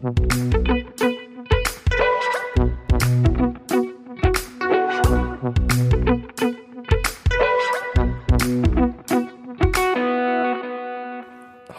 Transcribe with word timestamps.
Thank 0.00 0.68
you. 0.68 0.77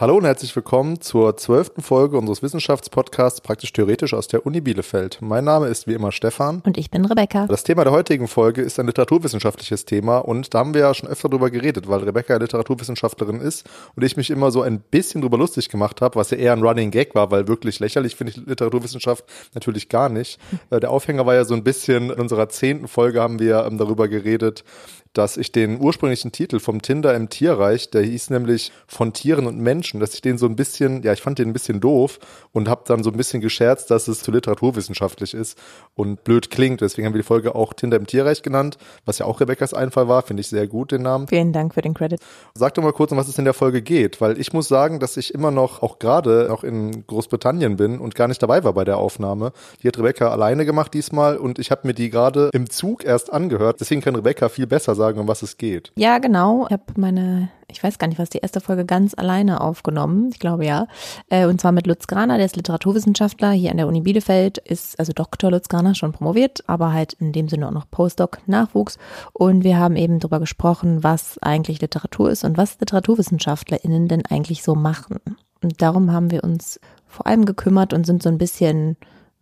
Hallo 0.00 0.16
und 0.16 0.24
herzlich 0.24 0.56
willkommen 0.56 1.02
zur 1.02 1.36
zwölften 1.36 1.82
Folge 1.82 2.16
unseres 2.16 2.42
Wissenschaftspodcasts 2.42 3.42
Praktisch 3.42 3.70
Theoretisch 3.70 4.14
aus 4.14 4.28
der 4.28 4.46
Uni 4.46 4.62
Bielefeld. 4.62 5.18
Mein 5.20 5.44
Name 5.44 5.66
ist 5.66 5.86
wie 5.86 5.92
immer 5.92 6.10
Stefan. 6.10 6.62
Und 6.64 6.78
ich 6.78 6.90
bin 6.90 7.04
Rebecca. 7.04 7.46
Das 7.46 7.64
Thema 7.64 7.84
der 7.84 7.92
heutigen 7.92 8.26
Folge 8.26 8.62
ist 8.62 8.80
ein 8.80 8.86
literaturwissenschaftliches 8.86 9.84
Thema 9.84 10.16
und 10.16 10.54
da 10.54 10.60
haben 10.60 10.72
wir 10.72 10.80
ja 10.80 10.94
schon 10.94 11.10
öfter 11.10 11.28
drüber 11.28 11.50
geredet, 11.50 11.86
weil 11.86 12.00
Rebecca 12.02 12.34
Literaturwissenschaftlerin 12.38 13.42
ist 13.42 13.68
und 13.94 14.02
ich 14.02 14.16
mich 14.16 14.30
immer 14.30 14.50
so 14.50 14.62
ein 14.62 14.80
bisschen 14.80 15.20
drüber 15.20 15.36
lustig 15.36 15.68
gemacht 15.68 16.00
habe, 16.00 16.18
was 16.18 16.30
ja 16.30 16.38
eher 16.38 16.54
ein 16.54 16.62
Running 16.62 16.90
Gag 16.90 17.14
war, 17.14 17.30
weil 17.30 17.46
wirklich 17.46 17.78
lächerlich 17.78 18.16
finde 18.16 18.30
ich 18.30 18.38
Literaturwissenschaft 18.38 19.26
natürlich 19.52 19.90
gar 19.90 20.08
nicht. 20.08 20.40
Äh, 20.70 20.80
der 20.80 20.92
Aufhänger 20.92 21.26
war 21.26 21.34
ja 21.34 21.44
so 21.44 21.52
ein 21.52 21.62
bisschen, 21.62 22.08
in 22.08 22.18
unserer 22.18 22.48
zehnten 22.48 22.88
Folge 22.88 23.20
haben 23.20 23.38
wir 23.38 23.66
ähm, 23.66 23.76
darüber 23.76 24.08
geredet, 24.08 24.64
dass 25.12 25.36
ich 25.36 25.50
den 25.50 25.80
ursprünglichen 25.80 26.30
Titel 26.30 26.60
vom 26.60 26.82
Tinder 26.82 27.14
im 27.14 27.28
Tierreich, 27.28 27.90
der 27.90 28.02
hieß 28.02 28.30
nämlich 28.30 28.70
von 28.86 29.12
Tieren 29.12 29.46
und 29.46 29.58
Menschen, 29.58 29.98
dass 29.98 30.14
ich 30.14 30.20
den 30.20 30.38
so 30.38 30.46
ein 30.46 30.54
bisschen, 30.54 31.02
ja, 31.02 31.12
ich 31.12 31.20
fand 31.20 31.38
den 31.38 31.48
ein 31.48 31.52
bisschen 31.52 31.80
doof 31.80 32.18
und 32.52 32.68
habe 32.68 32.82
dann 32.86 33.02
so 33.02 33.10
ein 33.10 33.16
bisschen 33.16 33.40
gescherzt, 33.40 33.90
dass 33.90 34.06
es 34.06 34.20
zu 34.20 34.30
literaturwissenschaftlich 34.30 35.34
ist 35.34 35.58
und 35.94 36.22
blöd 36.22 36.50
klingt. 36.50 36.80
Deswegen 36.80 37.06
haben 37.06 37.14
wir 37.14 37.22
die 37.22 37.26
Folge 37.26 37.54
auch 37.54 37.72
Tinder 37.74 37.96
im 37.96 38.06
Tierreich 38.06 38.42
genannt, 38.42 38.78
was 39.04 39.18
ja 39.18 39.26
auch 39.26 39.40
Rebecca's 39.40 39.74
Einfall 39.74 40.06
war, 40.06 40.22
finde 40.22 40.42
ich 40.42 40.48
sehr 40.48 40.68
gut 40.68 40.92
den 40.92 41.02
Namen. 41.02 41.26
Vielen 41.26 41.52
Dank 41.52 41.74
für 41.74 41.82
den 41.82 41.94
Credit. 41.94 42.20
Sag 42.54 42.74
doch 42.74 42.82
mal 42.82 42.92
kurz, 42.92 43.10
um 43.10 43.18
was 43.18 43.28
es 43.28 43.38
in 43.38 43.44
der 43.44 43.54
Folge 43.54 43.82
geht, 43.82 44.20
weil 44.20 44.38
ich 44.38 44.52
muss 44.52 44.68
sagen, 44.68 45.00
dass 45.00 45.16
ich 45.16 45.34
immer 45.34 45.50
noch, 45.50 45.82
auch 45.82 45.98
gerade 45.98 46.46
noch 46.48 46.62
in 46.62 47.04
Großbritannien 47.06 47.76
bin 47.76 47.98
und 47.98 48.14
gar 48.14 48.28
nicht 48.28 48.42
dabei 48.42 48.62
war 48.62 48.74
bei 48.74 48.84
der 48.84 48.98
Aufnahme. 48.98 49.52
Die 49.82 49.88
hat 49.88 49.98
Rebecca 49.98 50.28
alleine 50.28 50.64
gemacht 50.64 50.94
diesmal 50.94 51.36
und 51.36 51.58
ich 51.58 51.72
habe 51.72 51.86
mir 51.86 51.94
die 51.94 52.10
gerade 52.10 52.50
im 52.52 52.70
Zug 52.70 53.04
erst 53.04 53.32
angehört. 53.32 53.80
Deswegen 53.80 54.02
kann 54.02 54.14
Rebecca 54.14 54.48
viel 54.48 54.66
besser 54.66 54.94
sagen, 55.00 55.18
um 55.18 55.26
was 55.26 55.42
es 55.42 55.56
geht. 55.56 55.92
Ja, 55.96 56.18
genau. 56.18 56.66
Ich 56.66 56.72
habe 56.72 56.84
meine, 56.96 57.48
ich 57.68 57.82
weiß 57.82 57.98
gar 57.98 58.06
nicht, 58.06 58.18
was 58.18 58.30
die 58.30 58.38
erste 58.38 58.60
Folge 58.60 58.84
ganz 58.84 59.14
alleine 59.14 59.60
aufgenommen. 59.60 60.30
Ich 60.32 60.38
glaube 60.38 60.66
ja. 60.66 60.86
Äh, 61.30 61.46
und 61.46 61.60
zwar 61.60 61.72
mit 61.72 61.86
Lutz 61.86 62.06
Graner, 62.06 62.36
der 62.36 62.46
ist 62.46 62.56
Literaturwissenschaftler 62.56 63.50
hier 63.52 63.70
an 63.70 63.78
der 63.78 63.88
Uni 63.88 64.02
Bielefeld, 64.02 64.58
ist 64.58 64.98
also 64.98 65.12
Dr. 65.12 65.50
Lutz 65.50 65.68
Graner 65.68 65.94
schon 65.94 66.12
promoviert, 66.12 66.62
aber 66.66 66.92
halt 66.92 67.14
in 67.14 67.32
dem 67.32 67.48
Sinne 67.48 67.66
auch 67.66 67.72
noch 67.72 67.90
Postdoc-Nachwuchs. 67.90 68.98
Und 69.32 69.64
wir 69.64 69.78
haben 69.78 69.96
eben 69.96 70.20
darüber 70.20 70.38
gesprochen, 70.38 71.02
was 71.02 71.38
eigentlich 71.38 71.80
Literatur 71.80 72.30
ist 72.30 72.44
und 72.44 72.56
was 72.56 72.78
LiteraturwissenschaftlerInnen 72.78 74.06
denn 74.06 74.26
eigentlich 74.26 74.62
so 74.62 74.74
machen. 74.74 75.16
Und 75.62 75.82
darum 75.82 76.12
haben 76.12 76.30
wir 76.30 76.44
uns 76.44 76.78
vor 77.06 77.26
allem 77.26 77.44
gekümmert 77.44 77.92
und 77.92 78.06
sind 78.06 78.22
so 78.22 78.28
ein 78.28 78.38
bisschen 78.38 78.96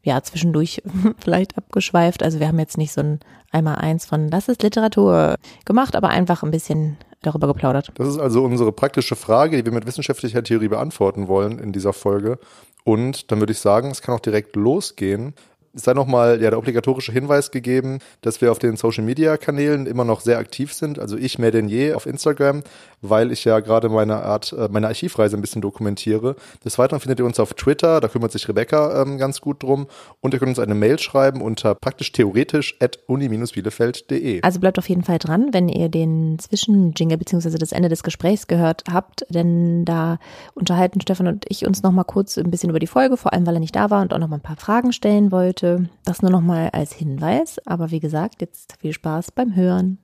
ja, 0.09 0.23
zwischendurch 0.23 0.83
vielleicht 1.19 1.57
abgeschweift. 1.57 2.23
Also 2.23 2.41
wir 2.41 2.49
haben 2.49 2.59
jetzt 2.59 2.79
nicht 2.79 2.93
so 2.93 3.03
ein 3.03 3.21
einmal 3.51 3.77
eins 3.77 4.05
von 4.05 4.31
das 4.31 4.49
ist 4.49 4.63
Literatur 4.63 5.37
gemacht, 5.65 5.97
aber 5.97 6.09
einfach 6.09 6.43
ein 6.43 6.51
bisschen 6.51 6.97
darüber 7.23 7.47
geplaudert. 7.47 7.91
Das 7.95 8.09
ist 8.09 8.19
also 8.19 8.45
unsere 8.45 8.73
praktische 8.73 9.17
Frage, 9.17 9.57
die 9.57 9.65
wir 9.65 9.73
mit 9.73 9.87
wissenschaftlicher 9.87 10.43
Theorie 10.43 10.69
beantworten 10.69 11.29
wollen 11.29 11.59
in 11.59 11.73
dieser 11.73 11.93
Folge. 11.93 12.39
Und 12.85 13.31
dann 13.31 13.41
würde 13.41 13.53
ich 13.53 13.59
sagen, 13.59 13.91
es 13.91 14.03
kann 14.03 14.15
auch 14.15 14.21
direkt 14.21 14.57
losgehen. 14.57 15.35
Es 15.75 15.83
sei 15.83 15.95
nochmal 15.95 16.41
ja, 16.43 16.51
der 16.51 16.59
obligatorische 16.59 17.13
Hinweis 17.13 17.51
gegeben, 17.51 17.99
dass 18.23 18.41
wir 18.41 18.51
auf 18.51 18.59
den 18.59 18.77
Social 18.77 19.05
Media 19.05 19.37
Kanälen 19.37 19.87
immer 19.87 20.05
noch 20.05 20.21
sehr 20.21 20.39
aktiv 20.39 20.73
sind. 20.73 20.99
Also 20.99 21.17
ich 21.17 21.39
mehr 21.39 21.51
denn 21.51 21.69
je 21.69 21.93
auf 21.93 22.07
Instagram, 22.07 22.63
weil 23.03 23.33
ich 23.33 23.45
ja 23.45 23.61
gerade 23.61 23.89
meine 23.89 24.17
Art, 24.23 24.53
äh, 24.53 24.69
meine 24.71 24.89
Archivreise 24.89 25.37
ein 25.37 25.41
bisschen 25.41 25.63
dokumentiere. 25.63 26.37
Des 26.65 26.79
Weiteren 26.79 27.01
findet 27.01 27.19
ihr 27.21 27.25
uns 27.25 27.41
auf 27.41 27.55
Twitter, 27.55 28.01
da 28.01 28.09
kümmert 28.09 28.33
sich 28.33 28.49
Rebecca 28.49 29.03
ähm, 29.03 29.19
ganz 29.19 29.41
gut 29.41 29.63
drum. 29.63 29.87
Und 30.21 30.35
ihr 30.35 30.41
könnt 30.41 30.51
uns 30.51 30.59
eine 30.59 30.75
Mail 30.75 30.99
schreiben 30.99 31.41
unter 31.41 31.75
praktisch 31.75 32.13
theoretisch 32.13 32.77
at 32.81 32.99
uni-bielefeld.de. 33.07 34.43
Also 34.43 34.61
bleibt 34.61 34.79
auf 34.79 34.89
jeden 34.89 35.05
Fall 35.05 35.19
dran, 35.19 35.49
wenn 35.53 35.69
ihr 35.69 35.89
den 35.89 36.39
Zwischenjingle 36.39 37.19
bzw. 37.19 37.59
das 37.59 37.73
Ende 37.73 37.89
des 37.89 38.03
Gesprächs 38.03 38.47
gehört 38.47 38.85
habt, 38.93 39.25
denn 39.29 39.85
da 39.85 40.19
unterhalten 40.55 41.01
Stefan 41.01 41.27
und 41.29 41.45
ich 41.49 41.67
uns 41.67 41.83
nochmal 41.83 42.05
kurz 42.05 42.37
ein 42.39 42.51
bisschen 42.51 42.71
über 42.71 42.79
die 42.79 42.87
Folge, 42.87 43.17
vor 43.17 43.33
allem 43.33 43.47
weil 43.47 43.55
er 43.55 43.61
nicht 43.61 43.77
da 43.77 43.91
war 43.91 44.03
und 44.03 44.13
auch 44.13 44.19
nochmal 44.19 44.39
ein 44.39 44.43
paar 44.43 44.57
Fragen 44.57 44.93
stellen 44.93 45.33
wollte. 45.33 45.89
Das 46.05 46.23
nur 46.23 46.31
noch 46.31 46.41
mal 46.41 46.71
als 46.73 46.93
Hinweis. 46.93 47.61
Aber 47.67 47.91
wie 47.91 48.01
gesagt, 48.01 48.41
jetzt 48.41 48.75
viel 48.81 48.93
Spaß 48.93 49.33
beim 49.33 49.55
Hören. 49.55 49.99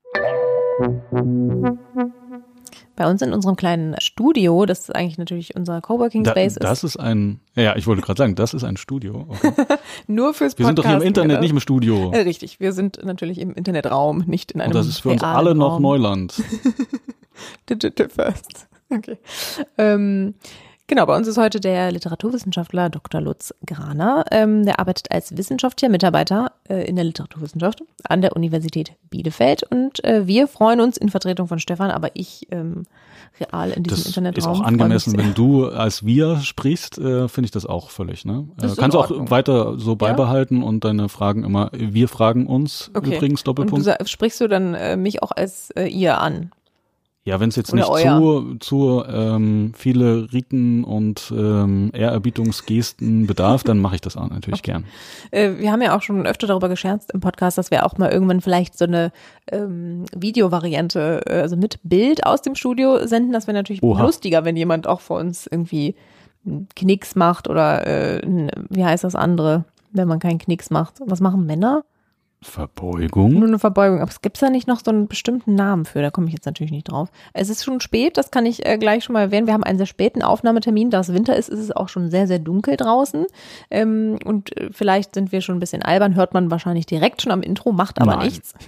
Bei 2.96 3.10
uns 3.10 3.22
in 3.22 3.32
unserem 3.32 3.56
kleinen 3.56 3.96
Studio, 4.00 4.66
das 4.66 4.80
ist 4.80 4.94
eigentlich 4.94 5.18
natürlich 5.18 5.56
unser 5.56 5.80
Coworking 5.80 6.24
Space. 6.24 6.54
Da, 6.54 6.68
das 6.68 6.84
ist, 6.84 6.94
ist 6.94 7.00
ein, 7.00 7.40
ja, 7.54 7.76
ich 7.76 7.86
wollte 7.86 8.02
gerade 8.02 8.18
sagen, 8.18 8.34
das 8.34 8.54
ist 8.54 8.64
ein 8.64 8.76
Studio. 8.76 9.26
Okay. 9.28 9.52
Nur 10.06 10.34
fürs 10.34 10.54
Podcast. 10.54 10.58
Wir 10.58 10.66
sind 10.66 10.78
doch 10.78 10.86
hier 10.86 10.96
im 10.96 11.02
Internet, 11.02 11.40
nicht 11.40 11.50
im 11.50 11.60
Studio. 11.60 12.12
Äh, 12.12 12.20
richtig, 12.20 12.60
wir 12.60 12.72
sind 12.72 13.04
natürlich 13.04 13.38
im 13.38 13.52
Internetraum, 13.54 14.24
nicht 14.26 14.52
in 14.52 14.60
einem 14.60 14.70
Und 14.70 14.76
das 14.76 14.86
ist 14.86 15.00
für 15.00 15.10
uns 15.10 15.22
alle 15.22 15.54
noch 15.54 15.80
Neuland. 15.80 16.42
Digital 17.68 18.08
first. 18.08 18.68
Okay. 18.90 19.18
Ähm, 19.78 20.34
Genau, 20.86 21.06
bei 21.06 21.16
uns 21.16 21.26
ist 21.26 21.38
heute 21.38 21.60
der 21.60 21.90
Literaturwissenschaftler 21.92 22.90
Dr. 22.90 23.22
Lutz 23.22 23.54
Graner. 23.64 24.26
Ähm, 24.30 24.66
der 24.66 24.78
arbeitet 24.80 25.10
als 25.10 25.34
wissenschaftlicher 25.34 25.90
Mitarbeiter 25.90 26.52
äh, 26.68 26.86
in 26.86 26.96
der 26.96 27.06
Literaturwissenschaft 27.06 27.82
an 28.04 28.20
der 28.20 28.36
Universität 28.36 28.92
Bielefeld. 29.08 29.62
Und 29.62 30.04
äh, 30.04 30.26
wir 30.26 30.46
freuen 30.46 30.82
uns 30.82 30.98
in 30.98 31.08
Vertretung 31.08 31.48
von 31.48 31.58
Stefan, 31.58 31.90
aber 31.90 32.10
ich 32.12 32.48
ähm, 32.50 32.82
real 33.40 33.70
in 33.70 33.82
diesem 33.82 33.96
das 33.96 34.06
Internetraum. 34.08 34.44
Das 34.44 34.58
ist 34.58 34.60
auch 34.60 34.66
angemessen, 34.66 35.16
wenn 35.16 35.32
du 35.32 35.68
als 35.68 36.04
wir 36.04 36.40
sprichst, 36.40 36.98
äh, 36.98 37.28
finde 37.28 37.46
ich 37.46 37.50
das 37.50 37.64
auch 37.64 37.88
völlig. 37.88 38.26
Ne? 38.26 38.46
Äh, 38.60 38.68
kannst 38.76 38.94
du 38.94 38.98
auch 38.98 39.30
weiter 39.30 39.78
so 39.78 39.96
beibehalten 39.96 40.60
ja? 40.60 40.66
und 40.66 40.84
deine 40.84 41.08
Fragen 41.08 41.44
immer, 41.44 41.70
wir 41.72 42.08
fragen 42.08 42.46
uns 42.46 42.90
okay. 42.92 43.16
übrigens 43.16 43.42
Doppelpunkt. 43.42 43.86
Und 43.86 44.00
du 44.00 44.06
sprichst 44.06 44.38
du 44.38 44.48
dann 44.48 44.74
äh, 44.74 44.98
mich 44.98 45.22
auch 45.22 45.32
als 45.32 45.70
äh, 45.70 45.86
ihr 45.86 46.20
an? 46.20 46.50
Ja, 47.26 47.40
wenn 47.40 47.48
es 47.48 47.56
jetzt 47.56 47.72
Oder 47.72 47.80
nicht 47.80 47.90
euer. 47.90 48.18
zu, 48.18 48.56
zu 48.58 49.04
ähm, 49.08 49.72
viele 49.74 50.30
Riten 50.34 50.84
und 50.84 51.32
ähm, 51.34 51.90
Ehrerbietungsgesten 51.94 53.26
bedarf, 53.26 53.64
dann 53.64 53.78
mache 53.78 53.94
ich 53.94 54.02
das 54.02 54.18
auch 54.18 54.28
natürlich 54.28 54.60
okay. 54.60 54.72
gern. 54.72 54.84
Äh, 55.30 55.58
wir 55.58 55.72
haben 55.72 55.80
ja 55.80 55.96
auch 55.96 56.02
schon 56.02 56.26
öfter 56.26 56.46
darüber 56.46 56.68
gescherzt 56.68 57.12
im 57.14 57.20
Podcast, 57.20 57.56
dass 57.56 57.70
wir 57.70 57.86
auch 57.86 57.96
mal 57.96 58.12
irgendwann 58.12 58.42
vielleicht 58.42 58.76
so 58.76 58.84
eine 58.84 59.10
ähm, 59.50 60.04
Videovariante, 60.14 61.22
äh, 61.26 61.40
also 61.40 61.56
mit 61.56 61.78
Bild 61.82 62.26
aus 62.26 62.42
dem 62.42 62.56
Studio 62.56 63.06
senden. 63.06 63.32
Das 63.32 63.46
wäre 63.46 63.56
natürlich 63.56 63.82
Oha. 63.82 64.02
lustiger, 64.02 64.44
wenn 64.44 64.56
jemand 64.56 64.86
auch 64.86 65.00
vor 65.00 65.18
uns 65.18 65.46
irgendwie 65.46 65.94
Knicks 66.76 67.14
macht 67.14 67.48
oder 67.48 67.86
äh, 67.86 68.20
wie 68.68 68.84
heißt 68.84 69.02
das 69.02 69.14
andere, 69.14 69.64
wenn 69.92 70.08
man 70.08 70.18
keinen 70.18 70.38
Knicks 70.38 70.68
macht. 70.68 71.00
Was 71.06 71.20
machen 71.20 71.46
Männer? 71.46 71.84
Verbeugung? 72.44 73.34
Nur 73.34 73.48
eine 73.48 73.58
Verbeugung. 73.58 74.00
Aber 74.00 74.10
es 74.10 74.20
gibt 74.20 74.40
da 74.40 74.50
nicht 74.50 74.68
noch 74.68 74.80
so 74.84 74.90
einen 74.90 75.08
bestimmten 75.08 75.54
Namen 75.54 75.84
für. 75.84 76.02
Da 76.02 76.10
komme 76.10 76.28
ich 76.28 76.34
jetzt 76.34 76.46
natürlich 76.46 76.70
nicht 76.70 76.90
drauf. 76.90 77.10
Es 77.32 77.48
ist 77.48 77.64
schon 77.64 77.80
spät, 77.80 78.16
das 78.16 78.30
kann 78.30 78.46
ich 78.46 78.66
äh, 78.66 78.78
gleich 78.78 79.04
schon 79.04 79.14
mal 79.14 79.22
erwähnen. 79.22 79.46
Wir 79.46 79.54
haben 79.54 79.64
einen 79.64 79.78
sehr 79.78 79.86
späten 79.86 80.22
Aufnahmetermin. 80.22 80.90
Da 80.90 81.00
es 81.00 81.12
Winter 81.12 81.36
ist, 81.36 81.48
ist 81.48 81.60
es 81.60 81.72
auch 81.72 81.88
schon 81.88 82.10
sehr, 82.10 82.26
sehr 82.26 82.38
dunkel 82.38 82.76
draußen. 82.76 83.26
Ähm, 83.70 84.18
und 84.24 84.56
äh, 84.56 84.68
vielleicht 84.70 85.14
sind 85.14 85.32
wir 85.32 85.40
schon 85.40 85.56
ein 85.56 85.60
bisschen 85.60 85.82
albern, 85.82 86.14
hört 86.14 86.34
man 86.34 86.50
wahrscheinlich 86.50 86.86
direkt 86.86 87.22
schon 87.22 87.32
am 87.32 87.42
Intro, 87.42 87.72
macht 87.72 88.00
aber 88.00 88.16
Nein. 88.16 88.26
nichts. 88.26 88.54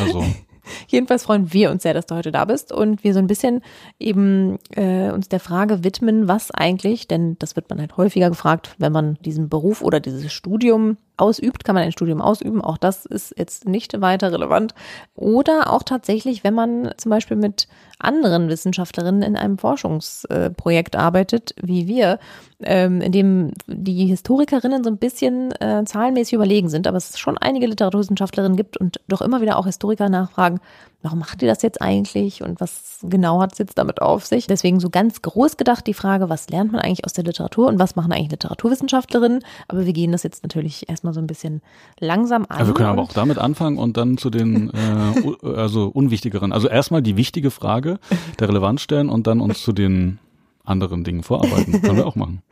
Also. 0.00 0.24
Jedenfalls 0.88 1.24
freuen 1.24 1.52
wir 1.52 1.70
uns 1.70 1.82
sehr, 1.82 1.94
dass 1.94 2.06
du 2.06 2.14
heute 2.14 2.32
da 2.32 2.44
bist 2.44 2.72
und 2.72 3.04
wir 3.04 3.12
so 3.12 3.18
ein 3.18 3.26
bisschen 3.26 3.62
eben 3.98 4.58
äh, 4.74 5.10
uns 5.10 5.28
der 5.28 5.40
Frage 5.40 5.84
widmen, 5.84 6.28
was 6.28 6.50
eigentlich, 6.50 7.08
denn 7.08 7.36
das 7.38 7.56
wird 7.56 7.70
man 7.70 7.78
halt 7.78 7.96
häufiger 7.96 8.30
gefragt, 8.30 8.74
wenn 8.78 8.92
man 8.92 9.14
diesen 9.24 9.48
Beruf 9.48 9.82
oder 9.82 10.00
dieses 10.00 10.32
Studium 10.32 10.96
ausübt, 11.16 11.64
kann 11.64 11.74
man 11.74 11.84
ein 11.84 11.92
Studium 11.92 12.20
ausüben. 12.20 12.60
Auch 12.60 12.78
das 12.78 13.06
ist 13.06 13.34
jetzt 13.36 13.66
nicht 13.66 14.00
weiter 14.00 14.32
relevant. 14.32 14.74
Oder 15.14 15.72
auch 15.72 15.82
tatsächlich, 15.82 16.44
wenn 16.44 16.54
man 16.54 16.92
zum 16.96 17.10
Beispiel 17.10 17.36
mit 17.36 17.68
anderen 17.98 18.48
Wissenschaftlerinnen 18.48 19.22
in 19.22 19.36
einem 19.36 19.58
Forschungsprojekt 19.58 20.96
arbeitet, 20.96 21.54
wie 21.60 21.86
wir, 21.86 22.18
ähm, 22.62 23.00
in 23.00 23.12
dem 23.12 23.52
die 23.66 24.06
Historikerinnen 24.06 24.82
so 24.82 24.90
ein 24.90 24.98
bisschen 24.98 25.52
äh, 25.60 25.84
zahlenmäßig 25.84 26.34
überlegen 26.34 26.68
sind, 26.68 26.86
aber 26.86 26.96
es 26.96 27.18
schon 27.18 27.36
einige 27.38 27.66
Literaturwissenschaftlerinnen 27.66 28.56
gibt 28.56 28.76
und 28.76 29.00
doch 29.08 29.20
immer 29.20 29.40
wieder 29.40 29.58
auch 29.58 29.66
Historiker 29.66 30.08
nachfragen, 30.08 30.60
warum 31.02 31.18
macht 31.18 31.42
ihr 31.42 31.48
das 31.48 31.62
jetzt 31.62 31.80
eigentlich 31.82 32.42
und 32.42 32.60
was 32.60 32.98
genau 33.02 33.40
hat 33.40 33.52
es 33.52 33.58
jetzt 33.58 33.78
damit 33.78 34.00
auf 34.00 34.26
sich? 34.26 34.46
Deswegen 34.46 34.80
so 34.80 34.90
ganz 34.90 35.22
groß 35.22 35.56
gedacht 35.56 35.86
die 35.86 35.94
Frage, 35.94 36.28
was 36.28 36.48
lernt 36.48 36.72
man 36.72 36.80
eigentlich 36.80 37.04
aus 37.04 37.12
der 37.12 37.24
Literatur 37.24 37.68
und 37.68 37.78
was 37.78 37.94
machen 37.94 38.12
eigentlich 38.12 38.30
Literaturwissenschaftlerinnen? 38.30 39.44
Aber 39.68 39.86
wir 39.86 39.92
gehen 39.92 40.12
das 40.12 40.22
jetzt 40.22 40.42
natürlich 40.42 40.88
erstmal 40.88 41.12
so 41.12 41.20
ein 41.20 41.26
bisschen 41.26 41.62
langsam 42.00 42.46
an. 42.48 42.58
Ja, 42.58 42.66
wir 42.66 42.74
können 42.74 42.88
aber 42.88 43.02
auch 43.02 43.12
damit 43.12 43.38
anfangen 43.38 43.78
und 43.78 43.96
dann 43.96 44.18
zu 44.18 44.30
den 44.30 44.70
äh, 45.44 45.46
also 45.46 45.88
unwichtigeren. 45.88 46.52
Also 46.52 46.68
erstmal 46.68 47.02
die 47.02 47.16
wichtige 47.16 47.50
Frage 47.50 47.98
der 48.40 48.48
Relevanz 48.48 48.80
stellen 48.80 49.08
und 49.08 49.26
dann 49.26 49.40
uns 49.40 49.62
zu 49.62 49.72
den 49.72 50.18
anderen 50.66 51.04
Dingen 51.04 51.22
vorarbeiten. 51.22 51.80
Können 51.80 51.96
wir 51.96 52.06
auch 52.08 52.16
machen. 52.16 52.42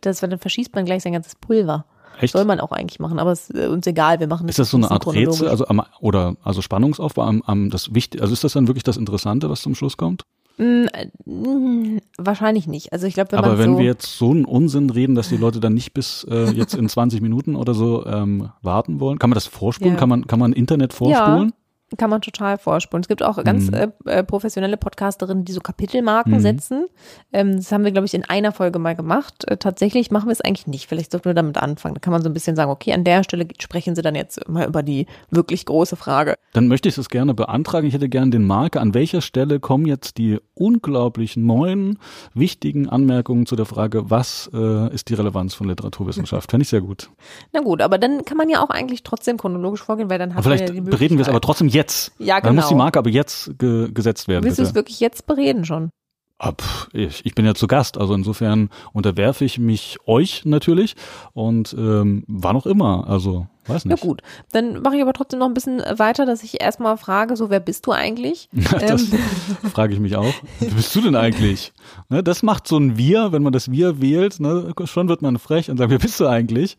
Das, 0.00 0.20
dann 0.20 0.38
verschießt 0.38 0.74
man 0.74 0.84
gleich 0.84 1.02
sein 1.02 1.12
ganzes 1.12 1.34
Pulver. 1.34 1.84
Echt? 2.20 2.32
Soll 2.32 2.44
man 2.44 2.60
auch 2.60 2.72
eigentlich 2.72 3.00
machen, 3.00 3.18
aber 3.18 3.32
es 3.32 3.50
ist 3.50 3.58
äh, 3.58 3.66
uns 3.66 3.86
egal, 3.86 4.20
wir 4.20 4.28
machen 4.28 4.48
Ist 4.48 4.58
das 4.58 4.70
so 4.70 4.76
eine 4.76 4.90
Art 4.90 5.06
Rätsel, 5.06 5.48
also 5.48 5.66
am, 5.66 5.82
oder 6.00 6.36
also 6.44 6.62
Spannungsaufbau 6.62 7.22
am, 7.22 7.42
am 7.42 7.70
das 7.70 7.94
wichtig, 7.94 8.20
also 8.20 8.32
ist 8.32 8.44
das 8.44 8.52
dann 8.52 8.68
wirklich 8.68 8.84
das 8.84 8.96
Interessante, 8.96 9.50
was 9.50 9.62
zum 9.62 9.74
Schluss 9.74 9.96
kommt? 9.96 10.24
Mm, 10.56 10.84
äh, 10.92 12.00
wahrscheinlich 12.16 12.68
nicht. 12.68 12.92
Also 12.92 13.06
ich 13.06 13.14
glaube, 13.14 13.32
wenn 13.32 13.38
Aber 13.40 13.58
wenn 13.58 13.72
so 13.72 13.78
wir 13.78 13.86
jetzt 13.86 14.16
so 14.16 14.30
einen 14.30 14.44
Unsinn 14.44 14.90
reden, 14.90 15.16
dass 15.16 15.28
die 15.28 15.36
Leute 15.36 15.58
dann 15.58 15.74
nicht 15.74 15.92
bis 15.94 16.24
äh, 16.30 16.50
jetzt 16.52 16.74
in 16.74 16.88
20 16.88 17.20
Minuten 17.20 17.56
oder 17.56 17.74
so 17.74 18.06
ähm, 18.06 18.50
warten 18.62 19.00
wollen, 19.00 19.18
kann 19.18 19.30
man 19.30 19.34
das 19.34 19.46
vorspulen? 19.46 19.94
Ja. 19.94 19.98
Kann 19.98 20.08
man 20.08 20.26
kann 20.26 20.38
man 20.38 20.52
Internet 20.52 20.92
vorspulen? 20.92 21.52
Kann 21.96 22.10
man 22.10 22.20
total 22.20 22.58
vorspulen. 22.58 23.02
Es 23.02 23.08
gibt 23.08 23.22
auch 23.22 23.42
ganz 23.44 23.70
Mhm. 23.70 23.74
äh, 23.74 23.88
äh, 24.06 24.24
professionelle 24.24 24.76
Podcasterinnen, 24.76 25.44
die 25.44 25.52
so 25.52 25.60
Kapitelmarken 25.60 26.34
Mhm. 26.34 26.40
setzen. 26.40 26.86
Ähm, 27.32 27.56
das 27.56 27.70
haben 27.72 27.84
wir, 27.84 27.92
glaube 27.92 28.06
ich, 28.06 28.14
in 28.14 28.24
einer 28.24 28.52
Folge 28.52 28.78
mal 28.78 28.94
gemacht. 28.94 29.44
Äh, 29.48 29.56
tatsächlich 29.56 30.10
machen 30.10 30.26
wir 30.28 30.32
es 30.32 30.40
eigentlich 30.40 30.66
nicht. 30.66 30.86
Vielleicht 30.88 31.12
sollten 31.12 31.26
wir 31.26 31.34
damit 31.34 31.58
anfangen. 31.58 31.94
Da 31.94 32.00
kann 32.00 32.12
man 32.12 32.22
so 32.22 32.28
ein 32.28 32.34
bisschen 32.34 32.56
sagen, 32.56 32.70
okay, 32.70 32.92
an 32.92 33.04
der 33.04 33.24
Stelle 33.24 33.46
sprechen 33.60 33.94
Sie 33.94 34.02
dann 34.02 34.14
jetzt 34.14 34.48
mal 34.48 34.66
über 34.66 34.82
die 34.82 35.06
wirklich 35.30 35.64
große 35.66 35.96
Frage. 35.96 36.34
Dann 36.52 36.68
möchte 36.68 36.88
ich 36.88 36.94
das 36.94 37.08
gerne 37.08 37.34
beantragen. 37.34 37.86
Ich 37.86 37.94
hätte 37.94 38.08
gerne 38.08 38.30
den 38.30 38.44
Marker. 38.44 38.80
An 38.80 38.94
welcher 38.94 39.20
Stelle 39.20 39.60
kommen 39.60 39.86
jetzt 39.86 40.18
die 40.18 40.38
unglaublich 40.54 41.36
neuen, 41.36 41.98
wichtigen 42.34 42.88
Anmerkungen 42.88 43.46
zu 43.46 43.56
der 43.56 43.66
Frage, 43.66 44.10
was 44.10 44.50
äh, 44.52 44.92
ist 44.94 45.08
die 45.08 45.14
Relevanz 45.14 45.54
von 45.54 45.68
Literaturwissenschaft? 45.68 46.50
Fände 46.50 46.62
ich 46.62 46.68
sehr 46.68 46.80
gut. 46.80 47.10
Na 47.52 47.60
gut, 47.60 47.82
aber 47.82 47.98
dann 47.98 48.24
kann 48.24 48.36
man 48.36 48.48
ja 48.48 48.62
auch 48.62 48.70
eigentlich 48.70 49.02
trotzdem 49.02 49.36
chronologisch 49.36 49.82
vorgehen, 49.82 50.10
weil 50.10 50.18
dann 50.18 50.30
man 50.34 50.42
vielleicht 50.42 50.68
ja 50.68 50.74
die 50.74 50.80
bereden 50.80 51.16
wir 51.18 51.22
es 51.22 51.28
aber 51.28 51.40
trotzdem 51.40 51.68
jetzt. 51.68 51.83
Ja, 52.18 52.40
Dann 52.40 52.54
muss 52.54 52.66
die 52.66 52.74
genau. 52.74 52.84
Marke 52.84 52.98
aber 52.98 53.10
jetzt 53.10 53.58
ge 53.58 53.90
gesetzt 53.92 54.28
werden. 54.28 54.44
Willst 54.44 54.58
du 54.58 54.62
es 54.62 54.74
wirklich 54.74 55.00
jetzt 55.00 55.26
bereden 55.26 55.64
schon? 55.64 55.90
Ah, 56.38 56.52
ich, 56.92 57.24
ich 57.24 57.34
bin 57.36 57.46
ja 57.46 57.54
zu 57.54 57.68
Gast, 57.68 57.96
also 57.96 58.12
insofern 58.12 58.68
unterwerfe 58.92 59.44
ich 59.44 59.58
mich 59.60 59.98
euch 60.06 60.44
natürlich 60.44 60.96
und 61.32 61.72
ähm, 61.78 62.24
war 62.26 62.52
noch 62.52 62.66
immer, 62.66 63.08
also 63.08 63.46
weiß 63.66 63.84
Na 63.84 63.92
nicht. 63.94 64.02
gut, 64.02 64.20
dann 64.50 64.82
mache 64.82 64.96
ich 64.96 65.02
aber 65.02 65.12
trotzdem 65.12 65.38
noch 65.38 65.46
ein 65.46 65.54
bisschen 65.54 65.78
weiter, 65.96 66.26
dass 66.26 66.42
ich 66.42 66.60
erstmal 66.60 66.96
frage, 66.98 67.36
so 67.36 67.50
wer 67.50 67.60
bist 67.60 67.86
du 67.86 67.92
eigentlich? 67.92 68.48
Das 68.72 69.12
Ähm, 69.12 69.18
frage 69.72 69.94
ich 69.94 70.00
mich 70.00 70.16
auch. 70.16 70.34
Wer 70.58 70.70
bist 70.70 70.94
du 70.96 71.00
denn 71.02 71.14
eigentlich? 71.14 71.72
Ne, 72.08 72.22
das 72.24 72.42
macht 72.42 72.66
so 72.66 72.76
ein 72.76 72.98
Wir, 72.98 73.30
wenn 73.32 73.42
man 73.44 73.52
das 73.52 73.70
Wir 73.70 74.02
wählt, 74.02 74.40
ne, 74.40 74.74
schon 74.84 75.08
wird 75.08 75.22
man 75.22 75.38
frech 75.38 75.70
und 75.70 75.78
sagt, 75.78 75.90
wer 75.90 75.98
bist 75.98 76.18
du 76.18 76.26
eigentlich? 76.26 76.76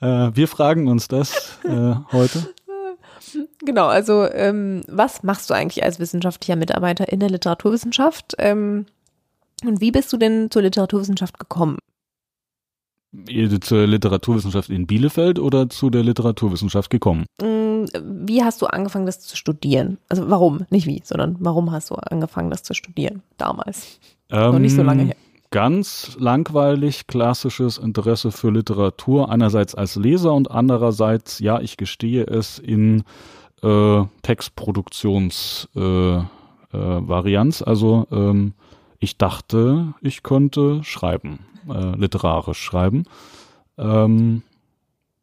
Äh, 0.00 0.30
wir 0.34 0.48
fragen 0.48 0.88
uns 0.88 1.06
das 1.08 1.58
äh, 1.64 1.94
heute. 2.12 2.52
Genau, 3.64 3.86
also 3.86 4.26
ähm, 4.32 4.82
was 4.88 5.22
machst 5.22 5.50
du 5.50 5.54
eigentlich 5.54 5.82
als 5.84 5.98
wissenschaftlicher 5.98 6.56
Mitarbeiter 6.56 7.10
in 7.12 7.20
der 7.20 7.30
Literaturwissenschaft? 7.30 8.34
Ähm, 8.38 8.86
und 9.64 9.80
wie 9.80 9.90
bist 9.90 10.12
du 10.12 10.16
denn 10.16 10.50
zur 10.50 10.62
Literaturwissenschaft 10.62 11.38
gekommen? 11.38 11.78
Zur 13.62 13.86
Literaturwissenschaft 13.86 14.68
in 14.68 14.86
Bielefeld 14.86 15.38
oder 15.38 15.70
zu 15.70 15.88
der 15.88 16.02
Literaturwissenschaft 16.02 16.90
gekommen? 16.90 17.24
Mm, 17.40 17.84
Wie 18.26 18.44
hast 18.44 18.60
du 18.60 18.66
angefangen, 18.66 19.06
das 19.06 19.20
zu 19.20 19.36
studieren? 19.36 19.96
Also 20.10 20.28
warum? 20.28 20.66
Nicht 20.68 20.86
wie, 20.86 21.00
sondern 21.02 21.36
warum 21.40 21.72
hast 21.72 21.88
du 21.90 21.94
angefangen, 21.94 22.50
das 22.50 22.62
zu 22.62 22.74
studieren 22.74 23.22
damals? 23.38 23.98
Noch 24.30 24.58
nicht 24.58 24.74
so 24.74 24.82
lange 24.82 25.02
Ähm, 25.02 25.06
her. 25.08 25.16
Ganz 25.56 26.18
langweilig, 26.20 27.06
klassisches 27.06 27.78
Interesse 27.78 28.30
für 28.30 28.50
Literatur, 28.50 29.30
einerseits 29.30 29.74
als 29.74 29.96
Leser 29.96 30.34
und 30.34 30.50
andererseits, 30.50 31.38
ja, 31.38 31.60
ich 31.62 31.78
gestehe 31.78 32.24
es, 32.24 32.58
in 32.58 33.04
äh, 33.62 34.02
Textproduktions 34.20 35.70
äh, 35.74 36.16
äh. 36.18 36.22
Also 37.64 38.06
ähm, 38.10 38.52
ich 38.98 39.16
dachte, 39.16 39.94
ich 40.02 40.22
könnte 40.22 40.84
schreiben, 40.84 41.38
äh, 41.70 41.96
literarisch 41.96 42.60
schreiben. 42.60 43.04
Ähm, 43.78 44.42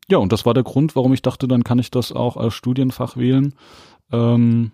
ja, 0.10 0.18
und 0.18 0.32
das 0.32 0.48
war 0.48 0.56
der 0.56 0.64
Grund, 0.64 0.96
warum 0.96 1.14
ich 1.14 1.22
dachte, 1.22 1.48
dann 1.48 1.64
kann 1.64 1.78
ich 1.78 1.92
das 1.92 2.12
auch 2.12 2.38
als 2.38 2.56
Studienfach 2.56 3.18
wählen. 3.18 3.54
Ähm, 4.12 4.72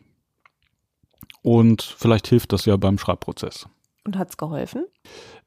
und 1.41 1.81
vielleicht 1.81 2.27
hilft 2.29 2.53
das 2.53 2.63
ja 2.63 2.77
beim 2.77 2.97
Schreibprozess. 2.97 3.67
Und 4.05 4.17
hat's 4.17 4.37
geholfen? 4.37 4.85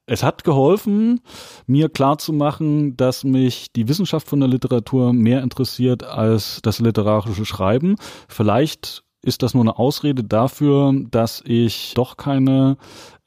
Es 0.07 0.23
hat 0.23 0.45
geholfen, 0.45 1.21
mir 1.67 1.89
klarzumachen, 1.89 2.97
dass 2.97 3.25
mich 3.25 3.73
die 3.73 3.89
Wissenschaft 3.89 4.29
von 4.29 4.41
der 4.41 4.49
Literatur 4.49 5.13
mehr 5.13 5.43
interessiert 5.43 6.03
als 6.03 6.61
das 6.63 6.81
literarische 6.81 7.45
Schreiben. 7.45 7.97
Vielleicht 8.29 9.05
ist 9.23 9.43
das 9.43 9.55
nur 9.55 9.63
eine 9.63 9.79
Ausrede 9.79 10.25
dafür, 10.25 10.93
dass 11.11 11.43
ich 11.47 11.95
doch 11.95 12.17
keine 12.17 12.77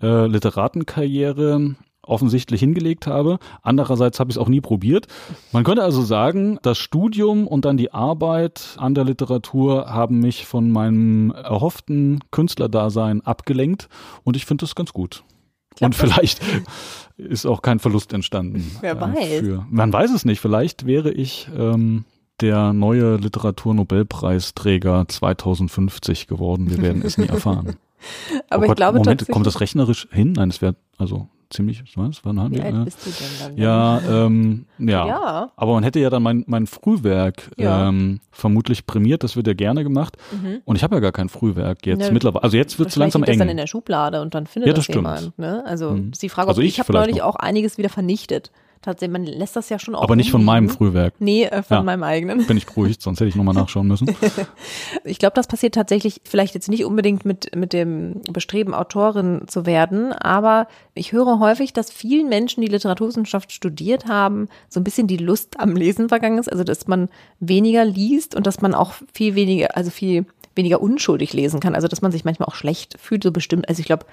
äh, 0.02 0.28
Literatenkarriere 0.28 1.76
offensichtlich 2.06 2.60
hingelegt 2.60 3.08
habe. 3.08 3.40
Andererseits 3.62 4.20
habe 4.20 4.32
ich 4.32 4.38
es 4.38 4.42
auch 4.42 4.48
nie 4.48 4.62
probiert. 4.62 5.08
Man 5.52 5.64
könnte 5.64 5.84
also 5.84 6.02
sagen, 6.02 6.60
das 6.62 6.78
Studium 6.78 7.48
und 7.48 7.66
dann 7.66 7.78
die 7.78 7.94
Arbeit 7.94 8.76
an 8.78 8.96
der 8.96 9.04
Literatur 9.04 9.88
haben 9.88 10.20
mich 10.20 10.46
von 10.46 10.72
meinem 10.72 11.32
erhofften 11.32 12.24
Künstlerdasein 12.32 13.22
abgelenkt 13.22 13.90
und 14.24 14.36
ich 14.36 14.46
finde 14.46 14.64
das 14.64 14.76
ganz 14.76 14.94
gut. 14.94 15.24
Klappt 15.76 15.96
und 15.96 15.96
vielleicht 15.96 16.42
ist 17.18 17.46
auch 17.46 17.62
kein 17.62 17.80
Verlust 17.80 18.14
entstanden. 18.14 18.72
Wer 18.82 18.94
äh, 18.96 19.02
weiß. 19.02 19.40
Für, 19.40 19.66
man 19.70 19.92
weiß 19.92 20.12
es 20.12 20.26
nicht. 20.26 20.40
Vielleicht 20.40 20.86
wäre 20.86 21.12
ich 21.12 21.50
ähm, 21.58 22.06
der 22.42 22.74
neue 22.74 23.18
Literaturnobelpreisträger 23.18 25.08
2050 25.08 26.28
geworden. 26.28 26.70
Wir 26.70 26.82
werden 26.82 27.02
es 27.04 27.18
nie 27.18 27.28
erfahren. 27.28 27.76
Aber 28.50 28.62
oh 28.62 28.64
ich 28.64 28.68
Gott, 28.70 28.78
glaube 28.78 29.00
Moment, 29.00 29.28
kommt 29.30 29.48
das 29.48 29.62
rechnerisch 29.62 30.08
hin? 30.12 30.34
Nein, 30.34 30.50
es 30.50 30.62
wäre 30.62 30.76
also 30.98 31.28
ziemlich, 31.50 31.84
was? 31.96 32.24
Wann 32.24 32.40
haben 32.40 32.52
wie 32.52 32.58
wir? 32.58 32.66
alt 32.66 32.76
äh, 32.76 32.84
bist 32.86 33.06
du 33.06 33.10
denn 33.10 33.28
dann? 33.56 33.58
ja, 33.58 34.02
ähm, 34.26 34.66
ja, 34.78 35.08
Ja. 35.08 35.52
Aber 35.56 35.74
man 35.74 35.84
hätte 35.84 36.00
ja 36.00 36.10
dann 36.10 36.24
mein, 36.24 36.44
mein 36.48 36.68
Frühwerk 36.68 37.52
Ja. 37.58 37.88
ähm, 37.90 38.20
vermutlich 38.32 38.86
prämiert. 38.86 39.24
Das 39.24 39.36
wird 39.36 39.48
ja 39.48 39.54
gerne 39.54 39.84
gemacht. 39.84 40.18
Mhm. 40.32 40.62
Und 40.66 40.76
ich 40.76 40.84
habe 40.84 40.96
ja 40.96 41.00
gar 41.02 41.12
kein 41.12 41.30
Frühwerk 41.30 41.86
jetzt 41.86 42.08
Ne, 42.08 42.12
mittlerweile. 42.12 42.44
Also 42.44 42.58
jetzt 42.58 42.78
wird 42.80 42.90
es 42.90 42.96
langsam 42.96 43.22
liegt 43.22 43.30
das 43.30 43.38
dann 43.38 43.48
in 43.48 43.52
eng. 43.52 43.58
der 43.58 43.68
Schublade 43.68 44.22
und 44.22 44.34
dann 44.36 44.48
findet 44.48 44.68
Ja, 44.68 44.74
das, 44.74 44.86
das 44.88 44.94
stimmt. 44.94 44.98
jemand. 45.08 45.38
Ne? 45.40 45.64
Also 45.66 45.92
Mhm. 45.92 46.12
ist 46.12 46.22
die 46.24 46.30
Frage, 46.30 46.48
Also 46.50 46.62
ob 46.62 46.66
ich 46.66 46.74
ich 46.74 46.80
habe 46.80 46.94
neulich 46.94 47.18
noch. 47.18 47.26
auch 47.26 47.36
einiges 47.36 47.78
wieder 47.78 47.90
vernichtet. 47.90 48.52
Tatsächlich, 48.86 49.14
man 49.14 49.26
lässt 49.26 49.56
das 49.56 49.70
ja 49.70 49.80
schon 49.80 49.96
auch. 49.96 50.04
Aber 50.04 50.16
nicht 50.16 50.30
von 50.30 50.44
meinem. 50.44 50.70
Frühwerk. 50.70 51.16
Nee, 51.18 51.46
äh, 51.46 51.64
von 51.64 51.78
Ja. 51.78 51.84
meinem 51.84 52.04
eigenen. 52.04 52.46
Bin 52.46 52.56
ich 52.56 52.68
beruhigt, 52.68 53.02
sonst 53.02 53.20
hätte 53.20 53.30
ich 53.30 53.36
nochmal 53.36 53.56
nachschauen 53.56 53.88
müssen. 53.88 54.16
Ich 55.04 55.20
glaube, 55.20 55.34
das 55.36 55.48
passiert 55.48 55.74
tatsächlich 55.76 56.22
vielleicht 56.24 56.54
jetzt 56.56 56.70
nicht 56.70 56.86
unbedingt 56.86 57.26
mit, 57.26 57.56
mit 57.56 57.74
dem 57.74 58.22
Bestreben, 58.32 58.74
Autorin 58.74 59.44
zu 59.48 59.66
werden, 59.66 60.14
aber 60.14 60.68
ich 60.94 61.12
höre 61.12 61.40
häufig, 61.40 61.74
dass 61.74 61.92
vielen 61.92 62.30
Menschen, 62.30 62.62
die 62.62 62.68
Literaturwissenschaft 62.68 63.52
studiert 63.52 64.06
haben, 64.08 64.48
so 64.70 64.80
ein 64.80 64.84
bisschen 64.84 65.08
die 65.08 65.18
Lust 65.18 65.60
am 65.60 65.76
Lesen 65.76 66.10
vergangen 66.10 66.38
ist, 66.38 66.52
also 66.52 66.64
dass 66.64 66.88
man 66.88 67.10
weniger 67.40 67.86
liest 67.86 68.36
und 68.36 68.46
dass 68.48 68.62
man 68.62 68.74
auch 68.74 68.94
viel 69.14 69.36
weniger, 69.36 69.76
also 69.76 69.90
viel 69.92 70.26
weniger 70.56 70.82
unschuldig 70.82 71.34
lesen 71.34 71.60
kann, 71.60 71.76
also 71.76 71.88
dass 71.88 72.02
man 72.02 72.12
sich 72.12 72.26
manchmal 72.26 72.48
auch 72.48 72.56
schlecht 72.56 72.98
fühlt, 73.00 73.24
so 73.24 73.32
bestimmt. 73.32 73.68
Also 73.70 73.80
ich 73.80 73.86
glaube, 73.86 74.06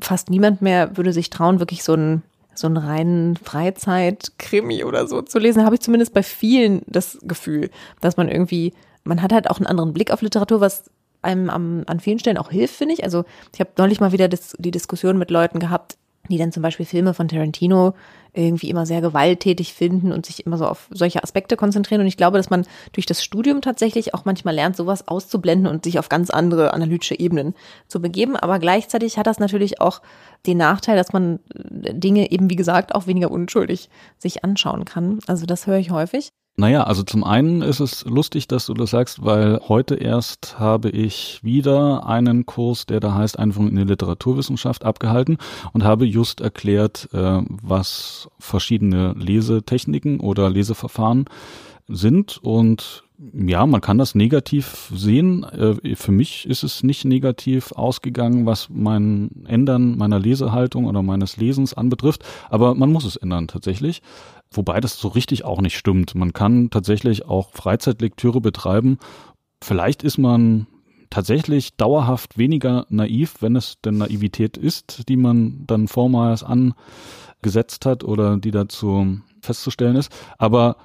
fast 0.00 0.30
niemand 0.30 0.62
mehr 0.62 0.96
würde 0.96 1.12
sich 1.12 1.30
trauen, 1.30 1.58
wirklich 1.60 1.82
so 1.82 1.92
einen 1.94 2.22
so 2.54 2.66
einen 2.66 2.76
reinen 2.76 3.36
Freizeitkrimi 3.36 4.84
oder 4.84 5.06
so 5.06 5.22
zu 5.22 5.38
lesen, 5.38 5.64
habe 5.64 5.74
ich 5.74 5.80
zumindest 5.80 6.12
bei 6.12 6.22
vielen 6.22 6.82
das 6.86 7.18
Gefühl, 7.22 7.70
dass 8.00 8.16
man 8.16 8.28
irgendwie, 8.28 8.72
man 9.04 9.22
hat 9.22 9.32
halt 9.32 9.50
auch 9.50 9.58
einen 9.58 9.66
anderen 9.66 9.92
Blick 9.92 10.10
auf 10.10 10.22
Literatur, 10.22 10.60
was 10.60 10.84
einem 11.22 11.50
am, 11.50 11.84
an 11.86 12.00
vielen 12.00 12.18
Stellen 12.18 12.38
auch 12.38 12.50
hilft, 12.50 12.74
finde 12.74 12.94
ich. 12.94 13.04
Also 13.04 13.24
ich 13.54 13.60
habe 13.60 13.70
neulich 13.78 14.00
mal 14.00 14.12
wieder 14.12 14.28
das, 14.28 14.54
die 14.58 14.70
Diskussion 14.70 15.18
mit 15.18 15.30
Leuten 15.30 15.60
gehabt, 15.60 15.96
die 16.28 16.38
dann 16.38 16.52
zum 16.52 16.62
Beispiel 16.62 16.86
Filme 16.86 17.14
von 17.14 17.28
Tarantino 17.28 17.94
irgendwie 18.34 18.70
immer 18.70 18.86
sehr 18.86 19.00
gewalttätig 19.00 19.74
finden 19.74 20.10
und 20.10 20.24
sich 20.24 20.46
immer 20.46 20.56
so 20.56 20.66
auf 20.66 20.88
solche 20.90 21.22
Aspekte 21.22 21.56
konzentrieren. 21.56 22.00
Und 22.00 22.06
ich 22.06 22.16
glaube, 22.16 22.38
dass 22.38 22.48
man 22.48 22.66
durch 22.92 23.04
das 23.04 23.22
Studium 23.22 23.60
tatsächlich 23.60 24.14
auch 24.14 24.24
manchmal 24.24 24.54
lernt, 24.54 24.76
sowas 24.76 25.06
auszublenden 25.06 25.66
und 25.66 25.84
sich 25.84 25.98
auf 25.98 26.08
ganz 26.08 26.30
andere 26.30 26.72
analytische 26.72 27.18
Ebenen 27.18 27.54
zu 27.88 28.00
begeben. 28.00 28.36
Aber 28.36 28.58
gleichzeitig 28.58 29.18
hat 29.18 29.26
das 29.26 29.38
natürlich 29.38 29.80
auch 29.80 30.00
den 30.46 30.56
Nachteil, 30.56 30.96
dass 30.96 31.12
man 31.12 31.40
Dinge 31.54 32.30
eben, 32.30 32.48
wie 32.48 32.56
gesagt, 32.56 32.94
auch 32.94 33.06
weniger 33.06 33.30
unschuldig 33.30 33.90
sich 34.18 34.44
anschauen 34.44 34.84
kann. 34.84 35.18
Also 35.26 35.44
das 35.44 35.66
höre 35.66 35.78
ich 35.78 35.90
häufig. 35.90 36.30
Naja, 36.56 36.82
also 36.84 37.02
zum 37.02 37.24
einen 37.24 37.62
ist 37.62 37.80
es 37.80 38.04
lustig, 38.04 38.46
dass 38.46 38.66
du 38.66 38.74
das 38.74 38.90
sagst, 38.90 39.24
weil 39.24 39.58
heute 39.68 39.94
erst 39.94 40.58
habe 40.58 40.90
ich 40.90 41.40
wieder 41.42 42.06
einen 42.06 42.44
Kurs, 42.44 42.84
der 42.84 43.00
da 43.00 43.14
heißt 43.14 43.38
Einführung 43.38 43.70
in 43.70 43.76
die 43.76 43.84
Literaturwissenschaft 43.84 44.84
abgehalten 44.84 45.38
und 45.72 45.82
habe 45.82 46.04
just 46.04 46.42
erklärt, 46.42 47.08
äh, 47.14 47.40
was 47.48 48.28
verschiedene 48.38 49.14
Lesetechniken 49.14 50.20
oder 50.20 50.50
Leseverfahren 50.50 51.24
sind 51.88 52.38
und 52.42 53.04
ja, 53.32 53.66
man 53.66 53.80
kann 53.80 53.98
das 53.98 54.14
negativ 54.14 54.90
sehen. 54.94 55.44
Äh, 55.44 55.94
Für 55.94 56.12
mich 56.12 56.46
ist 56.46 56.62
es 56.64 56.82
nicht 56.82 57.04
negativ 57.04 57.72
ausgegangen, 57.72 58.46
was 58.46 58.68
mein 58.70 59.44
Ändern 59.46 59.96
meiner 59.96 60.18
Lesehaltung 60.18 60.86
oder 60.86 61.02
meines 61.02 61.36
Lesens 61.36 61.74
anbetrifft, 61.74 62.24
aber 62.50 62.74
man 62.74 62.90
muss 62.90 63.04
es 63.04 63.16
ändern 63.16 63.48
tatsächlich. 63.48 64.02
Wobei 64.50 64.80
das 64.80 64.98
so 64.98 65.08
richtig 65.08 65.44
auch 65.44 65.60
nicht 65.60 65.76
stimmt. 65.76 66.14
Man 66.14 66.32
kann 66.32 66.70
tatsächlich 66.70 67.24
auch 67.24 67.52
Freizeitlektüre 67.52 68.40
betreiben. 68.40 68.98
Vielleicht 69.62 70.02
ist 70.02 70.18
man 70.18 70.66
tatsächlich 71.08 71.76
dauerhaft 71.76 72.38
weniger 72.38 72.86
naiv, 72.88 73.36
wenn 73.40 73.54
es 73.54 73.80
denn 73.84 73.98
Naivität 73.98 74.56
ist, 74.56 75.08
die 75.08 75.16
man 75.16 75.64
dann 75.66 75.86
vormals 75.86 76.42
angesetzt 76.42 77.86
hat 77.86 78.02
oder 78.02 78.36
die 78.38 78.50
dazu 78.50 79.18
festzustellen 79.40 79.96
ist. 79.96 80.10
Aber 80.38 80.76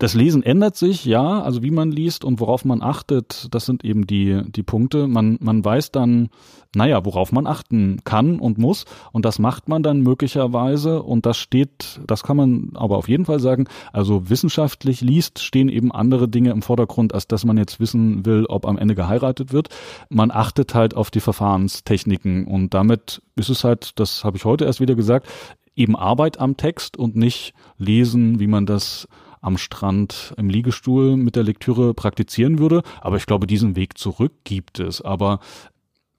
das 0.00 0.14
Lesen 0.14 0.42
ändert 0.42 0.76
sich, 0.76 1.04
ja, 1.04 1.42
also 1.42 1.62
wie 1.62 1.70
man 1.70 1.92
liest 1.92 2.24
und 2.24 2.40
worauf 2.40 2.64
man 2.64 2.82
achtet, 2.82 3.48
das 3.50 3.66
sind 3.66 3.84
eben 3.84 4.06
die, 4.06 4.40
die 4.46 4.62
Punkte. 4.62 5.06
Man, 5.06 5.36
man 5.42 5.62
weiß 5.62 5.92
dann, 5.92 6.30
naja, 6.74 7.04
worauf 7.04 7.32
man 7.32 7.46
achten 7.46 7.98
kann 8.02 8.40
und 8.40 8.56
muss 8.56 8.86
und 9.12 9.26
das 9.26 9.38
macht 9.38 9.68
man 9.68 9.82
dann 9.82 10.00
möglicherweise 10.00 11.02
und 11.02 11.26
das 11.26 11.36
steht, 11.36 12.00
das 12.06 12.22
kann 12.22 12.38
man 12.38 12.70
aber 12.76 12.96
auf 12.96 13.10
jeden 13.10 13.26
Fall 13.26 13.40
sagen, 13.40 13.66
also 13.92 14.30
wissenschaftlich 14.30 15.02
liest, 15.02 15.40
stehen 15.40 15.68
eben 15.68 15.92
andere 15.92 16.28
Dinge 16.28 16.52
im 16.52 16.62
Vordergrund, 16.62 17.12
als 17.12 17.28
dass 17.28 17.44
man 17.44 17.58
jetzt 17.58 17.78
wissen 17.78 18.24
will, 18.24 18.46
ob 18.46 18.64
am 18.64 18.78
Ende 18.78 18.94
geheiratet 18.94 19.52
wird. 19.52 19.68
Man 20.08 20.30
achtet 20.30 20.74
halt 20.74 20.96
auf 20.96 21.10
die 21.10 21.20
Verfahrenstechniken 21.20 22.46
und 22.46 22.72
damit 22.72 23.20
ist 23.36 23.50
es 23.50 23.64
halt, 23.64 24.00
das 24.00 24.24
habe 24.24 24.38
ich 24.38 24.46
heute 24.46 24.64
erst 24.64 24.80
wieder 24.80 24.94
gesagt, 24.94 25.28
eben 25.76 25.94
Arbeit 25.94 26.40
am 26.40 26.56
Text 26.56 26.96
und 26.96 27.16
nicht 27.16 27.52
lesen, 27.76 28.40
wie 28.40 28.46
man 28.46 28.64
das 28.64 29.06
am 29.40 29.56
Strand 29.58 30.34
im 30.36 30.48
Liegestuhl 30.48 31.16
mit 31.16 31.36
der 31.36 31.42
Lektüre 31.42 31.94
praktizieren 31.94 32.58
würde. 32.58 32.82
Aber 33.00 33.16
ich 33.16 33.26
glaube, 33.26 33.46
diesen 33.46 33.76
Weg 33.76 33.98
zurück 33.98 34.32
gibt 34.44 34.80
es. 34.80 35.00
Aber 35.00 35.40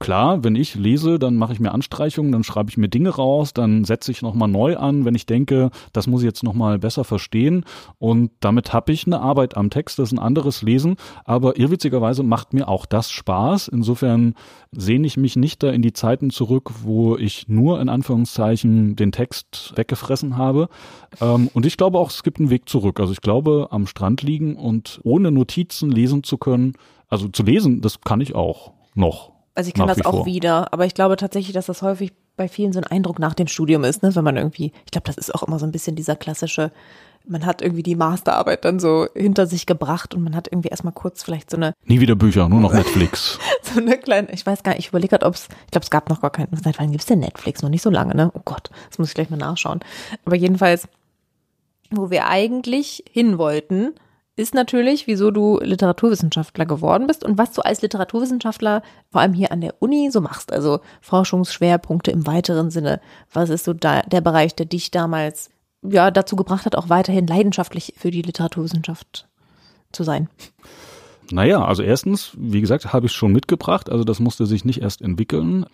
Klar, 0.02 0.44
wenn 0.44 0.56
ich 0.56 0.74
lese, 0.74 1.20
dann 1.20 1.36
mache 1.36 1.54
ich 1.54 1.60
mir 1.60 1.72
Anstreichungen, 1.72 2.32
dann 2.32 2.44
schreibe 2.44 2.72
ich 2.72 2.78
mir 2.78 2.90
Dinge 2.90 3.10
raus, 3.10 3.54
dann 3.54 3.84
setze 3.84 4.12
ich 4.12 4.24
nochmal 4.24 4.50
neu 4.50 4.76
an, 4.76 5.06
wenn 5.06 5.14
ich 5.14 5.28
denke, 5.28 5.70
das 5.94 6.08
muss 6.08 6.22
ich 6.22 6.26
jetzt 6.26 6.42
nochmal 6.42 6.80
besser 6.80 7.04
verstehen. 7.04 7.66
Und 8.00 8.32
damit 8.40 8.74
habe 8.74 8.92
ich 8.94 9.06
eine 9.06 9.20
Arbeit 9.20 9.56
am 9.56 9.70
Text, 9.70 10.00
das 10.00 10.10
ist 10.10 10.14
ein 10.14 10.20
anderes 10.20 10.64
Lesen. 10.64 10.96
Aber 11.24 11.60
irrwitzigerweise 11.60 12.24
macht 12.24 12.52
mir 12.52 12.68
auch 12.68 12.88
das 12.88 13.12
Spaß. 13.12 13.68
Insofern 13.68 14.34
sehne 14.72 15.06
ich 15.06 15.18
mich 15.18 15.36
nicht 15.36 15.62
da 15.62 15.70
in 15.70 15.84
die 15.84 15.94
Zeiten 15.94 16.32
zurück, 16.32 16.72
wo 16.82 17.16
ich 17.16 17.48
nur 17.48 17.80
in 17.80 17.88
Anführungszeichen 17.88 18.96
den 18.96 19.12
Text 19.12 19.74
weggefressen 19.76 20.36
habe. 20.36 20.70
Ähm, 21.22 21.48
und 21.54 21.68
ich 21.68 21.78
glaube 21.78 22.00
auch, 22.00 22.10
es 22.10 22.24
gibt 22.24 22.40
einen 22.40 22.50
Weg 22.50 22.68
zurück. 22.68 23.00
Also 23.00 23.14
ich 23.14 23.22
glaube, 23.22 23.68
am 23.70 23.86
Strand 23.86 24.24
liegen 24.24 24.56
und 24.56 25.00
ohne 25.04 25.30
Notizen 25.30 25.92
lesen 25.92 26.24
zu 26.24 26.40
können, 26.40 26.74
also 27.08 27.28
zu 27.28 27.44
lesen, 27.44 27.82
das 27.82 28.02
kann 28.02 28.20
ich 28.20 28.34
auch 28.34 28.72
noch. 28.96 29.41
Also 29.62 29.68
ich 29.68 29.74
kann 29.76 29.88
das 29.88 30.04
auch 30.04 30.12
vor. 30.12 30.26
wieder, 30.26 30.74
aber 30.74 30.88
ich 30.88 30.96
glaube 30.96 31.18
tatsächlich, 31.18 31.54
dass 31.54 31.68
das 31.68 31.84
häufig 31.84 32.14
bei 32.36 32.48
vielen 32.48 32.74
so 32.74 32.80
ein 32.80 32.88
Eindruck 32.88 33.20
nach 33.20 33.36
dem 33.36 33.46
Studium 33.46 33.84
ist, 33.84 34.02
ne? 34.02 34.16
wenn 34.16 34.24
man 34.24 34.36
irgendwie, 34.36 34.72
ich 34.86 34.92
glaube, 34.92 35.06
das 35.06 35.20
ist 35.20 35.36
auch 35.36 35.44
immer 35.44 35.60
so 35.60 35.68
ein 35.68 35.72
bisschen 35.72 35.96
dieser 35.96 36.16
klassische, 36.16 36.72
man 37.28 37.46
hat 37.46 37.62
irgendwie 37.62 37.84
die 37.84 37.94
Masterarbeit 37.94 38.66
dann 38.66 38.80
so 38.80 39.06
hinter 39.14 39.46
sich 39.46 39.68
gebracht 39.68 40.16
und 40.16 40.24
man 40.24 40.36
hat 40.36 40.48
irgendwie 40.52 40.70
erstmal 40.70 40.94
kurz 40.94 41.22
vielleicht 41.22 41.52
so 41.52 41.58
eine. 41.58 41.76
Nie 41.86 42.00
wieder 42.00 42.16
Bücher, 42.16 42.50
nur 42.50 42.60
noch 42.60 42.74
Netflix. 42.74 43.38
so 43.62 43.80
eine 43.80 44.00
kleine, 44.00 44.32
ich 44.32 44.44
weiß 44.44 44.64
gar 44.64 44.72
nicht, 44.72 44.80
ich 44.80 44.88
überlege 44.88 45.10
gerade, 45.10 45.28
ob 45.28 45.36
es, 45.36 45.48
ich 45.66 45.72
glaube, 45.72 45.84
es 45.84 45.92
gab 45.92 46.10
noch 46.10 46.22
gar 46.22 46.32
keinen, 46.32 46.48
seit 46.64 46.80
wann 46.80 46.90
gibt 46.90 47.02
es 47.02 47.08
denn 47.08 47.20
Netflix? 47.20 47.62
Noch 47.62 47.70
nicht 47.70 47.84
so 47.84 47.92
lange, 47.92 48.16
ne? 48.16 48.32
Oh 48.34 48.42
Gott, 48.44 48.72
das 48.90 48.98
muss 48.98 49.10
ich 49.10 49.14
gleich 49.14 49.30
mal 49.30 49.38
nachschauen. 49.38 49.82
Aber 50.26 50.36
jedenfalls, 50.36 50.88
wo 51.92 52.10
wir 52.10 52.26
eigentlich 52.26 53.04
hin 53.12 53.38
wollten, 53.38 53.94
ist 54.42 54.56
natürlich, 54.56 55.08
wieso 55.08 55.32
du 55.32 55.60
Literaturwissenschaftler 55.62 56.66
geworden 56.66 57.08
bist 57.08 57.24
und 57.24 57.38
was 57.38 57.52
du 57.54 57.62
als 57.62 57.82
Literaturwissenschaftler 57.82 58.82
vor 59.12 59.22
allem 59.22 59.34
hier 59.34 59.52
an 59.52 59.62
der 59.62 59.76
Uni 59.80 60.10
so 60.12 60.20
machst. 60.20 60.52
Also 60.52 60.80
Forschungsschwerpunkte 61.00 62.12
im 62.12 62.26
weiteren 62.26 62.72
Sinne. 62.72 63.00
Was 63.32 63.50
ist 63.50 63.66
so 63.66 63.74
da, 63.74 64.02
der 64.02 64.22
Bereich, 64.22 64.56
der 64.56 64.66
dich 64.66 64.92
damals 64.92 65.52
ja 65.84 66.12
dazu 66.12 66.36
gebracht 66.36 66.66
hat, 66.66 66.76
auch 66.76 66.90
weiterhin 66.90 67.28
leidenschaftlich 67.28 67.94
für 67.98 68.10
die 68.10 68.24
Literaturwissenschaft 68.24 69.28
zu 69.92 70.04
sein? 70.04 70.28
Naja, 71.32 71.64
also 71.64 71.84
erstens, 71.84 72.32
wie 72.36 72.62
gesagt, 72.62 72.92
habe 72.92 73.06
ich 73.06 73.14
schon 73.14 73.32
mitgebracht. 73.32 73.90
Also 73.90 74.04
das 74.04 74.20
musste 74.20 74.48
sich 74.48 74.66
nicht 74.66 74.82
erst 74.82 75.02
entwickeln. 75.02 75.66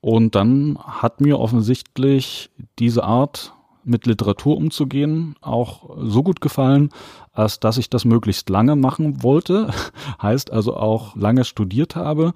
Und 0.00 0.34
dann 0.34 0.78
hat 0.78 1.20
mir 1.20 1.38
offensichtlich 1.38 2.50
diese 2.78 3.02
Art 3.04 3.54
mit 3.90 4.06
Literatur 4.06 4.56
umzugehen 4.56 5.34
auch 5.40 5.90
so 5.98 6.22
gut 6.22 6.40
gefallen, 6.40 6.90
als 7.32 7.60
dass 7.60 7.76
ich 7.76 7.90
das 7.90 8.04
möglichst 8.04 8.48
lange 8.48 8.76
machen 8.76 9.22
wollte. 9.22 9.70
heißt 10.22 10.50
also 10.52 10.76
auch 10.76 11.16
lange 11.16 11.44
studiert 11.44 11.96
habe. 11.96 12.32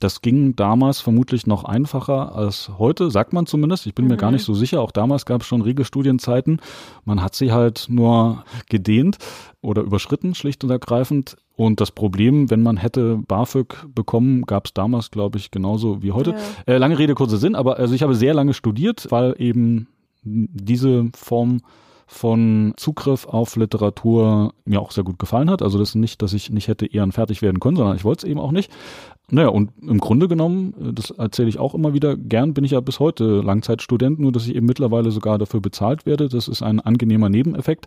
Das 0.00 0.22
ging 0.22 0.56
damals 0.56 1.00
vermutlich 1.00 1.46
noch 1.46 1.64
einfacher 1.64 2.34
als 2.34 2.70
heute, 2.78 3.10
sagt 3.10 3.34
man 3.34 3.44
zumindest. 3.44 3.86
Ich 3.86 3.94
bin 3.94 4.06
mhm. 4.06 4.12
mir 4.12 4.16
gar 4.16 4.30
nicht 4.30 4.44
so 4.44 4.54
sicher. 4.54 4.80
Auch 4.80 4.92
damals 4.92 5.26
gab 5.26 5.42
es 5.42 5.46
schon 5.46 5.60
rege 5.60 5.84
Studienzeiten. 5.84 6.60
Man 7.04 7.22
hat 7.22 7.34
sie 7.34 7.52
halt 7.52 7.86
nur 7.90 8.44
gedehnt 8.70 9.18
oder 9.60 9.82
überschritten, 9.82 10.34
schlicht 10.34 10.64
und 10.64 10.70
ergreifend. 10.70 11.36
Und 11.54 11.82
das 11.82 11.90
Problem, 11.90 12.48
wenn 12.48 12.62
man 12.62 12.78
hätte 12.78 13.18
BAföG 13.28 13.88
bekommen, 13.94 14.46
gab 14.46 14.64
es 14.64 14.72
damals, 14.72 15.10
glaube 15.10 15.36
ich, 15.36 15.50
genauso 15.50 16.02
wie 16.02 16.12
heute. 16.12 16.30
Ja. 16.30 16.74
Äh, 16.74 16.78
lange 16.78 16.98
Rede, 16.98 17.14
kurzer 17.14 17.36
Sinn, 17.36 17.54
aber 17.54 17.76
also 17.76 17.94
ich 17.94 18.02
habe 18.02 18.14
sehr 18.14 18.32
lange 18.32 18.54
studiert, 18.54 19.08
weil 19.10 19.34
eben 19.36 19.86
diese 20.22 21.10
Form 21.14 21.60
von 22.12 22.74
Zugriff 22.76 23.24
auf 23.26 23.54
Literatur 23.54 24.52
mir 24.64 24.80
auch 24.80 24.90
sehr 24.90 25.04
gut 25.04 25.20
gefallen 25.20 25.48
hat. 25.48 25.62
Also 25.62 25.78
das 25.78 25.94
nicht, 25.94 26.22
dass 26.22 26.32
ich 26.32 26.50
nicht 26.50 26.66
hätte 26.66 26.86
eher 26.86 27.06
fertig 27.12 27.40
werden 27.40 27.60
können, 27.60 27.76
sondern 27.76 27.94
ich 27.94 28.04
wollte 28.04 28.26
es 28.26 28.30
eben 28.30 28.40
auch 28.40 28.50
nicht. 28.50 28.72
Naja, 29.30 29.48
und 29.48 29.70
im 29.80 29.98
Grunde 29.98 30.26
genommen, 30.26 30.74
äh, 30.80 30.92
das 30.92 31.10
erzähle 31.10 31.48
ich 31.48 31.60
auch 31.60 31.72
immer 31.72 31.94
wieder, 31.94 32.16
gern 32.16 32.52
bin 32.52 32.64
ich 32.64 32.72
ja 32.72 32.80
bis 32.80 32.98
heute 32.98 33.40
Langzeitstudent, 33.42 34.18
nur 34.18 34.32
dass 34.32 34.46
ich 34.48 34.56
eben 34.56 34.66
mittlerweile 34.66 35.12
sogar 35.12 35.38
dafür 35.38 35.60
bezahlt 35.60 36.04
werde. 36.04 36.28
Das 36.28 36.48
ist 36.48 36.62
ein 36.62 36.80
angenehmer 36.80 37.28
Nebeneffekt. 37.28 37.86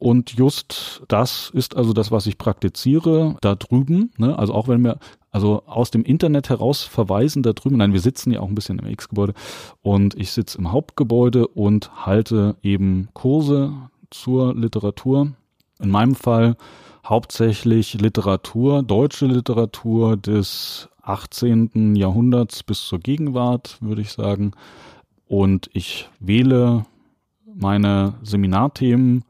Und 0.00 0.32
just 0.32 1.02
das 1.08 1.50
ist 1.52 1.76
also 1.76 1.92
das, 1.92 2.10
was 2.10 2.26
ich 2.26 2.38
praktiziere 2.38 3.36
da 3.42 3.54
drüben. 3.54 4.10
Ne? 4.16 4.36
Also 4.38 4.54
auch 4.54 4.66
wenn 4.66 4.82
wir 4.82 4.98
also 5.30 5.62
aus 5.66 5.90
dem 5.90 6.04
Internet 6.04 6.48
heraus 6.48 6.82
verweisen 6.82 7.42
da 7.42 7.52
drüben. 7.52 7.76
Nein, 7.76 7.92
wir 7.92 8.00
sitzen 8.00 8.32
ja 8.32 8.40
auch 8.40 8.48
ein 8.48 8.54
bisschen 8.54 8.78
im 8.78 8.86
X-Gebäude 8.86 9.34
und 9.82 10.14
ich 10.14 10.32
sitze 10.32 10.56
im 10.56 10.72
Hauptgebäude 10.72 11.46
und 11.46 12.06
halte 12.06 12.56
eben 12.62 13.10
Kurse 13.12 13.74
zur 14.10 14.54
Literatur. 14.54 15.32
In 15.78 15.90
meinem 15.90 16.14
Fall 16.14 16.56
hauptsächlich 17.04 17.92
Literatur, 18.00 18.82
deutsche 18.82 19.26
Literatur 19.26 20.16
des 20.16 20.88
18. 21.02 21.94
Jahrhunderts 21.94 22.62
bis 22.62 22.86
zur 22.86 23.00
Gegenwart, 23.00 23.76
würde 23.82 24.00
ich 24.00 24.12
sagen. 24.12 24.52
Und 25.28 25.68
ich 25.74 26.08
wähle 26.20 26.86
meine 27.44 28.14
Seminarthemen 28.22 29.24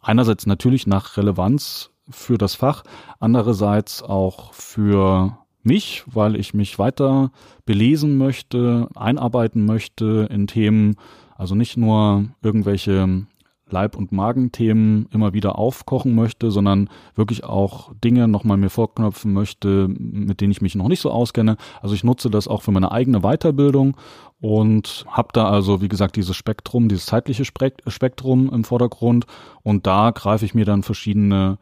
einerseits 0.00 0.46
natürlich 0.46 0.86
nach 0.86 1.16
Relevanz 1.16 1.90
für 2.08 2.38
das 2.38 2.54
Fach, 2.54 2.82
andererseits 3.18 4.02
auch 4.02 4.52
für 4.52 5.38
mich, 5.62 6.04
weil 6.06 6.36
ich 6.36 6.54
mich 6.54 6.78
weiter 6.78 7.30
belesen 7.66 8.16
möchte, 8.16 8.88
einarbeiten 8.94 9.64
möchte 9.64 10.26
in 10.30 10.46
Themen, 10.46 10.96
also 11.36 11.54
nicht 11.54 11.76
nur 11.76 12.26
irgendwelche 12.42 13.26
Leib- 13.72 13.96
und 13.96 14.12
Magenthemen 14.12 15.06
immer 15.12 15.32
wieder 15.32 15.58
aufkochen 15.58 16.14
möchte, 16.14 16.50
sondern 16.50 16.88
wirklich 17.14 17.44
auch 17.44 17.92
Dinge 18.02 18.28
nochmal 18.28 18.56
mir 18.56 18.70
vorknöpfen 18.70 19.32
möchte, 19.32 19.88
mit 19.88 20.40
denen 20.40 20.52
ich 20.52 20.62
mich 20.62 20.74
noch 20.74 20.88
nicht 20.88 21.00
so 21.00 21.10
auskenne. 21.10 21.56
Also 21.80 21.94
ich 21.94 22.04
nutze 22.04 22.30
das 22.30 22.48
auch 22.48 22.62
für 22.62 22.72
meine 22.72 22.92
eigene 22.92 23.20
Weiterbildung 23.20 23.96
und 24.40 25.04
habe 25.08 25.28
da 25.32 25.48
also, 25.48 25.82
wie 25.82 25.88
gesagt, 25.88 26.16
dieses 26.16 26.36
Spektrum, 26.36 26.88
dieses 26.88 27.06
zeitliche 27.06 27.44
Spektrum 27.44 28.50
im 28.50 28.64
Vordergrund 28.64 29.26
und 29.62 29.86
da 29.86 30.10
greife 30.10 30.44
ich 30.44 30.54
mir 30.54 30.64
dann 30.64 30.82
verschiedene 30.82 31.58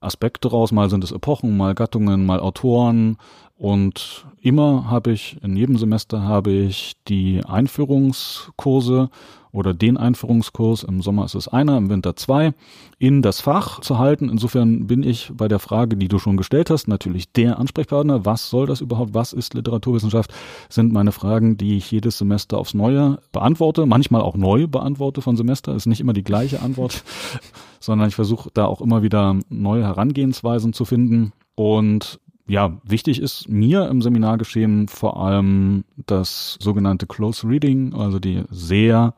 Aspekte 0.00 0.48
raus. 0.48 0.72
Mal 0.72 0.90
sind 0.90 1.04
es 1.04 1.12
Epochen, 1.12 1.56
mal 1.56 1.74
Gattungen, 1.74 2.24
mal 2.24 2.40
Autoren. 2.40 3.16
Und 3.56 4.26
immer 4.40 4.88
habe 4.88 5.10
ich, 5.10 5.42
in 5.42 5.56
jedem 5.56 5.76
Semester 5.76 6.22
habe 6.22 6.52
ich 6.52 6.96
die 7.08 7.42
Einführungskurse 7.44 9.10
oder 9.58 9.74
den 9.74 9.96
Einführungskurs, 9.96 10.84
im 10.84 11.02
Sommer 11.02 11.24
ist 11.24 11.34
es 11.34 11.48
einer, 11.48 11.76
im 11.76 11.90
Winter 11.90 12.14
zwei, 12.14 12.54
in 13.00 13.22
das 13.22 13.40
Fach 13.40 13.80
zu 13.80 13.98
halten. 13.98 14.28
Insofern 14.28 14.86
bin 14.86 15.02
ich 15.02 15.32
bei 15.34 15.48
der 15.48 15.58
Frage, 15.58 15.96
die 15.96 16.06
du 16.06 16.20
schon 16.20 16.36
gestellt 16.36 16.70
hast, 16.70 16.86
natürlich 16.86 17.32
der 17.32 17.58
Ansprechpartner. 17.58 18.24
Was 18.24 18.50
soll 18.50 18.66
das 18.66 18.80
überhaupt? 18.80 19.14
Was 19.14 19.32
ist 19.32 19.54
Literaturwissenschaft? 19.54 20.32
Sind 20.68 20.92
meine 20.92 21.10
Fragen, 21.10 21.56
die 21.56 21.76
ich 21.76 21.90
jedes 21.90 22.18
Semester 22.18 22.56
aufs 22.56 22.72
Neue 22.72 23.18
beantworte, 23.32 23.84
manchmal 23.84 24.22
auch 24.22 24.36
neu 24.36 24.68
beantworte 24.68 25.22
von 25.22 25.36
Semester, 25.36 25.74
ist 25.74 25.86
nicht 25.86 26.00
immer 26.00 26.12
die 26.12 26.24
gleiche 26.24 26.62
Antwort, 26.62 27.02
sondern 27.80 28.08
ich 28.08 28.14
versuche 28.14 28.50
da 28.54 28.66
auch 28.66 28.80
immer 28.80 29.02
wieder 29.02 29.40
neue 29.48 29.82
Herangehensweisen 29.82 30.72
zu 30.72 30.84
finden. 30.84 31.32
Und 31.56 32.20
ja, 32.48 32.78
wichtig 32.82 33.20
ist 33.20 33.48
mir 33.48 33.88
im 33.88 34.02
Seminargeschehen 34.02 34.88
vor 34.88 35.22
allem 35.22 35.84
das 36.06 36.56
sogenannte 36.60 37.06
Close 37.06 37.46
Reading, 37.46 37.94
also 37.94 38.18
die 38.18 38.44
sehr 38.50 39.14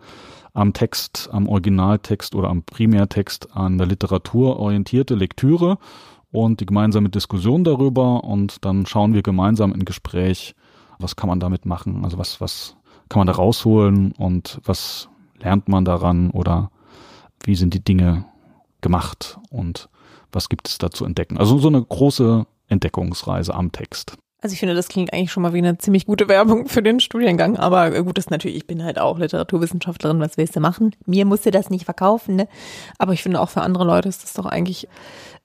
am 0.52 0.72
Text, 0.72 1.28
am 1.32 1.49
Originaltext 1.49 2.34
oder 2.34 2.49
am 2.49 2.64
Primärtext 2.64 3.56
an 3.56 3.78
der 3.78 3.87
Literatur 3.87 4.58
orientierte 4.58 5.14
Lektüre 5.14 5.78
und 6.32 6.60
die 6.60 6.66
gemeinsame 6.66 7.08
Diskussion 7.08 7.62
darüber. 7.62 8.25
Und 8.25 8.64
dann 8.64 8.84
schauen 8.87 9.14
wir 9.14 9.22
gemeinsam 9.22 9.72
in 9.72 9.84
Gespräch, 9.84 10.56
was 10.99 11.14
kann 11.14 11.28
man 11.28 11.40
damit 11.40 11.66
machen, 11.66 12.04
also 12.04 12.18
was, 12.18 12.40
was 12.40 12.76
kann 13.08 13.20
man 13.20 13.26
da 13.28 13.34
rausholen? 13.34 14.12
Und 14.12 14.60
was 14.64 15.08
lernt 15.40 15.68
man 15.68 15.84
daran? 15.84 16.30
Oder 16.30 16.70
wie 17.44 17.54
sind 17.54 17.75
die 17.75 17.84
Dinge 17.84 18.25
gemacht? 18.80 19.38
Und 19.50 19.88
was 20.32 20.49
gibt 20.49 20.68
es 20.68 20.78
da 20.78 20.90
zu 20.90 21.04
entdecken. 21.04 21.38
Also 21.38 21.58
so 21.58 21.68
eine 21.68 21.82
große 21.82 22.46
Entdeckungsreise 22.70 23.54
am 23.54 23.72
Text. 23.72 24.16
Also 24.42 24.54
ich 24.54 24.58
finde, 24.60 24.74
das 24.74 24.88
klingt 24.88 25.12
eigentlich 25.12 25.30
schon 25.32 25.42
mal 25.42 25.52
wie 25.52 25.58
eine 25.58 25.76
ziemlich 25.76 26.06
gute 26.06 26.26
Werbung 26.26 26.66
für 26.66 26.82
den 26.82 26.98
Studiengang. 27.00 27.58
Aber 27.58 27.90
gut 28.02 28.16
ist 28.16 28.30
natürlich, 28.30 28.56
ich 28.56 28.66
bin 28.66 28.82
halt 28.82 28.98
auch 28.98 29.18
Literaturwissenschaftlerin, 29.18 30.18
was 30.18 30.38
willst 30.38 30.56
du 30.56 30.60
machen? 30.60 30.96
Mir 31.04 31.26
musst 31.26 31.44
du 31.44 31.50
das 31.50 31.68
nicht 31.68 31.84
verkaufen, 31.84 32.36
ne? 32.36 32.48
Aber 32.98 33.12
ich 33.12 33.22
finde 33.22 33.38
auch 33.40 33.50
für 33.50 33.60
andere 33.60 33.84
Leute 33.84 34.08
ist 34.08 34.22
das 34.22 34.32
doch 34.32 34.46
eigentlich 34.46 34.88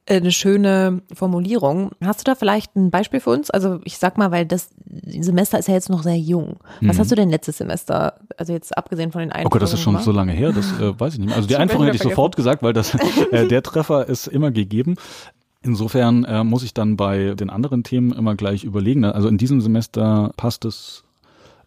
äh, 0.06 0.16
eine 0.16 0.32
schöne 0.32 1.02
Formulierung. 1.14 1.92
Hast 2.06 2.22
du 2.22 2.24
da 2.24 2.36
vielleicht 2.36 2.74
ein 2.78 2.90
Beispiel 2.90 3.20
für 3.20 3.32
uns? 3.32 3.50
Also 3.50 3.82
ich 3.84 3.98
sag 3.98 4.18
mal, 4.18 4.32
weil 4.32 4.46
das 4.46 4.70
Semester 5.04 5.60
ist 5.60 5.68
ja 5.68 5.74
jetzt 5.74 5.90
noch 5.90 6.04
sehr 6.04 6.18
jung. 6.18 6.60
Was 6.80 6.96
Mhm. 6.96 7.00
hast 7.02 7.12
du 7.12 7.16
denn 7.16 7.30
letztes 7.30 7.58
Semester, 7.58 8.20
also 8.38 8.54
jetzt 8.54 8.78
abgesehen 8.78 9.12
von 9.12 9.20
den 9.20 9.32
Oh 9.32 9.34
Einführungen? 9.34 9.50
Gott, 9.52 9.62
das 9.62 9.74
ist 9.74 9.82
schon 9.82 10.00
so 10.00 10.14
lange 10.14 10.32
her, 10.32 10.54
das 10.54 10.72
äh, 10.80 10.98
weiß 10.98 11.14
ich 11.16 11.20
nicht 11.20 11.28
mehr. 11.28 11.36
Also 11.36 11.50
die 11.50 11.58
Einführung 11.58 11.86
hätte 11.88 11.98
ich 11.98 12.04
sofort 12.04 12.38
gesagt, 12.38 12.64
weil 12.64 12.72
das, 12.72 12.96
äh, 13.32 13.46
der 13.46 13.62
Treffer 13.62 14.08
ist 14.08 14.28
immer 14.28 14.52
gegeben. 14.52 14.96
Insofern 15.66 16.24
äh, 16.26 16.44
muss 16.44 16.62
ich 16.64 16.76
dann 16.76 16.96
bei 16.96 17.34
den 17.34 17.50
anderen 17.50 17.84
Themen 17.84 18.12
immer 18.12 18.36
gleich 18.36 18.64
überlegen. 18.64 19.04
Also 19.04 19.28
in 19.28 19.40
diesem 19.40 19.62
Semester 19.62 20.32
passt 20.38 20.64
es 20.64 21.04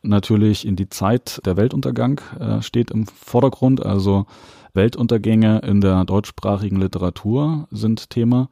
natürlich 0.02 0.64
in 0.64 0.76
die 0.76 0.88
Zeit. 0.88 1.40
Der 1.44 1.56
Weltuntergang 1.56 2.20
äh, 2.38 2.62
steht 2.62 2.92
im 2.92 3.06
Vordergrund. 3.08 3.84
Also 3.84 4.26
Weltuntergänge 4.72 5.58
in 5.66 5.80
der 5.80 6.04
deutschsprachigen 6.04 6.76
Literatur 6.80 7.66
sind 7.72 8.08
Thema. 8.10 8.48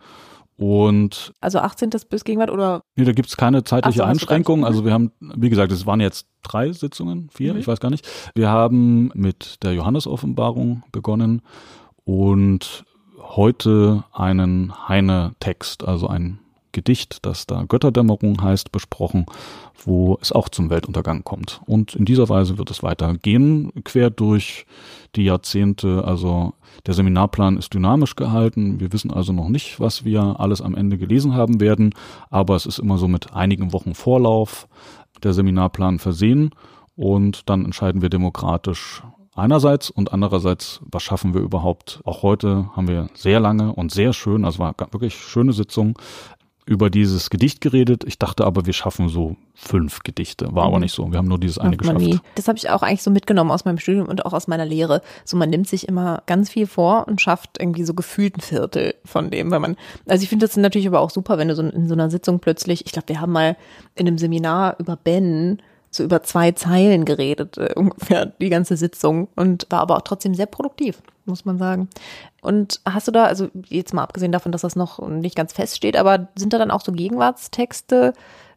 Und 0.57 1.33
Also 1.41 1.59
18. 1.61 1.91
bis 2.11 2.25
Gegenwart 2.25 2.51
oder 2.51 2.81
Nee, 2.97 3.05
da 3.05 3.13
gibt's 3.13 3.37
keine 3.37 3.63
zeitliche 3.63 3.99
so, 3.99 4.03
nicht. 4.05 4.11
Einschränkung. 4.23 4.65
Also 4.65 4.85
wir 4.85 4.93
haben, 4.93 5.13
wie 5.21 5.51
gesagt, 5.51 5.71
es 5.71 5.87
waren 5.87 6.01
jetzt 6.01 6.27
drei 6.43 6.73
Sitzungen, 6.73 7.29
vier, 7.31 7.53
Mhm. 7.55 7.61
ich 7.61 7.69
weiß 7.69 7.79
gar 7.79 7.91
nicht. 7.91 8.09
Wir 8.35 8.49
haben 8.51 9.13
mit 9.15 9.63
der 9.63 9.75
Johannesoffenbarung 9.75 10.83
begonnen 10.91 11.43
und 12.05 12.85
heute 13.31 14.05
einen 14.13 14.89
Heine-Text, 14.89 15.87
also 15.87 16.09
ein 16.09 16.39
Gedicht, 16.77 17.25
das 17.25 17.47
da 17.47 17.65
Götterdämmerung 17.67 18.43
heißt, 18.43 18.71
besprochen, 18.71 19.25
wo 19.83 20.19
es 20.21 20.31
auch 20.31 20.51
zum 20.51 20.69
Weltuntergang 20.69 21.25
kommt. 21.25 21.63
Und 21.65 21.95
in 21.95 22.05
dieser 22.05 22.29
Weise 22.29 22.59
wird 22.59 22.71
es 22.71 22.83
weitergehen, 22.83 23.73
quer 23.85 24.11
durch 24.11 24.67
die 25.15 25.25
Jahrzehnte. 25.25 26.05
Also 26.05 26.53
der 26.85 26.93
Seminarplan 26.93 27.57
ist 27.57 27.73
dynamisch 27.73 28.15
gehalten. 28.15 28.79
Wir 28.79 28.93
wissen 28.93 29.11
also 29.11 29.33
noch 29.33 29.49
nicht, 29.49 29.81
was 29.81 30.05
wir 30.05 30.39
alles 30.39 30.61
am 30.61 30.75
Ende 30.75 30.99
gelesen 30.99 31.35
haben 31.35 31.61
werden, 31.61 31.95
aber 32.29 32.57
es 32.57 32.67
ist 32.67 32.79
immer 32.79 32.99
so 32.99 33.09
mit 33.09 33.33
einigen 33.33 33.73
Wochen 33.73 33.95
Vorlauf 33.95 34.69
der 35.23 35.33
Seminarplan 35.33 35.99
versehen 35.99 36.51
und 36.95 37.49
dann 37.49 37.65
entscheiden 37.65 38.03
wir 38.03 38.11
demokratisch 38.11 39.03
einerseits 39.37 39.91
und 39.91 40.13
andererseits, 40.13 40.81
was 40.91 41.03
schaffen 41.03 41.35
wir 41.35 41.41
überhaupt. 41.41 42.01
Auch 42.05 42.23
heute 42.23 42.71
haben 42.75 42.89
wir 42.89 43.09
sehr 43.15 43.41
lange 43.41 43.73
und 43.73 43.93
sehr 43.93 44.13
schön, 44.13 44.45
also 44.45 44.59
war 44.59 44.75
wirklich 44.93 45.15
schöne 45.17 45.53
Sitzung, 45.53 45.99
über 46.69 46.91
dieses 46.91 47.31
Gedicht 47.31 47.61
geredet. 47.61 48.03
Ich 48.09 48.19
dachte 48.19 48.45
aber, 48.45 48.67
wir 48.67 48.73
schaffen 48.73 49.09
so 49.09 49.37
fünf 49.55 50.01
Gedichte. 50.03 50.49
War 50.51 50.65
aber 50.65 50.79
Mhm. 50.79 50.83
nicht 50.83 50.95
so. 50.95 51.09
Wir 51.13 51.19
haben 51.19 51.29
nur 51.29 51.39
dieses 51.39 51.59
eine 51.59 51.77
geschafft. 51.77 52.01
nie. 52.01 52.19
Das 52.35 52.49
habe 52.49 52.59
ich 52.59 52.69
auch 52.71 52.83
eigentlich 52.83 53.05
so 53.05 53.11
mitgenommen 53.13 53.53
aus 53.53 53.65
meinem 53.65 53.79
Studium 53.79 54.09
und 54.09 54.27
auch 54.27 54.33
aus 54.33 54.49
meiner 54.49 54.65
Lehre. 54.65 55.01
So 55.25 55.37
man 55.37 55.49
nimmt 55.49 55.69
sich 55.69 55.87
immer 55.87 56.25
ganz 56.27 56.51
viel 56.51 56.67
vor 56.67 57.07
und 57.07 57.21
schafft 57.21 57.59
irgendwie 57.61 57.85
so 57.85 57.95
gefühlt 57.95 58.37
ein 58.37 58.41
Viertel 58.41 58.95
von 59.05 59.31
dem, 59.31 59.53
weil 59.53 59.61
man, 59.61 59.77
also 60.09 60.25
ich 60.25 60.29
finde 60.29 60.45
das 60.45 60.57
natürlich 60.57 60.89
aber 60.89 60.99
auch 60.99 61.11
super, 61.11 61.39
wenn 61.39 61.47
du 61.47 61.55
so 61.55 61.63
in 61.63 61.87
so 61.87 61.95
einer 61.95 62.11
Sitzung 62.11 62.41
plötzlich, 62.41 62.85
ich 62.85 62.91
glaube, 62.91 63.11
wir 63.11 63.21
haben 63.21 63.31
mal 63.33 63.57
in 63.95 64.09
einem 64.09 64.19
Seminar 64.19 64.75
über 64.81 64.97
Ben 64.97 65.63
so 65.97 66.05
über 66.05 66.23
zwei 66.23 66.53
Zeilen 66.53 67.05
geredet, 67.05 67.59
äh, 67.59 67.73
ungefähr 67.75 68.27
die 68.27 68.49
ganze 68.49 68.77
Sitzung 68.77 69.29
und 69.37 69.67
war 69.71 69.81
aber 69.81 69.97
auch 69.97 70.03
trotzdem 70.03 70.35
sehr 70.35 70.47
produktiv, 70.47 71.03
muss 71.25 71.45
man 71.45 71.59
sagen. 71.59 71.89
Und 72.41 72.81
hast 72.85 73.09
du 73.09 73.13
da, 73.13 73.25
also 73.25 73.49
jetzt 73.69 73.95
mal 73.95 74.03
abgesehen 74.03 74.33
davon, 74.33 74.53
dass 74.53 74.63
das 74.63 74.77
noch 74.77 75.07
nicht 75.09 75.37
ganz 75.37 75.53
feststeht, 75.53 75.97
aber 75.97 76.29
sind 76.37 76.53
da 76.53 76.59
dann 76.59 76.71
auch 76.71 76.81
so 76.81 76.93
Gegenwartstexte 76.93 78.13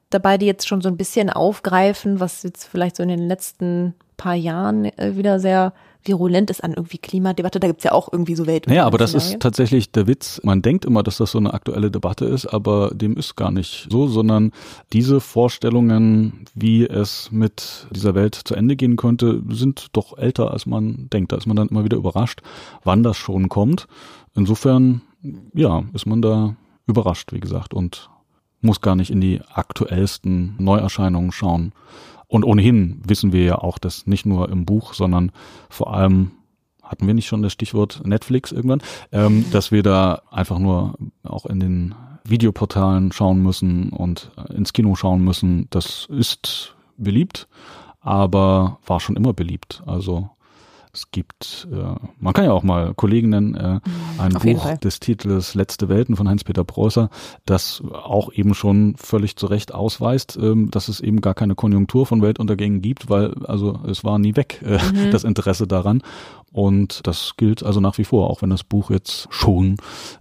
dabei, 0.09 0.37
die 0.37 0.45
jetzt 0.45 0.67
schon 0.67 0.81
so 0.81 0.89
ein 0.89 0.97
bisschen 0.97 1.29
aufgreifen, 1.29 2.19
was 2.19 2.43
jetzt 2.43 2.65
vielleicht 2.65 2.95
so 2.95 3.03
in 3.03 3.09
den 3.09 3.27
letzten 3.27 3.93
paar 4.17 4.35
Jahren 4.35 4.85
äh, 4.85 5.15
wieder 5.15 5.39
sehr 5.39 5.73
virulent 6.03 6.49
ist 6.49 6.63
an 6.63 6.73
irgendwie 6.73 6.97
Klimadebatte. 6.97 7.59
Da 7.59 7.67
gibt's 7.67 7.83
ja 7.83 7.91
auch 7.91 8.11
irgendwie 8.11 8.35
so 8.35 8.47
Welt. 8.47 8.67
Naja, 8.67 8.85
aber 8.85 8.97
das 8.97 9.13
ist 9.13 9.39
tatsächlich 9.39 9.91
der 9.91 10.07
Witz. 10.07 10.39
Man 10.43 10.61
denkt 10.61 10.85
immer, 10.85 11.03
dass 11.03 11.17
das 11.17 11.31
so 11.31 11.37
eine 11.37 11.53
aktuelle 11.53 11.91
Debatte 11.91 12.25
ist, 12.25 12.45
aber 12.45 12.91
dem 12.93 13.17
ist 13.17 13.35
gar 13.35 13.51
nicht 13.51 13.87
so, 13.91 14.07
sondern 14.07 14.51
diese 14.93 15.19
Vorstellungen, 15.19 16.45
wie 16.55 16.85
es 16.85 17.31
mit 17.31 17.87
dieser 17.91 18.15
Welt 18.15 18.35
zu 18.35 18.55
Ende 18.55 18.75
gehen 18.75 18.95
könnte, 18.95 19.41
sind 19.49 19.87
doch 19.93 20.17
älter, 20.17 20.51
als 20.51 20.65
man 20.65 21.09
denkt. 21.11 21.31
Da 21.31 21.37
ist 21.37 21.47
man 21.47 21.57
dann 21.57 21.69
immer 21.69 21.83
wieder 21.83 21.97
überrascht, 21.97 22.41
wann 22.83 23.03
das 23.03 23.17
schon 23.17 23.49
kommt. 23.49 23.87
Insofern, 24.35 25.01
ja, 25.53 25.83
ist 25.93 26.05
man 26.05 26.21
da 26.21 26.55
überrascht, 26.87 27.33
wie 27.33 27.39
gesagt, 27.39 27.73
und 27.73 28.09
muss 28.61 28.81
gar 28.81 28.95
nicht 28.95 29.11
in 29.11 29.21
die 29.21 29.41
aktuellsten 29.53 30.55
Neuerscheinungen 30.57 31.31
schauen. 31.31 31.73
Und 32.29 32.45
ohnehin 32.45 33.01
wissen 33.05 33.33
wir 33.33 33.43
ja 33.43 33.57
auch, 33.57 33.79
dass 33.79 34.07
nicht 34.07 34.25
nur 34.25 34.49
im 34.49 34.63
Buch, 34.63 34.93
sondern 34.93 35.31
vor 35.67 35.93
allem 35.93 36.31
hatten 36.83 37.05
wir 37.07 37.13
nicht 37.13 37.27
schon 37.27 37.41
das 37.41 37.53
Stichwort 37.53 38.01
Netflix 38.05 38.51
irgendwann, 38.51 38.81
ähm, 39.11 39.45
dass 39.51 39.71
wir 39.71 39.83
da 39.83 40.21
einfach 40.31 40.59
nur 40.59 40.95
auch 41.23 41.45
in 41.45 41.59
den 41.59 41.95
Videoportalen 42.23 43.11
schauen 43.11 43.41
müssen 43.41 43.89
und 43.89 44.31
ins 44.49 44.73
Kino 44.73 44.95
schauen 44.95 45.23
müssen. 45.23 45.67
Das 45.71 46.07
ist 46.09 46.75
beliebt, 46.97 47.47
aber 47.99 48.79
war 48.85 48.99
schon 48.99 49.15
immer 49.15 49.33
beliebt. 49.33 49.81
Also 49.85 50.29
es 50.99 51.11
gibt, 51.11 51.67
äh, 51.71 51.95
man 52.19 52.33
kann 52.33 52.43
ja 52.45 52.51
auch 52.51 52.63
mal 52.63 52.93
Kollegen 52.93 53.29
nennen, 53.29 53.55
äh, 53.55 53.79
ein 54.17 54.35
Auf 54.35 54.43
Buch 54.43 54.77
des 54.77 54.99
Titels 54.99 55.55
Letzte 55.55 55.87
Welten 55.87 56.15
von 56.17 56.27
Heinz-Peter 56.27 56.63
Preußer, 56.65 57.09
das 57.45 57.81
auch 57.93 58.33
eben 58.33 58.53
schon 58.53 58.95
völlig 58.97 59.37
zu 59.37 59.45
Recht 59.47 59.73
ausweist, 59.73 60.37
ähm, 60.41 60.69
dass 60.71 60.89
es 60.89 60.99
eben 60.99 61.21
gar 61.21 61.33
keine 61.35 61.55
Konjunktur 61.55 62.05
von 62.05 62.21
Weltuntergängen 62.21 62.81
gibt, 62.81 63.09
weil 63.09 63.33
also 63.45 63.79
es 63.87 64.03
war 64.03 64.19
nie 64.19 64.35
weg, 64.35 64.61
äh, 64.65 64.77
Mhm. 64.91 65.11
das 65.11 65.23
Interesse 65.23 65.67
daran. 65.67 66.01
Und 66.51 67.05
das 67.07 67.35
gilt 67.37 67.63
also 67.63 67.79
nach 67.79 67.97
wie 67.97 68.03
vor, 68.03 68.29
auch 68.29 68.41
wenn 68.41 68.49
das 68.49 68.63
Buch 68.63 68.89
jetzt 68.91 69.27
schon 69.29 69.77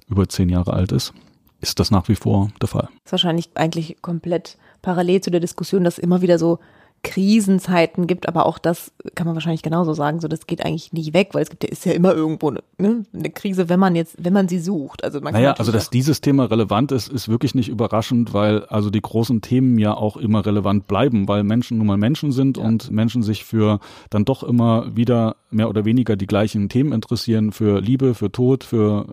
über 0.08 0.28
zehn 0.28 0.48
Jahre 0.48 0.74
alt 0.74 0.92
ist, 0.92 1.12
ist 1.60 1.80
das 1.80 1.90
nach 1.90 2.08
wie 2.08 2.14
vor 2.14 2.50
der 2.60 2.68
Fall. 2.68 2.88
ist 3.04 3.12
wahrscheinlich 3.12 3.50
eigentlich 3.54 3.96
komplett 4.00 4.58
parallel 4.82 5.22
zu 5.22 5.30
der 5.30 5.40
Diskussion, 5.40 5.82
dass 5.82 5.98
immer 5.98 6.22
wieder 6.22 6.38
so 6.38 6.58
Krisenzeiten 7.02 8.06
gibt, 8.06 8.28
aber 8.28 8.46
auch 8.46 8.58
das 8.58 8.92
kann 9.14 9.26
man 9.26 9.34
wahrscheinlich 9.36 9.62
genauso 9.62 9.92
sagen, 9.92 10.20
so 10.20 10.28
das 10.28 10.46
geht 10.46 10.64
eigentlich 10.64 10.92
nicht 10.92 11.14
weg, 11.14 11.30
weil 11.32 11.42
es 11.42 11.50
gibt 11.50 11.64
ja, 11.64 11.70
ist 11.70 11.84
ja 11.84 11.92
immer 11.92 12.12
irgendwo 12.14 12.48
eine, 12.48 12.60
ne, 12.78 13.04
eine 13.14 13.30
Krise, 13.30 13.68
wenn 13.68 13.80
man 13.80 13.94
jetzt, 13.94 14.16
wenn 14.18 14.32
man 14.32 14.48
sie 14.48 14.58
sucht. 14.58 15.04
Also 15.04 15.20
man 15.20 15.32
Naja, 15.32 15.52
also 15.52 15.72
dass 15.72 15.90
dieses 15.90 16.20
Thema 16.20 16.44
relevant 16.44 16.92
ist, 16.92 17.08
ist 17.08 17.28
wirklich 17.28 17.54
nicht 17.54 17.68
überraschend, 17.68 18.34
weil 18.34 18.64
also 18.64 18.90
die 18.90 19.00
großen 19.00 19.40
Themen 19.40 19.78
ja 19.78 19.94
auch 19.94 20.16
immer 20.16 20.44
relevant 20.44 20.86
bleiben, 20.86 21.28
weil 21.28 21.44
Menschen 21.44 21.78
nun 21.78 21.86
mal 21.86 21.96
Menschen 21.96 22.32
sind 22.32 22.58
Ja. 22.58 22.64
und 22.64 22.90
Menschen 22.90 23.22
sich 23.22 23.44
für 23.44 23.80
dann 24.10 24.24
doch 24.24 24.42
immer 24.42 24.96
wieder 24.96 25.36
mehr 25.50 25.68
oder 25.68 25.84
weniger 25.84 26.16
die 26.16 26.26
gleichen 26.26 26.68
Themen 26.68 26.92
interessieren, 26.92 27.52
für 27.52 27.80
Liebe, 27.80 28.14
für 28.14 28.30
Tod, 28.30 28.64
für 28.64 29.06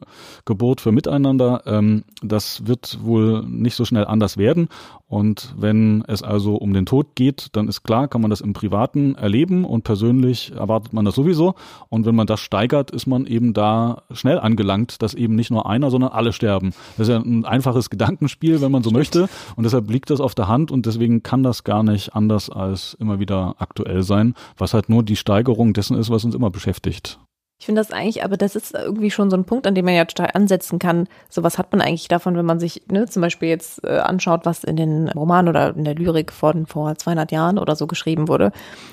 Geburt, 0.45 0.81
für 0.81 0.91
Miteinander. 0.91 1.63
Ähm, 1.65 2.03
das 2.21 2.67
wird 2.67 2.99
wohl 3.03 3.43
nicht 3.47 3.75
so 3.75 3.85
schnell 3.85 4.05
anders 4.05 4.37
werden. 4.37 4.69
Und 5.07 5.53
wenn 5.57 6.03
es 6.07 6.23
also 6.23 6.55
um 6.55 6.73
den 6.73 6.85
Tod 6.85 7.15
geht, 7.15 7.49
dann 7.53 7.67
ist 7.67 7.74
klar, 7.83 8.07
kann 8.07 8.21
man 8.21 8.29
das 8.29 8.41
im 8.41 8.53
Privaten 8.53 9.15
erleben 9.15 9.65
und 9.65 9.83
persönlich 9.83 10.51
erwartet 10.51 10.93
man 10.93 11.05
das 11.05 11.15
sowieso. 11.15 11.55
Und 11.89 12.05
wenn 12.05 12.15
man 12.15 12.27
das 12.27 12.39
steigert, 12.39 12.91
ist 12.91 13.07
man 13.07 13.25
eben 13.25 13.53
da 13.53 14.03
schnell 14.11 14.39
angelangt, 14.39 15.01
dass 15.01 15.13
eben 15.13 15.35
nicht 15.35 15.51
nur 15.51 15.67
einer, 15.67 15.91
sondern 15.91 16.11
alle 16.11 16.33
sterben. 16.33 16.73
Das 16.97 17.07
ist 17.07 17.13
ja 17.13 17.19
ein 17.19 17.45
einfaches 17.45 17.89
Gedankenspiel, 17.89 18.61
wenn 18.61 18.71
man 18.71 18.83
so 18.83 18.91
möchte. 18.91 19.27
Und 19.55 19.63
deshalb 19.63 19.89
liegt 19.89 20.09
das 20.09 20.21
auf 20.21 20.35
der 20.35 20.47
Hand 20.47 20.71
und 20.71 20.85
deswegen 20.85 21.23
kann 21.23 21.43
das 21.43 21.63
gar 21.63 21.83
nicht 21.83 22.15
anders 22.15 22.49
als 22.49 22.95
immer 22.99 23.19
wieder 23.19 23.55
aktuell 23.59 24.03
sein, 24.03 24.33
was 24.57 24.73
halt 24.73 24.89
nur 24.89 25.03
die 25.03 25.15
Steigerung 25.15 25.73
dessen 25.73 25.97
ist, 25.97 26.09
was 26.09 26.25
uns 26.25 26.35
immer 26.35 26.49
beschäftigt. 26.49 27.19
Ich 27.65 27.67
finde 27.67 27.81
das 27.81 27.89
eigentlich, 27.89 28.23
aber 28.23 28.37
das 28.37 28.55
ist 28.55 28.75
irgendwie 28.75 29.09
schon 29.09 29.31
so 29.31 29.37
ein 29.37 29.43
Punkt, 29.43 29.65
an 29.65 29.73
dem 29.73 29.85
man 29.85 29.95
ja 29.95 30.05
total 30.05 30.29
ansetzen 30.35 30.77
kann. 30.77 31.07
So 31.29 31.41
was 31.41 31.57
hat 31.57 31.71
man 31.71 31.81
eigentlich 31.81 32.07
davon, 32.07 32.37
wenn 32.37 32.45
man 32.45 32.59
sich 32.59 32.83
ne, 32.91 33.07
zum 33.07 33.23
Beispiel 33.23 33.49
jetzt 33.49 33.83
äh, 33.83 33.97
anschaut, 33.97 34.41
was 34.45 34.63
in 34.63 34.75
den 34.75 35.09
Romanen 35.09 35.49
oder 35.49 35.75
in 35.75 35.83
der 35.83 35.95
Lyrik 35.95 36.31
von 36.31 36.67
vor 36.67 36.93
200 36.93 37.31
Jahren 37.31 37.57
oder 37.57 37.75
so 37.75 37.87
geschrieben 37.87 38.27
wurde. 38.27 38.51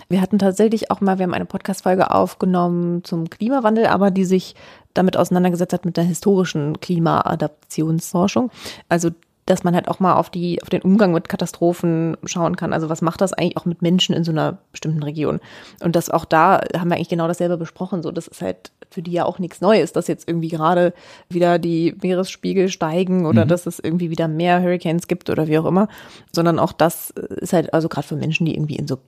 Wir 0.09 0.23
hatten 0.23 0.39
tatsächlich 0.39 0.91
auch 0.91 1.03
mal, 1.03 1.19
wir 1.19 1.25
haben 1.25 1.35
eine 1.35 1.45
Podcast-Folge 1.45 2.13
aufgenommen 2.13 3.05
zum 3.05 3.29
Klimawandel, 3.29 3.89
aber 3.89 4.11
die 4.11 4.25
sich 4.25 4.55
damit 4.95 5.19
auseinandergesetzt 5.19 5.75
hat 5.75 5.85
mit 5.85 5.99
der 5.99 6.05
historischen 6.05 6.81
Klimaadaptionsforschung. 6.81 8.51
Also 8.89 9.11
dass 9.53 9.65
man 9.65 9.75
halt 9.75 9.89
auch 9.89 10.01
mal 10.01 10.15
auf 10.15 10.31
die 10.31 10.61
auf 10.63 10.71
den 10.71 10.83
Umgang 10.83 11.13
mit 11.13 11.29
Katastrophen 11.29 12.17
schauen 12.25 12.57
kann. 12.57 12.73
Also 12.73 12.89
was 12.89 13.03
macht 13.03 13.21
das 13.21 13.33
eigentlich 13.33 13.57
auch 13.57 13.67
mit 13.67 13.83
Menschen 13.83 14.15
in 14.15 14.25
so 14.25 14.33
einer 14.33 14.59
bestimmten 14.73 15.03
Region? 15.03 15.41
Und 15.85 15.95
das 15.95 16.11
auch 16.11 16.25
da 16.25 16.61
haben 16.77 16.89
wir 16.89 16.97
eigentlich 16.97 17.09
genau 17.09 17.29
dasselbe 17.29 17.57
besprochen. 17.57 18.03
So, 18.03 18.11
das 18.11 18.27
ist 18.27 18.43
halt 18.43 18.73
für 18.91 19.03
die 19.03 19.13
ja 19.13 19.25
auch 19.25 19.39
nichts 19.39 19.61
Neues, 19.61 19.93
dass 19.93 20.07
jetzt 20.09 20.29
irgendwie 20.29 20.49
gerade 20.49 20.93
wieder 21.29 21.59
die 21.59 21.95
Meeresspiegel 22.03 22.69
steigen 22.69 23.27
oder 23.27 23.45
Mhm. 23.45 23.49
dass 23.49 23.67
es 23.67 23.79
irgendwie 23.79 24.11
wieder 24.11 24.29
mehr 24.29 24.61
Hurricanes 24.61 25.07
gibt 25.07 25.31
oder 25.31 25.47
wie 25.47 25.59
auch 25.59 25.65
immer, 25.67 25.89
sondern 26.33 26.59
auch 26.59 26.73
das 26.73 27.11
ist 27.11 27.53
halt 27.53 27.73
also 27.73 27.89
gerade 27.89 28.07
für 28.07 28.17
Menschen, 28.17 28.47
die 28.47 28.55
irgendwie 28.55 28.77
in 28.77 28.87
so 28.89 28.99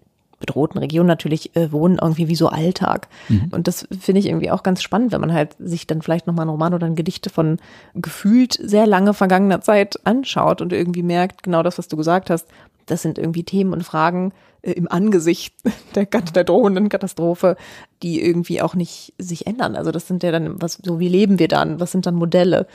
bedrohten 0.44 0.78
Regionen 0.78 1.07
natürlich 1.07 1.57
äh, 1.57 1.72
wohnen, 1.72 1.98
irgendwie 2.00 2.28
wie 2.28 2.37
so 2.37 2.48
Alltag. 2.48 3.09
Mhm. 3.28 3.48
Und 3.50 3.66
das 3.66 3.88
finde 3.98 4.18
ich 4.18 4.26
irgendwie 4.26 4.50
auch 4.50 4.62
ganz 4.62 4.83
spannend, 4.83 5.12
wenn 5.12 5.20
man 5.20 5.33
halt 5.33 5.57
sich 5.59 5.87
dann 5.87 6.02
vielleicht 6.02 6.26
nochmal 6.26 6.44
einen 6.44 6.50
Roman 6.50 6.74
oder 6.74 6.87
ein 6.87 6.96
Gedicht 6.96 7.30
von 7.30 7.59
gefühlt 7.94 8.59
sehr 8.62 8.87
lange 8.87 9.14
vergangener 9.14 9.61
Zeit 9.61 9.98
anschaut 10.04 10.61
und 10.61 10.72
irgendwie 10.72 11.02
merkt, 11.02 11.42
genau 11.42 11.62
das, 11.62 11.78
was 11.78 11.88
du 11.88 11.96
gesagt 11.96 12.28
hast, 12.28 12.48
das 12.87 13.00
sind 13.00 13.18
irgendwie 13.18 13.44
Themen 13.44 13.72
und 13.72 13.83
Fragen 13.83 14.33
äh, 14.62 14.72
im 14.72 14.90
Angesicht 14.90 15.54
der, 15.94 16.04
der 16.07 16.44
drohenden 16.44 16.88
Katastrophe, 16.88 17.57
die 18.02 18.22
irgendwie 18.22 18.61
auch 18.61 18.74
nicht 18.74 19.14
sich 19.18 19.46
ändern. 19.46 19.76
Also 19.76 19.90
das 19.90 20.07
sind 20.07 20.22
ja 20.22 20.33
dann, 20.33 20.61
was, 20.61 20.78
so 20.83 21.00
wie 21.00 21.09
leben 21.09 21.38
wir 21.38 21.48
dann? 21.48 21.80
Was 21.80 21.92
sind 21.92 22.07
dann 22.07 22.14
Modelle? 22.14 22.66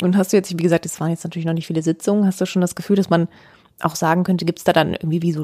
Und 0.00 0.16
hast 0.16 0.32
du 0.32 0.36
jetzt, 0.36 0.56
wie 0.56 0.62
gesagt, 0.62 0.86
es 0.86 1.00
waren 1.00 1.10
jetzt 1.10 1.24
natürlich 1.24 1.46
noch 1.46 1.54
nicht 1.54 1.66
viele 1.66 1.82
Sitzungen, 1.82 2.26
hast 2.26 2.40
du 2.40 2.46
schon 2.46 2.62
das 2.62 2.74
Gefühl, 2.74 2.96
dass 2.96 3.10
man 3.10 3.28
auch 3.80 3.94
sagen 3.94 4.24
könnte, 4.24 4.44
gibt 4.44 4.58
es 4.58 4.64
da 4.64 4.72
dann 4.72 4.94
irgendwie 4.94 5.22
wie 5.22 5.32
so 5.32 5.42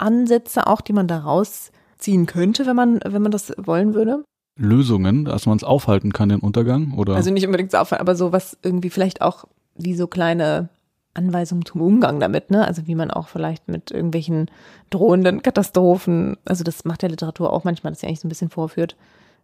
Lösungsansätze 0.00 0.66
auch, 0.66 0.80
die 0.80 0.92
man 0.92 1.08
da 1.08 1.18
rausziehen 1.18 2.26
könnte, 2.26 2.66
wenn 2.66 2.76
man, 2.76 3.00
wenn 3.04 3.22
man 3.22 3.32
das 3.32 3.52
wollen 3.56 3.94
würde? 3.94 4.24
Lösungen, 4.56 5.24
dass 5.24 5.46
man 5.46 5.56
es 5.56 5.64
aufhalten 5.64 6.12
kann, 6.12 6.28
den 6.28 6.40
Untergang? 6.40 6.92
Oder? 6.96 7.14
Also 7.16 7.30
nicht 7.30 7.46
unbedingt 7.46 7.74
aufhalten, 7.74 8.02
aber 8.02 8.14
so 8.14 8.32
was 8.32 8.56
irgendwie 8.62 8.90
vielleicht 8.90 9.20
auch 9.20 9.46
wie 9.76 9.94
so 9.94 10.06
kleine 10.06 10.68
Anweisungen 11.14 11.64
zum 11.64 11.80
Umgang 11.80 12.20
damit, 12.20 12.50
ne? 12.50 12.66
Also 12.66 12.86
wie 12.86 12.94
man 12.94 13.10
auch 13.10 13.28
vielleicht 13.28 13.68
mit 13.68 13.90
irgendwelchen 13.90 14.50
drohenden 14.90 15.42
Katastrophen, 15.42 16.36
also 16.44 16.64
das 16.64 16.84
macht 16.84 17.02
der 17.02 17.08
Literatur 17.08 17.52
auch 17.52 17.64
manchmal, 17.64 17.92
dass 17.92 18.00
sie 18.00 18.06
eigentlich 18.06 18.20
so 18.20 18.26
ein 18.26 18.30
bisschen 18.30 18.50
vorführt. 18.50 18.96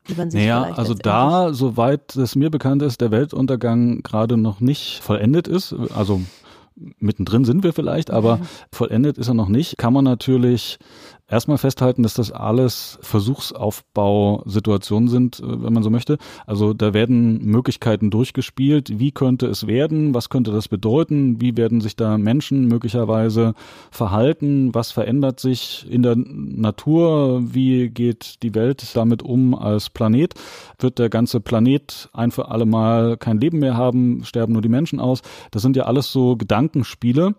Wie 0.06 0.14
man 0.14 0.30
sich 0.30 0.40
naja, 0.40 0.62
also 0.62 0.94
da, 0.94 1.52
soweit 1.52 2.16
es 2.16 2.34
mir 2.34 2.50
bekannt 2.50 2.82
ist, 2.82 3.00
der 3.00 3.10
Weltuntergang 3.10 4.02
gerade 4.02 4.36
noch 4.36 4.60
nicht 4.60 5.00
vollendet 5.00 5.46
ist, 5.46 5.74
also 5.94 6.22
mittendrin 6.98 7.44
sind 7.44 7.62
wir 7.62 7.72
vielleicht, 7.72 8.10
aber 8.10 8.40
vollendet 8.72 9.18
ist 9.18 9.28
er 9.28 9.34
noch 9.34 9.48
nicht, 9.48 9.76
kann 9.78 9.92
man 9.92 10.04
natürlich 10.04 10.78
erstmal 11.30 11.58
festhalten, 11.58 12.02
dass 12.02 12.14
das 12.14 12.32
alles 12.32 12.98
Versuchsaufbausituationen 13.02 15.08
sind, 15.08 15.40
äh, 15.40 15.62
wenn 15.62 15.72
man 15.72 15.82
so 15.82 15.90
möchte. 15.90 16.18
Also 16.46 16.74
da 16.74 16.92
werden 16.92 17.42
Möglichkeiten 17.44 18.10
durchgespielt. 18.10 18.98
Wie 18.98 19.12
könnte 19.12 19.46
es 19.46 19.66
werden? 19.66 20.12
Was 20.14 20.28
könnte 20.28 20.50
das 20.50 20.68
bedeuten? 20.68 21.40
Wie 21.40 21.56
werden 21.56 21.80
sich 21.80 21.96
da 21.96 22.18
Menschen 22.18 22.66
möglicherweise 22.66 23.54
verhalten? 23.90 24.74
Was 24.74 24.90
verändert 24.90 25.40
sich 25.40 25.86
in 25.88 26.02
der 26.02 26.16
Natur? 26.16 27.54
Wie 27.54 27.88
geht 27.88 28.42
die 28.42 28.54
Welt 28.54 28.96
damit 28.96 29.22
um 29.22 29.54
als 29.54 29.88
Planet? 29.90 30.34
Wird 30.78 30.98
der 30.98 31.08
ganze 31.08 31.40
Planet 31.40 32.10
ein 32.12 32.32
für 32.32 32.48
alle 32.48 32.66
Mal 32.66 33.16
kein 33.16 33.38
Leben 33.38 33.60
mehr 33.60 33.76
haben? 33.76 34.24
Sterben 34.24 34.52
nur 34.52 34.62
die 34.62 34.68
Menschen 34.68 35.00
aus? 35.00 35.22
Das 35.52 35.62
sind 35.62 35.76
ja 35.76 35.84
alles 35.84 36.10
so 36.10 36.36
Gedankenspiele. 36.36 37.34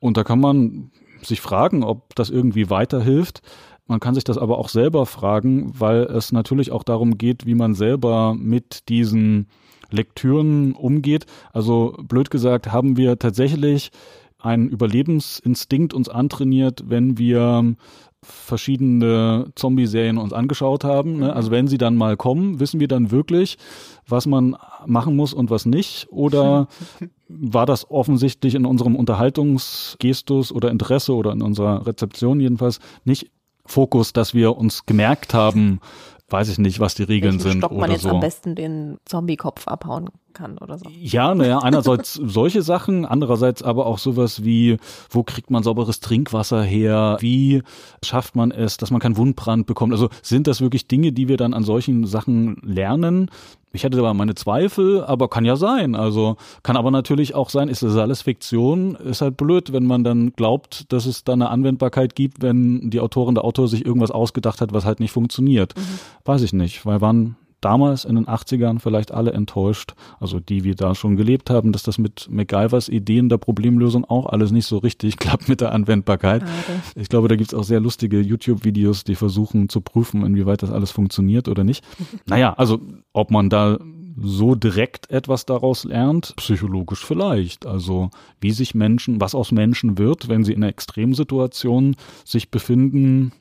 Und 0.00 0.16
da 0.16 0.24
kann 0.24 0.40
man 0.40 0.90
sich 1.24 1.40
fragen, 1.40 1.84
ob 1.84 2.14
das 2.14 2.30
irgendwie 2.30 2.70
weiterhilft. 2.70 3.42
Man 3.86 4.00
kann 4.00 4.14
sich 4.14 4.24
das 4.24 4.38
aber 4.38 4.58
auch 4.58 4.68
selber 4.68 5.06
fragen, 5.06 5.72
weil 5.78 6.02
es 6.02 6.32
natürlich 6.32 6.70
auch 6.70 6.84
darum 6.84 7.18
geht, 7.18 7.46
wie 7.46 7.54
man 7.54 7.74
selber 7.74 8.34
mit 8.38 8.88
diesen 8.88 9.48
Lektüren 9.90 10.72
umgeht. 10.72 11.26
Also 11.52 11.96
blöd 12.02 12.30
gesagt, 12.30 12.72
haben 12.72 12.96
wir 12.96 13.18
tatsächlich 13.18 13.90
einen 14.38 14.68
Überlebensinstinkt 14.68 15.94
uns 15.94 16.08
antrainiert, 16.08 16.84
wenn 16.86 17.18
wir 17.18 17.76
verschiedene 18.22 19.46
Zombie-Serien 19.56 20.16
uns 20.16 20.32
angeschaut 20.32 20.84
haben. 20.84 21.18
Ne? 21.18 21.34
Also 21.34 21.50
wenn 21.50 21.66
sie 21.66 21.78
dann 21.78 21.96
mal 21.96 22.16
kommen, 22.16 22.60
wissen 22.60 22.78
wir 22.78 22.88
dann 22.88 23.10
wirklich, 23.10 23.58
was 24.06 24.26
man 24.26 24.56
machen 24.86 25.16
muss 25.16 25.34
und 25.34 25.50
was 25.50 25.66
nicht? 25.66 26.06
Oder 26.10 26.68
war 27.28 27.66
das 27.66 27.90
offensichtlich 27.90 28.54
in 28.54 28.64
unserem 28.64 28.94
Unterhaltungsgestus 28.94 30.52
oder 30.52 30.70
Interesse 30.70 31.14
oder 31.14 31.32
in 31.32 31.42
unserer 31.42 31.86
Rezeption 31.86 32.40
jedenfalls 32.40 32.78
nicht 33.04 33.30
Fokus, 33.64 34.12
dass 34.12 34.34
wir 34.34 34.56
uns 34.56 34.86
gemerkt 34.86 35.34
haben, 35.34 35.80
weiß 36.28 36.48
ich 36.48 36.58
nicht, 36.58 36.80
was 36.80 36.94
die 36.94 37.04
Regeln 37.04 37.34
Welchen 37.34 37.50
sind. 37.50 37.58
Stock 37.58 37.72
man 37.72 37.90
jetzt 37.90 38.02
so. 38.02 38.10
am 38.10 38.20
besten 38.20 38.54
den 38.54 38.98
Zombie-Kopf 39.04 39.68
abhauen 39.68 40.10
kann 40.32 40.58
oder 40.58 40.78
so. 40.78 40.86
Ja, 40.90 41.34
naja, 41.34 41.58
einerseits 41.58 42.14
solche 42.24 42.62
Sachen, 42.62 43.04
andererseits 43.04 43.62
aber 43.62 43.86
auch 43.86 43.98
sowas 43.98 44.44
wie, 44.44 44.76
wo 45.10 45.22
kriegt 45.22 45.50
man 45.50 45.62
sauberes 45.62 46.00
Trinkwasser 46.00 46.62
her? 46.62 47.16
Wie 47.20 47.62
schafft 48.04 48.36
man 48.36 48.50
es, 48.50 48.76
dass 48.76 48.90
man 48.90 49.00
keinen 49.00 49.16
Wundbrand 49.16 49.66
bekommt? 49.66 49.92
Also 49.92 50.08
sind 50.22 50.46
das 50.46 50.60
wirklich 50.60 50.88
Dinge, 50.88 51.12
die 51.12 51.28
wir 51.28 51.36
dann 51.36 51.54
an 51.54 51.64
solchen 51.64 52.06
Sachen 52.06 52.56
lernen? 52.62 53.30
Ich 53.72 53.84
hatte 53.84 53.98
aber 53.98 54.12
meine 54.12 54.34
Zweifel, 54.34 55.02
aber 55.02 55.28
kann 55.28 55.44
ja 55.44 55.56
sein. 55.56 55.94
Also 55.94 56.36
kann 56.62 56.76
aber 56.76 56.90
natürlich 56.90 57.34
auch 57.34 57.48
sein, 57.48 57.68
ist 57.68 57.82
das 57.82 57.96
alles 57.96 58.22
Fiktion? 58.22 58.96
Ist 58.96 59.22
halt 59.22 59.36
blöd, 59.36 59.72
wenn 59.72 59.86
man 59.86 60.04
dann 60.04 60.32
glaubt, 60.32 60.92
dass 60.92 61.06
es 61.06 61.24
da 61.24 61.32
eine 61.32 61.48
Anwendbarkeit 61.48 62.14
gibt, 62.14 62.42
wenn 62.42 62.90
die 62.90 63.00
Autorin, 63.00 63.34
der 63.34 63.44
Autor 63.44 63.68
sich 63.68 63.86
irgendwas 63.86 64.10
ausgedacht 64.10 64.60
hat, 64.60 64.74
was 64.74 64.84
halt 64.84 65.00
nicht 65.00 65.12
funktioniert. 65.12 65.74
Mhm. 65.76 65.98
Weiß 66.24 66.42
ich 66.42 66.52
nicht, 66.52 66.84
weil 66.84 67.00
wann 67.00 67.36
damals 67.64 68.04
in 68.04 68.16
den 68.16 68.26
80ern 68.26 68.78
vielleicht 68.78 69.12
alle 69.12 69.32
enttäuscht, 69.32 69.94
also 70.20 70.40
die 70.40 70.64
wir 70.64 70.74
da 70.74 70.94
schon 70.94 71.16
gelebt 71.16 71.50
haben, 71.50 71.72
dass 71.72 71.82
das 71.82 71.98
mit 71.98 72.28
MacGyvers 72.30 72.88
Ideen 72.88 73.28
der 73.28 73.38
Problemlösung 73.38 74.04
auch 74.04 74.26
alles 74.26 74.52
nicht 74.52 74.66
so 74.66 74.78
richtig 74.78 75.16
klappt 75.18 75.48
mit 75.48 75.60
der 75.60 75.72
Anwendbarkeit. 75.72 76.42
Schade. 76.42 76.82
Ich 76.96 77.08
glaube, 77.08 77.28
da 77.28 77.36
gibt's 77.36 77.54
auch 77.54 77.64
sehr 77.64 77.80
lustige 77.80 78.20
YouTube-Videos, 78.20 79.04
die 79.04 79.14
versuchen 79.14 79.68
zu 79.68 79.80
prüfen, 79.80 80.24
inwieweit 80.24 80.62
das 80.62 80.70
alles 80.70 80.90
funktioniert 80.90 81.48
oder 81.48 81.64
nicht. 81.64 81.84
naja, 82.26 82.52
also 82.52 82.80
ob 83.12 83.30
man 83.30 83.48
da 83.48 83.78
so 84.16 84.54
direkt 84.54 85.10
etwas 85.10 85.46
daraus 85.46 85.84
lernt, 85.84 86.34
psychologisch 86.36 87.04
vielleicht. 87.04 87.66
Also 87.66 88.10
wie 88.40 88.50
sich 88.50 88.74
Menschen, 88.74 89.20
was 89.20 89.34
aus 89.34 89.52
Menschen 89.52 89.98
wird, 89.98 90.28
wenn 90.28 90.44
sie 90.44 90.52
in 90.52 90.62
einer 90.62 90.70
Extremsituation 90.70 91.96
sich 92.24 92.50
befinden, 92.50 93.32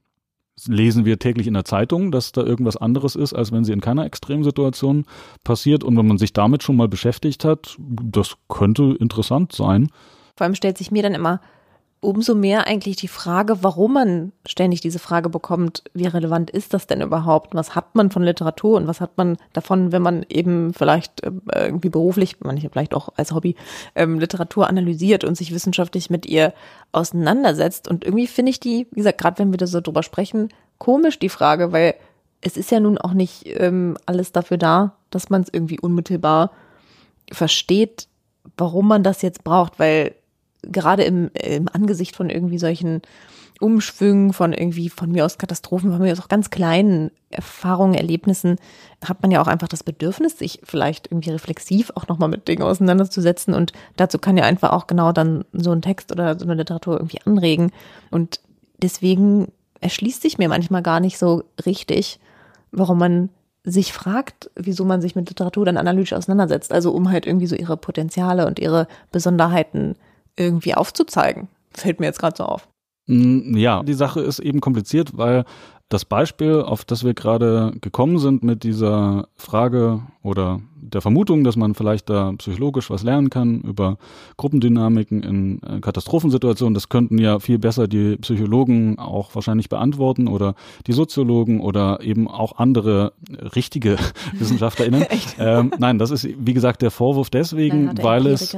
lesen 0.67 1.06
wir 1.06 1.19
täglich 1.19 1.47
in 1.47 1.54
der 1.54 1.65
Zeitung, 1.65 2.12
dass 2.12 2.32
da 2.32 2.41
irgendwas 2.43 2.78
anderes 2.78 3.15
ist, 3.15 3.34
als 3.34 3.52
wenn 3.52 3.63
sie 3.63 3.74
in 3.74 3.82
keiner 3.82 4.06
Extremsituation 4.06 5.06
passiert. 5.43 5.84
Und 5.84 5.97
wenn 5.97 6.08
man 6.08 6.17
sich 6.17 6.34
damit 6.34 6.63
schon 6.63 6.76
mal 6.76 6.88
beschäftigt 6.88 7.45
hat, 7.45 7.78
das 7.80 8.36
könnte 8.47 8.95
interessant 9.00 9.54
sein. 9.54 9.89
Vor 10.36 10.45
allem 10.45 10.56
stellt 10.56 10.78
sich 10.78 10.91
mir 10.91 11.04
dann 11.04 11.13
immer 11.13 11.41
umso 12.02 12.34
mehr 12.34 12.66
eigentlich 12.66 12.96
die 12.96 13.08
Frage, 13.08 13.64
warum 13.64 13.94
man 13.94 14.32
ständig 14.48 14.82
diese 14.82 14.98
Frage 14.98 15.30
bekommt, 15.30 15.84
wie 15.94 16.08
relevant 16.08 16.50
ist 16.50 16.74
das 16.74 16.88
denn 16.88 17.00
überhaupt? 17.00 17.54
Was 17.54 17.76
hat 17.76 17.94
man 17.94 18.10
von 18.10 18.24
Literatur 18.24 18.78
und 18.78 18.88
was 18.88 19.02
hat 19.02 19.18
man 19.18 19.38
davon, 19.54 19.92
wenn 19.92 20.02
man 20.02 20.26
eben 20.28 20.74
vielleicht 20.74 21.24
äh, 21.24 21.32
irgendwie 21.54 21.90
beruflich, 21.90 22.38
manche 22.40 22.72
vielleicht 22.72 22.96
auch 22.96 23.10
als 23.18 23.32
Hobby, 23.34 23.56
ähm, 23.94 24.20
Literatur 24.20 24.68
analysiert 24.68 25.24
und 25.24 25.38
sich 25.38 25.54
wissenschaftlich 25.54 26.10
mit 26.10 26.26
ihr 26.26 26.54
auseinandersetzt? 26.92 27.88
Und 27.88 28.04
irgendwie 28.04 28.28
finde 28.28 28.50
ich 28.50 28.60
die, 28.60 28.88
wie 28.92 28.98
gesagt, 28.98 29.20
gerade 29.20 29.38
wenn 29.38 29.52
wir 29.52 29.58
da 29.58 29.68
so 29.68 29.80
drüber 29.80 30.02
sprechen, 30.02 30.50
komisch 30.80 31.20
die 31.20 31.30
Frage, 31.30 31.72
weil 31.72 31.94
es 32.42 32.58
ist 32.58 32.72
ja 32.72 32.80
nun 32.80 32.98
auch 32.98 33.14
nicht 33.14 33.44
ähm, 33.46 33.96
alles 34.08 34.32
dafür 34.32 34.58
da, 34.58 34.96
dass 35.12 35.30
man 35.30 35.44
es 35.44 35.50
irgendwie 35.52 35.80
unmittelbar 35.80 36.52
versteht, 37.32 38.08
warum 38.58 38.88
man 38.88 39.04
das 39.04 39.22
jetzt 39.22 39.44
braucht, 39.44 39.78
weil 39.78 40.16
gerade 40.63 41.04
im, 41.04 41.32
im 41.34 41.67
Angesicht 41.71 42.15
von 42.15 42.30
irgendwie 42.30 42.60
solchen 42.60 43.02
Umschwüngen, 43.62 44.34
von 44.34 44.54
irgendwie 44.54 44.89
von 44.89 45.12
mir 45.12 45.24
aus 45.24 45.38
Katastrophen, 45.38 45.91
von 45.91 46.02
mir 46.02 46.12
aus 46.12 46.19
auch 46.19 46.28
ganz 46.28 46.50
kleinen 46.50 47.12
Erfahrungen, 47.30 47.93
Erlebnissen, 47.93 48.58
hat 49.06 49.21
man 49.21 49.30
ja 49.30 49.41
auch 49.41 49.47
einfach 49.47 49.67
das 49.67 49.84
Bedürfnis, 49.84 50.38
sich 50.38 50.62
vielleicht 50.63 51.12
irgendwie 51.12 51.30
reflexiv 51.30 51.91
auch 51.95 52.08
nochmal 52.08 52.30
mit 52.30 52.47
Dingen 52.47 52.63
auseinanderzusetzen. 52.63 53.54
Und 53.54 53.71
dazu 53.97 54.17
kann 54.17 54.36
ja 54.36 54.45
einfach 54.45 54.71
auch 54.71 54.88
genau 54.88 55.12
dann 55.12 55.45
so 55.54 55.71
ein 55.71 55.84
Text 55.84 56.12
oder 56.12 56.38
so 56.39 56.45
eine 56.45 56.56
Literatur 56.56 56.95
irgendwie 56.95 57.21
anregen. 57.24 57.71
Und 58.10 58.39
deswegen 58.82 59.50
erschließt 59.80 60.24
sich 60.24 60.39
mir 60.39 60.50
manchmal 60.50 60.82
gar 60.82 61.00
nicht 61.00 61.19
so 61.19 61.43
richtig, 61.63 62.19
warum 62.71 62.97
man 62.97 63.30
sich 63.63 63.93
fragt, 63.93 64.50
wieso 64.56 64.86
man 64.86 65.02
sich 65.02 65.15
mit 65.15 65.30
Literatur 65.30 65.65
dann 65.65 65.78
analytisch 65.78 66.13
auseinandersetzt. 66.13 66.71
Also 66.71 66.91
um 66.91 67.12
halt 67.12 67.28
irgendwie 67.28 67.47
so 67.47 67.56
ihre 67.56 67.78
Potenziale 67.78 68.47
und 68.47 68.58
ihre 68.58 68.88
Besonderheiten 69.12 69.95
irgendwie 70.36 70.76
aufzuzeigen. 70.76 71.48
Fällt 71.72 72.00
mir 72.00 72.08
jetzt 72.08 72.20
gerade 72.20 72.38
so 72.38 72.44
auf. 72.44 72.67
Mm, 73.08 73.56
ja, 73.56 73.84
die 73.84 73.94
Sache 73.94 74.22
ist 74.22 74.39
eben 74.39 74.62
kompliziert, 74.62 75.17
weil 75.17 75.46
das 75.91 76.06
Beispiel, 76.06 76.62
auf 76.62 76.86
das 76.86 77.04
wir 77.04 77.13
gerade 77.13 77.74
gekommen 77.82 78.17
sind 78.17 78.44
mit 78.44 78.63
dieser 78.63 79.28
Frage 79.36 80.02
oder 80.24 80.62
der 80.82 81.02
Vermutung, 81.02 81.44
dass 81.44 81.58
man 81.58 81.76
vielleicht 81.76 82.10
da 82.10 82.32
psychologisch 82.38 82.89
was 82.89 83.04
lernen 83.04 83.30
kann 83.30 83.60
über 83.62 83.98
Gruppendynamiken 84.38 85.22
in 85.22 85.62
äh, 85.63 85.82
Katastrophensituationen, 85.82 86.74
das 86.74 86.88
könnten 86.88 87.17
ja 87.17 87.39
viel 87.39 87.60
besser 87.60 87.89
die 87.89 88.15
Psychologen 88.17 89.00
auch 89.00 89.36
wahrscheinlich 89.36 89.67
beantworten 89.67 90.30
oder 90.30 90.56
die 90.88 90.94
Soziologen 90.94 91.60
oder 91.60 92.00
eben 92.02 92.30
auch 92.30 92.58
andere 92.58 93.12
richtige 93.54 93.98
WissenschaftlerInnen. 94.34 95.06
ähm, 95.39 95.74
nein, 95.78 96.00
das 96.00 96.12
ist 96.12 96.26
wie 96.38 96.54
gesagt 96.54 96.82
der 96.82 96.91
Vorwurf 96.91 97.30
deswegen, 97.30 98.02
weil 98.02 98.28
es. 98.28 98.56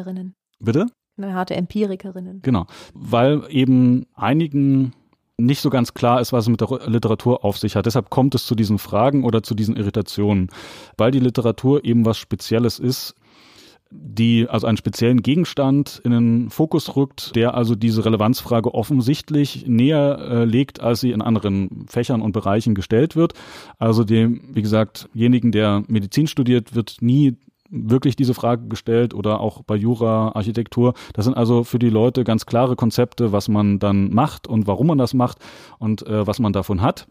Bitte? 0.60 0.86
Eine 1.18 1.34
harte 1.34 1.56
Empirikerinnen. 1.56 2.42
Genau, 2.42 2.66
weil 2.94 3.44
eben 3.50 4.06
einigen 4.16 4.94
nicht 5.38 5.62
so 5.62 5.70
ganz 5.70 5.94
klar 5.94 6.22
ist, 6.22 6.32
was 6.32 6.46
es 6.46 6.50
mit 6.50 6.62
der 6.62 6.88
Literatur 6.88 7.44
auf 7.44 7.58
sich 7.58 7.76
hat. 7.76 7.86
Deshalb 7.86 8.10
kommt 8.10 8.36
es 8.36 8.46
zu 8.46 8.56
diesen 8.56 8.78
Fragen 8.78 9.24
oder 9.24 9.44
zu 9.44 9.56
diesen 9.56 9.76
Irritationen, 9.76 10.50
weil 10.98 11.12
die 11.12 11.20
Literatur 11.20 11.84
eben 11.84 12.06
was 12.06 12.18
Spezielles 12.18 12.80
ist. 12.80 13.16
die 13.96 14.48
also 14.50 14.66
einen 14.68 14.78
speziellen 14.78 15.22
Gegenstand 15.22 16.02
in 16.04 16.12
den 16.12 16.50
Fokus 16.50 16.96
rückt, 16.96 17.36
der 17.36 17.54
also 17.54 17.76
diese 17.76 18.04
Relevanzfrage 18.04 18.74
offensichtlich 18.74 19.66
näher 19.68 20.18
äh, 20.20 20.46
legt, 20.46 20.82
als 20.82 21.02
sie 21.02 21.12
in 21.12 21.22
anderen 21.22 21.86
Fächern 21.88 22.22
und 22.22 22.32
Bereichen 22.32 22.74
gestellt 22.74 23.16
wird. 23.16 23.34
Also 23.78 24.04
dem, 24.04 24.42
wie 24.54 24.64
gesagt, 24.64 25.10
jenigen, 25.14 25.52
der 25.52 25.84
Medizin 25.88 26.28
studiert, 26.28 26.74
wird 26.74 26.98
nie 27.02 27.38
wirklich 27.74 28.16
diese 28.16 28.34
Frage 28.34 28.68
gestellt 28.68 29.14
oder 29.14 29.40
auch 29.40 29.64
bei 29.64 29.76
Jura, 29.76 30.32
Architektur. 30.36 30.94
Das 31.14 31.26
sind 31.26 31.36
also 31.36 31.64
für 31.64 31.80
die 31.80 31.90
Leute 31.90 32.24
ganz 32.24 32.46
klare 32.46 32.76
Konzepte, 32.76 33.32
was 33.32 33.50
man 33.50 33.80
dann 33.80 34.14
macht 34.14 34.48
und 34.48 34.68
warum 34.68 34.88
man 34.88 35.00
das 35.00 35.14
macht 35.14 35.40
und 35.80 36.06
äh, 36.06 36.26
was 36.26 36.40
man 36.40 36.54
davon 36.54 36.82
hat. 36.82 37.08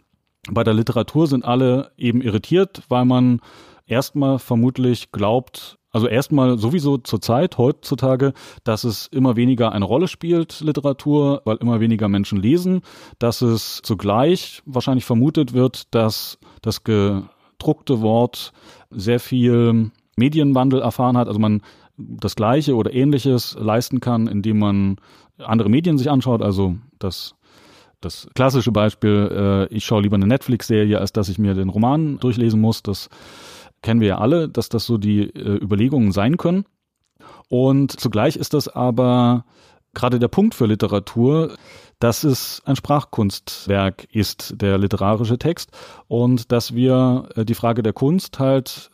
Bei 0.51 0.65
der 0.65 0.75
Literatur 0.75 1.27
sind 1.27 1.45
alle 1.45 1.93
eben 1.97 2.21
irritiert, 2.21 2.83
weil 2.89 3.05
man 3.05 3.41
erstmal 3.87 4.39
vermutlich 4.39 5.13
glaubt, 5.13 5.79
also 5.91 6.07
erstmal 6.07 6.59
sowieso 6.59 6.97
zur 6.97 7.21
Zeit, 7.21 7.59
heutzutage, 7.59 8.33
dass 8.65 8.85
es 8.85 9.09
immer 9.09 9.37
weniger 9.37 9.73
eine 9.73 9.85
Rolle 9.85 10.09
spielt, 10.09 10.61
Literatur, 10.61 11.43
weil 11.45 11.59
immer 11.59 11.81
weniger 11.81 12.09
Menschen 12.09 12.41
lesen, 12.41 12.83
dass 13.19 13.43
es 13.43 13.81
zugleich 13.83 14.63
wahrscheinlich 14.65 15.05
vermutet 15.05 15.53
wird, 15.53 15.95
dass 15.95 16.39
das 16.63 16.83
gedruckte 16.83 18.01
Wort 18.01 18.53
sehr 18.91 19.21
viel 19.21 19.91
Medienwandel 20.23 20.81
erfahren 20.81 21.17
hat, 21.17 21.29
also 21.29 21.41
man 21.41 21.63
das 21.97 22.37
Gleiche 22.37 22.77
oder 22.77 22.93
Ähnliches 22.93 23.57
leisten 23.59 24.01
kann, 24.01 24.27
indem 24.27 24.59
man 24.59 24.97
andere 25.39 25.69
Medien 25.69 25.99
sich 25.99 26.11
anschaut, 26.11 26.43
also 26.43 26.77
das 26.99 27.35
das 28.01 28.27
klassische 28.35 28.73
Beispiel, 28.73 29.69
äh, 29.71 29.75
ich 29.75 29.85
schaue 29.85 30.03
lieber 30.03 30.17
eine 30.17 30.27
Netflix-Serie, 30.27 30.99
als 30.99 31.13
dass 31.13 31.29
ich 31.29 31.39
mir 31.39 31.55
den 31.55 31.69
Roman 31.69 32.19
durchlesen 32.19 32.61
muss. 32.61 32.83
Das 32.83 33.09
kennen 33.81 34.01
wir 34.01 34.09
ja 34.09 34.19
alle, 34.19 34.49
dass 34.49 34.69
das 34.69 34.87
so 34.87 34.99
die 34.99 35.21
äh, 35.21 35.63
Überlegungen 35.63 36.11
sein 36.11 36.37
können. 36.37 36.65
Und 37.49 37.93
zugleich 38.01 38.37
ist 38.37 38.55
das 38.55 38.67
aber 38.67 39.45
gerade 39.95 40.19
der 40.19 40.29
Punkt 40.29 40.55
für 40.55 40.67
Literatur, 40.67 41.57
dass 42.01 42.25
es 42.25 42.61
ein 42.65 42.77
Sprachkunstwerk 42.77 44.09
ist, 44.11 44.61
der 44.61 44.79
literarische 44.79 45.39
Text, 45.39 45.71
und 46.09 46.51
dass 46.51 46.75
wir 46.75 47.29
äh, 47.37 47.45
die 47.45 47.55
Frage 47.55 47.83
der 47.83 47.93
Kunst 47.93 48.39
halt 48.39 48.91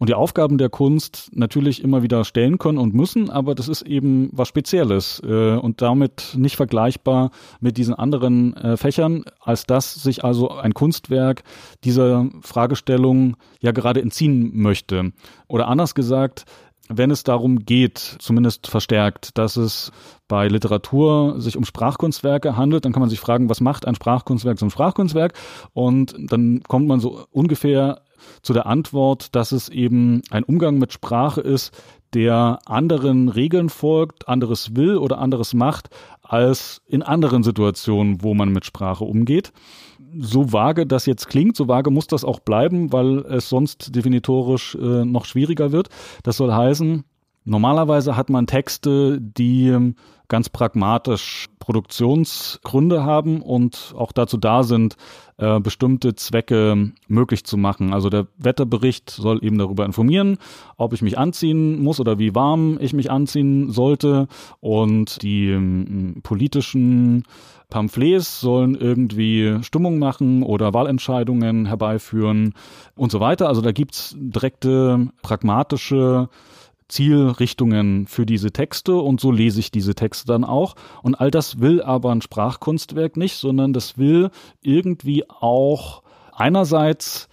und 0.00 0.08
die 0.08 0.14
Aufgaben 0.14 0.56
der 0.56 0.70
Kunst 0.70 1.30
natürlich 1.34 1.84
immer 1.84 2.02
wieder 2.02 2.24
stellen 2.24 2.56
können 2.56 2.78
und 2.78 2.94
müssen, 2.94 3.28
aber 3.28 3.54
das 3.54 3.68
ist 3.68 3.82
eben 3.82 4.30
was 4.32 4.48
Spezielles 4.48 5.20
äh, 5.22 5.56
und 5.56 5.82
damit 5.82 6.34
nicht 6.36 6.56
vergleichbar 6.56 7.30
mit 7.60 7.76
diesen 7.76 7.94
anderen 7.94 8.56
äh, 8.56 8.78
Fächern, 8.78 9.24
als 9.40 9.64
dass 9.64 9.94
sich 9.94 10.24
also 10.24 10.50
ein 10.50 10.72
Kunstwerk 10.72 11.42
dieser 11.84 12.30
Fragestellung 12.40 13.36
ja 13.60 13.72
gerade 13.72 14.00
entziehen 14.00 14.50
möchte. 14.54 15.12
Oder 15.48 15.68
anders 15.68 15.94
gesagt, 15.94 16.46
wenn 16.88 17.10
es 17.10 17.22
darum 17.22 17.66
geht, 17.66 17.98
zumindest 17.98 18.68
verstärkt, 18.68 19.36
dass 19.36 19.56
es 19.56 19.92
bei 20.28 20.48
Literatur 20.48 21.40
sich 21.40 21.58
um 21.58 21.64
Sprachkunstwerke 21.64 22.56
handelt, 22.56 22.86
dann 22.86 22.92
kann 22.92 23.00
man 23.00 23.10
sich 23.10 23.20
fragen, 23.20 23.50
was 23.50 23.60
macht 23.60 23.86
ein 23.86 23.94
Sprachkunstwerk 23.94 24.58
zum 24.58 24.70
Sprachkunstwerk? 24.70 25.34
Und 25.74 26.16
dann 26.18 26.62
kommt 26.66 26.88
man 26.88 27.00
so 27.00 27.26
ungefähr 27.30 28.00
zu 28.42 28.52
der 28.52 28.66
Antwort, 28.66 29.34
dass 29.34 29.52
es 29.52 29.68
eben 29.68 30.22
ein 30.30 30.44
Umgang 30.44 30.78
mit 30.78 30.92
Sprache 30.92 31.40
ist, 31.40 31.72
der 32.14 32.58
anderen 32.66 33.28
Regeln 33.28 33.68
folgt, 33.68 34.28
anderes 34.28 34.74
will 34.74 34.96
oder 34.96 35.18
anderes 35.18 35.54
macht, 35.54 35.90
als 36.22 36.82
in 36.86 37.02
anderen 37.02 37.42
Situationen, 37.42 38.22
wo 38.22 38.34
man 38.34 38.50
mit 38.50 38.64
Sprache 38.64 39.04
umgeht. 39.04 39.52
So 40.18 40.52
vage 40.52 40.86
das 40.86 41.06
jetzt 41.06 41.28
klingt, 41.28 41.56
so 41.56 41.68
vage 41.68 41.90
muss 41.90 42.08
das 42.08 42.24
auch 42.24 42.40
bleiben, 42.40 42.92
weil 42.92 43.18
es 43.26 43.48
sonst 43.48 43.94
definitorisch 43.94 44.74
äh, 44.74 45.04
noch 45.04 45.24
schwieriger 45.24 45.70
wird. 45.70 45.88
Das 46.24 46.36
soll 46.36 46.52
heißen, 46.52 47.04
normalerweise 47.50 48.16
hat 48.16 48.30
man 48.30 48.46
Texte, 48.46 49.18
die 49.20 49.94
ganz 50.28 50.48
pragmatisch 50.48 51.48
Produktionsgründe 51.58 53.04
haben 53.04 53.42
und 53.42 53.92
auch 53.96 54.12
dazu 54.12 54.36
da 54.36 54.62
sind, 54.62 54.96
äh, 55.38 55.58
bestimmte 55.58 56.14
Zwecke 56.14 56.92
möglich 57.08 57.44
zu 57.44 57.56
machen. 57.56 57.92
Also 57.92 58.08
der 58.08 58.28
Wetterbericht 58.38 59.10
soll 59.10 59.44
eben 59.44 59.58
darüber 59.58 59.84
informieren, 59.84 60.38
ob 60.76 60.92
ich 60.92 61.02
mich 61.02 61.18
anziehen 61.18 61.82
muss 61.82 61.98
oder 61.98 62.18
wie 62.18 62.34
warm 62.34 62.78
ich 62.80 62.92
mich 62.92 63.10
anziehen 63.10 63.70
sollte. 63.70 64.28
Und 64.60 65.20
die 65.22 65.50
ähm, 65.50 66.20
politischen 66.22 67.24
Pamphlets 67.68 68.40
sollen 68.40 68.76
irgendwie 68.76 69.58
Stimmung 69.62 69.98
machen 69.98 70.42
oder 70.44 70.72
Wahlentscheidungen 70.72 71.66
herbeiführen 71.66 72.54
und 72.94 73.10
so 73.10 73.18
weiter. 73.18 73.48
Also 73.48 73.60
da 73.62 73.72
gibt's 73.72 74.14
direkte 74.16 75.08
pragmatische 75.22 76.28
Zielrichtungen 76.90 78.06
für 78.06 78.26
diese 78.26 78.52
Texte 78.52 78.96
und 78.96 79.20
so 79.20 79.30
lese 79.30 79.60
ich 79.60 79.70
diese 79.70 79.94
Texte 79.94 80.26
dann 80.26 80.44
auch. 80.44 80.74
Und 81.02 81.14
all 81.14 81.30
das 81.30 81.60
will 81.60 81.82
aber 81.82 82.12
ein 82.12 82.22
Sprachkunstwerk 82.22 83.16
nicht, 83.16 83.36
sondern 83.36 83.72
das 83.72 83.96
will 83.96 84.30
irgendwie 84.62 85.28
auch 85.28 86.02
einerseits 86.32 87.28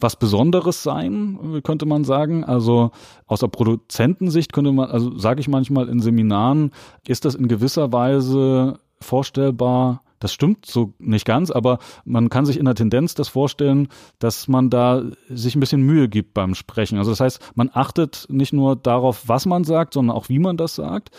was 0.00 0.16
Besonderes 0.16 0.82
sein, 0.82 1.60
könnte 1.62 1.86
man 1.86 2.04
sagen. 2.04 2.44
Also 2.44 2.90
aus 3.26 3.40
der 3.40 3.48
Produzentensicht 3.48 4.52
könnte 4.52 4.72
man, 4.72 4.90
also 4.90 5.16
sage 5.18 5.40
ich 5.40 5.48
manchmal 5.48 5.88
in 5.88 6.00
Seminaren, 6.00 6.72
ist 7.06 7.24
das 7.24 7.34
in 7.34 7.48
gewisser 7.48 7.92
Weise 7.92 8.78
vorstellbar, 9.00 10.02
das 10.20 10.32
stimmt 10.32 10.66
so 10.66 10.92
nicht 10.98 11.24
ganz, 11.24 11.50
aber 11.50 11.78
man 12.04 12.28
kann 12.28 12.46
sich 12.46 12.58
in 12.58 12.66
der 12.66 12.74
Tendenz 12.74 13.14
das 13.14 13.28
vorstellen, 13.28 13.88
dass 14.18 14.46
man 14.46 14.70
da 14.70 15.02
sich 15.28 15.56
ein 15.56 15.60
bisschen 15.60 15.82
Mühe 15.82 16.08
gibt 16.08 16.34
beim 16.34 16.54
Sprechen. 16.54 16.98
Also 16.98 17.10
das 17.10 17.20
heißt, 17.20 17.52
man 17.54 17.70
achtet 17.72 18.26
nicht 18.28 18.52
nur 18.52 18.76
darauf, 18.76 19.28
was 19.28 19.46
man 19.46 19.64
sagt, 19.64 19.94
sondern 19.94 20.16
auch, 20.16 20.28
wie 20.28 20.38
man 20.38 20.56
das 20.56 20.74
sagt. 20.74 21.10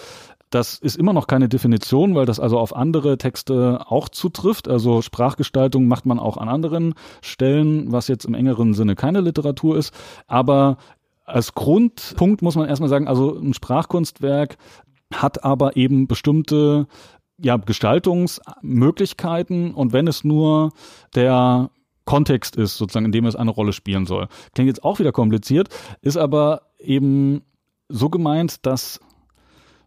Das 0.51 0.77
ist 0.77 0.97
immer 0.97 1.13
noch 1.13 1.27
keine 1.27 1.49
Definition, 1.49 2.13
weil 2.13 2.25
das 2.25 2.39
also 2.39 2.59
auf 2.59 2.75
andere 2.75 3.17
Texte 3.17 3.85
auch 3.87 4.09
zutrifft. 4.09 4.67
Also 4.67 5.01
Sprachgestaltung 5.01 5.87
macht 5.87 6.05
man 6.05 6.19
auch 6.19 6.37
an 6.37 6.49
anderen 6.49 6.93
Stellen, 7.21 7.91
was 7.91 8.07
jetzt 8.07 8.25
im 8.25 8.33
engeren 8.33 8.73
Sinne 8.73 8.95
keine 8.95 9.21
Literatur 9.21 9.77
ist. 9.77 9.93
Aber 10.27 10.77
als 11.25 11.55
Grundpunkt 11.55 12.41
muss 12.41 12.55
man 12.55 12.67
erstmal 12.67 12.89
sagen, 12.89 13.07
also 13.07 13.35
ein 13.35 13.53
Sprachkunstwerk 13.53 14.57
hat 15.13 15.43
aber 15.43 15.75
eben 15.77 16.07
bestimmte 16.07 16.87
ja, 17.43 17.57
Gestaltungsmöglichkeiten 17.57 19.73
und 19.73 19.93
wenn 19.93 20.07
es 20.07 20.23
nur 20.23 20.73
der 21.15 21.71
Kontext 22.05 22.55
ist, 22.55 22.77
sozusagen, 22.77 23.05
in 23.05 23.11
dem 23.11 23.25
es 23.25 23.35
eine 23.35 23.51
Rolle 23.51 23.73
spielen 23.73 24.05
soll. 24.05 24.27
Klingt 24.53 24.67
jetzt 24.67 24.83
auch 24.83 24.99
wieder 24.99 25.11
kompliziert, 25.11 25.69
ist 26.01 26.17
aber 26.17 26.61
eben 26.79 27.41
so 27.89 28.09
gemeint, 28.09 28.65
dass 28.65 28.99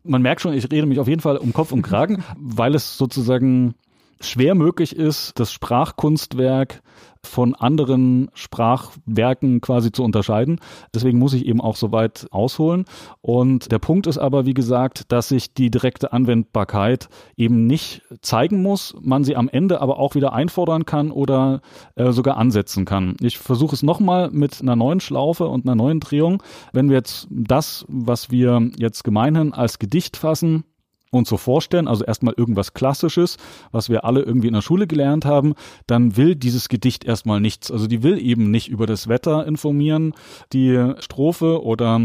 man 0.05 0.23
merkt 0.23 0.43
schon, 0.43 0.53
ich 0.53 0.71
rede 0.71 0.87
mich 0.87 1.01
auf 1.01 1.09
jeden 1.09 1.23
Fall 1.23 1.39
um 1.39 1.53
Kopf 1.53 1.73
und 1.73 1.83
Kragen, 1.83 2.23
weil 2.37 2.75
es 2.75 2.99
sozusagen 2.99 3.75
schwer 4.21 4.55
möglich 4.55 4.97
ist, 4.97 5.39
das 5.39 5.53
Sprachkunstwerk 5.53 6.83
von 7.27 7.55
anderen 7.55 8.31
Sprachwerken 8.35 9.61
quasi 9.61 9.93
zu 9.93 10.03
unterscheiden. 10.03 10.61
Deswegen 10.95 11.19
muss 11.19 11.33
ich 11.33 11.47
eben 11.47 11.61
auch 11.61 11.77
so 11.77 11.93
weit 11.93 12.27
ausholen. 12.31 12.85
Und 13.21 13.73
der 13.73 13.79
Punkt 13.79 14.07
ist 14.07 14.19
aber, 14.19 14.47
wie 14.47 14.55
gesagt, 14.55 15.11
dass 15.11 15.29
sich 15.29 15.55
die 15.55 15.71
direkte 15.71 16.13
Anwendbarkeit 16.13 17.09
eben 17.37 17.67
nicht 17.67 18.03
zeigen 18.21 18.63
muss, 18.63 18.95
man 19.01 19.25
sie 19.25 19.37
am 19.37 19.49
Ende 19.49 19.81
aber 19.81 19.99
auch 19.99 20.15
wieder 20.15 20.33
einfordern 20.33 20.85
kann 20.85 21.11
oder 21.11 21.61
äh, 21.97 22.13
sogar 22.13 22.37
ansetzen 22.37 22.85
kann. 22.85 23.17
Ich 23.21 23.39
versuche 23.39 23.75
es 23.75 23.83
nochmal 23.83 24.31
mit 24.31 24.61
einer 24.61 24.77
neuen 24.77 25.01
Schlaufe 25.01 25.47
und 25.47 25.67
einer 25.67 25.75
neuen 25.75 26.01
Drehung. 26.01 26.43
Wenn 26.73 26.89
wir 26.89 26.97
jetzt 26.97 27.27
das, 27.31 27.85
was 27.89 28.31
wir 28.31 28.71
jetzt 28.79 29.05
gemeinhin 29.05 29.53
als 29.53 29.79
Gedicht 29.79 30.17
fassen, 30.17 30.65
uns 31.19 31.29
so 31.29 31.37
vorstellen, 31.37 31.89
also 31.89 32.05
erstmal 32.05 32.35
irgendwas 32.37 32.75
Klassisches, 32.75 33.37
was 33.73 33.89
wir 33.89 34.05
alle 34.05 34.23
irgendwie 34.23 34.49
in 34.49 34.55
der 34.55 34.63
Schule 34.63 34.87
gelernt 34.87 35.25
haben, 35.25 35.55
dann 35.87 36.17
will 36.17 36.37
dieses 36.37 36.69
Gedicht 36.69 37.05
erstmal 37.05 37.41
nichts. 37.41 37.71
Also 37.71 37.87
die 37.87 38.03
will 38.03 38.19
eben 38.19 38.51
nicht 38.51 38.69
über 38.69 38.87
das 38.87 39.09
Wetter 39.09 39.47
informieren, 39.47 40.15
die 40.53 40.95
Strophe 41.01 41.63
oder 41.63 42.01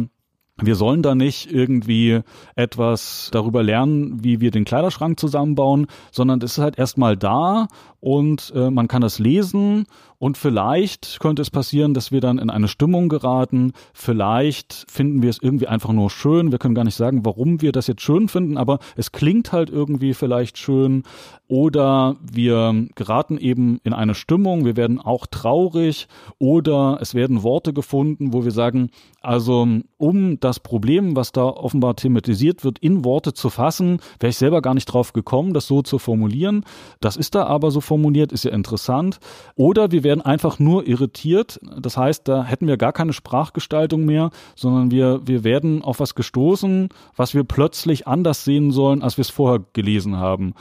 wir 0.62 0.76
sollen 0.76 1.02
da 1.02 1.16
nicht 1.16 1.52
irgendwie 1.52 2.22
etwas 2.56 3.30
darüber 3.32 3.64
lernen, 3.64 4.24
wie 4.24 4.42
wir 4.42 4.52
den 4.52 4.66
Kleiderschrank 4.66 5.20
zusammenbauen, 5.20 5.88
sondern 6.12 6.42
es 6.42 6.54
ist 6.54 6.64
halt 6.64 6.78
erstmal 6.78 7.16
da 7.16 7.68
und 8.00 8.52
äh, 8.56 8.70
man 8.70 8.88
kann 8.88 9.02
das 9.02 9.20
lesen 9.20 9.86
und 10.20 10.38
vielleicht 10.38 11.22
könnte 11.22 11.42
es 11.42 11.50
passieren, 11.50 11.94
dass 11.94 12.12
wir 12.12 12.20
dann 12.20 12.40
in 12.40 12.50
eine 12.50 12.68
Stimmung 12.68 13.08
geraten. 13.08 13.72
Vielleicht 13.94 14.86
finden 14.90 15.22
wir 15.22 15.30
es 15.30 15.42
irgendwie 15.42 15.68
einfach 15.68 15.94
nur 15.94 16.10
schön. 16.10 16.52
Wir 16.52 16.60
können 16.60 16.76
gar 16.76 16.84
nicht 16.84 16.96
sagen, 16.96 17.26
warum 17.26 17.62
wir 17.62 17.72
das 17.72 17.88
jetzt 17.88 18.02
schön 18.02 18.28
finden, 18.28 18.58
aber 18.58 18.80
es 18.98 19.14
klingt 19.14 19.54
halt 19.54 19.70
irgendwie 19.70 20.14
vielleicht 20.14 20.58
schön. 20.58 21.04
Oder 21.48 22.18
wir 22.22 22.88
geraten 22.96 23.38
eben 23.38 23.80
in 23.84 23.94
eine 23.94 24.14
Stimmung, 24.14 24.66
wir 24.66 24.76
werden 24.76 25.00
auch 25.00 25.26
traurig 25.26 26.08
oder 26.38 27.00
es 27.02 27.16
werden 27.16 27.42
Worte 27.42 27.74
gefunden, 27.74 28.34
wo 28.34 28.44
wir 28.44 28.52
sagen, 28.52 28.92
also 29.22 29.68
um 29.98 30.40
das 30.40 30.60
Problem, 30.60 31.16
was 31.16 31.32
da 31.32 31.46
offenbar 31.46 31.96
thematisiert 31.96 32.64
wird, 32.64 32.78
in 32.80 33.04
Worte 33.04 33.34
zu 33.34 33.50
fassen, 33.50 34.00
wäre 34.20 34.30
ich 34.30 34.38
selber 34.38 34.62
gar 34.62 34.74
nicht 34.74 34.86
drauf 34.86 35.12
gekommen, 35.14 35.54
das 35.54 35.66
so 35.66 35.82
zu 35.82 35.98
formulieren. 35.98 36.66
Das 37.00 37.18
ist 37.18 37.34
da 37.34 37.46
aber 37.46 37.72
so 37.72 37.82
formuliert, 37.82 38.32
ist 38.32 38.44
ja 38.44 38.52
interessant. 38.52 39.20
Oder 39.56 39.92
wir 39.92 40.04
werden 40.04 40.09
werden 40.10 40.22
einfach 40.22 40.58
nur 40.58 40.88
irritiert. 40.88 41.60
Das 41.80 41.96
heißt, 41.96 42.28
da 42.28 42.44
hätten 42.44 42.66
wir 42.66 42.78
gar 42.78 42.94
keine 42.94 43.14
Sprachgestaltung 43.14 44.06
mehr, 44.06 44.32
sondern 44.56 44.90
wir, 44.90 45.22
wir 45.24 45.44
werden 45.44 45.84
auf 45.84 46.00
was 46.00 46.16
gestoßen, 46.16 46.90
was 47.16 47.36
wir 47.36 47.44
plötzlich 47.44 48.08
anders 48.08 48.44
sehen 48.44 48.72
sollen, 48.72 49.04
als 49.04 49.18
wir 49.18 49.22
es 49.22 49.30
vorher 49.30 49.64
gelesen 49.74 50.18
haben. 50.18 50.56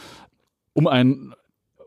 Um 0.75 0.87
einen 0.87 1.33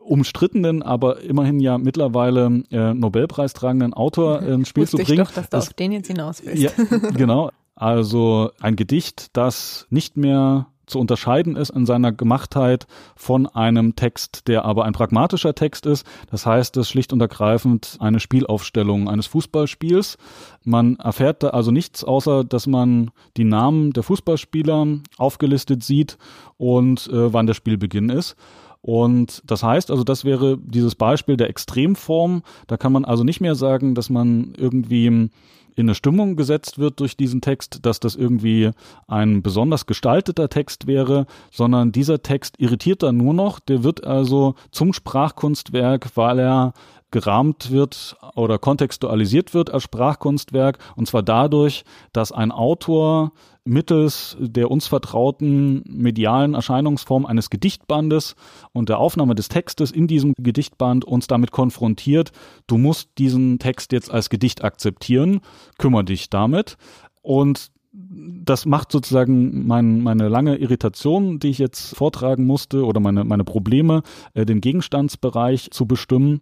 umstrittenen, 0.00 0.82
aber 0.82 1.20
immerhin 1.20 1.60
ja 1.60 1.78
mittlerweile 1.78 2.64
äh, 2.72 2.94
Nobelpreistragenden 2.94 3.94
Autor 3.94 4.42
äh, 4.42 4.52
ins 4.54 4.68
Spiel 4.68 4.82
Wusste 4.82 4.96
zu 4.96 5.04
bringen. 5.04 5.22
Ich 5.22 5.28
doch, 5.28 5.34
dass 5.34 5.48
du 5.48 5.56
auf 5.58 5.72
den 5.74 5.92
jetzt 5.92 6.08
hinaus 6.08 6.42
willst. 6.44 6.62
Ja, 6.62 6.70
genau. 7.16 7.50
Also 7.76 8.50
ein 8.60 8.74
Gedicht, 8.74 9.36
das 9.36 9.86
nicht 9.88 10.16
mehr 10.16 10.66
zu 10.86 10.98
unterscheiden 10.98 11.56
ist 11.56 11.70
in 11.70 11.86
seiner 11.86 12.12
Gemachtheit 12.12 12.86
von 13.16 13.46
einem 13.46 13.96
Text, 13.96 14.48
der 14.48 14.64
aber 14.64 14.84
ein 14.84 14.92
pragmatischer 14.92 15.54
Text 15.54 15.86
ist. 15.86 16.06
Das 16.30 16.46
heißt, 16.46 16.76
es 16.76 16.86
ist 16.86 16.90
schlicht 16.90 17.12
und 17.12 17.20
ergreifend 17.20 17.96
eine 18.00 18.20
Spielaufstellung 18.20 19.08
eines 19.08 19.26
Fußballspiels. 19.26 20.18
Man 20.64 20.96
erfährt 20.96 21.42
da 21.42 21.48
also 21.48 21.70
nichts, 21.70 22.04
außer 22.04 22.44
dass 22.44 22.66
man 22.66 23.10
die 23.36 23.44
Namen 23.44 23.92
der 23.92 24.02
Fußballspieler 24.02 24.86
aufgelistet 25.18 25.82
sieht 25.82 26.18
und 26.56 27.08
äh, 27.08 27.32
wann 27.32 27.46
der 27.46 27.54
Spielbeginn 27.54 28.10
ist. 28.10 28.36
Und 28.82 29.42
das 29.46 29.62
heißt 29.62 29.92
also, 29.92 30.02
das 30.02 30.24
wäre 30.24 30.58
dieses 30.58 30.96
Beispiel 30.96 31.36
der 31.36 31.48
Extremform. 31.48 32.42
Da 32.66 32.76
kann 32.76 32.92
man 32.92 33.04
also 33.04 33.22
nicht 33.22 33.40
mehr 33.40 33.54
sagen, 33.54 33.94
dass 33.94 34.10
man 34.10 34.54
irgendwie 34.56 35.30
in 35.74 35.86
eine 35.86 35.94
Stimmung 35.94 36.36
gesetzt 36.36 36.78
wird 36.78 37.00
durch 37.00 37.16
diesen 37.16 37.40
Text, 37.40 37.80
dass 37.86 38.00
das 38.00 38.14
irgendwie 38.14 38.70
ein 39.08 39.42
besonders 39.42 39.86
gestalteter 39.86 40.48
Text 40.48 40.86
wäre, 40.86 41.26
sondern 41.50 41.92
dieser 41.92 42.22
Text 42.22 42.58
irritiert 42.58 43.02
dann 43.02 43.16
nur 43.16 43.34
noch. 43.34 43.60
Der 43.60 43.84
wird 43.84 44.04
also 44.04 44.54
zum 44.70 44.92
Sprachkunstwerk, 44.92 46.10
weil 46.16 46.38
er 46.38 46.72
gerahmt 47.10 47.70
wird 47.70 48.16
oder 48.34 48.58
kontextualisiert 48.58 49.54
wird 49.54 49.70
als 49.70 49.84
Sprachkunstwerk 49.84 50.78
und 50.96 51.06
zwar 51.06 51.22
dadurch, 51.22 51.84
dass 52.12 52.32
ein 52.32 52.50
Autor 52.50 53.32
mittels 53.64 54.36
der 54.40 54.70
uns 54.70 54.86
vertrauten 54.86 55.82
medialen 55.86 56.54
Erscheinungsform 56.54 57.26
eines 57.26 57.50
Gedichtbandes 57.50 58.34
und 58.72 58.88
der 58.88 58.98
Aufnahme 58.98 59.34
des 59.34 59.48
Textes 59.48 59.90
in 59.90 60.06
diesem 60.06 60.34
Gedichtband 60.36 61.04
uns 61.04 61.26
damit 61.26 61.52
konfrontiert, 61.52 62.32
du 62.66 62.78
musst 62.78 63.10
diesen 63.18 63.58
Text 63.58 63.92
jetzt 63.92 64.10
als 64.10 64.30
Gedicht 64.30 64.64
akzeptieren, 64.64 65.40
kümmere 65.78 66.04
dich 66.04 66.30
damit. 66.30 66.76
Und 67.22 67.70
das 67.92 68.64
macht 68.64 68.90
sozusagen 68.90 69.66
mein, 69.66 70.00
meine 70.00 70.28
lange 70.28 70.56
Irritation, 70.56 71.38
die 71.38 71.48
ich 71.48 71.58
jetzt 71.58 71.94
vortragen 71.94 72.46
musste, 72.46 72.86
oder 72.86 73.00
meine, 73.00 73.24
meine 73.24 73.44
Probleme, 73.44 74.02
äh, 74.34 74.46
den 74.46 74.60
Gegenstandsbereich 74.60 75.70
zu 75.70 75.86
bestimmen 75.86 76.40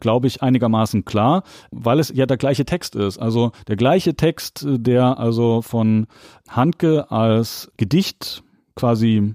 glaube 0.00 0.26
ich, 0.26 0.42
einigermaßen 0.42 1.04
klar, 1.04 1.42
weil 1.70 2.00
es 2.00 2.12
ja 2.14 2.26
der 2.26 2.36
gleiche 2.36 2.64
Text 2.64 2.96
ist. 2.96 3.18
Also 3.18 3.52
der 3.68 3.76
gleiche 3.76 4.14
Text, 4.14 4.64
der 4.66 5.18
also 5.18 5.62
von 5.62 6.06
Handke 6.48 7.10
als 7.10 7.70
Gedicht 7.76 8.42
quasi 8.74 9.34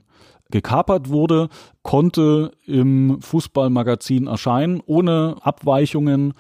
gekapert 0.52 1.10
wurde, 1.10 1.50
konnte 1.82 2.52
im 2.65 3.21
Fußballmagazin 3.21 4.28
erscheinen, 4.28 4.82
ohne 4.86 5.38
Abweichungen 5.41 6.34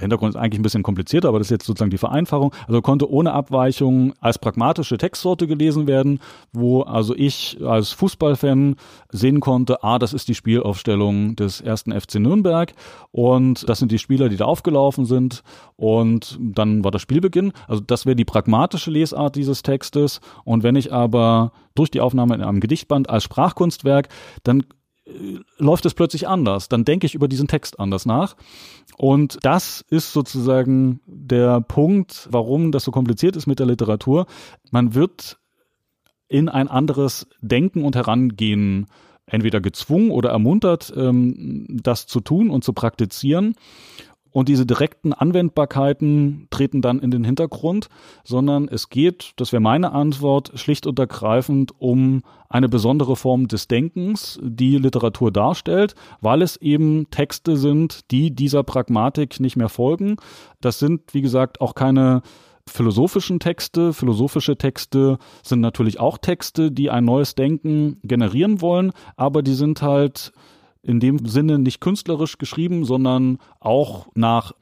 der 0.00 0.06
Hintergrund 0.06 0.34
ist 0.34 0.40
eigentlich 0.40 0.58
ein 0.58 0.62
bisschen 0.62 0.82
komplizierter, 0.82 1.28
aber 1.28 1.38
das 1.38 1.48
ist 1.48 1.50
jetzt 1.50 1.66
sozusagen 1.66 1.90
die 1.90 1.98
Vereinfachung. 1.98 2.54
Also 2.66 2.80
konnte 2.80 3.10
ohne 3.10 3.32
Abweichung 3.32 4.14
als 4.20 4.38
pragmatische 4.38 4.96
Textsorte 4.96 5.46
gelesen 5.46 5.86
werden, 5.86 6.20
wo 6.52 6.82
also 6.82 7.14
ich 7.14 7.58
als 7.62 7.90
Fußballfan 7.92 8.76
sehen 9.10 9.40
konnte, 9.40 9.84
ah, 9.84 9.98
das 9.98 10.14
ist 10.14 10.28
die 10.28 10.34
Spielaufstellung 10.34 11.36
des 11.36 11.60
ersten 11.60 11.92
FC 11.92 12.14
Nürnberg 12.14 12.72
und 13.10 13.68
das 13.68 13.78
sind 13.78 13.92
die 13.92 13.98
Spieler, 13.98 14.30
die 14.30 14.38
da 14.38 14.46
aufgelaufen 14.46 15.04
sind 15.04 15.42
und 15.76 16.38
dann 16.40 16.82
war 16.82 16.90
das 16.90 17.02
Spielbeginn. 17.02 17.52
Also 17.68 17.82
das 17.82 18.06
wäre 18.06 18.16
die 18.16 18.24
pragmatische 18.24 18.90
Lesart 18.90 19.36
dieses 19.36 19.62
Textes 19.62 20.20
und 20.44 20.62
wenn 20.62 20.76
ich 20.76 20.92
aber 20.94 21.52
durch 21.74 21.90
die 21.90 22.00
Aufnahme 22.00 22.34
in 22.34 22.42
einem 22.42 22.60
Gedichtband 22.60 23.10
als 23.10 23.24
Sprachkunstwerk, 23.24 24.08
dann 24.44 24.64
läuft 25.58 25.86
es 25.86 25.94
plötzlich 25.94 26.28
anders. 26.28 26.68
Dann 26.68 26.84
denke 26.84 27.06
ich 27.06 27.14
über 27.14 27.28
diesen 27.28 27.48
Text 27.48 27.80
anders 27.80 28.06
nach. 28.06 28.36
Und 29.02 29.38
das 29.40 29.82
ist 29.88 30.12
sozusagen 30.12 31.00
der 31.06 31.62
Punkt, 31.62 32.28
warum 32.30 32.70
das 32.70 32.84
so 32.84 32.90
kompliziert 32.90 33.34
ist 33.34 33.46
mit 33.46 33.58
der 33.58 33.64
Literatur. 33.64 34.26
Man 34.72 34.94
wird 34.94 35.38
in 36.28 36.50
ein 36.50 36.68
anderes 36.68 37.26
Denken 37.40 37.82
und 37.82 37.96
Herangehen 37.96 38.88
entweder 39.24 39.62
gezwungen 39.62 40.10
oder 40.10 40.28
ermuntert, 40.28 40.92
ähm, 40.94 41.66
das 41.70 42.08
zu 42.08 42.20
tun 42.20 42.50
und 42.50 42.62
zu 42.62 42.74
praktizieren. 42.74 43.54
Und 44.32 44.48
diese 44.48 44.64
direkten 44.64 45.12
Anwendbarkeiten 45.12 46.46
treten 46.50 46.82
dann 46.82 47.00
in 47.00 47.10
den 47.10 47.24
Hintergrund, 47.24 47.88
sondern 48.22 48.68
es 48.68 48.88
geht, 48.88 49.32
das 49.36 49.52
wäre 49.52 49.60
meine 49.60 49.92
Antwort, 49.92 50.52
schlicht 50.54 50.86
und 50.86 50.98
ergreifend 50.98 51.72
um 51.78 52.22
eine 52.48 52.68
besondere 52.68 53.16
Form 53.16 53.48
des 53.48 53.68
Denkens, 53.68 54.38
die 54.42 54.78
Literatur 54.78 55.32
darstellt, 55.32 55.94
weil 56.20 56.42
es 56.42 56.56
eben 56.56 57.10
Texte 57.10 57.56
sind, 57.56 58.10
die 58.10 58.34
dieser 58.34 58.62
Pragmatik 58.62 59.40
nicht 59.40 59.56
mehr 59.56 59.68
folgen. 59.68 60.16
Das 60.60 60.78
sind, 60.78 61.14
wie 61.14 61.22
gesagt, 61.22 61.60
auch 61.60 61.74
keine 61.74 62.22
philosophischen 62.66 63.40
Texte. 63.40 63.92
Philosophische 63.92 64.56
Texte 64.56 65.18
sind 65.42 65.60
natürlich 65.60 65.98
auch 65.98 66.18
Texte, 66.18 66.70
die 66.70 66.90
ein 66.90 67.04
neues 67.04 67.34
Denken 67.34 67.98
generieren 68.02 68.60
wollen, 68.60 68.92
aber 69.16 69.42
die 69.42 69.54
sind 69.54 69.82
halt 69.82 70.32
in 70.82 71.00
dem 71.00 71.26
Sinne 71.26 71.58
nicht 71.58 71.80
künstlerisch 71.80 72.38
geschrieben, 72.38 72.84
sondern 72.84 73.38
auch 73.60 74.08
nach 74.14 74.52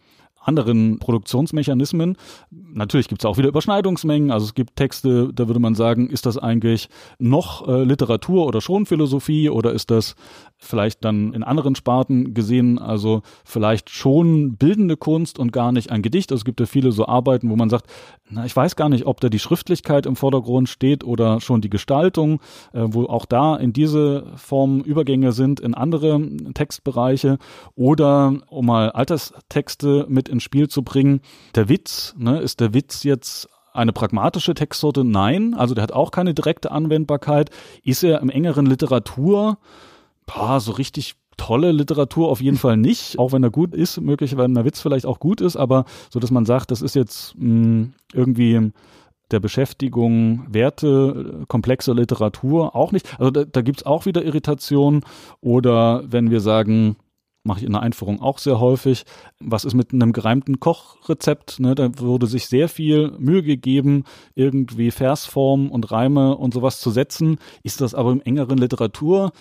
anderen 0.49 0.99
Produktionsmechanismen. 0.99 2.17
Natürlich 2.51 3.09
gibt 3.09 3.23
es 3.23 3.27
auch 3.27 3.37
wieder 3.37 3.49
Überschneidungsmengen. 3.49 4.31
Also 4.31 4.47
es 4.47 4.55
gibt 4.55 4.77
Texte, 4.77 5.31
da 5.35 5.47
würde 5.47 5.61
man 5.61 5.75
sagen, 5.75 6.09
ist 6.09 6.25
das 6.25 6.39
eigentlich 6.39 6.89
noch 7.19 7.69
äh, 7.69 7.85
Literatur 7.85 8.47
oder 8.47 8.61
schon 8.61 8.87
Philosophie 8.87 9.51
oder 9.51 9.73
ist 9.73 9.91
das 9.91 10.15
vielleicht 10.57 11.05
dann 11.05 11.35
in 11.35 11.43
anderen 11.43 11.75
Sparten 11.77 12.35
gesehen, 12.35 12.79
also 12.79 13.23
vielleicht 13.45 13.91
schon 13.91 14.57
bildende 14.57 14.97
Kunst 14.97 15.39
und 15.39 15.53
gar 15.53 15.71
nicht 15.71 15.91
ein 15.91 16.03
Gedicht. 16.03 16.33
Also 16.33 16.41
es 16.41 16.45
gibt 16.45 16.61
ja 16.61 16.67
viele 16.67 16.91
so 16.91 17.07
Arbeiten, 17.07 17.49
wo 17.51 17.57
man 17.57 17.71
sagt, 17.71 17.87
na, 18.31 18.45
ich 18.45 18.55
weiß 18.55 18.75
gar 18.77 18.89
nicht, 18.89 19.07
ob 19.07 19.21
da 19.21 19.29
die 19.29 19.39
Schriftlichkeit 19.39 20.05
im 20.07 20.17
Vordergrund 20.17 20.69
steht 20.69 21.05
oder 21.05 21.41
schon 21.41 21.61
die 21.61 21.71
Gestaltung, 21.71 22.41
äh, 22.73 22.83
wo 22.85 23.05
auch 23.05 23.27
da 23.27 23.57
in 23.57 23.73
diese 23.73 24.25
Form 24.37 24.81
Übergänge 24.81 25.33
sind 25.33 25.61
in 25.61 25.75
andere 25.75 26.21
Textbereiche 26.55 27.39
oder 27.75 28.35
um 28.49 28.67
mal 28.67 28.91
Alterstexte 28.91 30.07
mit 30.09 30.29
ins 30.39 30.43
Spiel 30.45 30.69
zu 30.69 30.83
bringen. 30.83 31.21
Der 31.55 31.69
Witz, 31.69 32.15
ne, 32.17 32.41
ist 32.41 32.61
der 32.61 32.75
Witz 32.75 33.05
jetzt 33.05 33.49
eine 33.73 33.93
pragmatische 33.93 34.55
Textsorte? 34.55 35.05
Nein, 35.05 35.55
also 35.55 35.75
der 35.75 35.83
hat 35.83 35.93
auch 35.93 36.11
keine 36.11 36.35
direkte 36.35 36.73
Anwendbarkeit. 36.73 37.51
Ist 37.85 38.03
er 38.03 38.21
im 38.21 38.31
engeren 38.31 38.67
Literatur 38.67 39.59
boah, 40.29 40.61
so 40.61 40.73
richtig 40.73 41.15
tolle 41.37 41.73
Literatur 41.73 42.29
auf 42.29 42.41
jeden 42.41 42.57
Fall 42.57 42.77
nicht, 42.77 43.19
auch 43.19 43.33
wenn 43.33 43.43
er 43.43 43.51
gut 43.51 43.75
ist, 43.75 44.01
möglicherweise 44.01 44.53
der 44.53 44.65
Witz 44.65 44.81
vielleicht 44.81 45.07
auch 45.07 45.21
gut 45.21 45.41
ist, 45.41 45.57
aber 45.57 45.85
so, 46.11 46.21
dass 46.21 46.31
man 46.31 46.45
sagt, 46.45 46.71
das 46.71 46.83
ist 46.83 46.95
jetzt 46.95 47.35
mh, 47.37 47.45
hm, 47.45 47.93
irgendwie 48.13 48.73
der 49.31 49.41
Beschäftigung 49.41 50.47
Werte, 50.49 51.45
komplexe 51.49 51.93
Literatur 51.93 52.75
auch 52.75 52.93
nicht. 52.93 53.19
Also 53.19 53.31
da, 53.31 53.45
da 53.45 53.61
gibt 53.61 53.79
es 53.79 53.87
auch 53.87 54.07
wieder 54.07 54.25
Irritation. 54.25 55.03
Oder 55.43 56.03
wenn 56.07 56.31
wir 56.31 56.41
sagen, 56.41 56.97
mache 57.45 57.61
ich 57.61 57.67
in 57.67 57.73
der 57.73 57.83
Einführung 57.83 58.21
auch 58.21 58.39
sehr 58.39 58.61
häufig. 58.61 59.05
Was 59.41 59.65
ist 59.65 59.75
mit 59.75 59.93
einem 59.93 60.13
gereimten 60.13 60.61
Kochrezept? 60.61 61.61
Ne? 61.61 61.75
Da 61.75 61.99
wurde 61.99 62.27
sich 62.27 62.47
sehr 62.47 62.69
viel 62.69 63.13
Mühe 63.19 63.43
gegeben, 63.43 64.05
irgendwie 64.35 64.91
Versform 64.91 65.71
und 65.71 65.91
Reime 65.91 66.37
und 66.37 66.55
sowas 66.55 66.81
zu 66.81 66.91
setzen. 66.91 67.39
Ist 67.63 67.81
das 67.81 67.95
aber 67.95 68.13
im 68.13 68.21
engeren 68.23 68.59
Literatur 68.59 69.33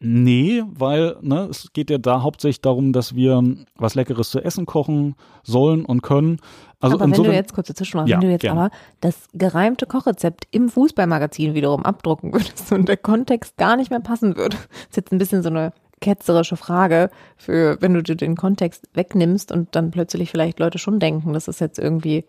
Nee, 0.00 0.64
weil 0.66 1.16
ne, 1.20 1.46
es 1.48 1.72
geht 1.72 1.90
ja 1.90 1.98
da 1.98 2.22
hauptsächlich 2.22 2.60
darum, 2.60 2.92
dass 2.92 3.14
wir 3.14 3.40
was 3.76 3.94
Leckeres 3.94 4.30
zu 4.30 4.40
essen 4.40 4.66
kochen 4.66 5.14
sollen 5.44 5.84
und 5.84 6.02
können. 6.02 6.40
Also 6.80 6.96
aber 6.96 7.04
wenn 7.04 7.12
du 7.12 7.32
jetzt 7.32 7.54
kurz 7.54 7.68
dazwischen 7.68 8.04
ja, 8.06 8.16
wenn 8.16 8.26
du 8.26 8.32
jetzt 8.32 8.40
gerne. 8.40 8.60
aber 8.60 8.70
das 9.00 9.28
gereimte 9.32 9.86
Kochrezept 9.86 10.48
im 10.50 10.68
Fußballmagazin 10.68 11.54
wiederum 11.54 11.84
abdrucken 11.84 12.32
würdest 12.32 12.72
und 12.72 12.88
der 12.88 12.96
Kontext 12.96 13.56
gar 13.58 13.76
nicht 13.76 13.90
mehr 13.90 14.00
passen 14.00 14.36
würde, 14.36 14.56
ist 14.88 14.96
jetzt 14.96 15.12
ein 15.12 15.18
bisschen 15.18 15.44
so 15.44 15.50
eine 15.50 15.72
ketzerische 16.00 16.56
Frage 16.56 17.10
für, 17.36 17.80
wenn 17.80 17.94
du 17.94 18.02
dir 18.02 18.16
den 18.16 18.36
Kontext 18.36 18.88
wegnimmst 18.94 19.50
und 19.52 19.74
dann 19.74 19.90
plötzlich 19.90 20.30
vielleicht 20.30 20.58
Leute 20.58 20.78
schon 20.78 20.98
denken, 21.00 21.32
das 21.32 21.48
ist 21.48 21.60
jetzt 21.60 21.78
irgendwie 21.78 22.24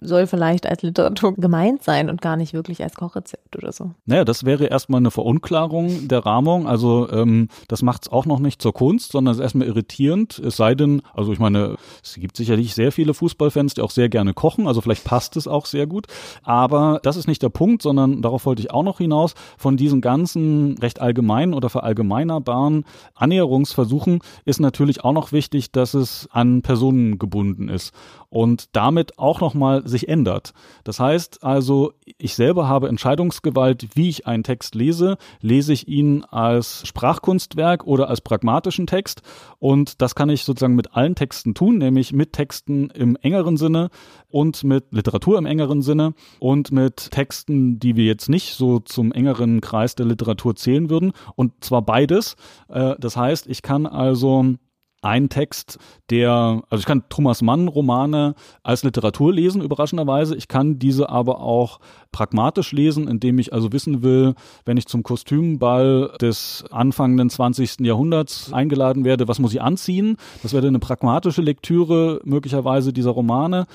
soll 0.00 0.26
vielleicht 0.26 0.66
als 0.66 0.82
Literatur 0.82 1.34
gemeint 1.34 1.82
sein 1.82 2.10
und 2.10 2.22
gar 2.22 2.36
nicht 2.36 2.52
wirklich 2.52 2.82
als 2.82 2.94
Kochrezept 2.94 3.56
oder 3.56 3.72
so. 3.72 3.92
Naja, 4.06 4.24
das 4.24 4.44
wäre 4.44 4.66
erstmal 4.66 4.98
eine 4.98 5.10
Verunklarung 5.10 6.08
der 6.08 6.24
Rahmung. 6.26 6.66
Also 6.66 7.08
ähm, 7.10 7.48
das 7.68 7.82
macht 7.82 8.02
es 8.02 8.12
auch 8.12 8.26
noch 8.26 8.38
nicht 8.38 8.62
zur 8.62 8.72
Kunst, 8.72 9.12
sondern 9.12 9.32
es 9.32 9.38
ist 9.38 9.42
erstmal 9.42 9.66
irritierend. 9.66 10.38
Es 10.38 10.56
sei 10.56 10.74
denn, 10.74 11.02
also 11.14 11.32
ich 11.32 11.38
meine, 11.38 11.76
es 12.02 12.14
gibt 12.14 12.36
sicherlich 12.36 12.74
sehr 12.74 12.92
viele 12.92 13.14
Fußballfans, 13.14 13.74
die 13.74 13.82
auch 13.82 13.90
sehr 13.90 14.08
gerne 14.08 14.34
kochen, 14.34 14.66
also 14.66 14.80
vielleicht 14.80 15.04
passt 15.04 15.36
es 15.36 15.46
auch 15.46 15.66
sehr 15.66 15.86
gut. 15.86 16.06
Aber 16.42 17.00
das 17.02 17.16
ist 17.16 17.28
nicht 17.28 17.42
der 17.42 17.48
Punkt, 17.48 17.82
sondern 17.82 18.22
darauf 18.22 18.46
wollte 18.46 18.62
ich 18.62 18.70
auch 18.70 18.82
noch 18.82 18.98
hinaus. 18.98 19.34
Von 19.58 19.76
diesen 19.76 20.00
ganzen 20.00 20.78
recht 20.78 21.00
allgemeinen 21.00 21.54
oder 21.54 21.68
verallgemeinerbaren 21.68 22.84
Annäherungsversuchen 23.14 24.20
ist 24.44 24.60
natürlich 24.60 25.04
auch 25.04 25.12
noch 25.12 25.32
wichtig, 25.32 25.72
dass 25.72 25.94
es 25.94 26.28
an 26.32 26.62
Personen 26.62 27.18
gebunden 27.18 27.68
ist 27.68 27.92
und 28.30 28.76
damit 28.76 29.18
auch 29.18 29.40
nochmal 29.40 29.86
sich 29.90 30.08
ändert. 30.08 30.52
Das 30.84 30.98
heißt 30.98 31.44
also, 31.44 31.92
ich 32.16 32.34
selber 32.34 32.68
habe 32.68 32.88
Entscheidungsgewalt, 32.88 33.88
wie 33.94 34.08
ich 34.08 34.26
einen 34.26 34.42
Text 34.42 34.74
lese. 34.74 35.18
Lese 35.40 35.72
ich 35.72 35.88
ihn 35.88 36.24
als 36.24 36.86
Sprachkunstwerk 36.86 37.86
oder 37.86 38.08
als 38.08 38.20
pragmatischen 38.20 38.86
Text? 38.86 39.22
Und 39.58 40.00
das 40.00 40.14
kann 40.14 40.30
ich 40.30 40.44
sozusagen 40.44 40.74
mit 40.74 40.94
allen 40.94 41.14
Texten 41.14 41.54
tun, 41.54 41.78
nämlich 41.78 42.12
mit 42.12 42.32
Texten 42.32 42.90
im 42.90 43.16
engeren 43.16 43.56
Sinne 43.56 43.90
und 44.28 44.64
mit 44.64 44.86
Literatur 44.92 45.38
im 45.38 45.46
engeren 45.46 45.82
Sinne 45.82 46.14
und 46.38 46.72
mit 46.72 47.10
Texten, 47.10 47.78
die 47.78 47.96
wir 47.96 48.04
jetzt 48.04 48.28
nicht 48.28 48.54
so 48.54 48.78
zum 48.78 49.12
engeren 49.12 49.60
Kreis 49.60 49.94
der 49.94 50.06
Literatur 50.06 50.56
zählen 50.56 50.88
würden. 50.88 51.12
Und 51.36 51.64
zwar 51.64 51.82
beides. 51.82 52.36
Äh, 52.68 52.94
das 52.98 53.16
heißt, 53.16 53.46
ich 53.46 53.62
kann 53.62 53.86
also 53.86 54.56
ein 55.02 55.28
Text, 55.28 55.78
der, 56.10 56.62
also 56.68 56.80
ich 56.80 56.86
kann 56.86 57.04
Thomas 57.08 57.42
Mann 57.42 57.68
Romane 57.68 58.34
als 58.62 58.82
Literatur 58.82 59.32
lesen, 59.32 59.62
überraschenderweise. 59.62 60.36
Ich 60.36 60.48
kann 60.48 60.78
diese 60.78 61.08
aber 61.08 61.40
auch 61.40 61.80
pragmatisch 62.12 62.72
lesen, 62.72 63.08
indem 63.08 63.38
ich 63.38 63.52
also 63.52 63.72
wissen 63.72 64.02
will, 64.02 64.34
wenn 64.64 64.76
ich 64.76 64.86
zum 64.86 65.02
Kostümball 65.02 66.12
des 66.20 66.64
anfangenden 66.70 67.30
20. 67.30 67.80
Jahrhunderts 67.80 68.52
eingeladen 68.52 69.04
werde, 69.04 69.28
was 69.28 69.38
muss 69.38 69.54
ich 69.54 69.62
anziehen? 69.62 70.16
Das 70.42 70.52
wäre 70.52 70.66
eine 70.66 70.78
pragmatische 70.78 71.42
Lektüre 71.42 72.20
möglicherweise 72.24 72.92
dieser 72.92 73.10
Romane. 73.10 73.66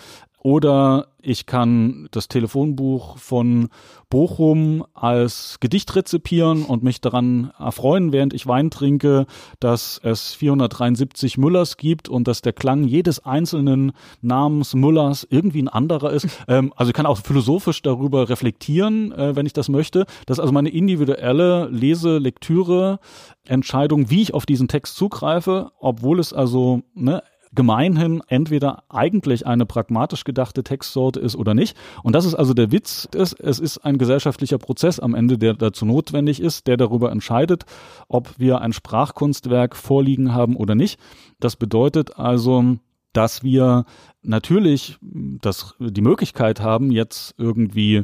Oder 0.46 1.08
ich 1.24 1.48
kann 1.48 2.08
das 2.12 2.28
Telefonbuch 2.28 3.18
von 3.18 3.70
Bochum 4.12 4.86
als 4.94 5.58
Gedicht 5.60 5.96
rezipieren 5.96 6.66
und 6.66 6.84
mich 6.84 7.02
daran 7.02 7.52
erfreuen, 7.58 8.12
während 8.12 8.36
ich 8.36 8.46
Wein 8.46 8.70
trinke, 8.70 9.26
dass 9.60 10.00
es 10.04 10.36
473 10.36 11.40
Müllers 11.40 11.78
gibt 11.78 12.10
und 12.10 12.28
dass 12.28 12.44
der 12.44 12.54
Klang 12.54 12.84
jedes 12.84 13.26
einzelnen 13.26 13.94
Namens 14.22 14.76
Müllers 14.76 15.26
irgendwie 15.28 15.64
ein 15.64 15.68
anderer 15.68 16.12
ist. 16.12 16.28
Ähm, 16.48 16.74
also 16.76 16.92
ich 16.92 16.94
kann 16.94 17.08
auch 17.08 17.18
philosophisch 17.18 17.82
darüber 17.82 18.30
reflektieren, 18.30 19.12
äh, 19.14 19.36
wenn 19.36 19.48
ich 19.48 19.54
das 19.54 19.68
möchte. 19.68 20.06
Das 20.28 20.38
ist 20.38 20.42
also 20.42 20.54
meine 20.54 20.70
individuelle 20.70 21.70
Lese-, 21.70 22.20
Lektüre, 22.20 23.00
Entscheidung, 23.46 24.12
wie 24.12 24.22
ich 24.22 24.34
auf 24.36 24.46
diesen 24.46 24.68
Text 24.68 24.96
zugreife, 24.96 25.72
obwohl 25.80 26.20
es 26.20 26.34
also 26.34 26.82
ne, 26.94 27.24
gemeinhin 27.54 28.22
entweder 28.28 28.84
eigentlich 28.90 29.46
eine 29.46 29.66
pragmatisch 29.66 30.24
gedachte 30.24 30.64
Textsorte 30.64 31.20
ist 31.20 31.36
oder 31.36 31.54
nicht. 31.54 31.78
Und 32.04 32.14
das 32.14 32.26
ist 32.26 32.36
also 32.36 32.54
der 32.54 32.72
Witz. 32.72 33.08
Ist, 33.14 33.40
es 33.40 33.60
ist 33.60 33.80
ein 33.80 33.98
gesellschaftlicher 33.98 34.58
Prozess 34.58 35.00
am 35.00 35.16
Ende, 35.16 35.38
der 35.38 35.54
dazu 35.54 35.86
notwendig 35.86 36.42
ist, 36.42 36.68
der 36.68 36.78
darüber 36.78 37.12
entscheidet, 37.12 37.66
ob 38.08 38.38
wir 38.38 38.62
ein 38.62 38.74
Sprachkunstwerk 38.74 39.76
vorliegen 39.76 40.34
haben 40.34 40.56
oder 40.56 40.76
nicht. 40.76 41.00
Das 41.40 41.56
bedeutet 41.56 42.18
also, 42.18 42.78
dass 43.14 43.44
wir 43.44 43.86
natürlich 44.22 44.98
das, 45.02 45.76
die 45.80 46.02
Möglichkeit 46.02 46.60
haben, 46.60 46.92
jetzt 46.92 47.34
irgendwie 47.38 48.04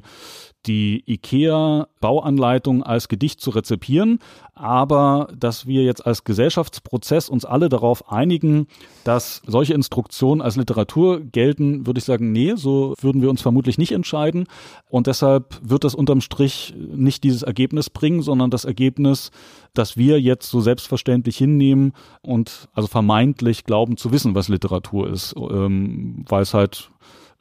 die 0.68 1.04
IKEA-Bauanleitung 1.08 2.84
als 2.84 3.08
Gedicht 3.08 3.42
zu 3.42 3.50
rezipieren, 3.50 4.20
aber 4.54 5.28
dass 5.36 5.66
wir 5.66 5.84
jetzt 5.84 6.06
als 6.06 6.24
Gesellschaftsprozess 6.24 7.30
uns 7.30 7.46
alle 7.46 7.68
darauf 7.68 8.12
einigen, 8.12 8.68
dass 9.04 9.42
solche 9.48 9.74
Instruktionen 9.74 10.42
als 10.42 10.56
Literatur 10.56 11.22
gelten, 11.22 11.88
würde 11.88 11.98
ich 11.98 12.06
sagen, 12.06 12.32
nee, 12.32 12.54
so 12.56 12.94
würden 13.02 13.22
wir 13.22 13.30
uns 13.30 13.42
vermutlich 13.42 13.78
nicht 13.78 13.92
entscheiden. 13.92 14.46
Und 14.90 15.08
deshalb 15.08 15.60
wird 15.64 15.84
das 15.84 15.96
unterm 15.96 16.22
Strich 16.22 16.76
nicht 16.78 17.24
dieses 17.24 17.42
Ergebnis 17.42 17.90
bringen, 17.90 18.22
sondern 18.22 18.52
das 18.52 18.66
Ergebnis, 18.66 19.32
dass 19.74 19.98
wir 19.98 20.22
jetzt 20.22 20.50
so 20.50 20.62
selbstverständlich 20.62 21.38
hinnehmen 21.38 21.94
und 22.22 22.70
also 22.74 22.88
vermeintlich 22.88 23.64
glauben 23.64 23.98
zu 23.98 24.12
wissen, 24.12 24.36
was 24.36 24.48
Literatur 24.48 25.10
ist, 25.10 25.34
ähm, 25.38 26.24
weil 26.28 26.44
es 26.44 26.54
halt 26.54 26.92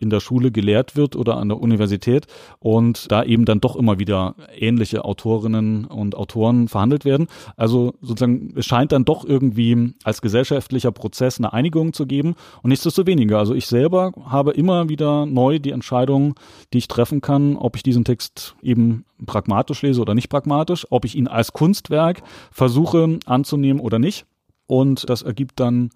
in 0.01 0.11
der 0.11 0.21
Schule 0.21 0.51
gelehrt 0.51 0.97
wird 0.97 1.15
oder 1.15 1.37
an 1.37 1.49
der 1.49 1.61
Universität 1.61 2.27
und 2.59 3.11
da 3.13 3.23
eben 3.23 3.45
dann 3.45 3.61
doch 3.61 3.77
immer 3.77 3.99
wieder 3.99 4.35
ähnliche 4.57 5.05
Autorinnen 5.05 5.85
und 5.85 6.15
Autoren 6.15 6.69
verhandelt 6.69 7.05
werden. 7.05 7.29
Also 7.57 7.95
sozusagen, 8.01 8.55
es 8.57 8.67
scheint 8.67 8.93
dann 8.93 9.05
doch 9.05 9.25
irgendwie 9.25 9.95
als 10.03 10.23
gesellschaftlicher 10.23 10.91
Prozess 10.91 11.39
eine 11.39 11.53
Einigung 11.53 11.93
zu 11.93 12.07
geben 12.07 12.35
und 12.63 12.71
nichtsdestoweniger. 12.71 13.39
Also 13.39 13.55
ich 13.55 13.67
selber 13.67 14.13
habe 14.25 14.53
immer 14.53 14.89
wieder 14.89 15.27
neu 15.27 15.59
die 15.59 15.73
Entscheidung, 15.73 16.35
die 16.73 16.79
ich 16.79 16.89
treffen 16.89 17.21
kann, 17.21 17.57
ob 17.57 17.77
ich 17.77 17.83
diesen 17.83 18.05
Text 18.05 18.57
eben 18.63 19.05
pragmatisch 19.27 19.83
lese 19.83 20.01
oder 20.01 20.15
nicht 20.15 20.31
pragmatisch, 20.31 20.87
ob 20.91 21.05
ich 21.05 21.15
ihn 21.15 21.29
als 21.29 21.53
Kunstwerk 21.53 22.23
versuche 22.51 23.19
anzunehmen 23.27 23.81
oder 23.81 23.99
nicht. 23.99 24.25
Und 24.67 25.11
das 25.11 25.23
ergibt 25.23 25.59
dann 25.59 25.91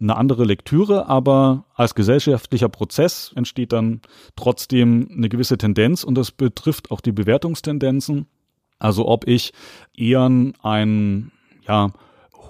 eine 0.00 0.16
andere 0.16 0.44
Lektüre, 0.44 1.08
aber 1.08 1.64
als 1.74 1.94
gesellschaftlicher 1.94 2.68
Prozess 2.68 3.32
entsteht 3.36 3.72
dann 3.72 4.00
trotzdem 4.36 5.08
eine 5.10 5.28
gewisse 5.28 5.58
Tendenz 5.58 6.04
und 6.04 6.16
das 6.16 6.30
betrifft 6.30 6.90
auch 6.90 7.00
die 7.00 7.12
Bewertungstendenzen. 7.12 8.26
Also 8.78 9.06
ob 9.06 9.26
ich 9.26 9.52
eher 9.94 10.28
ein, 10.62 11.30
ja, 11.66 11.90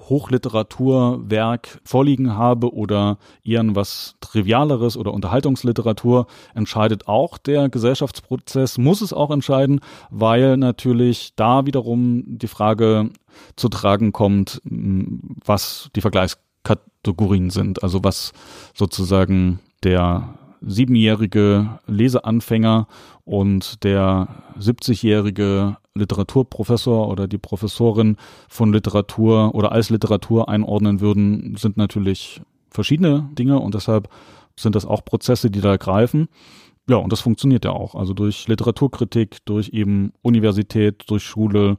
Hochliteraturwerk 0.08 1.80
vorliegen 1.84 2.36
habe 2.36 2.74
oder 2.74 3.18
eher 3.42 3.64
was 3.74 4.16
Trivialeres 4.20 4.96
oder 4.96 5.14
Unterhaltungsliteratur, 5.14 6.26
entscheidet 6.54 7.08
auch 7.08 7.38
der 7.38 7.68
Gesellschaftsprozess, 7.68 8.78
muss 8.78 9.00
es 9.00 9.12
auch 9.12 9.30
entscheiden, 9.30 9.80
weil 10.10 10.56
natürlich 10.56 11.32
da 11.36 11.66
wiederum 11.66 12.22
die 12.26 12.48
Frage 12.48 13.10
zu 13.56 13.68
tragen 13.68 14.12
kommt, 14.12 14.60
was 14.64 15.90
die 15.96 16.00
Vergleichs 16.00 16.38
Kategorien 16.64 17.50
sind. 17.50 17.82
Also 17.82 18.02
was 18.02 18.32
sozusagen 18.74 19.60
der 19.84 20.34
siebenjährige 20.60 21.78
Leseanfänger 21.86 22.88
und 23.24 23.84
der 23.84 24.28
70-jährige 24.58 25.76
Literaturprofessor 25.94 27.08
oder 27.08 27.28
die 27.28 27.38
Professorin 27.38 28.16
von 28.48 28.72
Literatur 28.72 29.54
oder 29.54 29.72
als 29.72 29.90
Literatur 29.90 30.48
einordnen 30.48 31.00
würden, 31.00 31.56
sind 31.56 31.76
natürlich 31.76 32.40
verschiedene 32.70 33.28
Dinge 33.38 33.60
und 33.60 33.74
deshalb 33.74 34.08
sind 34.58 34.74
das 34.74 34.86
auch 34.86 35.04
Prozesse, 35.04 35.50
die 35.50 35.60
da 35.60 35.76
greifen. 35.76 36.28
Ja, 36.88 36.96
und 36.96 37.12
das 37.12 37.20
funktioniert 37.20 37.64
ja 37.64 37.70
auch. 37.70 37.94
Also 37.94 38.12
durch 38.12 38.46
Literaturkritik, 38.48 39.44
durch 39.46 39.70
eben 39.70 40.12
Universität, 40.22 41.04
durch 41.06 41.24
Schule, 41.24 41.76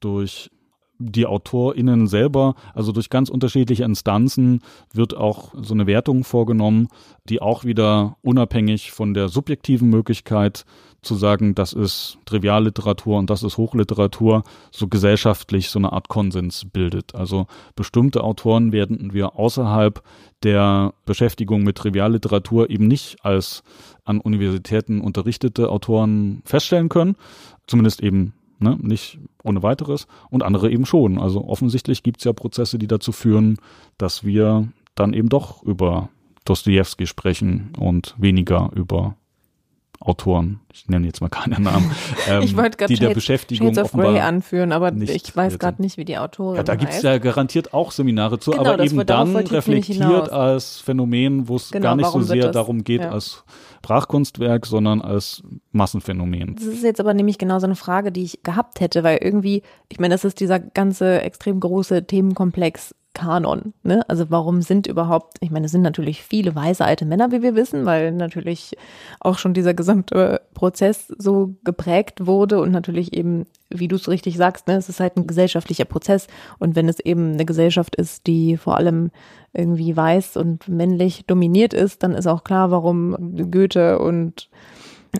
durch 0.00 0.50
die 0.98 1.26
AutorInnen 1.26 2.06
selber, 2.06 2.54
also 2.72 2.92
durch 2.92 3.10
ganz 3.10 3.28
unterschiedliche 3.28 3.84
Instanzen, 3.84 4.60
wird 4.92 5.16
auch 5.16 5.52
so 5.60 5.74
eine 5.74 5.86
Wertung 5.86 6.24
vorgenommen, 6.24 6.88
die 7.28 7.42
auch 7.42 7.64
wieder 7.64 8.16
unabhängig 8.22 8.92
von 8.92 9.14
der 9.14 9.28
subjektiven 9.28 9.90
Möglichkeit 9.90 10.64
zu 11.04 11.14
sagen, 11.14 11.54
das 11.54 11.72
ist 11.72 12.18
Trivialliteratur 12.24 13.18
und 13.18 13.30
das 13.30 13.42
ist 13.42 13.58
Hochliteratur, 13.58 14.42
so 14.70 14.88
gesellschaftlich 14.88 15.68
so 15.68 15.78
eine 15.78 15.92
Art 15.92 16.08
Konsens 16.08 16.64
bildet. 16.72 17.14
Also 17.14 17.46
bestimmte 17.76 18.24
Autoren 18.24 18.72
werden 18.72 19.12
wir 19.12 19.36
außerhalb 19.36 20.02
der 20.42 20.94
Beschäftigung 21.04 21.62
mit 21.62 21.76
Trivialliteratur 21.76 22.70
eben 22.70 22.86
nicht 22.86 23.24
als 23.24 23.62
an 24.04 24.20
Universitäten 24.20 25.00
unterrichtete 25.00 25.68
Autoren 25.68 26.42
feststellen 26.44 26.88
können, 26.88 27.16
zumindest 27.66 28.02
eben 28.02 28.34
Ne? 28.58 28.78
Nicht 28.80 29.18
ohne 29.42 29.62
weiteres. 29.62 30.06
Und 30.30 30.42
andere 30.42 30.70
eben 30.70 30.86
schon. 30.86 31.18
Also 31.18 31.44
offensichtlich 31.46 32.02
gibt 32.02 32.18
es 32.20 32.24
ja 32.24 32.32
Prozesse, 32.32 32.78
die 32.78 32.86
dazu 32.86 33.12
führen, 33.12 33.58
dass 33.98 34.24
wir 34.24 34.68
dann 34.94 35.12
eben 35.12 35.28
doch 35.28 35.62
über 35.62 36.08
Dostoevsky 36.44 37.06
sprechen 37.06 37.72
und 37.78 38.14
weniger 38.18 38.70
über 38.74 39.16
Autoren, 40.04 40.60
ich 40.72 40.86
nenne 40.88 41.06
jetzt 41.06 41.20
mal 41.20 41.30
keine 41.30 41.58
Namen, 41.58 41.90
ähm, 42.28 42.42
ich 42.42 42.56
wollte 42.56 42.76
gerade 42.76 42.92
die 42.92 43.00
der 43.00 43.14
Beschäftigung 43.14 43.74
Shades 43.74 43.92
of 43.92 44.00
Grey 44.00 44.20
anführen, 44.20 44.70
aber 44.70 44.92
ich 44.94 45.34
weiß 45.34 45.58
gerade 45.58 45.80
nicht, 45.80 45.96
wie 45.96 46.04
die 46.04 46.18
Autorin 46.18 46.56
ja, 46.56 46.62
Da 46.62 46.74
gibt 46.74 46.92
es 46.92 47.02
ja 47.02 47.18
garantiert 47.18 47.72
auch 47.72 47.90
Seminare 47.90 48.38
zu, 48.38 48.50
genau, 48.50 48.64
aber 48.64 48.84
eben 48.84 49.04
dann 49.06 49.34
reflektiert 49.36 50.30
als 50.30 50.80
Phänomen, 50.80 51.48
wo 51.48 51.56
es 51.56 51.70
genau, 51.70 51.84
gar 51.84 51.96
nicht 51.96 52.10
so 52.10 52.20
sehr 52.20 52.50
darum 52.50 52.84
geht 52.84 53.00
ja. 53.00 53.10
als 53.10 53.44
Sprachkunstwerk, 53.84 54.64
sondern 54.64 55.02
als 55.02 55.42
Massenphänomen. 55.72 56.56
Das 56.56 56.64
ist 56.64 56.82
jetzt 56.82 57.00
aber 57.00 57.12
nämlich 57.12 57.36
genau 57.36 57.58
so 57.58 57.66
eine 57.66 57.76
Frage, 57.76 58.12
die 58.12 58.22
ich 58.22 58.42
gehabt 58.42 58.80
hätte, 58.80 59.04
weil 59.04 59.18
irgendwie, 59.20 59.62
ich 59.90 60.00
meine, 60.00 60.14
das 60.14 60.24
ist 60.24 60.40
dieser 60.40 60.58
ganze 60.58 61.20
extrem 61.20 61.60
große 61.60 62.06
Themenkomplex 62.06 62.94
Kanon? 63.14 63.72
Ne? 63.82 64.02
Also 64.08 64.30
warum 64.30 64.60
sind 64.60 64.86
überhaupt, 64.86 65.38
ich 65.40 65.50
meine, 65.50 65.66
es 65.66 65.72
sind 65.72 65.82
natürlich 65.82 66.22
viele 66.22 66.54
weise 66.54 66.84
alte 66.84 67.06
Männer, 67.06 67.32
wie 67.32 67.42
wir 67.42 67.54
wissen, 67.54 67.86
weil 67.86 68.12
natürlich 68.12 68.76
auch 69.20 69.38
schon 69.38 69.54
dieser 69.54 69.72
gesamte 69.72 70.42
Prozess 70.52 71.08
so 71.16 71.54
geprägt 71.64 72.26
wurde 72.26 72.60
und 72.60 72.72
natürlich 72.72 73.14
eben, 73.16 73.46
wie 73.70 73.88
du 73.88 73.96
es 73.96 74.08
richtig 74.08 74.36
sagst, 74.36 74.66
ne, 74.66 74.74
es 74.74 74.88
ist 74.88 75.00
halt 75.00 75.16
ein 75.16 75.26
gesellschaftlicher 75.26 75.86
Prozess 75.86 76.26
und 76.58 76.76
wenn 76.76 76.88
es 76.88 77.00
eben 77.00 77.32
eine 77.32 77.44
Gesellschaft 77.44 77.96
ist, 77.96 78.26
die 78.26 78.56
vor 78.56 78.76
allem 78.76 79.10
irgendwie 79.52 79.96
weiß 79.96 80.36
und 80.36 80.68
männlich 80.68 81.24
dominiert 81.26 81.72
ist, 81.72 82.02
dann 82.02 82.12
ist 82.12 82.26
auch 82.26 82.44
klar, 82.44 82.70
warum 82.70 83.16
Goethe 83.50 83.98
und 84.00 84.48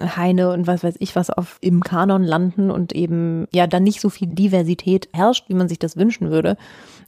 Heine 0.00 0.50
und 0.50 0.66
was 0.66 0.82
weiß 0.82 0.96
ich 0.98 1.14
was 1.16 1.30
auf 1.30 1.58
im 1.60 1.82
Kanon 1.82 2.24
landen 2.24 2.70
und 2.70 2.92
eben 2.92 3.46
ja 3.52 3.66
dann 3.66 3.84
nicht 3.84 4.00
so 4.00 4.10
viel 4.10 4.28
Diversität 4.28 5.08
herrscht, 5.12 5.48
wie 5.48 5.54
man 5.54 5.68
sich 5.68 5.78
das 5.78 5.96
wünschen 5.96 6.30
würde. 6.30 6.56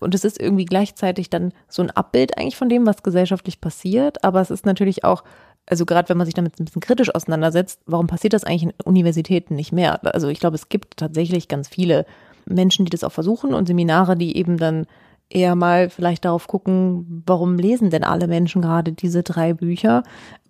Und 0.00 0.14
es 0.14 0.24
ist 0.24 0.40
irgendwie 0.40 0.64
gleichzeitig 0.64 1.30
dann 1.30 1.52
so 1.68 1.82
ein 1.82 1.90
Abbild 1.90 2.38
eigentlich 2.38 2.56
von 2.56 2.68
dem, 2.68 2.86
was 2.86 3.02
gesellschaftlich 3.02 3.60
passiert, 3.60 4.24
aber 4.24 4.40
es 4.40 4.50
ist 4.50 4.66
natürlich 4.66 5.04
auch 5.04 5.22
also 5.66 5.84
gerade 5.84 6.08
wenn 6.08 6.16
man 6.16 6.26
sich 6.26 6.34
damit 6.34 6.58
ein 6.60 6.64
bisschen 6.64 6.80
kritisch 6.80 7.12
auseinandersetzt, 7.12 7.80
warum 7.86 8.06
passiert 8.06 8.32
das 8.32 8.44
eigentlich 8.44 8.62
in 8.62 8.72
Universitäten 8.84 9.56
nicht 9.56 9.72
mehr? 9.72 9.98
Also 10.14 10.28
ich 10.28 10.38
glaube, 10.38 10.54
es 10.54 10.68
gibt 10.68 10.96
tatsächlich 10.96 11.48
ganz 11.48 11.68
viele 11.68 12.06
Menschen, 12.46 12.84
die 12.84 12.90
das 12.90 13.04
auch 13.04 13.12
versuchen 13.12 13.52
und 13.52 13.66
Seminare, 13.66 14.16
die 14.16 14.36
eben 14.36 14.56
dann 14.58 14.86
eher 15.28 15.56
mal 15.56 15.90
vielleicht 15.90 16.24
darauf 16.24 16.46
gucken, 16.46 17.22
warum 17.26 17.56
lesen 17.56 17.90
denn 17.90 18.04
alle 18.04 18.28
Menschen 18.28 18.62
gerade 18.62 18.92
diese 18.92 19.24
drei 19.24 19.54
Bücher? 19.54 20.04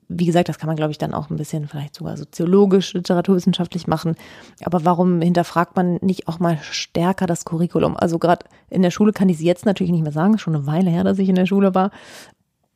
Wie 0.08 0.26
gesagt, 0.26 0.48
das 0.48 0.58
kann 0.58 0.68
man, 0.68 0.76
glaube 0.76 0.92
ich, 0.92 0.98
dann 0.98 1.14
auch 1.14 1.30
ein 1.30 1.36
bisschen 1.36 1.66
vielleicht 1.66 1.96
sogar 1.96 2.16
soziologisch, 2.16 2.94
literaturwissenschaftlich 2.94 3.86
machen. 3.86 4.14
Aber 4.64 4.84
warum 4.84 5.20
hinterfragt 5.20 5.74
man 5.74 5.96
nicht 6.00 6.28
auch 6.28 6.38
mal 6.38 6.58
stärker 6.62 7.26
das 7.26 7.44
Curriculum? 7.44 7.96
Also 7.96 8.18
gerade 8.18 8.46
in 8.70 8.82
der 8.82 8.90
Schule 8.90 9.12
kann 9.12 9.28
ich 9.28 9.38
es 9.38 9.42
jetzt 9.42 9.66
natürlich 9.66 9.92
nicht 9.92 10.04
mehr 10.04 10.12
sagen, 10.12 10.38
schon 10.38 10.54
eine 10.54 10.66
Weile 10.66 10.90
her, 10.90 11.04
dass 11.04 11.18
ich 11.18 11.28
in 11.28 11.34
der 11.34 11.46
Schule 11.46 11.74
war. 11.74 11.90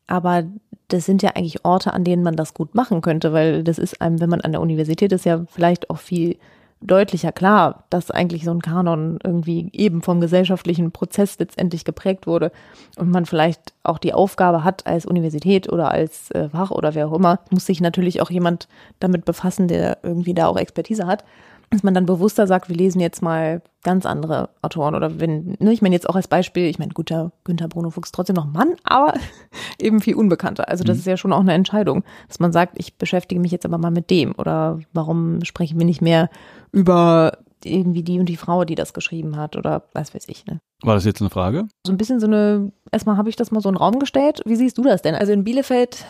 Aber 0.09 0.45
das 0.89 1.07
sind 1.07 1.23
ja 1.23 1.31
eigentlich 1.37 1.65
Orte, 1.65 1.93
an 1.95 2.03
denen 2.03 2.25
man 2.25 2.35
das 2.35 2.53
gut 2.53 2.75
machen 2.75 3.01
könnte, 3.01 3.33
weil 3.33 3.63
das 3.63 3.79
ist 3.79 4.01
einem, 4.01 4.21
wenn 4.21 4.31
man 4.31 4.41
an 4.41 4.51
der 4.51 4.61
Universität 4.61 5.13
ist, 5.13 5.25
ja 5.25 5.45
vielleicht 5.49 5.89
auch 5.89 5.99
viel 5.99 6.37
deutlicher 6.81 7.33
klar, 7.33 7.85
dass 7.91 8.11
eigentlich 8.11 8.45
so 8.45 8.51
ein 8.51 8.63
Kanon 8.63 9.19
irgendwie 9.23 9.69
eben 9.73 10.03
vom 10.03 10.21
gesellschaftlichen 10.21 10.93
Prozess 10.93 11.39
letztendlich 11.39 11.85
geprägt 11.85 12.27
wurde 12.27 12.53
und 12.97 13.11
man 13.11 13.27
vielleicht 13.27 13.75
auch 13.83 13.99
die 13.99 14.15
Aufgabe 14.15 14.65
hat 14.65 14.87
als 14.87 15.05
Universität 15.05 15.71
oder 15.71 15.91
als 15.91 16.31
äh, 16.31 16.49
Fach 16.49 16.71
oder 16.71 16.95
wer 16.95 17.09
auch 17.09 17.13
immer, 17.13 17.41
muss 17.51 17.67
sich 17.67 17.81
natürlich 17.81 18.23
auch 18.23 18.31
jemand 18.31 18.69
damit 18.99 19.25
befassen, 19.25 19.69
der 19.69 19.99
irgendwie 20.03 20.35
da 20.35 20.47
auch 20.47 20.57
Expertise 20.57 21.07
hat 21.07 21.25
dass 21.71 21.85
man 21.85 21.95
dann 21.95 22.05
bewusster 22.05 22.49
sagt, 22.49 22.69
wir 22.69 22.75
lesen 22.75 23.01
jetzt 23.01 23.23
mal 23.23 23.63
ganz 23.85 24.05
andere 24.05 24.51
Autoren 24.61 24.97
oder 24.97 25.21
wenn, 25.21 25.57
ne, 25.61 25.73
ich 25.73 25.83
meine 25.83 25.95
jetzt 25.95 26.09
auch 26.09 26.17
als 26.17 26.27
Beispiel, 26.27 26.65
ich 26.65 26.81
meine, 26.81 26.93
guter 26.93 27.31
Günther 27.45 27.69
Bruno 27.69 27.91
Fuchs 27.91 28.11
trotzdem 28.11 28.35
noch 28.35 28.47
Mann, 28.47 28.75
aber 28.83 29.15
eben 29.81 30.01
viel 30.01 30.17
unbekannter. 30.17 30.69
Also 30.69 30.83
das 30.83 30.97
mhm. 30.97 31.01
ist 31.01 31.07
ja 31.07 31.17
schon 31.17 31.33
auch 31.33 31.41
eine 31.41 31.55
Entscheidung, 31.55 32.03
dass 32.27 32.41
man 32.41 32.53
sagt, 32.53 32.75
ich 32.77 32.99
beschäftige 32.99 33.41
mich 33.41 33.53
jetzt 33.53 33.65
aber 33.65 33.79
mal 33.79 33.93
mit 33.93 34.11
dem 34.11 34.35
oder 34.37 34.81
warum 34.93 35.45
sprechen 35.45 35.79
wir 35.79 35.87
nicht 35.87 36.03
mehr 36.03 36.29
über 36.73 37.39
irgendwie 37.65 38.03
die 38.03 38.19
und 38.19 38.27
die 38.27 38.37
Frau, 38.37 38.65
die 38.65 38.75
das 38.75 38.95
geschrieben 38.95 39.37
hat 39.37 39.57
oder 39.57 39.85
was 39.93 40.15
weiß 40.15 40.25
ich. 40.29 40.47
Ne? 40.47 40.61
War 40.83 40.95
das 40.95 41.05
jetzt 41.05 41.21
eine 41.21 41.31
Frage? 41.31 41.67
So 41.87 41.93
ein 41.93 41.99
bisschen 41.99 42.21
so 42.21 42.27
eine, 42.27 42.73
erstmal 42.91 43.17
habe 43.17 43.29
ich 43.29 43.37
das 43.37 43.51
mal 43.51 43.61
so 43.61 43.69
in 43.69 43.75
den 43.75 43.81
Raum 43.83 43.99
gestellt. 43.99 44.41
Wie 44.47 44.57
siehst 44.57 44.79
du 44.79 44.83
das 44.83 45.03
denn? 45.03 45.15
Also 45.15 45.33
in 45.33 45.45
Bielefeld 45.45 46.07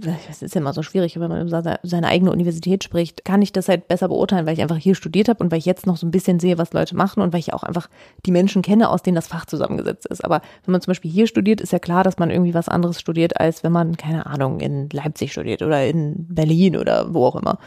das 0.00 0.42
ist 0.42 0.54
ja 0.54 0.60
immer 0.60 0.72
so 0.72 0.82
schwierig, 0.82 1.18
wenn 1.18 1.28
man 1.28 1.46
über 1.46 1.78
seine 1.82 2.06
eigene 2.06 2.30
Universität 2.30 2.84
spricht, 2.84 3.24
kann 3.24 3.42
ich 3.42 3.52
das 3.52 3.68
halt 3.68 3.88
besser 3.88 4.08
beurteilen, 4.08 4.46
weil 4.46 4.54
ich 4.54 4.62
einfach 4.62 4.76
hier 4.76 4.94
studiert 4.94 5.28
habe 5.28 5.42
und 5.42 5.50
weil 5.50 5.58
ich 5.58 5.64
jetzt 5.64 5.86
noch 5.86 5.96
so 5.96 6.06
ein 6.06 6.12
bisschen 6.12 6.38
sehe, 6.38 6.56
was 6.56 6.72
Leute 6.72 6.94
machen 6.94 7.20
und 7.20 7.32
weil 7.32 7.40
ich 7.40 7.52
auch 7.52 7.64
einfach 7.64 7.88
die 8.24 8.30
Menschen 8.30 8.62
kenne, 8.62 8.90
aus 8.90 9.02
denen 9.02 9.16
das 9.16 9.26
Fach 9.26 9.46
zusammengesetzt 9.46 10.06
ist. 10.06 10.24
Aber 10.24 10.40
wenn 10.64 10.72
man 10.72 10.80
zum 10.80 10.92
Beispiel 10.92 11.10
hier 11.10 11.26
studiert, 11.26 11.60
ist 11.60 11.72
ja 11.72 11.80
klar, 11.80 12.04
dass 12.04 12.18
man 12.18 12.30
irgendwie 12.30 12.54
was 12.54 12.68
anderes 12.68 13.00
studiert, 13.00 13.40
als 13.40 13.64
wenn 13.64 13.72
man, 13.72 13.96
keine 13.96 14.26
Ahnung, 14.26 14.60
in 14.60 14.88
Leipzig 14.90 15.32
studiert 15.32 15.62
oder 15.62 15.84
in 15.84 16.26
Berlin 16.28 16.76
oder 16.76 17.12
wo 17.12 17.26
auch 17.26 17.36
immer. 17.36 17.58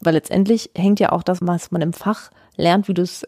Weil 0.00 0.14
letztendlich 0.14 0.70
hängt 0.76 0.98
ja 0.98 1.12
auch 1.12 1.22
das, 1.22 1.38
was 1.42 1.70
man 1.70 1.82
im 1.82 1.92
Fach 1.92 2.30
lernt, 2.56 2.88
wie 2.88 2.94
du 2.94 3.02
es 3.02 3.26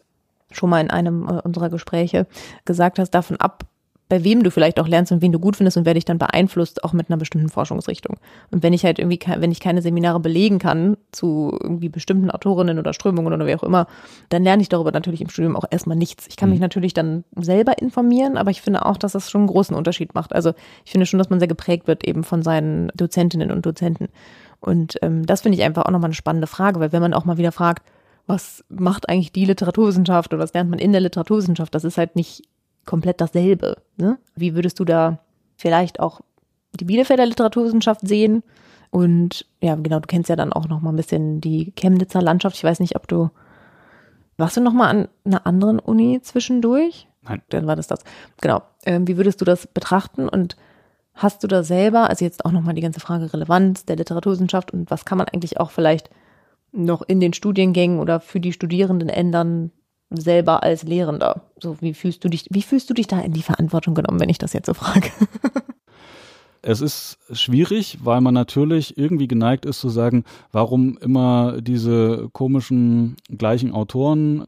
schon 0.51 0.69
mal 0.69 0.81
in 0.81 0.89
einem 0.89 1.27
äh, 1.27 1.41
unserer 1.43 1.69
Gespräche 1.69 2.27
gesagt 2.65 2.99
hast, 2.99 3.11
davon 3.11 3.37
ab, 3.37 3.65
bei 4.09 4.23
wem 4.23 4.41
du 4.43 4.49
vielleicht 4.49 4.79
auch 4.79 4.87
lernst 4.87 5.11
und 5.11 5.21
wen 5.21 5.31
du 5.31 5.39
gut 5.39 5.55
findest 5.55 5.77
und 5.77 5.85
wer 5.85 5.93
dich 5.93 6.03
dann 6.03 6.17
beeinflusst, 6.17 6.83
auch 6.83 6.93
mit 6.93 7.09
einer 7.09 7.17
bestimmten 7.17 7.47
Forschungsrichtung. 7.47 8.17
Und 8.49 8.63
wenn 8.63 8.73
ich 8.73 8.83
halt 8.83 8.97
irgendwie, 8.97 9.19
wenn 9.37 9.51
ich 9.51 9.59
keine 9.59 9.83
Seminare 9.83 10.19
belegen 10.19 10.57
kann 10.57 10.97
zu 11.11 11.55
irgendwie 11.61 11.89
bestimmten 11.89 12.31
Autorinnen 12.31 12.79
oder 12.79 12.93
Strömungen 12.93 13.31
oder 13.31 13.45
wie 13.45 13.55
auch 13.55 13.63
immer, 13.63 13.85
dann 14.29 14.43
lerne 14.43 14.63
ich 14.63 14.69
darüber 14.69 14.91
natürlich 14.91 15.21
im 15.21 15.29
Studium 15.29 15.55
auch 15.55 15.65
erstmal 15.69 15.95
nichts. 15.95 16.25
Ich 16.27 16.37
kann 16.37 16.49
mich 16.49 16.57
mhm. 16.57 16.63
natürlich 16.63 16.95
dann 16.95 17.23
selber 17.35 17.77
informieren, 17.79 18.35
aber 18.35 18.49
ich 18.49 18.63
finde 18.63 18.83
auch, 18.83 18.97
dass 18.97 19.11
das 19.11 19.29
schon 19.29 19.41
einen 19.41 19.49
großen 19.49 19.75
Unterschied 19.75 20.15
macht. 20.15 20.33
Also 20.33 20.53
ich 20.83 20.91
finde 20.91 21.05
schon, 21.05 21.19
dass 21.19 21.29
man 21.29 21.39
sehr 21.39 21.47
geprägt 21.47 21.87
wird 21.87 22.03
eben 22.03 22.23
von 22.23 22.41
seinen 22.41 22.91
Dozentinnen 22.95 23.51
und 23.51 23.63
Dozenten. 23.63 24.07
Und 24.59 24.97
ähm, 25.03 25.25
das 25.27 25.41
finde 25.41 25.57
ich 25.57 25.63
einfach 25.63 25.85
auch 25.85 25.91
nochmal 25.91 26.07
eine 26.07 26.15
spannende 26.15 26.47
Frage, 26.47 26.79
weil 26.79 26.91
wenn 26.91 27.01
man 27.01 27.13
auch 27.13 27.25
mal 27.25 27.37
wieder 27.37 27.51
fragt, 27.51 27.87
was 28.25 28.63
macht 28.69 29.07
eigentlich 29.07 29.31
die 29.31 29.45
Literaturwissenschaft 29.45 30.33
oder 30.33 30.41
was 30.41 30.53
lernt 30.53 30.69
man 30.69 30.79
in 30.79 30.91
der 30.91 31.01
Literaturwissenschaft, 31.01 31.73
das 31.73 31.83
ist 31.83 31.97
halt 31.97 32.15
nicht 32.15 32.43
komplett 32.89 33.21
dasselbe. 33.21 33.77
Ne? 33.97 34.17
Wie 34.35 34.55
würdest 34.55 34.79
du 34.79 34.85
da 34.85 35.19
vielleicht 35.57 35.99
auch 35.99 36.21
die 36.73 36.85
Bielefelder 36.85 37.27
Literaturwissenschaft 37.27 38.01
sehen? 38.01 38.41
Und 38.89 39.45
ja, 39.61 39.75
genau, 39.75 39.99
du 39.99 40.07
kennst 40.07 40.27
ja 40.27 40.35
dann 40.35 40.51
auch 40.51 40.67
noch 40.67 40.81
mal 40.81 40.89
ein 40.89 40.95
bisschen 40.95 41.39
die 41.39 41.71
Chemnitzer 41.75 42.19
Landschaft. 42.19 42.55
Ich 42.55 42.63
weiß 42.63 42.79
nicht, 42.79 42.95
ob 42.95 43.07
du 43.07 43.29
warst 44.37 44.57
du 44.57 44.61
noch 44.61 44.73
mal 44.73 44.89
an 44.89 45.07
einer 45.23 45.45
anderen 45.45 45.77
Uni 45.77 46.19
zwischendurch? 46.23 47.07
Nein. 47.21 47.43
Dann 47.49 47.67
war 47.67 47.75
das 47.75 47.87
das. 47.87 47.99
Genau. 48.41 48.63
Ähm, 48.85 49.07
wie 49.07 49.17
würdest 49.17 49.39
du 49.39 49.45
das 49.45 49.67
betrachten 49.67 50.27
und 50.27 50.55
hast 51.13 51.43
du 51.43 51.47
da 51.47 51.61
selber, 51.61 52.09
also 52.09 52.25
jetzt 52.25 52.43
auch 52.43 52.51
noch 52.51 52.61
mal 52.61 52.73
die 52.73 52.81
ganze 52.81 53.01
Frage 53.01 53.31
Relevanz 53.31 53.85
der 53.85 53.97
Literaturwissenschaft 53.97 54.71
und 54.71 54.89
was 54.89 55.05
kann 55.05 55.19
man 55.19 55.27
eigentlich 55.27 55.59
auch 55.59 55.69
vielleicht 55.69 56.09
noch 56.71 57.03
in 57.03 57.19
den 57.19 57.33
Studiengängen 57.33 57.99
oder 57.99 58.19
für 58.19 58.39
die 58.39 58.53
Studierenden 58.53 59.09
ändern, 59.09 59.71
selber 60.09 60.63
als 60.63 60.83
Lehrender? 60.83 61.41
So, 61.61 61.77
wie 61.81 61.93
fühlst 61.93 62.23
du 62.23 62.29
dich, 62.29 62.45
wie 62.49 62.61
fühlst 62.61 62.89
du 62.89 62.93
dich 62.93 63.07
da 63.07 63.19
in 63.19 63.33
die 63.33 63.43
Verantwortung 63.43 63.95
genommen, 63.95 64.19
wenn 64.19 64.29
ich 64.29 64.37
das 64.37 64.53
jetzt 64.53 64.67
so 64.67 64.73
frage? 64.73 65.09
Es 66.61 66.81
ist 66.81 67.17
schwierig, 67.31 67.99
weil 68.03 68.19
man 68.19 68.33
natürlich 68.33 68.97
irgendwie 68.97 69.27
geneigt 69.27 69.65
ist 69.65 69.79
zu 69.79 69.87
sagen, 69.87 70.25
warum 70.51 70.97
immer 70.97 71.61
diese 71.61 72.29
komischen 72.33 73.15
gleichen 73.29 73.71
Autoren, 73.71 74.45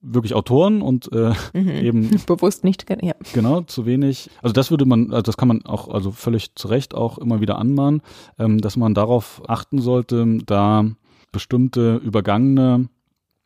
wirklich 0.00 0.34
Autoren 0.34 0.82
und 0.82 1.10
äh, 1.12 1.32
mhm. 1.52 1.68
eben 1.68 2.10
bewusst 2.26 2.62
nicht, 2.62 2.86
ja. 3.02 3.14
genau 3.32 3.62
zu 3.62 3.86
wenig. 3.86 4.30
Also 4.40 4.52
das 4.52 4.70
würde 4.70 4.86
man, 4.86 5.10
also 5.10 5.22
das 5.22 5.36
kann 5.36 5.48
man 5.48 5.64
auch 5.66 5.88
also 5.88 6.12
völlig 6.12 6.54
zu 6.54 6.68
Recht 6.68 6.94
auch 6.94 7.18
immer 7.18 7.40
wieder 7.40 7.58
anmahnen, 7.58 8.02
ähm, 8.38 8.60
dass 8.60 8.76
man 8.76 8.94
darauf 8.94 9.42
achten 9.48 9.80
sollte, 9.80 10.38
da 10.46 10.84
bestimmte 11.32 11.96
übergangene 11.96 12.88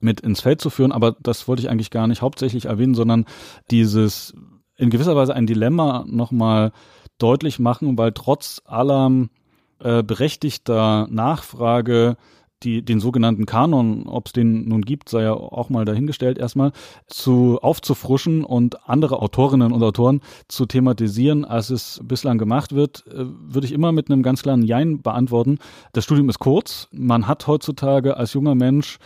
mit 0.03 0.21
ins 0.21 0.41
Feld 0.41 0.61
zu 0.61 0.71
führen, 0.71 0.93
aber 0.93 1.17
das 1.21 1.49
wollte 1.49 1.63
ich 1.63 1.71
eigentlich 1.71 1.91
gar 1.91 2.07
nicht 2.07 2.23
hauptsächlich 2.23 2.67
erwähnen, 2.67 2.95
sondern 2.95 3.25
dieses 3.71 4.35
in 4.77 4.91
gewisser 4.91 5.17
Weise 5.17 5.35
ein 5.35 5.47
Dilemma 5.47 6.05
nochmal 6.07 6.73
deutlich 7.19 7.59
machen, 7.59 7.97
weil 7.99 8.13
trotz 8.13 8.63
aller 8.65 9.29
äh, 9.79 10.03
berechtigter 10.03 11.07
Nachfrage 11.11 12.17
die, 12.63 12.85
den 12.85 13.01
sogenannten 13.01 13.47
Kanon, 13.47 14.07
ob 14.07 14.27
es 14.27 14.33
den 14.33 14.69
nun 14.69 14.83
gibt, 14.83 15.09
sei 15.09 15.23
ja 15.23 15.33
auch 15.33 15.69
mal 15.69 15.85
dahingestellt 15.85 16.39
erstmal, 16.39 16.73
zu 17.07 17.59
aufzufrischen 17.61 18.45
und 18.45 18.89
andere 18.89 19.21
Autorinnen 19.21 19.73
und 19.73 19.83
Autoren 19.83 20.21
zu 20.49 20.67
thematisieren, 20.67 21.45
als 21.45 21.71
es 21.71 22.01
bislang 22.05 22.39
gemacht 22.39 22.75
wird, 22.75 23.05
äh, 23.09 23.25
würde 23.27 23.67
ich 23.67 23.73
immer 23.73 23.93
mit 23.93 24.11
einem 24.11 24.23
ganz 24.23 24.43
klaren 24.43 24.63
Jein 24.63 25.03
beantworten. 25.03 25.59
Das 25.93 26.05
Studium 26.05 26.29
ist 26.29 26.39
kurz. 26.39 26.89
Man 26.93 27.27
hat 27.27 27.47
heutzutage 27.47 28.17
als 28.17 28.33
junger 28.33 28.55
Mensch 28.55 28.99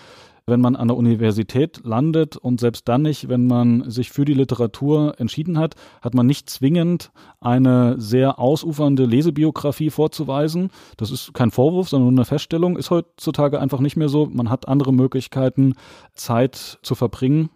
wenn 0.46 0.60
man 0.60 0.76
an 0.76 0.88
der 0.88 0.96
Universität 0.96 1.80
landet 1.84 2.36
und 2.36 2.60
selbst 2.60 2.88
dann 2.88 3.02
nicht, 3.02 3.28
wenn 3.28 3.46
man 3.48 3.90
sich 3.90 4.10
für 4.10 4.24
die 4.24 4.34
Literatur 4.34 5.14
entschieden 5.18 5.58
hat, 5.58 5.74
hat 6.00 6.14
man 6.14 6.26
nicht 6.26 6.48
zwingend 6.48 7.10
eine 7.40 8.00
sehr 8.00 8.38
ausufernde 8.38 9.06
Lesebiografie 9.06 9.90
vorzuweisen. 9.90 10.70
Das 10.96 11.10
ist 11.10 11.34
kein 11.34 11.50
Vorwurf, 11.50 11.88
sondern 11.88 12.14
eine 12.14 12.24
Feststellung. 12.24 12.76
Ist 12.76 12.90
heutzutage 12.90 13.60
einfach 13.60 13.80
nicht 13.80 13.96
mehr 13.96 14.08
so. 14.08 14.26
Man 14.26 14.48
hat 14.48 14.68
andere 14.68 14.92
Möglichkeiten, 14.92 15.74
Zeit 16.14 16.78
zu 16.80 16.94
verbringen 16.94 17.50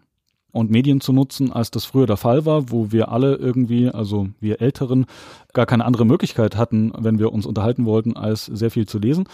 und 0.53 0.71
Medien 0.71 1.01
zu 1.01 1.13
nutzen, 1.13 1.53
als 1.53 1.71
das 1.71 1.85
früher 1.85 2.07
der 2.07 2.17
Fall 2.17 2.45
war, 2.45 2.71
wo 2.71 2.91
wir 2.91 3.11
alle 3.11 3.37
irgendwie, 3.37 3.89
also 3.89 4.29
wir 4.41 4.61
Älteren, 4.61 5.07
gar 5.53 5.67
keine 5.67 5.85
andere 5.85 6.05
Möglichkeit 6.05 6.57
hatten, 6.57 6.93
wenn 6.99 7.19
wir 7.19 7.33
uns 7.33 7.47
unterhalten 7.47 7.85
wollten, 7.85 8.17
als 8.17 8.47
sehr 8.47 8.71
viel 8.71 8.87
zu 8.87 8.99
lesen. 8.99 9.29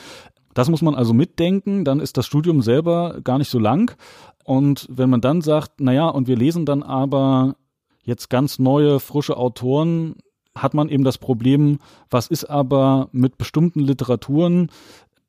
Das 0.56 0.70
muss 0.70 0.80
man 0.80 0.94
also 0.94 1.12
mitdenken, 1.12 1.84
dann 1.84 2.00
ist 2.00 2.16
das 2.16 2.24
Studium 2.24 2.62
selber 2.62 3.20
gar 3.22 3.36
nicht 3.36 3.50
so 3.50 3.58
lang. 3.58 3.94
Und 4.42 4.86
wenn 4.88 5.10
man 5.10 5.20
dann 5.20 5.42
sagt, 5.42 5.82
naja, 5.82 6.08
und 6.08 6.28
wir 6.28 6.36
lesen 6.36 6.64
dann 6.64 6.82
aber 6.82 7.56
jetzt 8.04 8.30
ganz 8.30 8.58
neue, 8.58 8.98
frische 8.98 9.36
Autoren, 9.36 10.14
hat 10.54 10.72
man 10.72 10.88
eben 10.88 11.04
das 11.04 11.18
Problem, 11.18 11.78
was 12.08 12.28
ist 12.28 12.46
aber 12.46 13.10
mit 13.12 13.36
bestimmten 13.36 13.80
Literaturen, 13.80 14.70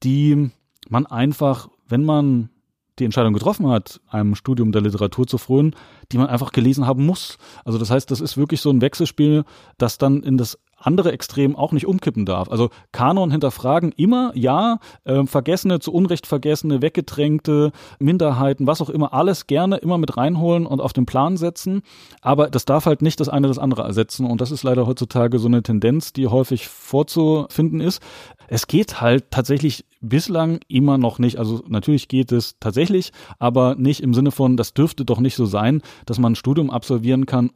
die 0.02 0.50
man 0.88 1.06
einfach, 1.06 1.68
wenn 1.90 2.06
man 2.06 2.50
die 2.98 3.04
Entscheidung 3.04 3.34
getroffen 3.34 3.68
hat, 3.68 4.00
einem 4.08 4.34
Studium 4.34 4.72
der 4.72 4.82
Literatur 4.82 5.28
zu 5.28 5.38
frönen, 5.38 5.76
die 6.14 6.18
man 6.18 6.28
einfach 6.28 6.54
gelesen 6.54 6.88
haben 6.88 7.06
muss. 7.06 7.38
Also 7.66 7.78
das 7.78 7.92
heißt, 7.92 8.10
das 8.12 8.22
ist 8.22 8.38
wirklich 8.38 8.62
so 8.62 8.70
ein 8.70 8.80
Wechselspiel, 8.80 9.44
das 9.78 9.98
dann 9.98 10.24
in 10.24 10.38
das 10.38 10.58
andere 10.78 11.12
Extrem 11.12 11.56
auch 11.56 11.72
nicht 11.72 11.88
umkippen 11.88 12.26
darf. 12.26 12.50
Also 12.50 12.70
Kanon 12.92 13.32
hinterfragen 13.32 13.92
immer, 13.92 14.32
ja, 14.36 14.80
äh, 15.04 15.26
vergessene, 15.26 15.80
zu 15.80 15.92
Unrecht 15.92 16.28
vergessene, 16.28 16.82
weggedrängte 16.82 17.72
Minderheiten, 18.00 18.68
was 18.68 18.82
auch 18.82 18.90
immer, 18.90 19.14
alles 19.14 19.48
gerne 19.48 19.78
immer 19.78 19.98
mit 19.98 20.18
reinholen 20.18 20.66
und 20.66 20.80
auf 20.80 20.94
den 20.94 21.06
Plan 21.06 21.38
setzen. 21.38 21.82
Aber 22.22 22.50
das 22.50 22.66
darf 22.66 22.86
halt 22.86 23.02
nicht 23.02 23.20
das 23.20 23.30
eine 23.30 23.48
das 23.48 23.60
andere 23.60 23.84
ersetzen. 23.84 24.26
Und 24.26 24.42
das 24.42 24.52
ist 24.52 24.64
leider 24.64 24.86
heutzutage 24.88 25.40
so 25.40 25.48
eine 25.48 25.64
Tendenz, 25.64 26.14
die 26.14 26.28
häufig 26.28 26.68
vorzufinden 26.68 27.82
ist. 27.82 28.02
Es 28.48 28.68
geht 28.68 29.02
halt 29.02 29.32
tatsächlich 29.32 29.86
bislang 30.00 30.60
immer 30.68 30.98
noch 30.98 31.20
nicht. 31.20 31.38
Also 31.38 31.64
natürlich 31.68 32.08
geht 32.08 32.32
es 32.32 32.56
tatsächlich, 32.60 33.12
aber 33.40 33.76
nicht 33.76 34.02
im 34.02 34.14
Sinne 34.14 34.32
von, 34.32 34.58
das 34.58 34.74
dürfte 34.74 35.06
doch 35.06 35.20
nicht 35.20 35.36
so 35.36 35.46
sein, 35.46 35.82
dass 36.06 36.20
man 36.20 36.34
ein 36.34 36.36
Studium 36.36 36.70
absolvieren 36.70 37.26
kann 37.26 37.52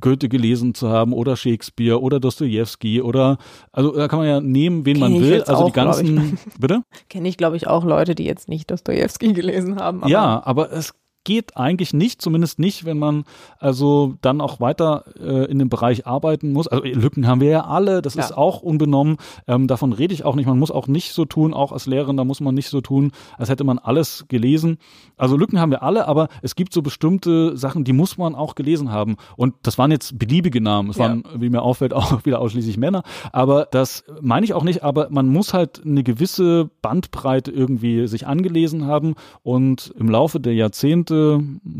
Goethe 0.00 0.28
gelesen 0.28 0.74
zu 0.74 0.88
haben 0.88 1.12
oder 1.12 1.36
Shakespeare 1.36 2.00
oder 2.00 2.20
Dostoevsky 2.20 3.02
oder 3.02 3.38
also 3.72 3.92
da 3.92 4.08
kann 4.08 4.20
man 4.20 4.28
ja 4.28 4.40
nehmen, 4.40 4.84
wen 4.84 4.98
Kenn 4.98 5.12
man 5.12 5.20
will. 5.20 5.42
Also 5.42 5.64
auch, 5.64 5.66
die 5.66 5.72
ganzen 5.72 6.38
bitte? 6.58 6.82
Kenne 7.08 7.28
ich, 7.28 7.36
glaube 7.36 7.56
ich, 7.56 7.66
auch 7.66 7.84
Leute, 7.84 8.14
die 8.14 8.24
jetzt 8.24 8.48
nicht 8.48 8.70
Dostoevsky 8.70 9.32
gelesen 9.32 9.76
haben. 9.76 10.02
Aber 10.02 10.10
ja, 10.10 10.42
aber 10.44 10.72
es 10.72 10.94
geht 11.28 11.58
eigentlich 11.58 11.92
nicht, 11.92 12.22
zumindest 12.22 12.58
nicht, 12.58 12.86
wenn 12.86 12.98
man 12.98 13.24
also 13.58 14.14
dann 14.22 14.40
auch 14.40 14.60
weiter 14.60 15.04
äh, 15.20 15.44
in 15.44 15.58
dem 15.58 15.68
Bereich 15.68 16.06
arbeiten 16.06 16.52
muss. 16.52 16.68
Also 16.68 16.82
Lücken 16.84 17.26
haben 17.26 17.42
wir 17.42 17.50
ja 17.50 17.64
alle, 17.66 18.00
das 18.00 18.14
ja. 18.14 18.24
ist 18.24 18.32
auch 18.34 18.62
unbenommen. 18.62 19.18
Ähm, 19.46 19.66
davon 19.66 19.92
rede 19.92 20.14
ich 20.14 20.24
auch 20.24 20.36
nicht. 20.36 20.46
Man 20.46 20.58
muss 20.58 20.70
auch 20.70 20.86
nicht 20.86 21.12
so 21.12 21.26
tun, 21.26 21.52
auch 21.52 21.70
als 21.70 21.84
Lehrerin, 21.84 22.16
da 22.16 22.24
muss 22.24 22.40
man 22.40 22.54
nicht 22.54 22.70
so 22.70 22.80
tun, 22.80 23.12
als 23.36 23.50
hätte 23.50 23.62
man 23.64 23.78
alles 23.78 24.24
gelesen. 24.28 24.78
Also 25.18 25.36
Lücken 25.36 25.60
haben 25.60 25.70
wir 25.70 25.82
alle, 25.82 26.08
aber 26.08 26.28
es 26.40 26.56
gibt 26.56 26.72
so 26.72 26.80
bestimmte 26.80 27.58
Sachen, 27.58 27.84
die 27.84 27.92
muss 27.92 28.16
man 28.16 28.34
auch 28.34 28.54
gelesen 28.54 28.90
haben. 28.90 29.16
Und 29.36 29.54
das 29.64 29.76
waren 29.76 29.90
jetzt 29.90 30.18
beliebige 30.18 30.62
Namen. 30.62 30.88
Es 30.88 30.96
ja. 30.96 31.08
waren, 31.08 31.24
wie 31.36 31.50
mir 31.50 31.60
auffällt, 31.60 31.92
auch 31.92 32.24
wieder 32.24 32.40
ausschließlich 32.40 32.78
Männer. 32.78 33.02
Aber 33.32 33.68
das 33.70 34.02
meine 34.22 34.46
ich 34.46 34.54
auch 34.54 34.64
nicht, 34.64 34.82
aber 34.82 35.08
man 35.10 35.28
muss 35.28 35.52
halt 35.52 35.82
eine 35.84 36.02
gewisse 36.02 36.70
Bandbreite 36.80 37.50
irgendwie 37.50 38.06
sich 38.06 38.26
angelesen 38.26 38.86
haben. 38.86 39.14
Und 39.42 39.92
im 39.98 40.08
Laufe 40.08 40.40
der 40.40 40.54
Jahrzehnte 40.54 41.17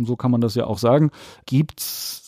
so 0.05 0.17
kann 0.17 0.31
man 0.31 0.41
das 0.41 0.55
ja 0.55 0.65
auch 0.65 0.79
sagen, 0.79 1.11
gibt's 1.47 2.28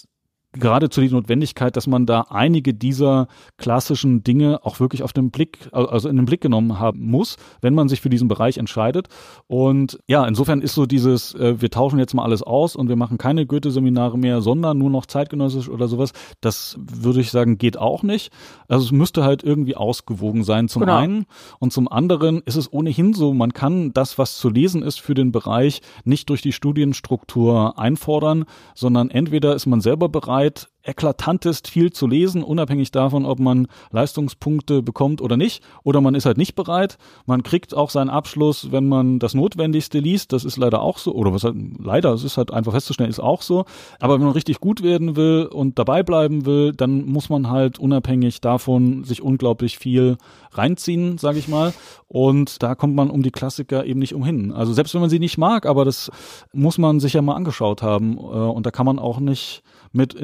geradezu 0.52 1.00
die 1.00 1.10
Notwendigkeit, 1.10 1.76
dass 1.76 1.86
man 1.86 2.06
da 2.06 2.22
einige 2.28 2.74
dieser 2.74 3.28
klassischen 3.56 4.24
Dinge 4.24 4.64
auch 4.64 4.80
wirklich 4.80 5.02
auf 5.04 5.12
den 5.12 5.30
Blick, 5.30 5.68
also 5.72 6.08
in 6.08 6.16
den 6.16 6.26
Blick 6.26 6.40
genommen 6.40 6.80
haben 6.80 7.08
muss, 7.08 7.36
wenn 7.60 7.74
man 7.74 7.88
sich 7.88 8.00
für 8.00 8.10
diesen 8.10 8.26
Bereich 8.26 8.58
entscheidet. 8.58 9.08
Und 9.46 10.00
ja, 10.08 10.26
insofern 10.26 10.60
ist 10.60 10.74
so 10.74 10.86
dieses, 10.86 11.34
äh, 11.34 11.60
wir 11.60 11.70
tauschen 11.70 12.00
jetzt 12.00 12.14
mal 12.14 12.24
alles 12.24 12.42
aus 12.42 12.74
und 12.74 12.88
wir 12.88 12.96
machen 12.96 13.16
keine 13.16 13.46
Goethe-Seminare 13.46 14.18
mehr, 14.18 14.40
sondern 14.40 14.78
nur 14.78 14.90
noch 14.90 15.06
zeitgenössisch 15.06 15.68
oder 15.68 15.86
sowas, 15.86 16.12
das 16.40 16.76
würde 16.80 17.20
ich 17.20 17.30
sagen, 17.30 17.58
geht 17.58 17.78
auch 17.78 18.02
nicht. 18.02 18.32
Also 18.66 18.84
es 18.84 18.92
müsste 18.92 19.22
halt 19.22 19.44
irgendwie 19.44 19.76
ausgewogen 19.76 20.42
sein 20.42 20.68
zum 20.68 20.80
genau. 20.80 20.96
einen 20.96 21.26
und 21.60 21.72
zum 21.72 21.86
anderen 21.86 22.42
ist 22.44 22.56
es 22.56 22.72
ohnehin 22.72 23.14
so, 23.14 23.32
man 23.34 23.52
kann 23.52 23.92
das, 23.92 24.18
was 24.18 24.38
zu 24.38 24.48
lesen 24.48 24.82
ist 24.82 25.00
für 25.00 25.14
den 25.14 25.30
Bereich, 25.30 25.80
nicht 26.04 26.28
durch 26.28 26.42
die 26.42 26.52
Studienstruktur 26.52 27.78
einfordern, 27.78 28.46
sondern 28.74 29.10
entweder 29.10 29.54
ist 29.54 29.66
man 29.66 29.80
selber 29.80 30.08
bereit, 30.08 30.39
Zeit 30.40 30.70
bereit, 30.82 30.90
eklatantest 30.90 31.68
viel 31.68 31.92
zu 31.92 32.06
lesen, 32.06 32.42
unabhängig 32.42 32.90
davon, 32.90 33.24
ob 33.24 33.38
man 33.38 33.68
Leistungspunkte 33.90 34.82
bekommt 34.82 35.20
oder 35.20 35.36
nicht. 35.36 35.62
Oder 35.84 36.00
man 36.00 36.14
ist 36.14 36.26
halt 36.26 36.38
nicht 36.38 36.54
bereit. 36.54 36.98
Man 37.26 37.42
kriegt 37.42 37.74
auch 37.74 37.90
seinen 37.90 38.10
Abschluss, 38.10 38.72
wenn 38.72 38.88
man 38.88 39.18
das 39.18 39.34
Notwendigste 39.34 39.98
liest. 39.98 40.32
Das 40.32 40.44
ist 40.44 40.56
leider 40.56 40.80
auch 40.80 40.98
so. 40.98 41.14
Oder 41.14 41.32
was 41.32 41.44
halt, 41.44 41.56
leider, 41.78 42.12
es 42.12 42.24
ist 42.24 42.36
halt 42.36 42.52
einfach 42.52 42.72
festzustellen, 42.72 43.10
ist 43.10 43.20
auch 43.20 43.42
so. 43.42 43.64
Aber 44.00 44.14
wenn 44.14 44.24
man 44.24 44.32
richtig 44.32 44.60
gut 44.60 44.82
werden 44.82 45.16
will 45.16 45.48
und 45.52 45.78
dabei 45.78 46.02
bleiben 46.02 46.46
will, 46.46 46.72
dann 46.72 47.06
muss 47.06 47.28
man 47.28 47.50
halt 47.50 47.78
unabhängig 47.78 48.40
davon 48.40 49.04
sich 49.04 49.22
unglaublich 49.22 49.78
viel 49.78 50.16
reinziehen, 50.52 51.18
sage 51.18 51.38
ich 51.38 51.48
mal. 51.48 51.72
Und 52.08 52.62
da 52.62 52.74
kommt 52.74 52.96
man 52.96 53.10
um 53.10 53.22
die 53.22 53.30
Klassiker 53.30 53.84
eben 53.84 54.00
nicht 54.00 54.14
umhin. 54.14 54.52
Also 54.52 54.72
selbst 54.72 54.94
wenn 54.94 55.00
man 55.00 55.10
sie 55.10 55.20
nicht 55.20 55.38
mag, 55.38 55.66
aber 55.66 55.84
das 55.84 56.10
muss 56.52 56.76
man 56.76 56.98
sich 56.98 57.12
ja 57.12 57.22
mal 57.22 57.34
angeschaut 57.34 57.82
haben. 57.82 58.16
Äh, 58.16 58.20
und 58.20 58.66
da 58.66 58.70
kann 58.70 58.86
man 58.86 58.98
auch 58.98 59.20
nicht 59.20 59.62
mit 59.92 60.14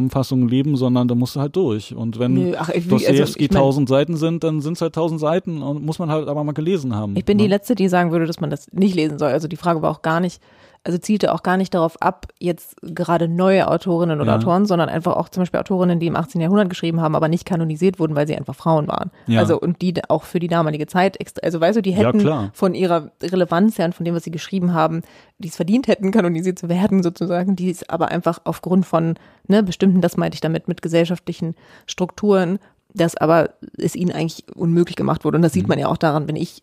Inhaltszusammenfassungen 0.00 0.48
leben, 0.48 0.76
sondern 0.76 1.08
da 1.08 1.14
musst 1.14 1.36
du 1.36 1.40
halt 1.40 1.56
durch. 1.56 1.94
Und 1.94 2.18
wenn 2.18 2.34
nee, 2.34 2.54
ach, 2.56 2.70
ich, 2.70 2.88
Dostoevsky 2.88 3.48
also, 3.48 3.58
tausend 3.58 3.88
Seiten 3.88 4.16
sind, 4.16 4.42
dann 4.44 4.60
sind 4.60 4.74
es 4.74 4.80
halt 4.80 4.94
tausend 4.94 5.20
Seiten 5.20 5.62
und 5.62 5.84
muss 5.84 5.98
man 5.98 6.10
halt 6.10 6.28
aber 6.28 6.42
mal 6.44 6.52
gelesen 6.52 6.94
haben. 6.94 7.16
Ich 7.16 7.24
bin 7.24 7.36
ne? 7.36 7.44
die 7.44 7.48
Letzte, 7.48 7.74
die 7.74 7.88
sagen 7.88 8.10
würde, 8.10 8.26
dass 8.26 8.40
man 8.40 8.50
das 8.50 8.72
nicht 8.72 8.94
lesen 8.94 9.18
soll. 9.18 9.30
Also 9.30 9.48
die 9.48 9.56
Frage 9.56 9.82
war 9.82 9.90
auch 9.90 10.02
gar 10.02 10.20
nicht, 10.20 10.40
also 10.82 10.98
zielte 10.98 11.34
auch 11.34 11.42
gar 11.42 11.58
nicht 11.58 11.74
darauf 11.74 12.00
ab, 12.00 12.28
jetzt 12.38 12.76
gerade 12.82 13.28
neue 13.28 13.68
Autorinnen 13.68 14.20
oder 14.20 14.32
ja. 14.32 14.36
Autoren, 14.38 14.64
sondern 14.64 14.88
einfach 14.88 15.14
auch 15.14 15.28
zum 15.28 15.42
Beispiel 15.42 15.60
Autorinnen, 15.60 16.00
die 16.00 16.06
im 16.06 16.16
18. 16.16 16.40
Jahrhundert 16.40 16.70
geschrieben 16.70 17.02
haben, 17.02 17.14
aber 17.14 17.28
nicht 17.28 17.44
kanonisiert 17.44 17.98
wurden, 17.98 18.16
weil 18.16 18.26
sie 18.26 18.34
einfach 18.34 18.54
Frauen 18.54 18.88
waren. 18.88 19.10
Ja. 19.26 19.40
Also 19.40 19.60
und 19.60 19.82
die 19.82 19.94
auch 20.08 20.22
für 20.22 20.38
die 20.38 20.48
damalige 20.48 20.86
Zeit 20.86 21.20
extra, 21.20 21.42
also 21.44 21.60
weißt 21.60 21.76
du, 21.76 21.82
die 21.82 21.92
hätten 21.92 22.20
ja, 22.20 22.50
von 22.54 22.74
ihrer 22.74 23.10
Relevanz 23.22 23.78
her 23.78 23.86
und 23.86 23.94
von 23.94 24.04
dem, 24.04 24.14
was 24.14 24.24
sie 24.24 24.30
geschrieben 24.30 24.72
haben, 24.72 25.02
die 25.38 25.48
es 25.48 25.56
verdient 25.56 25.86
hätten, 25.86 26.10
kanonisiert 26.12 26.58
zu 26.58 26.70
werden 26.70 27.02
sozusagen, 27.02 27.56
die 27.56 27.70
es 27.70 27.86
aber 27.88 28.08
einfach 28.08 28.40
aufgrund 28.44 28.86
von 28.86 29.14
ne, 29.48 29.62
bestimmten, 29.62 30.00
das 30.00 30.16
meinte 30.16 30.36
ich 30.36 30.40
damit, 30.40 30.66
mit 30.66 30.80
gesellschaftlichen 30.80 31.56
Strukturen 31.86 32.58
das 32.94 33.16
aber 33.16 33.50
es 33.78 33.94
ihnen 33.94 34.12
eigentlich 34.12 34.44
unmöglich 34.54 34.96
gemacht 34.96 35.24
wurde. 35.24 35.36
Und 35.36 35.42
das 35.42 35.52
sieht 35.52 35.64
mhm. 35.64 35.68
man 35.68 35.78
ja 35.78 35.88
auch 35.88 35.96
daran, 35.96 36.28
wenn 36.28 36.36
ich 36.36 36.60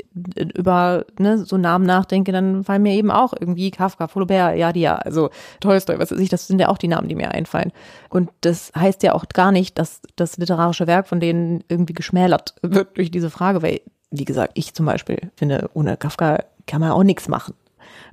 über 0.56 1.06
ne, 1.20 1.40
so 1.46 1.58
Namen 1.58 1.86
nachdenke, 1.86 2.32
dann 2.32 2.64
fallen 2.64 2.84
mir 2.84 2.94
eben 2.94 3.12
auch 3.12 3.34
irgendwie 3.40 3.72
Kafka, 3.72 4.08
Flaubert, 4.08 4.58
ja, 4.58 4.74
die 4.74 4.82
ja, 4.82 4.96
also 4.96 5.30
Tolstoi, 5.60 6.00
was 6.00 6.12
weiß 6.12 6.20
ich, 6.20 6.30
das 6.30 6.48
sind 6.48 6.60
ja 6.60 6.70
auch 6.70 6.78
die 6.78 6.88
Namen, 6.88 7.08
die 7.08 7.16
mir 7.16 7.32
einfallen. 7.32 7.72
Und 8.10 8.30
das 8.42 8.72
heißt 8.76 9.04
ja 9.04 9.14
auch 9.14 9.26
gar 9.30 9.52
nicht, 9.52 9.78
dass 9.78 10.02
das 10.16 10.38
literarische 10.38 10.88
Werk 10.88 11.08
von 11.08 11.20
denen 11.20 11.64
irgendwie 11.68 11.94
geschmälert 11.94 12.56
wird 12.62 12.98
durch 12.98 13.12
diese 13.12 13.30
Frage, 13.30 13.62
weil, 13.62 13.82
wie 14.12 14.26
gesagt, 14.26 14.52
ich 14.56 14.74
zum 14.74 14.86
Beispiel 14.86 15.32
finde, 15.36 15.70
ohne 15.74 15.98
Kafka 15.98 16.44
kann 16.66 16.82
man 16.82 16.92
auch 16.92 17.04
nichts 17.04 17.28
machen 17.28 17.54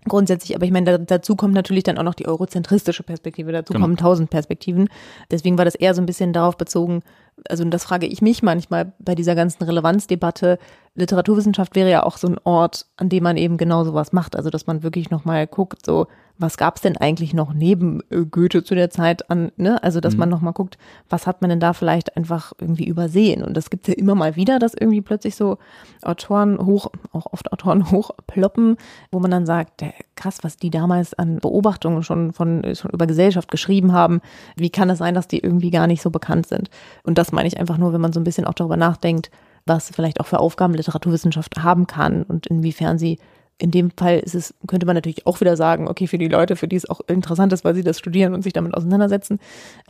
grundsätzlich, 0.08 0.54
aber 0.54 0.64
ich 0.64 0.72
meine, 0.72 0.98
da, 0.98 0.98
dazu 0.98 1.36
kommt 1.36 1.54
natürlich 1.54 1.84
dann 1.84 1.98
auch 1.98 2.02
noch 2.02 2.14
die 2.14 2.26
eurozentristische 2.26 3.02
Perspektive, 3.02 3.52
dazu 3.52 3.72
genau. 3.72 3.84
kommen 3.84 3.96
tausend 3.96 4.30
Perspektiven. 4.30 4.88
Deswegen 5.30 5.58
war 5.58 5.64
das 5.64 5.74
eher 5.74 5.94
so 5.94 6.02
ein 6.02 6.06
bisschen 6.06 6.32
darauf 6.32 6.56
bezogen, 6.56 7.02
also 7.48 7.64
das 7.64 7.84
frage 7.84 8.06
ich 8.06 8.22
mich 8.22 8.42
manchmal 8.42 8.92
bei 8.98 9.14
dieser 9.14 9.34
ganzen 9.34 9.62
Relevanzdebatte, 9.64 10.58
Literaturwissenschaft 10.96 11.74
wäre 11.74 11.90
ja 11.90 12.04
auch 12.04 12.16
so 12.16 12.28
ein 12.28 12.38
Ort, 12.44 12.86
an 12.96 13.08
dem 13.08 13.24
man 13.24 13.36
eben 13.36 13.56
genau 13.56 13.82
sowas 13.82 14.12
macht. 14.12 14.36
Also 14.36 14.48
dass 14.50 14.68
man 14.68 14.84
wirklich 14.84 15.10
nochmal 15.10 15.46
guckt, 15.48 15.84
so, 15.84 16.06
was 16.38 16.56
gab 16.56 16.76
es 16.76 16.82
denn 16.82 16.96
eigentlich 16.96 17.34
noch 17.34 17.52
neben 17.52 18.00
äh, 18.10 18.24
Goethe 18.24 18.62
zu 18.62 18.76
der 18.76 18.90
Zeit 18.90 19.28
an, 19.28 19.50
ne? 19.56 19.82
Also 19.82 20.00
dass 20.00 20.14
mhm. 20.14 20.20
man 20.20 20.28
nochmal 20.28 20.52
guckt, 20.52 20.78
was 21.08 21.26
hat 21.26 21.42
man 21.42 21.50
denn 21.50 21.60
da 21.60 21.72
vielleicht 21.72 22.16
einfach 22.16 22.52
irgendwie 22.60 22.86
übersehen? 22.86 23.42
Und 23.42 23.56
das 23.56 23.70
gibt's 23.70 23.88
ja 23.88 23.94
immer 23.94 24.14
mal 24.14 24.36
wieder, 24.36 24.60
dass 24.60 24.74
irgendwie 24.74 25.00
plötzlich 25.00 25.34
so 25.34 25.58
Autoren 26.02 26.64
hoch, 26.64 26.90
auch 27.12 27.26
oft 27.32 27.52
Autoren 27.52 27.90
hochploppen, 27.90 28.76
wo 29.10 29.18
man 29.18 29.32
dann 29.32 29.46
sagt, 29.46 29.80
der, 29.80 29.94
krass, 30.16 30.38
was 30.42 30.56
die 30.56 30.70
damals 30.70 31.14
an 31.14 31.38
Beobachtungen 31.38 32.02
schon 32.02 32.32
von 32.32 32.62
schon 32.74 32.90
über 32.90 33.06
Gesellschaft 33.06 33.50
geschrieben 33.50 33.92
haben. 33.92 34.20
Wie 34.56 34.70
kann 34.70 34.90
es 34.90 34.98
sein, 34.98 35.14
dass 35.14 35.28
die 35.28 35.38
irgendwie 35.38 35.70
gar 35.70 35.86
nicht 35.86 36.02
so 36.02 36.10
bekannt 36.10 36.46
sind? 36.46 36.70
Und 37.02 37.18
das 37.18 37.32
meine 37.32 37.48
ich 37.48 37.58
einfach 37.58 37.78
nur, 37.78 37.92
wenn 37.92 38.00
man 38.00 38.12
so 38.12 38.20
ein 38.20 38.24
bisschen 38.24 38.44
auch 38.44 38.54
darüber 38.54 38.76
nachdenkt, 38.76 39.30
was 39.66 39.90
vielleicht 39.90 40.20
auch 40.20 40.26
für 40.26 40.40
Aufgaben 40.40 40.74
Literaturwissenschaft 40.74 41.62
haben 41.62 41.86
kann 41.86 42.22
und 42.22 42.46
inwiefern 42.46 42.98
sie 42.98 43.18
in 43.58 43.70
dem 43.70 43.92
Fall 43.92 44.18
ist 44.18 44.34
es, 44.34 44.52
könnte 44.66 44.84
man 44.84 44.96
natürlich 44.96 45.26
auch 45.26 45.40
wieder 45.40 45.56
sagen, 45.56 45.86
okay, 45.86 46.08
für 46.08 46.18
die 46.18 46.28
Leute, 46.28 46.56
für 46.56 46.66
die 46.66 46.76
es 46.76 46.90
auch 46.90 47.00
interessant 47.06 47.52
ist, 47.52 47.64
weil 47.64 47.74
sie 47.74 47.84
das 47.84 47.98
studieren 47.98 48.34
und 48.34 48.42
sich 48.42 48.52
damit 48.52 48.74
auseinandersetzen. 48.74 49.38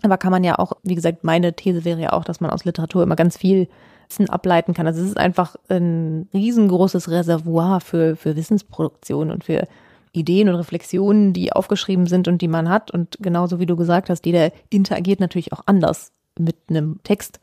Aber 0.03 0.19
kann 0.19 0.31
man 0.31 0.45
ja 0.45 0.59
auch, 0.59 0.75
wie 0.83 0.95
gesagt, 0.95 1.25
meine 1.25 1.55
These 1.55 1.85
wäre 1.85 2.01
ja 2.01 2.13
auch, 2.13 2.25
dass 2.25 2.43
man 2.43 2.51
aus 2.51 2.67
Literatur 2.67 3.03
immer 3.03 3.17
ganz 3.17 3.39
viel 3.39 3.69
Wissen 4.09 4.29
ableiten 4.29 4.75
kann. 4.75 4.87
Also 4.87 5.01
es 5.01 5.09
ist 5.09 5.17
einfach 5.17 5.57
ein 5.69 6.29
riesengroßes 6.35 7.11
Reservoir 7.11 7.81
für, 7.81 8.17
für 8.17 8.37
Wissensproduktion 8.37 9.31
und 9.31 9.45
für 9.45 9.67
Ideen 10.15 10.49
und 10.49 10.55
Reflexionen, 10.55 11.33
die 11.33 11.53
aufgeschrieben 11.53 12.07
sind 12.07 12.29
und 12.29 12.41
die 12.41 12.49
man 12.49 12.69
hat. 12.69 12.91
Und 12.91 13.19
genauso 13.21 13.59
wie 13.59 13.67
du 13.67 13.77
gesagt 13.77 14.09
hast, 14.09 14.25
jeder 14.25 14.53
interagiert 14.71 15.21
natürlich 15.21 15.53
auch 15.53 15.63
anders 15.67 16.13
mit 16.39 16.57
einem 16.69 17.01
Text 17.03 17.41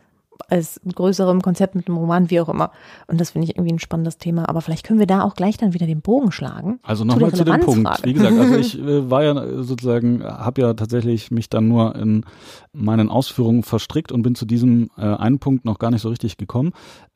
als 0.50 0.80
größerem 0.94 1.42
Konzept 1.42 1.76
mit 1.76 1.88
einem 1.88 1.98
Roman, 1.98 2.30
wie 2.30 2.40
auch 2.40 2.50
immer. 2.50 2.72
Und 3.08 3.20
das 3.20 3.32
finde 3.32 3.46
ich 3.48 3.56
irgendwie 3.56 3.74
ein 3.74 3.80
spannendes 3.80 4.18
Thema. 4.18 4.48
Aber 4.50 4.62
vielleicht 4.62 4.86
können 4.86 5.00
wir 5.00 5.08
da 5.08 5.22
auch 5.24 5.36
gleich 5.36 5.58
dann 5.58 5.74
wieder 5.74 5.86
den 5.86 6.02
Bogen 6.02 6.32
schlagen. 6.32 6.80
Also 6.84 7.04
nochmal 7.04 7.32
zu, 7.32 7.38
zu 7.38 7.44
dem 7.46 7.60
Punkt. 7.62 8.06
Wie 8.06 8.14
gesagt, 8.14 8.38
also 8.38 8.56
ich 8.56 8.80
äh, 8.82 9.10
war 9.10 9.24
ja 9.24 9.64
sozusagen, 9.64 10.24
habe 10.24 10.62
ja 10.62 10.74
tatsächlich 10.74 11.32
mich 11.32 11.50
dann 11.50 11.68
nur 11.68 11.96
in 11.96 12.26
meinen 12.74 13.10
Ausführungen 13.10 13.64
verstrickt 13.64 14.12
und 14.12 14.22
bin 14.22 14.36
zu 14.36 14.46
diesem 14.46 14.90
äh, 14.98 15.02
einen 15.02 15.40
Punkt 15.40 15.66
noch 15.66 15.80
gar 15.80 15.92
nicht 15.92 16.02
so 16.02 16.10
richtig 16.10 16.38
gekommen, 16.38 16.72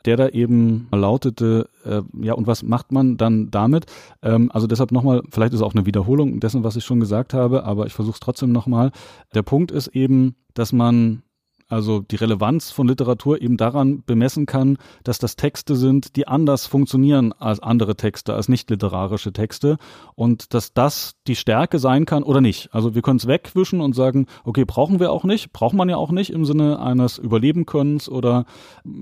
der 0.05 0.17
da 0.17 0.29
eben 0.29 0.87
lautete, 0.91 1.69
äh, 1.85 2.01
ja, 2.21 2.33
und 2.33 2.47
was 2.47 2.63
macht 2.63 2.91
man 2.91 3.17
dann 3.17 3.51
damit? 3.51 3.85
Ähm, 4.21 4.51
also 4.53 4.67
deshalb 4.67 4.91
nochmal, 4.91 5.23
vielleicht 5.31 5.53
ist 5.53 5.59
es 5.59 5.65
auch 5.65 5.73
eine 5.73 5.85
Wiederholung 5.85 6.39
dessen, 6.39 6.63
was 6.63 6.75
ich 6.75 6.85
schon 6.85 6.99
gesagt 6.99 7.33
habe, 7.33 7.63
aber 7.63 7.85
ich 7.85 7.93
versuche 7.93 8.15
es 8.15 8.19
trotzdem 8.19 8.51
nochmal. 8.51 8.91
Der 9.33 9.43
Punkt 9.43 9.71
ist 9.71 9.87
eben, 9.87 10.35
dass 10.53 10.71
man 10.71 11.23
also 11.67 11.99
die 11.99 12.15
Relevanz 12.15 12.71
von 12.71 12.87
Literatur 12.87 13.41
eben 13.41 13.57
daran 13.57 14.03
bemessen 14.05 14.45
kann, 14.45 14.77
dass 15.03 15.19
das 15.19 15.35
Texte 15.35 15.75
sind, 15.75 16.15
die 16.15 16.27
anders 16.27 16.67
funktionieren 16.67 17.33
als 17.33 17.59
andere 17.59 17.95
Texte, 17.95 18.33
als 18.33 18.49
nicht 18.49 18.69
literarische 18.69 19.33
Texte 19.33 19.77
und 20.15 20.53
dass 20.53 20.73
das 20.73 21.15
die 21.27 21.35
Stärke 21.35 21.79
sein 21.79 22.05
kann 22.05 22.23
oder 22.23 22.41
nicht. 22.41 22.69
Also 22.73 22.93
wir 22.93 23.01
können 23.01 23.17
es 23.17 23.27
wegwischen 23.27 23.81
und 23.81 23.93
sagen, 23.95 24.27
okay, 24.43 24.65
brauchen 24.65 24.99
wir 24.99 25.11
auch 25.11 25.23
nicht, 25.23 25.53
braucht 25.53 25.73
man 25.73 25.89
ja 25.89 25.97
auch 25.97 26.11
nicht 26.11 26.31
im 26.31 26.45
Sinne 26.45 26.79
eines 26.79 27.17
Überlebenkönnens 27.17 28.09
oder 28.09 28.45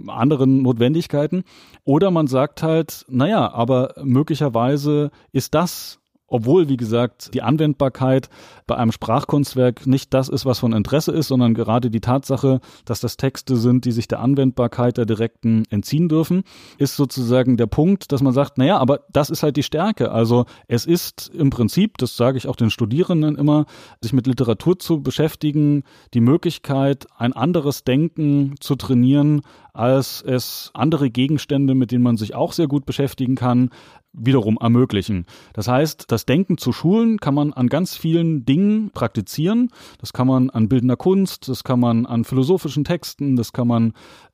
anderen 0.07 0.61
Notwendigkeiten. 0.61 1.43
Oder 1.83 2.11
man 2.11 2.27
sagt 2.27 2.63
halt, 2.63 3.05
naja, 3.09 3.51
aber 3.51 3.93
möglicherweise 4.03 5.11
ist 5.31 5.53
das 5.53 5.99
obwohl, 6.27 6.69
wie 6.69 6.77
gesagt, 6.77 7.33
die 7.33 7.41
Anwendbarkeit 7.41 8.29
bei 8.65 8.75
einem 8.75 8.91
Sprachkunstwerk 8.91 9.85
nicht 9.85 10.13
das 10.13 10.29
ist, 10.29 10.45
was 10.45 10.59
von 10.59 10.73
Interesse 10.73 11.11
ist, 11.11 11.27
sondern 11.27 11.53
gerade 11.53 11.91
die 11.91 12.01
Tatsache, 12.01 12.59
dass 12.85 13.01
das 13.01 13.17
Texte 13.17 13.55
sind, 13.55 13.85
die 13.85 13.91
sich 13.91 14.07
der 14.07 14.19
Anwendbarkeit 14.19 14.97
der 14.97 15.05
direkten 15.05 15.63
entziehen 15.69 16.09
dürfen, 16.09 16.43
ist 16.77 16.95
sozusagen 16.95 17.57
der 17.57 17.67
Punkt, 17.67 18.11
dass 18.11 18.21
man 18.21 18.33
sagt, 18.33 18.57
naja, 18.57 18.77
aber 18.77 19.01
das 19.11 19.29
ist 19.29 19.43
halt 19.43 19.57
die 19.57 19.63
Stärke. 19.63 20.11
Also 20.11 20.45
es 20.67 20.85
ist 20.85 21.29
im 21.33 21.49
Prinzip, 21.49 21.97
das 21.97 22.17
sage 22.17 22.37
ich 22.37 22.47
auch 22.47 22.55
den 22.55 22.69
Studierenden 22.69 23.35
immer, 23.35 23.65
sich 24.01 24.13
mit 24.13 24.25
Literatur 24.25 24.79
zu 24.79 25.01
beschäftigen, 25.01 25.83
die 26.13 26.21
Möglichkeit, 26.21 27.05
ein 27.17 27.33
anderes 27.33 27.83
Denken 27.83 28.55
zu 28.59 28.75
trainieren, 28.75 29.41
als 29.73 30.21
es 30.21 30.69
andere 30.73 31.09
Gegenstände, 31.09 31.73
mit 31.73 31.91
denen 31.91 32.03
man 32.03 32.17
sich 32.17 32.35
auch 32.35 32.53
sehr 32.53 32.67
gut 32.67 32.85
beschäftigen 32.85 33.35
kann, 33.35 33.71
wiederum 34.13 34.57
ermöglichen. 34.61 35.25
Das 35.53 35.67
heißt, 35.67 36.05
das 36.11 36.25
Denken 36.25 36.59
zu 36.59 36.71
schulen 36.71 37.19
kann 37.19 37.33
man 37.33 37.51
an 37.51 37.67
ganz 37.67 37.97
vielen 37.97 38.45
Dingen 38.45 38.91
praktizieren. 38.91 39.69
Das 39.97 40.13
kann 40.13 40.27
man 40.27 40.51
an 40.51 40.69
bildender 40.69 40.97
Kunst, 40.97 41.49
das 41.49 41.63
kann 41.63 41.79
man 41.79 42.05
an 42.05 42.23
philosophischen 42.23 42.83
Texten, 42.83 43.35
das 43.35 43.51
kann 43.53 43.67
man 43.67 43.93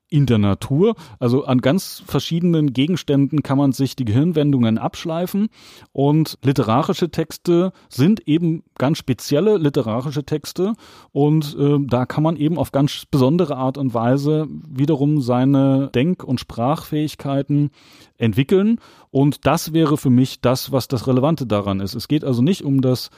in 0.10 0.26
der 0.26 0.38
Natur. 0.38 0.96
Also 1.20 1.46
an 1.46 1.62
ganz 1.62 2.04
verschiedenen 2.06 2.74
Gegenständen 2.74 3.44
kann 3.44 3.58
man 3.58 3.72
sich 3.72 3.96
die 3.96 4.06
Gehirnwendungen 4.06 4.78
abschleifen 4.78 5.50
und 5.92 6.38
literarische 6.44 7.10
Texte 7.10 7.72
sind 7.90 8.28
eben 8.28 8.64
ganz 8.78 8.98
spezielle 8.98 9.58
literarische 9.58 10.24
Texte 10.24 10.74
und 11.12 11.56
äh, 11.60 11.78
da 11.80 12.06
kann 12.06 12.24
man 12.24 12.38
eben 12.38 12.58
auf 12.58 12.72
ganz 12.72 13.06
besondere 13.10 13.58
Art 13.58 13.78
und 13.78 13.94
Weise 13.94 14.48
wiederum 14.68 15.22
seine 15.22 15.90
Denk- 15.94 16.24
und 16.24 16.40
Sprachfähigkeiten 16.40 17.70
entwickeln 18.18 18.80
und 19.12 19.46
das 19.46 19.74
wäre 19.74 19.98
für 19.98 20.10
mich 20.10 20.42
das, 20.42 20.72
was 20.72 20.88
das 20.88 21.08
Relevante 21.08 21.46
daran 21.46 21.80
ist. 21.80 21.96
Es 21.96 22.08
geht 22.08 22.24
also 22.24 22.42
nicht 22.42 22.64
um 22.64 22.82
das 22.82 23.10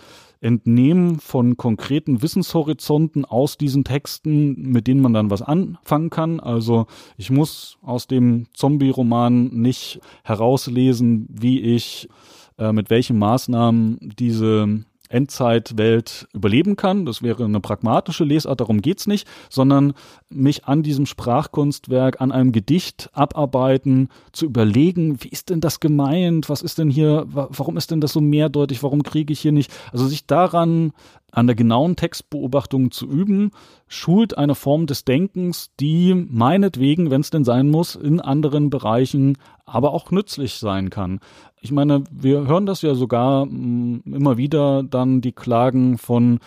Entnehmen 0.42 1.20
von 1.20 1.56
konkreten 1.56 2.22
Wissenshorizonten 2.24 3.26
aus 3.26 3.58
diesen 3.58 3.84
Texten, 3.84 4.72
mit 4.72 4.88
denen 4.88 5.02
man 5.02 5.14
dann 5.14 5.30
was 5.30 5.44
anfangen 5.44 6.10
kann. 6.10 6.40
Also 6.40 6.88
ich 7.16 7.30
muss 7.30 7.78
aus 7.84 8.08
dem 8.08 8.48
Zombie-Roman 8.54 9.50
nicht 9.50 10.00
herauslesen, 10.24 11.28
wie 11.30 11.62
ich 11.62 12.10
äh, 12.58 12.74
mit 12.74 12.90
welchen 12.90 13.20
Maßnahmen 13.20 14.14
diese 14.18 14.84
Endzeitwelt 15.12 16.28
überleben 16.34 16.76
kann. 16.76 17.06
Das 17.06 17.22
wäre 17.22 17.46
eine 17.46 17.60
pragmatische 17.60 18.24
Lesart, 18.24 18.62
darum 18.62 18.82
geht's 18.82 19.08
nicht, 19.08 19.28
sondern 19.50 19.94
mich 20.30 20.66
an 20.66 20.84
diesem 20.84 21.06
Sprachkunstwerk, 21.06 22.22
an 22.22 22.32
einem 22.32 22.52
Gedicht 22.52 23.10
abarbeiten, 23.14 24.10
zu 24.32 24.46
überlegen, 24.46 25.22
wie 25.24 25.30
ist 25.30 25.50
denn 25.50 25.62
das 25.62 25.80
gemeint? 25.80 26.50
Was 26.50 26.62
ist 26.62 26.78
denn 26.78 26.90
hier, 26.90 27.26
warum 27.28 27.78
ist 27.78 27.92
denn 27.92 28.02
das 28.02 28.14
so 28.14 28.22
mehrdeutig? 28.22 28.84
Warum 28.84 29.04
kriege 29.04 29.34
ich 29.34 29.40
hier 29.40 29.52
nicht? 29.52 29.72
Also 29.92 30.08
sich 30.08 30.26
daran 30.26 30.94
an 31.32 31.48
der 31.48 31.56
genauen 31.56 31.96
Textbeobachtung 31.96 32.92
zu 32.92 33.08
üben, 33.08 33.52
schult 33.88 34.38
eine 34.38 34.56
Form 34.56 34.86
des 34.86 35.06
Denkens, 35.06 35.72
die 35.80 36.14
meinetwegen, 36.14 37.10
wenn 37.10 37.22
es 37.22 37.30
denn 37.30 37.44
sein 37.44 37.70
muss, 37.70 37.96
in 37.96 38.20
anderen 38.20 38.70
Bereichen 38.70 39.38
aber 39.66 39.94
auch 39.94 40.12
nützlich 40.12 40.56
sein 40.56 40.90
kann. 40.90 41.20
Ich 41.62 41.72
meine, 41.72 42.04
wir 42.12 42.48
hören 42.48 42.66
das 42.66 42.82
ja 42.82 42.96
sogar 42.96 43.46
mm, 43.46 44.04
immer 44.06 44.38
wieder 44.38 44.84
dann 44.84 45.22
die 45.22 45.32
Klagen 45.32 45.98
von 45.98 46.40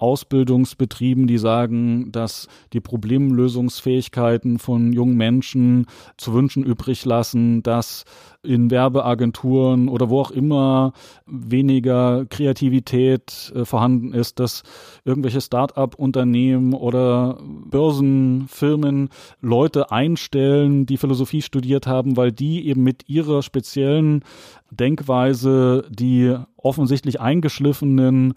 Ausbildungsbetrieben, 0.00 1.26
die 1.26 1.38
sagen, 1.38 2.10
dass 2.12 2.48
die 2.72 2.80
Problemlösungsfähigkeiten 2.80 4.58
von 4.58 4.92
jungen 4.92 5.16
Menschen 5.16 5.86
zu 6.16 6.32
wünschen 6.32 6.64
übrig 6.64 7.04
lassen, 7.04 7.62
dass 7.62 8.04
in 8.42 8.70
Werbeagenturen 8.70 9.88
oder 9.88 10.08
wo 10.08 10.20
auch 10.20 10.30
immer 10.30 10.92
weniger 11.26 12.24
Kreativität 12.30 13.52
äh, 13.54 13.64
vorhanden 13.66 14.14
ist, 14.14 14.40
dass 14.40 14.62
irgendwelche 15.04 15.42
Start-up-Unternehmen 15.42 16.72
oder 16.72 17.38
Börsenfirmen 17.42 19.10
Leute 19.40 19.92
einstellen, 19.92 20.86
die 20.86 20.96
Philosophie 20.96 21.42
studiert 21.42 21.86
haben, 21.86 22.16
weil 22.16 22.32
die 22.32 22.66
eben 22.66 22.82
mit 22.82 23.08
ihrer 23.08 23.42
speziellen 23.42 24.24
Denkweise 24.70 25.84
die 25.90 26.34
offensichtlich 26.56 27.20
eingeschliffenen 27.20 28.34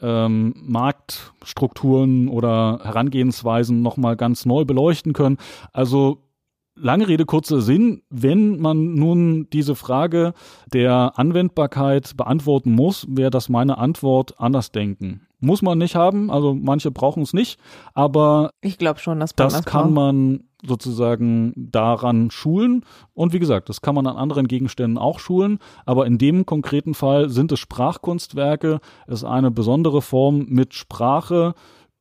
ähm, 0.00 0.54
Marktstrukturen 0.56 2.28
oder 2.28 2.80
Herangehensweisen 2.82 3.82
nochmal 3.82 4.16
ganz 4.16 4.46
neu 4.46 4.64
beleuchten 4.64 5.12
können. 5.12 5.38
Also 5.72 6.22
Lange 6.78 7.08
Rede, 7.08 7.24
kurzer 7.24 7.62
Sinn. 7.62 8.02
Wenn 8.10 8.60
man 8.60 8.94
nun 8.94 9.48
diese 9.50 9.74
Frage 9.74 10.34
der 10.74 11.18
Anwendbarkeit 11.18 12.18
beantworten 12.18 12.70
muss, 12.72 13.06
wäre 13.08 13.30
das 13.30 13.48
meine 13.48 13.78
Antwort 13.78 14.38
anders 14.38 14.72
denken. 14.72 15.26
Muss 15.40 15.62
man 15.62 15.78
nicht 15.78 15.96
haben, 15.96 16.30
also 16.30 16.54
manche 16.54 16.90
brauchen 16.90 17.22
es 17.22 17.32
nicht, 17.32 17.58
aber 17.94 18.50
ich 18.60 18.76
glaube 18.76 19.00
schon, 19.00 19.20
dass 19.20 19.30
man 19.36 19.46
das, 19.46 19.54
das 19.54 19.64
kann 19.64 19.92
man 19.92 20.45
sozusagen 20.66 21.52
daran 21.56 22.30
schulen. 22.30 22.84
Und 23.14 23.32
wie 23.32 23.38
gesagt, 23.38 23.68
das 23.68 23.80
kann 23.80 23.94
man 23.94 24.06
an 24.06 24.16
anderen 24.16 24.48
Gegenständen 24.48 24.98
auch 24.98 25.18
schulen. 25.18 25.58
Aber 25.84 26.06
in 26.06 26.18
dem 26.18 26.46
konkreten 26.46 26.94
Fall 26.94 27.28
sind 27.30 27.52
es 27.52 27.60
Sprachkunstwerke. 27.60 28.80
Es 29.06 29.20
ist 29.20 29.24
eine 29.24 29.50
besondere 29.50 30.02
Form 30.02 30.46
mit 30.48 30.74
Sprache 30.74 31.54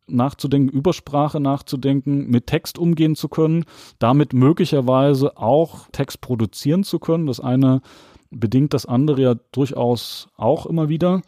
nachzudenken, 0.08 0.70
über 0.70 0.94
Sprache 0.94 1.40
nachzudenken, 1.40 2.30
mit 2.30 2.48
Text 2.48 2.78
umgehen 2.78 3.16
zu 3.16 3.28
können, 3.28 3.66
damit 4.00 4.34
möglicherweise 4.34 5.38
auch 5.38 5.88
Text 5.92 6.22
produzieren 6.22 6.84
zu 6.84 7.00
können. 7.00 7.26
Das 7.26 7.40
eine 7.40 7.82
bedingt 8.30 8.74
das 8.74 8.86
andere 8.86 9.22
ja 9.22 9.36
durchaus 9.52 10.28
auch 10.36 10.66
immer 10.66 10.90
wieder. 10.90 11.22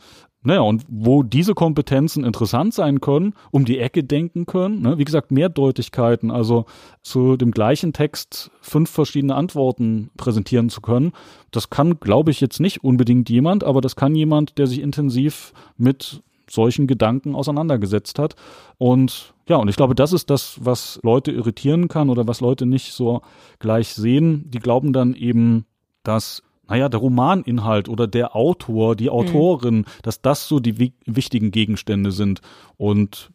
Naja, 0.48 0.62
und 0.62 0.86
wo 0.88 1.24
diese 1.24 1.56
Kompetenzen 1.56 2.24
interessant 2.24 2.74
sein 2.74 3.02
können, 3.02 3.34
um 3.52 3.66
die 3.66 3.80
Ecke 3.80 4.06
denken 4.06 4.46
können, 4.46 4.82
ne? 4.82 4.98
wie 4.98 5.04
gesagt, 5.04 5.30
Mehrdeutigkeiten, 5.30 6.32
also 6.32 6.64
zu 7.02 7.36
dem 7.36 7.52
gleichen 7.52 7.92
Text 7.92 8.50
fünf 8.62 8.90
verschiedene 8.90 9.36
Antworten 9.36 10.10
präsentieren 10.16 10.70
zu 10.70 10.80
können, 10.80 11.12
das 11.52 11.70
kann, 11.70 12.00
glaube 12.00 12.32
ich, 12.32 12.40
jetzt 12.40 12.62
nicht 12.62 12.82
unbedingt 12.82 13.30
jemand, 13.30 13.66
aber 13.66 13.82
das 13.82 13.98
kann 13.98 14.16
jemand, 14.16 14.58
der 14.58 14.68
sich 14.68 14.80
intensiv 14.80 15.52
mit 15.76 16.24
solchen 16.50 16.88
Gedanken 16.88 17.36
auseinandergesetzt 17.36 18.18
hat. 18.18 18.38
Und 18.78 19.34
ja, 19.50 19.58
und 19.58 19.68
ich 19.68 19.76
glaube, 19.76 19.96
das 19.96 20.14
ist 20.14 20.30
das, 20.30 20.60
was 20.64 20.98
Leute 21.04 21.34
irritieren 21.34 21.90
kann 21.90 22.10
oder 22.10 22.26
was 22.26 22.40
Leute 22.40 22.66
nicht 22.66 22.94
so 22.94 23.22
gleich 23.60 23.90
sehen. 23.90 24.50
Die 24.50 24.60
glauben 24.60 24.94
dann 24.94 25.14
eben, 25.14 25.66
dass 26.04 26.42
naja, 26.68 26.90
der 26.90 27.00
Romaninhalt 27.00 27.90
oder 27.90 28.08
der 28.08 28.36
Autor, 28.36 28.96
die 28.96 29.10
Autorin, 29.10 29.78
mhm. 29.80 29.86
dass 30.04 30.22
das 30.22 30.48
so 30.48 30.60
die 30.60 30.92
wichtigen 31.06 31.52
Gegenstände 31.52 32.12
sind. 32.12 32.42
Und 32.78 33.32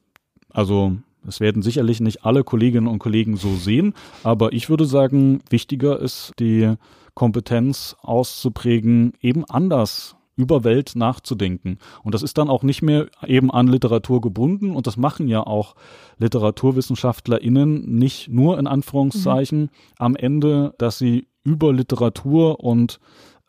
also 0.51 0.97
es 1.27 1.41
werden 1.41 1.63
sicherlich 1.63 2.01
nicht 2.01 2.25
alle 2.25 2.45
Kolleginnen 2.45 2.89
und 2.89 2.99
Kollegen 2.99 3.37
so 3.37 3.55
sehen, 3.55 3.95
aber 4.23 4.53
ich 4.53 4.69
würde 4.69 4.85
sagen, 4.85 5.41
wichtiger 5.51 5.99
ist 5.99 6.33
die 6.39 6.75
Kompetenz 7.15 7.97
auszuprägen, 8.01 9.13
eben 9.21 9.45
anders 9.45 10.17
über 10.35 10.65
Welt 10.65 10.93
nachzudenken. 10.95 11.79
Und 12.03 12.15
das 12.15 12.23
ist 12.23 12.39
dann 12.39 12.49
auch 12.49 12.63
nicht 12.63 12.83
mehr 12.83 13.09
eben 13.27 13.51
an 13.51 13.69
Literatur 13.69 14.21
gebunden. 14.21 14.75
Und 14.75 14.87
das 14.87 14.97
machen 14.97 15.29
ja 15.29 15.47
auch 15.47 15.75
LiteraturwissenschaftlerInnen 16.19 17.99
nicht 17.99 18.29
nur 18.29 18.59
in 18.59 18.67
Anführungszeichen 18.67 19.61
mhm. 19.61 19.69
am 19.99 20.17
Ende, 20.17 20.75
dass 20.79 20.99
sie 20.99 21.27
über 21.45 21.73
Literatur 21.73 22.61
und 22.61 23.01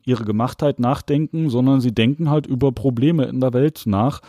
ihre 0.06 0.26
Gemachtheit 0.26 0.80
nachdenken, 0.80 1.50
sondern 1.50 1.82
sie 1.82 1.94
denken 1.94 2.30
halt 2.30 2.48
über 2.48 2.72
Probleme 2.72 3.26
in 3.26 3.40
der 3.40 3.54
Welt 3.54 3.84
nach 3.86 4.22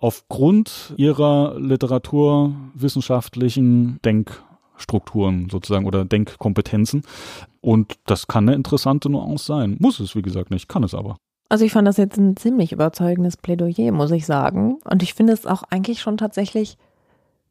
aufgrund 0.00 0.94
ihrer 0.96 1.56
literaturwissenschaftlichen 1.58 4.00
Denkstrukturen 4.04 5.48
sozusagen 5.48 5.86
oder 5.86 6.04
Denkkompetenzen. 6.04 7.02
Und 7.60 7.94
das 8.06 8.26
kann 8.26 8.48
eine 8.48 8.56
interessante 8.56 9.08
Nuance 9.08 9.46
sein. 9.46 9.76
Muss 9.78 10.00
es, 10.00 10.16
wie 10.16 10.22
gesagt, 10.22 10.50
nicht, 10.50 10.68
kann 10.68 10.82
es 10.82 10.92
aber. 10.94 11.14
Also 11.48 11.64
ich 11.64 11.70
fand 11.72 11.86
das 11.86 11.98
jetzt 11.98 12.18
ein 12.18 12.36
ziemlich 12.36 12.72
überzeugendes 12.72 13.36
Plädoyer, 13.36 13.92
muss 13.92 14.10
ich 14.10 14.26
sagen. 14.26 14.80
Und 14.84 15.04
ich 15.04 15.14
finde 15.14 15.34
es 15.34 15.46
auch 15.46 15.62
eigentlich 15.70 16.00
schon 16.00 16.16
tatsächlich 16.16 16.78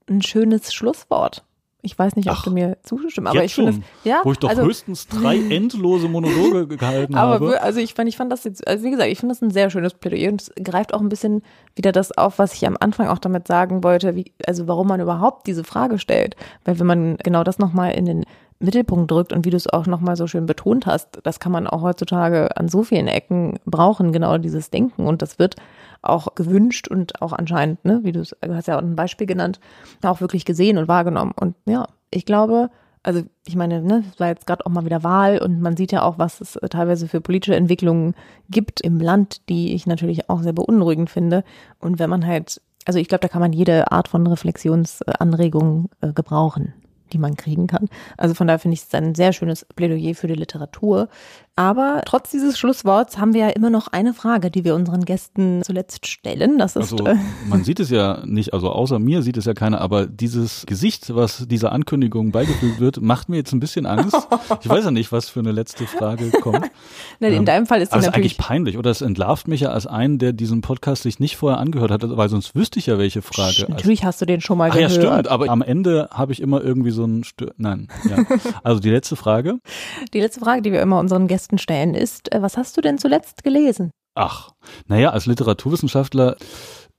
ein 0.09 0.21
schönes 0.21 0.73
Schlusswort. 0.73 1.45
Ich 1.83 1.97
weiß 1.97 2.15
nicht, 2.15 2.29
ob 2.29 2.37
Ach, 2.37 2.43
du 2.43 2.51
mir 2.51 2.77
zustimmst, 2.83 3.27
aber 3.27 3.43
ich 3.43 3.55
finde 3.55 3.81
ja, 4.03 4.21
wo 4.23 4.31
ich 4.31 4.37
doch 4.37 4.49
also, 4.49 4.63
höchstens 4.63 5.07
drei 5.07 5.37
endlose 5.49 6.07
Monologe 6.07 6.67
gehalten 6.67 7.15
aber 7.15 7.33
habe. 7.33 7.61
also 7.61 7.79
ich 7.79 7.95
fand, 7.95 8.07
ich 8.07 8.17
fand 8.17 8.31
das 8.31 8.43
jetzt, 8.43 8.67
also 8.67 8.83
wie 8.83 8.91
gesagt, 8.91 9.09
ich 9.09 9.19
finde 9.19 9.33
das 9.33 9.41
ein 9.41 9.49
sehr 9.49 9.69
schönes 9.69 9.95
Plädoyer 9.95 10.31
und 10.31 10.41
es 10.41 10.51
greift 10.63 10.93
auch 10.93 11.01
ein 11.01 11.09
bisschen 11.09 11.41
wieder 11.75 11.91
das 11.91 12.15
auf, 12.15 12.37
was 12.37 12.53
ich 12.53 12.67
am 12.67 12.77
Anfang 12.79 13.07
auch 13.07 13.17
damit 13.17 13.47
sagen 13.47 13.83
wollte, 13.83 14.15
wie, 14.15 14.31
also 14.45 14.67
warum 14.67 14.87
man 14.87 15.01
überhaupt 15.01 15.47
diese 15.47 15.63
Frage 15.63 15.97
stellt. 15.97 16.35
Weil 16.65 16.79
wenn 16.79 16.87
man 16.87 17.17
genau 17.17 17.43
das 17.43 17.57
nochmal 17.57 17.93
in 17.93 18.05
den 18.05 18.25
Mittelpunkt 18.59 19.09
drückt 19.09 19.33
und 19.33 19.45
wie 19.45 19.49
du 19.49 19.57
es 19.57 19.67
auch 19.67 19.87
nochmal 19.87 20.15
so 20.15 20.27
schön 20.27 20.45
betont 20.45 20.85
hast, 20.85 21.19
das 21.23 21.39
kann 21.39 21.51
man 21.51 21.67
auch 21.67 21.81
heutzutage 21.81 22.55
an 22.57 22.67
so 22.67 22.83
vielen 22.83 23.07
Ecken 23.07 23.59
brauchen, 23.65 24.11
genau 24.11 24.37
dieses 24.37 24.69
Denken 24.69 25.07
und 25.07 25.21
das 25.21 25.39
wird 25.39 25.55
auch 26.01 26.35
gewünscht 26.35 26.87
und 26.87 27.21
auch 27.21 27.33
anscheinend, 27.33 27.83
ne, 27.85 27.99
wie 28.03 28.11
du 28.11 28.21
es, 28.21 28.35
du 28.41 28.55
hast 28.55 28.67
ja 28.67 28.77
auch 28.77 28.81
ein 28.81 28.95
Beispiel 28.95 29.27
genannt, 29.27 29.59
auch 30.01 30.21
wirklich 30.21 30.45
gesehen 30.45 30.77
und 30.77 30.87
wahrgenommen. 30.87 31.33
Und 31.39 31.55
ja, 31.65 31.87
ich 32.09 32.25
glaube, 32.25 32.69
also 33.03 33.23
ich 33.47 33.55
meine, 33.55 33.81
ne, 33.81 34.03
es 34.11 34.19
war 34.19 34.27
jetzt 34.27 34.45
gerade 34.45 34.65
auch 34.65 34.71
mal 34.71 34.85
wieder 34.85 35.03
Wahl 35.03 35.39
und 35.39 35.61
man 35.61 35.75
sieht 35.75 35.91
ja 35.91 36.03
auch, 36.03 36.19
was 36.19 36.41
es 36.41 36.55
äh, 36.57 36.69
teilweise 36.69 37.07
für 37.07 37.21
politische 37.21 37.55
Entwicklungen 37.55 38.13
gibt 38.49 38.81
im 38.81 38.99
Land, 38.99 39.47
die 39.49 39.73
ich 39.73 39.87
natürlich 39.87 40.29
auch 40.29 40.41
sehr 40.41 40.53
beunruhigend 40.53 41.09
finde. 41.09 41.43
Und 41.79 41.99
wenn 41.99 42.09
man 42.09 42.25
halt, 42.25 42.61
also 42.85 42.99
ich 42.99 43.07
glaube, 43.07 43.21
da 43.21 43.27
kann 43.27 43.41
man 43.41 43.53
jede 43.53 43.91
Art 43.91 44.07
von 44.07 44.25
Reflexionsanregung 44.27 45.89
äh, 46.01 46.13
gebrauchen, 46.13 46.73
die 47.11 47.17
man 47.17 47.35
kriegen 47.35 47.67
kann. 47.67 47.89
Also 48.17 48.35
von 48.35 48.47
daher 48.47 48.59
finde 48.59 48.75
ich 48.75 48.83
es 48.83 48.93
ein 48.93 49.15
sehr 49.15 49.33
schönes 49.33 49.65
Plädoyer 49.75 50.13
für 50.13 50.27
die 50.27 50.35
Literatur. 50.35 51.09
Aber 51.57 52.01
trotz 52.05 52.31
dieses 52.31 52.57
Schlussworts 52.57 53.17
haben 53.17 53.33
wir 53.33 53.41
ja 53.41 53.49
immer 53.49 53.69
noch 53.69 53.89
eine 53.89 54.13
Frage, 54.13 54.49
die 54.49 54.63
wir 54.63 54.73
unseren 54.73 55.03
Gästen 55.03 55.61
zuletzt 55.63 56.07
stellen. 56.07 56.57
Das 56.57 56.75
ist 56.77 56.93
Also 56.93 57.05
äh, 57.05 57.15
man 57.47 57.63
sieht 57.65 57.79
es 57.81 57.89
ja 57.89 58.23
nicht, 58.25 58.53
also 58.53 58.69
außer 58.71 58.99
mir 58.99 59.21
sieht 59.21 59.35
es 59.37 59.45
ja 59.45 59.53
keiner, 59.53 59.81
aber 59.81 60.05
dieses 60.07 60.65
Gesicht, 60.65 61.13
was 61.13 61.45
dieser 61.47 61.71
Ankündigung 61.73 62.31
beigefügt 62.31 62.79
wird, 62.79 63.01
macht 63.01 63.27
mir 63.27 63.35
jetzt 63.35 63.51
ein 63.51 63.59
bisschen 63.59 63.85
Angst. 63.85 64.15
Ich 64.61 64.69
weiß 64.69 64.85
ja 64.85 64.91
nicht, 64.91 65.11
was 65.11 65.29
für 65.29 65.41
eine 65.41 65.51
letzte 65.51 65.85
Frage 65.87 66.31
kommt. 66.31 66.61
ne, 67.19 67.27
in 67.27 67.33
Ähm, 67.33 67.45
deinem 67.45 67.65
Fall 67.65 67.81
ist 67.81 67.93
es 67.93 68.07
eigentlich 68.07 68.37
peinlich 68.37 68.77
oder 68.77 68.89
es 68.89 69.01
entlarvt 69.01 69.47
mich 69.49 69.61
ja 69.61 69.69
als 69.69 69.85
einen, 69.87 70.19
der 70.19 70.31
diesen 70.31 70.61
Podcast 70.61 71.03
sich 71.03 71.19
nicht 71.19 71.35
vorher 71.35 71.59
angehört 71.59 71.91
hat, 71.91 72.01
weil 72.03 72.29
sonst 72.29 72.55
wüsste 72.55 72.79
ich 72.79 72.85
ja, 72.85 72.97
welche 72.97 73.21
Frage. 73.21 73.65
Natürlich 73.67 74.05
hast 74.05 74.21
du 74.21 74.25
den 74.25 74.39
schon 74.39 74.57
mal 74.57 74.69
Ach 74.71 74.75
ja, 74.75 74.87
gehört. 74.87 75.05
stimmt, 75.05 75.27
aber 75.27 75.49
am 75.49 75.61
Ende 75.61 76.07
habe 76.11 76.31
ich 76.31 76.41
immer 76.41 76.61
irgendwie 76.61 76.91
so 76.91 77.03
ein 77.03 77.23
Stö 77.25 77.47
Nein, 77.57 77.89
ja. 78.09 78.23
Also 78.63 78.79
die 78.79 78.89
letzte 78.89 79.15
Frage. 79.17 79.59
Die 80.13 80.21
letzte 80.21 80.39
Frage, 80.39 80.61
die 80.61 80.71
wir 80.71 80.81
immer 80.81 80.97
unseren 80.99 81.27
Gästen 81.27 81.40
stellen, 81.57 81.93
ist, 81.95 82.33
äh, 82.33 82.41
was 82.41 82.57
hast 82.57 82.77
du 82.77 82.81
denn 82.81 82.97
zuletzt 82.97 83.43
gelesen? 83.43 83.91
Ach, 84.15 84.51
naja, 84.87 85.11
als 85.11 85.25
Literaturwissenschaftler 85.25 86.35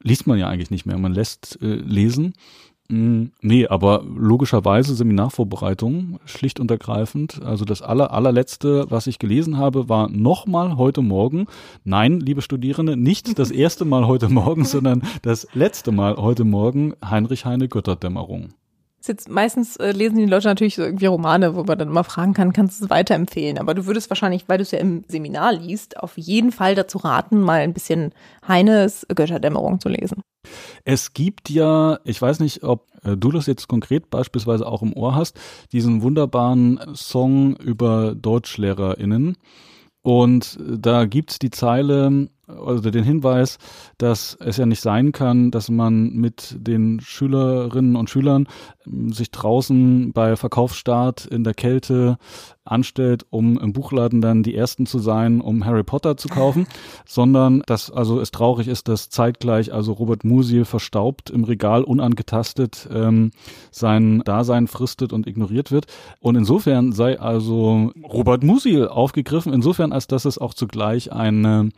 liest 0.02 0.26
man 0.26 0.38
ja 0.38 0.48
eigentlich 0.48 0.70
nicht 0.70 0.86
mehr. 0.86 0.98
Man 0.98 1.12
lässt 1.12 1.58
äh, 1.60 1.66
lesen. 1.66 2.34
Mm, 2.88 3.26
nee, 3.40 3.66
aber 3.66 4.04
logischerweise 4.04 4.94
Seminarvorbereitung, 4.94 6.18
schlicht 6.24 6.60
und 6.60 6.70
ergreifend. 6.70 7.42
Also 7.42 7.64
das 7.64 7.80
aller, 7.80 8.12
allerletzte, 8.12 8.86
was 8.90 9.06
ich 9.06 9.18
gelesen 9.18 9.56
habe, 9.56 9.88
war 9.88 10.08
nochmal 10.08 10.76
heute 10.76 11.02
Morgen. 11.02 11.46
Nein, 11.84 12.20
liebe 12.20 12.42
Studierende, 12.42 12.96
nicht 12.96 13.38
das 13.38 13.50
erste 13.64 13.84
Mal 13.84 14.06
heute 14.06 14.28
Morgen, 14.28 14.64
sondern 14.64 15.02
das 15.22 15.46
letzte 15.54 15.92
Mal 15.92 16.16
heute 16.16 16.44
Morgen 16.44 16.94
Heinrich 17.04 17.44
Heine 17.44 17.68
Götterdämmerung. 17.68 18.54
Jetzt 19.08 19.28
meistens 19.28 19.76
äh, 19.76 19.92
lesen 19.92 20.16
die 20.16 20.26
Leute 20.26 20.48
natürlich 20.48 20.76
so 20.76 20.82
irgendwie 20.82 21.06
Romane, 21.06 21.54
wo 21.54 21.64
man 21.64 21.78
dann 21.78 21.88
immer 21.88 22.04
fragen 22.04 22.34
kann, 22.34 22.52
kannst 22.52 22.80
du 22.80 22.84
es 22.84 22.90
weiterempfehlen? 22.90 23.58
Aber 23.58 23.74
du 23.74 23.86
würdest 23.86 24.10
wahrscheinlich, 24.10 24.48
weil 24.48 24.58
du 24.58 24.62
es 24.62 24.70
ja 24.70 24.78
im 24.78 25.04
Seminar 25.08 25.52
liest, 25.52 25.98
auf 25.98 26.16
jeden 26.16 26.52
Fall 26.52 26.74
dazu 26.74 26.98
raten, 26.98 27.40
mal 27.40 27.60
ein 27.60 27.72
bisschen 27.72 28.12
Heines 28.46 29.06
Götterdämmerung 29.14 29.80
zu 29.80 29.88
lesen. 29.88 30.22
Es 30.84 31.12
gibt 31.12 31.50
ja, 31.50 32.00
ich 32.04 32.20
weiß 32.20 32.40
nicht, 32.40 32.64
ob 32.64 32.88
äh, 33.04 33.16
du 33.16 33.30
das 33.30 33.46
jetzt 33.46 33.68
konkret 33.68 34.10
beispielsweise 34.10 34.66
auch 34.66 34.82
im 34.82 34.92
Ohr 34.92 35.14
hast, 35.14 35.38
diesen 35.72 36.02
wunderbaren 36.02 36.80
Song 36.94 37.56
über 37.56 38.14
DeutschlehrerInnen. 38.14 39.36
Und 40.02 40.58
äh, 40.60 40.78
da 40.78 41.04
gibt's 41.04 41.38
die 41.38 41.50
Zeile, 41.50 42.28
also 42.48 42.90
den 42.90 43.04
Hinweis, 43.04 43.58
dass 43.98 44.36
es 44.40 44.56
ja 44.56 44.66
nicht 44.66 44.80
sein 44.80 45.12
kann, 45.12 45.50
dass 45.52 45.70
man 45.70 46.12
mit 46.12 46.56
den 46.58 47.00
Schülerinnen 47.00 47.94
und 47.94 48.10
Schülern 48.10 48.48
ähm, 48.86 49.12
sich 49.12 49.30
draußen 49.30 50.12
bei 50.12 50.36
Verkaufsstart 50.36 51.24
in 51.26 51.44
der 51.44 51.54
Kälte 51.54 52.18
anstellt, 52.64 53.26
um 53.30 53.58
im 53.58 53.72
Buchladen 53.72 54.20
dann 54.20 54.42
die 54.42 54.54
Ersten 54.54 54.86
zu 54.86 54.98
sein, 54.98 55.40
um 55.40 55.64
Harry 55.64 55.84
Potter 55.84 56.16
zu 56.16 56.28
kaufen, 56.28 56.66
sondern 57.06 57.62
dass 57.66 57.90
also 57.90 58.20
es 58.20 58.30
traurig 58.32 58.68
ist, 58.68 58.88
dass 58.88 59.08
zeitgleich 59.08 59.72
also 59.72 59.92
Robert 59.92 60.24
Musil 60.24 60.64
verstaubt 60.64 61.30
im 61.30 61.44
Regal 61.44 61.84
unangetastet 61.84 62.88
ähm, 62.92 63.30
sein 63.70 64.22
Dasein 64.24 64.66
fristet 64.66 65.12
und 65.12 65.26
ignoriert 65.26 65.70
wird. 65.70 65.86
Und 66.20 66.36
insofern 66.36 66.92
sei 66.92 67.20
also 67.20 67.92
Robert 68.02 68.42
Musil 68.42 68.88
aufgegriffen, 68.88 69.52
insofern 69.52 69.92
als 69.92 70.06
dass 70.06 70.24
es 70.24 70.38
auch 70.38 70.54
zugleich 70.54 71.12
eine 71.12 71.70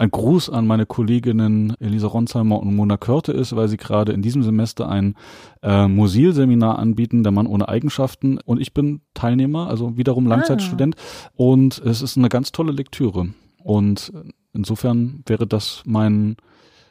ein 0.00 0.10
Gruß 0.10 0.48
an 0.48 0.66
meine 0.66 0.86
Kolleginnen 0.86 1.74
Elisa 1.78 2.06
Ronsheimer 2.06 2.58
und 2.58 2.74
Mona 2.74 2.96
Körte 2.96 3.32
ist, 3.32 3.54
weil 3.54 3.68
sie 3.68 3.76
gerade 3.76 4.12
in 4.12 4.22
diesem 4.22 4.42
Semester 4.42 4.88
ein 4.88 5.14
äh, 5.62 5.88
Musil-Seminar 5.88 6.78
anbieten, 6.78 7.22
der 7.22 7.32
Mann 7.32 7.46
ohne 7.46 7.68
Eigenschaften. 7.68 8.38
Und 8.38 8.62
ich 8.62 8.72
bin 8.72 9.02
Teilnehmer, 9.12 9.68
also 9.68 9.98
wiederum 9.98 10.26
Langzeitstudent. 10.26 10.96
Und 11.34 11.82
es 11.84 12.00
ist 12.00 12.16
eine 12.16 12.30
ganz 12.30 12.50
tolle 12.50 12.72
Lektüre. 12.72 13.28
Und 13.62 14.10
insofern 14.54 15.22
wäre 15.26 15.46
das 15.46 15.82
mein 15.84 16.36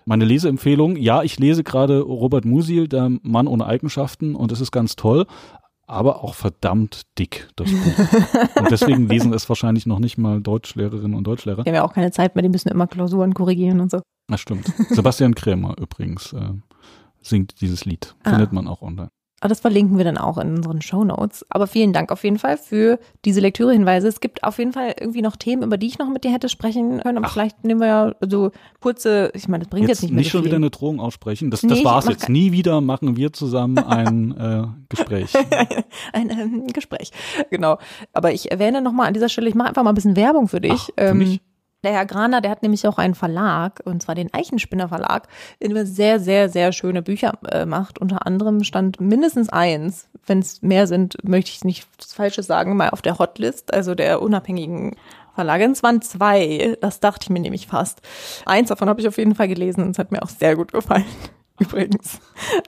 meine 0.06 0.26
Leseempfehlung. 0.26 0.96
Ja, 0.96 1.22
ich 1.22 1.38
lese 1.40 1.64
gerade 1.64 2.00
Robert 2.02 2.44
Musil, 2.44 2.88
der 2.88 3.12
Mann 3.22 3.48
ohne 3.48 3.66
Eigenschaften, 3.68 4.36
und 4.36 4.52
es 4.52 4.60
ist 4.60 4.72
ganz 4.72 4.96
toll, 4.96 5.28
aber 5.90 6.24
auch 6.24 6.34
verdammt 6.36 7.02
dick, 7.18 7.48
das 7.56 7.70
Buch. 7.72 8.62
und 8.62 8.72
deswegen 8.72 9.08
lesen 9.08 9.34
es 9.34 9.48
wahrscheinlich 9.50 9.86
noch 9.86 10.00
nicht 10.00 10.18
mal 10.18 10.42
Deutschlehrerinnen 10.42 11.16
und 11.18 11.26
Deutschlehrer. 11.26 11.64
Die 11.64 11.70
haben 11.70 11.76
ja 11.76 11.84
auch 11.84 11.94
keine 11.94 12.12
Zeit 12.12 12.36
mehr, 12.36 12.44
die 12.44 12.50
müssen 12.50 12.70
immer 12.70 12.88
Klausuren 12.88 13.34
korrigieren 13.34 13.80
und 13.80 13.92
so. 13.92 14.02
Das 14.28 14.40
stimmt. 14.42 14.66
Sebastian 14.90 15.34
Krämer 15.36 15.76
übrigens 15.80 16.34
äh, 16.34 16.54
singt 17.22 17.62
dieses 17.62 17.86
Lied. 17.86 18.16
Findet 18.24 18.52
Ah. 18.52 18.54
man 18.56 18.68
auch 18.68 18.82
online. 18.82 19.10
Aber 19.42 19.50
das 19.50 19.60
verlinken 19.60 19.98
wir 19.98 20.06
dann 20.06 20.18
auch 20.18 20.38
in 20.38 20.58
unseren 20.58 20.82
Show 20.82 21.04
Notes. 21.04 21.46
Aber 21.50 21.68
vielen 21.68 21.94
Dank 21.94 22.12
auf 22.12 22.24
jeden 22.24 22.40
Fall 22.40 22.58
für 22.58 23.00
diese 23.26 23.40
Lektürehinweise. 23.40 24.08
Es 24.08 24.20
gibt 24.20 24.44
auf 24.44 24.58
jeden 24.58 24.74
Fall 24.74 24.96
irgendwie 25.00 25.22
noch 25.22 25.36
Themen, 25.36 25.64
über 25.64 25.78
die 25.78 25.88
ich 25.88 25.98
noch 25.98 26.10
mit 26.10 26.24
dir 26.24 26.32
hätte 26.32 26.50
sprechen 26.50 27.00
können. 27.00 27.18
Aber 27.18 27.28
Ach. 27.28 27.34
vielleicht 27.34 27.64
nehmen 27.64 27.80
wir 27.80 27.88
ja 27.88 28.16
so 28.28 28.52
kurze, 28.80 29.32
ich 29.34 29.48
meine, 29.48 29.64
das 29.64 29.70
bringt 29.70 29.88
jetzt, 29.88 30.00
Jetzt 30.00 30.04
nicht 30.04 30.12
mehr 30.12 30.20
nicht 30.20 30.32
schon 30.32 30.42
viel. 30.42 30.48
wieder 30.48 30.58
eine 30.58 30.70
Drohung 30.70 31.00
aussprechen. 31.00 31.52
Das, 31.52 31.64
Nee, 31.64 31.70
das 31.70 31.84
war's 31.84 32.08
jetzt. 32.08 32.30
Nie 32.30 32.52
wieder 32.52 32.82
machen 32.82 33.16
wir 33.16 33.32
zusammen 33.34 33.78
ein 33.78 34.36
äh, 34.38 34.68
Gespräch. 34.90 35.34
ein 36.14 36.30
ähm, 36.30 36.68
Gespräch. 36.68 37.12
Genau. 37.50 37.78
Aber 38.14 38.34
ich 38.34 38.52
erwähne 38.52 38.82
nochmal 38.82 39.08
an 39.08 39.14
dieser 39.14 39.30
Stelle, 39.30 39.50
ich 39.50 39.56
mache 39.56 39.70
einfach 39.70 39.84
mal 39.84 39.92
ein 39.92 39.96
bisschen 39.96 40.16
Werbung 40.16 40.48
für 40.48 40.62
dich. 40.62 40.74
Ach, 40.74 40.90
für 41.10 41.14
mich? 41.14 41.42
Der 41.84 41.94
Herr 41.94 42.06
Graner, 42.06 42.42
der 42.42 42.52
hat 42.52 42.62
nämlich 42.62 42.86
auch 42.88 42.98
einen 42.98 43.16
Verlag, 43.16 43.80
und 43.86 44.04
zwar 44.04 44.14
den 44.14 44.34
Eichenspinner 44.34 44.90
Verlag, 44.90 45.30
in 45.60 45.70
dem 45.70 45.78
er 45.78 45.86
sehr, 45.86 46.20
sehr, 46.20 46.50
sehr 46.50 46.74
schöne 46.74 47.02
Bücher 47.02 47.40
äh, 47.50 47.66
macht. 47.66 48.00
Unter 48.00 48.28
anderem 48.28 48.66
stand 48.66 49.00
mindestens 49.00 49.48
eins, 49.48 50.10
wenn 50.26 50.40
es 50.40 50.62
mehr 50.62 50.88
sind, 50.88 51.24
möchte 51.24 51.52
ich 51.52 51.64
nicht 51.64 51.88
das 51.98 52.14
Falsche 52.14 52.44
sagen, 52.44 52.76
mal 52.76 52.90
auf 52.90 53.02
der 53.02 53.18
Hotlist, 53.18 53.74
also 53.74 53.96
der 53.96 54.22
unabhängigen 54.22 54.98
Verlage. 55.36 55.64
Es 55.72 55.82
waren 55.82 56.02
zwei, 56.02 56.76
das 56.82 57.00
dachte 57.00 57.24
ich 57.24 57.30
mir 57.30 57.40
nämlich 57.40 57.68
fast. 57.68 58.02
Eins 58.46 58.68
davon 58.68 58.90
habe 58.90 59.00
ich 59.00 59.08
auf 59.08 59.18
jeden 59.18 59.36
Fall 59.36 59.48
gelesen 59.48 59.82
und 59.82 59.92
es 59.92 60.00
hat 60.00 60.12
mir 60.12 60.22
auch 60.22 60.30
sehr 60.30 60.58
gut 60.58 60.74
gefallen. 60.74 61.06
Übrigens. 61.64 62.20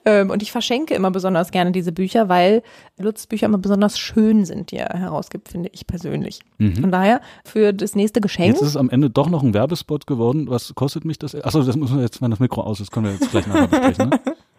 Ähm, 0.06 0.30
und 0.30 0.44
ich 0.44 0.52
verschenke 0.52 0.94
immer 0.94 1.12
besonders 1.12 1.52
gerne 1.52 1.72
diese 1.72 1.92
Bücher, 1.92 2.30
weil 2.30 2.62
Lutz 2.98 3.28
Bücher 3.28 3.46
immer 3.48 3.58
besonders 3.58 3.98
schön 3.98 4.46
sind, 4.46 4.72
die 4.72 4.78
er 4.78 4.98
herausgibt, 4.98 5.50
finde 5.50 5.70
ich 5.74 5.88
persönlich. 5.88 6.42
Von 6.80 6.92
daher, 6.92 7.22
für 7.46 7.74
das 7.74 7.96
nächste 7.96 8.22
Geschenk. 8.22 8.50
Jetzt 8.50 8.62
ist 8.62 8.70
es 8.70 8.78
am 8.78 8.90
Ende 8.90 9.10
doch 9.10 9.30
noch 9.30 9.44
ein 9.44 9.54
Werbespot 9.54 10.06
geworden. 10.06 10.50
Was 10.50 10.76
kostet 10.76 11.06
mich 11.06 11.18
das? 11.18 11.34
Achso, 11.36 11.64
das 11.64 11.76
müssen 11.76 11.98
wir 11.98 12.04
jetzt, 12.04 12.22
wenn 12.22 12.32
das 12.32 12.40
Mikro 12.40 12.62
aus 12.62 12.80
ist, 12.80 12.92
können 12.92 13.08
wir 13.08 13.14
jetzt 13.14 13.32
gleich 13.32 13.48
nachher 13.48 13.68
besprechen. 13.68 14.10
Ne? 14.10 14.20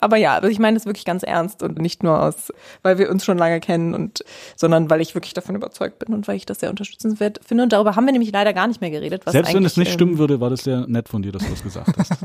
Aber 0.00 0.16
ja, 0.16 0.34
also 0.34 0.48
ich 0.48 0.58
meine 0.58 0.76
das 0.76 0.86
wirklich 0.86 1.04
ganz 1.04 1.22
ernst 1.22 1.62
und 1.62 1.78
nicht 1.78 2.02
nur 2.02 2.22
aus, 2.22 2.52
weil 2.82 2.98
wir 2.98 3.10
uns 3.10 3.24
schon 3.24 3.38
lange 3.38 3.60
kennen 3.60 3.94
und, 3.94 4.24
sondern 4.56 4.90
weil 4.90 5.00
ich 5.00 5.14
wirklich 5.14 5.34
davon 5.34 5.54
überzeugt 5.54 5.98
bin 5.98 6.14
und 6.14 6.28
weil 6.28 6.36
ich 6.36 6.46
das 6.46 6.60
sehr 6.60 6.70
unterstützenswert 6.70 7.40
finde. 7.46 7.64
Und 7.64 7.72
darüber 7.72 7.96
haben 7.96 8.04
wir 8.04 8.12
nämlich 8.12 8.32
leider 8.32 8.52
gar 8.52 8.66
nicht 8.66 8.80
mehr 8.80 8.90
geredet. 8.90 9.26
Was 9.26 9.32
Selbst 9.32 9.54
wenn 9.54 9.64
es 9.64 9.76
nicht 9.76 9.88
ähm, 9.88 9.94
stimmen 9.94 10.18
würde, 10.18 10.40
war 10.40 10.50
das 10.50 10.64
sehr 10.64 10.86
nett 10.86 11.08
von 11.08 11.22
dir, 11.22 11.32
dass 11.32 11.44
du 11.44 11.50
das 11.50 11.62
gesagt 11.62 11.96
hast. 11.98 12.12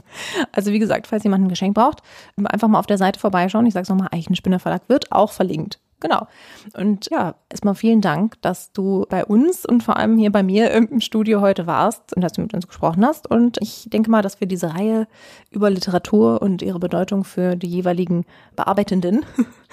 Also 0.52 0.72
wie 0.72 0.80
gesagt, 0.80 1.08
falls 1.08 1.24
jemand 1.24 1.46
ein 1.46 1.50
Geschenk 1.50 1.76
braucht, 1.76 2.00
einfach 2.44 2.68
mal 2.68 2.80
auf 2.80 2.88
der 2.88 2.98
Seite 2.98 3.20
vorbeischauen. 3.20 3.66
Ich 3.66 3.74
sage 3.74 3.84
es 3.84 3.90
nochmal, 3.90 4.10
Eichenspinner 4.12 4.60
Verlag 4.60 4.82
wird 4.88 5.12
auch 5.12 5.32
verlinkt. 5.32 5.80
Genau. 6.00 6.28
Und 6.76 7.10
ja, 7.12 7.36
erstmal 7.50 7.76
vielen 7.76 8.02
Dank, 8.02 8.42
dass 8.42 8.72
du 8.72 9.06
bei 9.10 9.26
uns 9.26 9.66
und 9.66 9.84
vor 9.84 9.98
allem 9.98 10.18
hier 10.18 10.32
bei 10.32 10.44
mir 10.44 10.72
im 10.72 11.02
Studio 11.02 11.42
heute 11.42 11.68
warst 11.68 12.16
und 12.16 12.22
dass 12.22 12.34
du 12.34 12.42
mit 12.42 12.54
uns 12.54 12.68
gesprochen 12.68 13.06
hast. 13.06 13.30
Und 13.30 13.58
ich 13.62 13.90
denke 13.90 14.10
mal, 14.10 14.22
dass 14.22 14.40
wir 14.40 14.48
diese 14.48 14.74
Reihe 14.74 15.08
über 15.52 15.70
Literatur 15.70 16.42
und 16.42 16.62
ihre 16.62 16.80
Bedeutung 16.80 17.24
für 17.24 17.56
die 17.56 17.68
jeweiligen 17.68 18.26
Bearbeitenden 18.56 19.26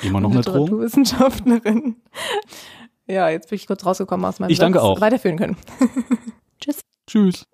Immer 0.03 0.21
noch 0.21 0.31
eine? 0.31 0.41
Literaturwissenschaftlerinnen. 0.41 1.97
Ja, 3.07 3.29
jetzt 3.29 3.51
bin 3.51 3.57
ich 3.57 3.67
kurz 3.67 3.87
rausgekommen 3.87 4.27
aus 4.27 4.41
meinem 4.41 4.51
Ich 4.51 4.59
danke 4.59 4.79
Satz, 4.79 4.89
auch. 4.89 5.01
weiterführen 5.01 5.39
können. 5.39 5.57
Tschüss. 6.61 6.81
Tschüss. 7.07 7.47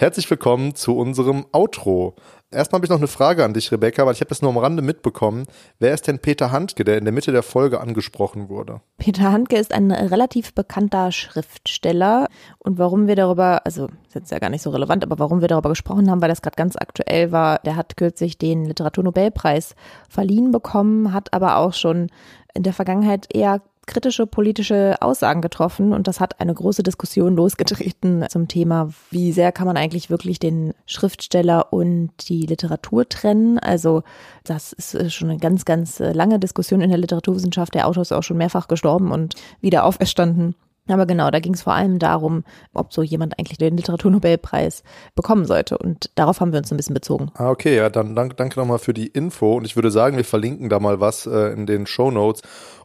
Herzlich 0.00 0.30
willkommen 0.30 0.74
zu 0.74 0.96
unserem 0.96 1.44
Outro. 1.52 2.14
Erstmal 2.50 2.78
habe 2.78 2.86
ich 2.86 2.90
noch 2.90 2.96
eine 2.96 3.06
Frage 3.06 3.44
an 3.44 3.52
dich, 3.52 3.70
Rebecca, 3.70 4.06
weil 4.06 4.14
ich 4.14 4.22
habe 4.22 4.30
das 4.30 4.40
nur 4.40 4.50
am 4.50 4.56
Rande 4.56 4.80
mitbekommen. 4.80 5.44
Wer 5.78 5.92
ist 5.92 6.08
denn 6.08 6.20
Peter 6.20 6.50
Handke, 6.50 6.84
der 6.84 6.96
in 6.96 7.04
der 7.04 7.12
Mitte 7.12 7.32
der 7.32 7.42
Folge 7.42 7.82
angesprochen 7.82 8.48
wurde? 8.48 8.80
Peter 8.96 9.30
Handke 9.30 9.58
ist 9.58 9.74
ein 9.74 9.90
relativ 9.92 10.54
bekannter 10.54 11.12
Schriftsteller. 11.12 12.28
Und 12.60 12.78
warum 12.78 13.08
wir 13.08 13.14
darüber, 13.14 13.66
also 13.66 13.88
ist 14.06 14.14
jetzt 14.14 14.30
ja 14.30 14.38
gar 14.38 14.48
nicht 14.48 14.62
so 14.62 14.70
relevant, 14.70 15.04
aber 15.04 15.18
warum 15.18 15.42
wir 15.42 15.48
darüber 15.48 15.68
gesprochen 15.68 16.10
haben, 16.10 16.22
weil 16.22 16.30
das 16.30 16.40
gerade 16.40 16.56
ganz 16.56 16.76
aktuell 16.76 17.30
war, 17.30 17.58
der 17.58 17.76
hat 17.76 17.98
kürzlich 17.98 18.38
den 18.38 18.64
Literaturnobelpreis 18.64 19.74
verliehen 20.08 20.50
bekommen, 20.50 21.12
hat 21.12 21.34
aber 21.34 21.58
auch 21.58 21.74
schon 21.74 22.06
in 22.54 22.62
der 22.62 22.72
Vergangenheit 22.72 23.26
eher 23.30 23.60
kritische 23.86 24.26
politische 24.26 24.96
Aussagen 25.00 25.40
getroffen 25.40 25.92
und 25.92 26.06
das 26.06 26.20
hat 26.20 26.40
eine 26.40 26.54
große 26.54 26.82
Diskussion 26.82 27.34
losgetreten 27.34 28.24
zum 28.28 28.46
Thema, 28.46 28.90
wie 29.10 29.32
sehr 29.32 29.52
kann 29.52 29.66
man 29.66 29.76
eigentlich 29.76 30.10
wirklich 30.10 30.38
den 30.38 30.74
Schriftsteller 30.86 31.72
und 31.72 32.10
die 32.28 32.42
Literatur 32.42 33.08
trennen. 33.08 33.58
Also 33.58 34.02
das 34.44 34.72
ist 34.72 35.12
schon 35.12 35.30
eine 35.30 35.38
ganz, 35.38 35.64
ganz 35.64 35.98
lange 35.98 36.38
Diskussion 36.38 36.80
in 36.80 36.90
der 36.90 36.98
Literaturwissenschaft. 36.98 37.74
Der 37.74 37.88
Autor 37.88 38.02
ist 38.02 38.12
auch 38.12 38.22
schon 38.22 38.36
mehrfach 38.38 38.68
gestorben 38.68 39.10
und 39.10 39.34
wieder 39.60 39.84
auferstanden. 39.84 40.54
Aber 40.88 41.06
genau, 41.06 41.30
da 41.30 41.40
ging 41.40 41.54
es 41.54 41.62
vor 41.62 41.74
allem 41.74 41.98
darum, 41.98 42.44
ob 42.72 42.92
so 42.92 43.02
jemand 43.02 43.38
eigentlich 43.38 43.58
den 43.58 43.76
Literaturnobelpreis 43.76 44.82
bekommen 45.14 45.44
sollte. 45.44 45.78
Und 45.78 46.10
darauf 46.14 46.40
haben 46.40 46.52
wir 46.52 46.58
uns 46.58 46.72
ein 46.72 46.76
bisschen 46.76 46.94
bezogen. 46.94 47.30
Ah, 47.34 47.50
okay, 47.50 47.76
ja, 47.76 47.90
dann 47.90 48.16
danke, 48.16 48.34
danke 48.34 48.58
nochmal 48.58 48.78
für 48.78 48.94
die 48.94 49.06
Info. 49.06 49.54
Und 49.54 49.64
ich 49.64 49.76
würde 49.76 49.90
sagen, 49.90 50.16
wir 50.16 50.24
verlinken 50.24 50.68
da 50.68 50.80
mal 50.80 51.00
was 51.00 51.26
äh, 51.26 51.52
in 51.52 51.66
den 51.66 51.86
Show 51.86 52.10
Notes. 52.10 52.42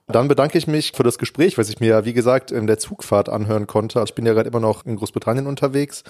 Dann 0.08 0.28
bedanke 0.28 0.56
ich 0.60 0.68
mich 0.68 0.92
für 0.96 1.02
das 1.02 1.18
Gespräch, 1.18 1.58
was 1.58 1.68
ich 1.70 1.80
mir 1.80 1.88
ja, 1.88 2.06
wie 2.06 2.14
gesagt, 2.14 2.52
in 2.52 2.68
der 2.68 2.78
Zugfahrt 2.78 3.28
anhören 3.28 3.66
konnte. 3.66 4.04
Ich 4.06 4.14
bin 4.14 4.24
ja 4.26 4.34
gerade 4.34 4.48
immer 4.48 4.60
noch 4.60 4.86
in 4.86 4.98
Großbritannien 4.98 5.48
unterwegs 5.48 6.04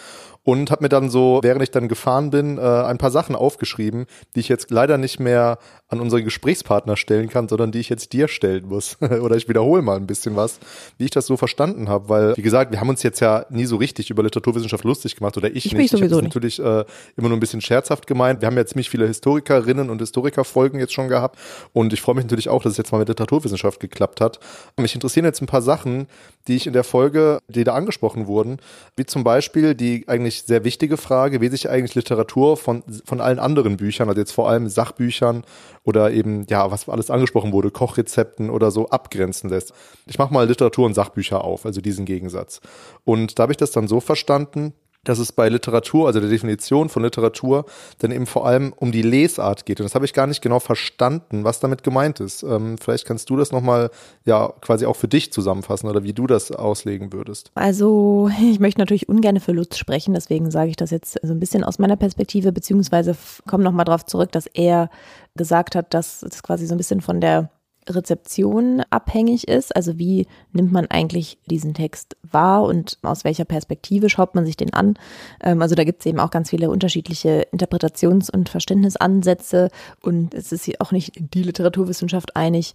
und 0.43 0.69
habe 0.69 0.83
mir 0.83 0.89
dann 0.89 1.09
so, 1.09 1.39
während 1.43 1.63
ich 1.63 1.71
dann 1.71 1.87
gefahren 1.87 2.29
bin, 2.29 2.57
äh, 2.57 2.61
ein 2.61 2.97
paar 2.97 3.09
Sachen 3.09 3.35
aufgeschrieben, 3.35 4.05
die 4.35 4.41
ich 4.41 4.49
jetzt 4.49 4.69
leider 4.69 4.97
nicht 4.97 5.21
mehr 5.21 5.59
an 5.87 6.01
unsere 6.01 6.23
Gesprächspartner 6.23 6.97
stellen 6.97 7.29
kann, 7.29 7.47
sondern 7.47 7.71
die 7.71 7.79
ich 7.79 7.87
jetzt 7.87 8.11
dir 8.11 8.27
stellen 8.27 8.67
muss. 8.67 8.97
Oder 9.01 9.37
ich 9.37 9.47
wiederhole 9.47 9.81
mal 9.81 9.95
ein 9.95 10.07
bisschen 10.07 10.35
was, 10.35 10.59
wie 10.97 11.05
ich 11.05 11.11
das 11.11 11.25
so 11.25 11.37
verstanden 11.37 11.87
habe. 11.87 12.09
Weil, 12.09 12.35
wie 12.35 12.41
gesagt, 12.41 12.73
wir 12.73 12.81
haben 12.81 12.89
uns 12.89 13.01
jetzt 13.01 13.21
ja 13.21 13.45
nie 13.49 13.65
so 13.65 13.77
richtig 13.77 14.09
über 14.09 14.23
Literaturwissenschaft 14.23 14.83
lustig 14.83 15.15
gemacht 15.15 15.37
oder 15.37 15.49
ich, 15.49 15.67
ich 15.67 15.73
nicht. 15.73 15.93
Ich 15.93 16.01
habe 16.01 16.21
natürlich 16.21 16.59
äh, 16.59 16.83
immer 17.15 17.29
nur 17.29 17.37
ein 17.37 17.39
bisschen 17.39 17.61
scherzhaft 17.61 18.07
gemeint. 18.07 18.41
Wir 18.41 18.47
haben 18.47 18.57
ja 18.57 18.65
ziemlich 18.65 18.89
viele 18.89 19.07
Historikerinnen 19.07 19.89
und 19.89 19.99
Historikerfolgen 19.99 20.81
jetzt 20.81 20.93
schon 20.93 21.07
gehabt 21.07 21.39
und 21.71 21.93
ich 21.93 22.01
freue 22.01 22.15
mich 22.15 22.25
natürlich 22.25 22.49
auch, 22.49 22.61
dass 22.61 22.73
es 22.73 22.77
jetzt 22.77 22.91
mal 22.91 22.97
mit 22.97 23.07
Literaturwissenschaft 23.07 23.79
geklappt 23.89 24.21
hat. 24.21 24.39
Mich 24.77 24.95
interessieren 24.95 25.25
jetzt 25.25 25.41
ein 25.41 25.47
paar 25.47 25.61
Sachen, 25.61 26.07
die 26.47 26.55
ich 26.55 26.67
in 26.67 26.73
der 26.73 26.83
Folge, 26.83 27.39
die 27.47 27.63
da 27.63 27.73
angesprochen 27.73 28.27
wurden, 28.27 28.57
wie 28.95 29.05
zum 29.05 29.23
Beispiel 29.23 29.73
die 29.75 30.07
eigentlich 30.07 30.43
sehr 30.43 30.63
wichtige 30.63 30.97
Frage, 30.97 31.41
wie 31.41 31.49
sich 31.49 31.69
eigentlich 31.69 31.95
Literatur 31.95 32.57
von, 32.57 32.83
von 33.03 33.21
allen 33.21 33.39
anderen 33.39 33.77
Büchern, 33.77 34.09
also 34.09 34.21
jetzt 34.21 34.31
vor 34.31 34.49
allem 34.49 34.69
Sachbüchern 34.69 35.43
oder 35.83 36.11
eben, 36.11 36.45
ja, 36.49 36.69
was 36.71 36.87
alles 36.87 37.09
angesprochen 37.09 37.51
wurde, 37.51 37.71
Kochrezepten 37.71 38.49
oder 38.49 38.71
so 38.71 38.89
abgrenzen 38.89 39.49
lässt. 39.49 39.73
Ich 40.05 40.19
mache 40.19 40.33
mal 40.33 40.47
Literatur 40.47 40.85
und 40.85 40.93
Sachbücher 40.93 41.43
auf, 41.43 41.65
also 41.65 41.81
diesen 41.81 42.05
Gegensatz. 42.05 42.61
Und 43.03 43.39
da 43.39 43.43
habe 43.43 43.53
ich 43.53 43.57
das 43.57 43.71
dann 43.71 43.87
so 43.87 43.99
verstanden, 43.99 44.73
dass 45.05 45.19
es 45.19 45.31
bei 45.31 45.47
Literatur, 45.47 46.07
also 46.07 46.19
der 46.19 46.29
Definition 46.29 46.89
von 46.89 47.03
Literatur, 47.03 47.65
dann 47.99 48.11
eben 48.11 48.25
vor 48.25 48.45
allem 48.45 48.73
um 48.75 48.91
die 48.91 49.01
Lesart 49.01 49.65
geht. 49.65 49.79
Und 49.79 49.85
das 49.85 49.95
habe 49.95 50.05
ich 50.05 50.13
gar 50.13 50.27
nicht 50.27 50.41
genau 50.41 50.59
verstanden, 50.59 51.43
was 51.43 51.59
damit 51.59 51.83
gemeint 51.83 52.19
ist. 52.19 52.43
Ähm, 52.43 52.77
vielleicht 52.77 53.05
kannst 53.05 53.29
du 53.29 53.37
das 53.37 53.51
nochmal 53.51 53.89
ja 54.25 54.51
quasi 54.61 54.85
auch 54.85 54.95
für 54.95 55.07
dich 55.07 55.31
zusammenfassen 55.31 55.89
oder 55.89 56.03
wie 56.03 56.13
du 56.13 56.27
das 56.27 56.51
auslegen 56.51 57.13
würdest. 57.13 57.51
Also 57.55 58.29
ich 58.41 58.59
möchte 58.59 58.81
natürlich 58.81 59.07
ungern 59.07 59.39
für 59.39 59.53
Lutz 59.53 59.77
sprechen, 59.77 60.13
deswegen 60.13 60.51
sage 60.51 60.71
ich 60.71 60.75
das 60.75 60.91
jetzt 60.91 61.19
so 61.21 61.33
ein 61.33 61.39
bisschen 61.39 61.63
aus 61.63 61.79
meiner 61.79 61.95
Perspektive, 61.95 62.51
beziehungsweise 62.51 63.15
komme 63.47 63.63
nochmal 63.63 63.85
darauf 63.85 64.05
zurück, 64.05 64.31
dass 64.31 64.47
er 64.47 64.89
gesagt 65.35 65.75
hat, 65.75 65.93
dass 65.93 66.23
es 66.23 66.43
quasi 66.43 66.65
so 66.65 66.73
ein 66.73 66.77
bisschen 66.77 67.01
von 67.01 67.21
der 67.21 67.49
Rezeption 67.87 68.83
abhängig 68.89 69.47
ist. 69.47 69.75
Also 69.75 69.97
wie 69.97 70.27
nimmt 70.53 70.71
man 70.71 70.87
eigentlich 70.87 71.37
diesen 71.45 71.73
Text 71.73 72.15
wahr 72.23 72.63
und 72.63 72.97
aus 73.01 73.23
welcher 73.23 73.45
Perspektive 73.45 74.09
schaut 74.09 74.35
man 74.35 74.45
sich 74.45 74.57
den 74.57 74.73
an. 74.73 74.95
Ähm, 75.41 75.61
also 75.61 75.75
da 75.75 75.83
gibt 75.83 76.01
es 76.01 76.05
eben 76.05 76.19
auch 76.19 76.31
ganz 76.31 76.49
viele 76.49 76.69
unterschiedliche 76.69 77.47
Interpretations- 77.51 78.31
und 78.31 78.49
Verständnisansätze 78.49 79.69
und 80.01 80.33
es 80.33 80.51
ist 80.51 80.81
auch 80.81 80.91
nicht 80.91 81.13
die 81.33 81.43
Literaturwissenschaft 81.43 82.35
einig 82.35 82.73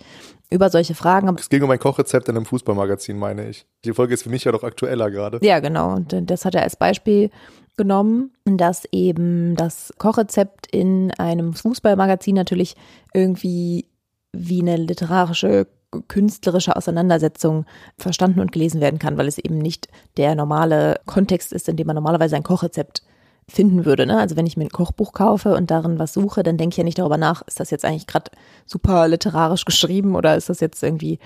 über 0.51 0.71
solche 0.71 0.95
Fragen. 0.95 1.35
Es 1.39 1.49
ging 1.49 1.63
um 1.63 1.71
ein 1.71 1.79
Kochrezept 1.79 2.29
in 2.29 2.37
einem 2.37 2.47
Fußballmagazin, 2.47 3.19
meine 3.19 3.49
ich. 3.49 3.67
Die 3.85 3.93
Folge 3.93 4.15
ist 4.15 4.25
für 4.25 4.31
mich 4.31 4.45
ja 4.45 4.53
doch 4.53 4.65
aktueller 4.65 5.11
gerade. 5.11 5.39
Ja, 5.43 5.61
genau. 5.61 5.95
Und 5.95 6.15
das 6.29 6.45
hat 6.45 6.55
er 6.55 6.63
als 6.63 6.77
Beispiel 6.77 7.31
genommen, 7.77 8.33
dass 8.45 8.85
eben 8.93 9.57
das 9.57 9.95
Kochrezept 9.97 10.67
in 10.67 11.13
einem 11.13 11.55
Fußballmagazin 11.55 12.35
natürlich 12.35 12.77
irgendwie 13.15 13.87
wie 14.33 14.61
eine 14.61 14.77
literarische 14.77 15.67
künstlerische 16.07 16.77
Auseinandersetzung 16.77 17.67
verstanden 17.99 18.41
und 18.41 18.53
gelesen 18.53 18.81
werden 18.81 19.01
kann, 19.01 19.17
weil 19.19 19.27
es 19.27 19.39
eben 19.39 19.59
nicht 19.59 19.89
der 20.17 20.35
normale 20.35 21.01
Kontext 21.05 21.53
ist, 21.53 21.69
in 21.69 21.77
dem 21.77 21.89
man 21.89 21.97
normalerweise 21.97 22.37
ein 22.37 22.45
Kochrezept 22.45 23.03
finden 23.49 23.85
würde. 23.85 24.07
Ne? 24.07 24.19
Also 24.19 24.37
wenn 24.37 24.47
ich 24.47 24.57
mir 24.57 24.65
ein 24.65 24.71
Kochbuch 24.71 25.13
kaufe 25.13 25.55
und 25.55 25.71
darin 25.71 25.99
was 25.99 26.15
suche, 26.15 26.43
dann 26.43 26.57
denke 26.57 26.75
ich 26.75 26.77
ja 26.79 26.85
nicht 26.85 26.99
darüber 26.99 27.19
nach, 27.19 27.43
ist 27.47 27.61
das 27.61 27.71
jetzt 27.71 27.85
eigentlich 27.85 28.07
gerade 28.07 28.31
super 28.65 29.09
literarisch 29.09 29.65
geschrieben 29.65 30.15
oder 30.15 30.37
ist 30.37 30.49
das 30.49 30.61
jetzt 30.61 30.83
irgendwie 30.83 31.19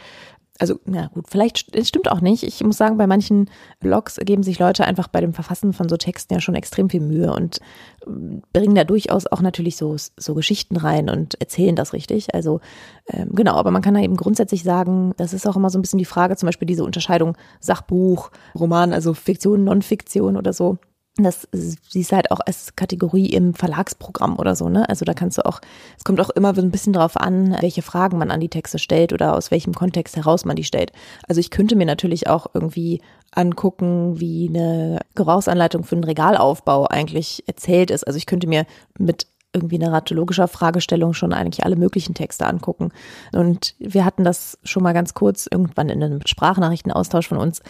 also, 0.60 0.78
na 0.84 1.08
gut, 1.08 1.26
vielleicht, 1.28 1.74
es 1.74 1.88
stimmt 1.88 2.08
auch 2.08 2.20
nicht. 2.20 2.44
Ich 2.44 2.62
muss 2.62 2.76
sagen, 2.76 2.96
bei 2.96 3.08
manchen 3.08 3.50
Blogs 3.80 4.20
geben 4.24 4.44
sich 4.44 4.60
Leute 4.60 4.84
einfach 4.84 5.08
bei 5.08 5.20
dem 5.20 5.34
Verfassen 5.34 5.72
von 5.72 5.88
so 5.88 5.96
Texten 5.96 6.32
ja 6.32 6.40
schon 6.40 6.54
extrem 6.54 6.88
viel 6.88 7.00
Mühe 7.00 7.32
und 7.32 7.58
ähm, 8.06 8.42
bringen 8.52 8.76
da 8.76 8.84
durchaus 8.84 9.26
auch 9.26 9.40
natürlich 9.40 9.76
so, 9.76 9.96
so 10.16 10.34
Geschichten 10.34 10.76
rein 10.76 11.10
und 11.10 11.40
erzählen 11.40 11.74
das 11.74 11.92
richtig. 11.92 12.34
Also, 12.34 12.60
ähm, 13.08 13.30
genau, 13.32 13.54
aber 13.56 13.72
man 13.72 13.82
kann 13.82 13.94
da 13.94 14.00
eben 14.00 14.16
grundsätzlich 14.16 14.62
sagen, 14.62 15.12
das 15.16 15.32
ist 15.32 15.46
auch 15.46 15.56
immer 15.56 15.70
so 15.70 15.78
ein 15.78 15.82
bisschen 15.82 15.98
die 15.98 16.04
Frage, 16.04 16.36
zum 16.36 16.46
Beispiel 16.46 16.66
diese 16.66 16.84
Unterscheidung 16.84 17.36
Sachbuch, 17.58 18.30
Roman, 18.54 18.92
also 18.92 19.12
Fiktion, 19.12 19.64
Non-Fiktion 19.64 20.36
oder 20.36 20.52
so 20.52 20.78
das 21.16 21.46
siehst 21.52 22.10
halt 22.10 22.32
auch 22.32 22.40
als 22.44 22.74
Kategorie 22.74 23.26
im 23.26 23.54
Verlagsprogramm 23.54 24.36
oder 24.36 24.56
so, 24.56 24.68
ne? 24.68 24.88
Also 24.88 25.04
da 25.04 25.14
kannst 25.14 25.38
du 25.38 25.46
auch, 25.46 25.60
es 25.96 26.02
kommt 26.02 26.20
auch 26.20 26.30
immer 26.30 26.54
so 26.54 26.60
ein 26.60 26.72
bisschen 26.72 26.92
drauf 26.92 27.16
an, 27.16 27.56
welche 27.60 27.82
Fragen 27.82 28.18
man 28.18 28.32
an 28.32 28.40
die 28.40 28.48
Texte 28.48 28.80
stellt 28.80 29.12
oder 29.12 29.36
aus 29.36 29.52
welchem 29.52 29.74
Kontext 29.74 30.16
heraus 30.16 30.44
man 30.44 30.56
die 30.56 30.64
stellt. 30.64 30.90
Also 31.28 31.38
ich 31.38 31.50
könnte 31.50 31.76
mir 31.76 31.86
natürlich 31.86 32.26
auch 32.28 32.46
irgendwie 32.52 33.00
angucken, 33.30 34.18
wie 34.18 34.48
eine 34.48 35.00
Gebrauchsanleitung 35.14 35.84
für 35.84 35.94
einen 35.94 36.04
Regalaufbau 36.04 36.86
eigentlich 36.86 37.44
erzählt 37.46 37.92
ist. 37.92 38.04
Also 38.04 38.16
ich 38.16 38.26
könnte 38.26 38.48
mir 38.48 38.66
mit 38.98 39.28
irgendwie 39.52 39.76
eine 39.76 39.92
ratologischer 39.92 40.48
Fragestellung 40.48 41.14
schon 41.14 41.32
eigentlich 41.32 41.64
alle 41.64 41.76
möglichen 41.76 42.14
Texte 42.14 42.44
angucken. 42.46 42.90
Und 43.32 43.76
wir 43.78 44.04
hatten 44.04 44.24
das 44.24 44.58
schon 44.64 44.82
mal 44.82 44.94
ganz 44.94 45.14
kurz 45.14 45.46
irgendwann 45.48 45.90
in 45.90 46.02
einem 46.02 46.20
Sprachnachrichtenaustausch 46.26 47.28
von 47.28 47.38
uns, 47.38 47.62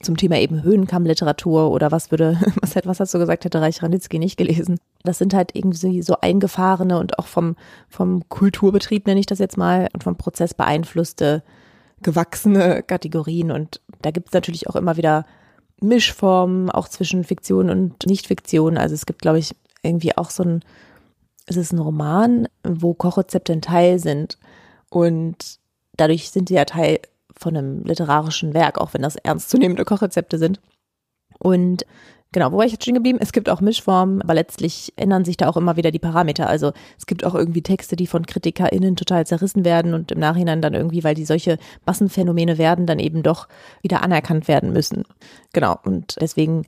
zum 0.00 0.16
Thema 0.16 0.38
eben 0.38 0.62
Höhenkammliteratur 0.62 1.70
oder 1.70 1.90
was 1.92 2.10
würde, 2.10 2.40
was, 2.60 2.74
was 2.84 3.00
hast 3.00 3.14
du 3.14 3.18
gesagt, 3.18 3.44
hätte 3.44 3.60
Reich 3.60 3.82
Ranitzky 3.82 4.18
nicht 4.18 4.36
gelesen. 4.36 4.78
Das 5.02 5.18
sind 5.18 5.34
halt 5.34 5.54
irgendwie 5.54 6.02
so 6.02 6.16
eingefahrene 6.20 6.98
und 6.98 7.18
auch 7.18 7.26
vom, 7.26 7.56
vom 7.88 8.28
Kulturbetrieb, 8.28 9.06
nenne 9.06 9.20
ich 9.20 9.26
das 9.26 9.38
jetzt 9.38 9.56
mal, 9.56 9.88
und 9.92 10.02
vom 10.02 10.16
Prozess 10.16 10.54
beeinflusste, 10.54 11.42
gewachsene 12.02 12.82
Kategorien. 12.82 13.50
Und 13.50 13.80
da 14.02 14.10
gibt 14.10 14.28
es 14.28 14.34
natürlich 14.34 14.68
auch 14.68 14.76
immer 14.76 14.96
wieder 14.96 15.26
Mischformen, 15.80 16.70
auch 16.70 16.88
zwischen 16.88 17.24
Fiktion 17.24 17.70
und 17.70 18.06
Nicht-Fiktion. 18.06 18.78
Also 18.78 18.94
es 18.94 19.06
gibt, 19.06 19.22
glaube 19.22 19.38
ich, 19.38 19.54
irgendwie 19.82 20.16
auch 20.16 20.30
so 20.30 20.42
ein, 20.42 20.60
es 21.46 21.56
ist 21.56 21.72
ein 21.72 21.78
Roman, 21.78 22.48
wo 22.62 22.94
Kochrezepte 22.94 23.52
ein 23.52 23.62
Teil 23.62 23.98
sind. 23.98 24.38
Und 24.88 25.58
dadurch 25.96 26.30
sind 26.30 26.48
sie 26.48 26.54
ja 26.54 26.64
Teil 26.64 27.00
von 27.40 27.56
einem 27.56 27.82
literarischen 27.84 28.54
Werk, 28.54 28.78
auch 28.78 28.94
wenn 28.94 29.02
das 29.02 29.16
ernstzunehmende 29.16 29.84
Kochrezepte 29.84 30.38
sind. 30.38 30.60
Und 31.38 31.86
genau, 32.32 32.52
wo 32.52 32.58
war 32.58 32.66
ich 32.66 32.72
jetzt 32.72 32.82
stehen 32.82 32.94
geblieben? 32.94 33.18
Es 33.20 33.32
gibt 33.32 33.48
auch 33.48 33.60
Mischformen, 33.60 34.20
aber 34.20 34.34
letztlich 34.34 34.92
ändern 34.96 35.24
sich 35.24 35.36
da 35.38 35.48
auch 35.48 35.56
immer 35.56 35.76
wieder 35.76 35.90
die 35.90 35.98
Parameter. 35.98 36.48
Also 36.48 36.72
es 36.98 37.06
gibt 37.06 37.24
auch 37.24 37.34
irgendwie 37.34 37.62
Texte, 37.62 37.96
die 37.96 38.06
von 38.06 38.26
KritikerInnen 38.26 38.96
total 38.96 39.26
zerrissen 39.26 39.64
werden 39.64 39.94
und 39.94 40.12
im 40.12 40.18
Nachhinein 40.18 40.60
dann 40.60 40.74
irgendwie, 40.74 41.02
weil 41.02 41.14
die 41.14 41.24
solche 41.24 41.58
Massenphänomene 41.86 42.58
werden, 42.58 42.86
dann 42.86 42.98
eben 42.98 43.22
doch 43.22 43.48
wieder 43.82 44.02
anerkannt 44.02 44.46
werden 44.46 44.72
müssen. 44.72 45.04
Genau. 45.52 45.78
Und 45.84 46.16
deswegen 46.20 46.66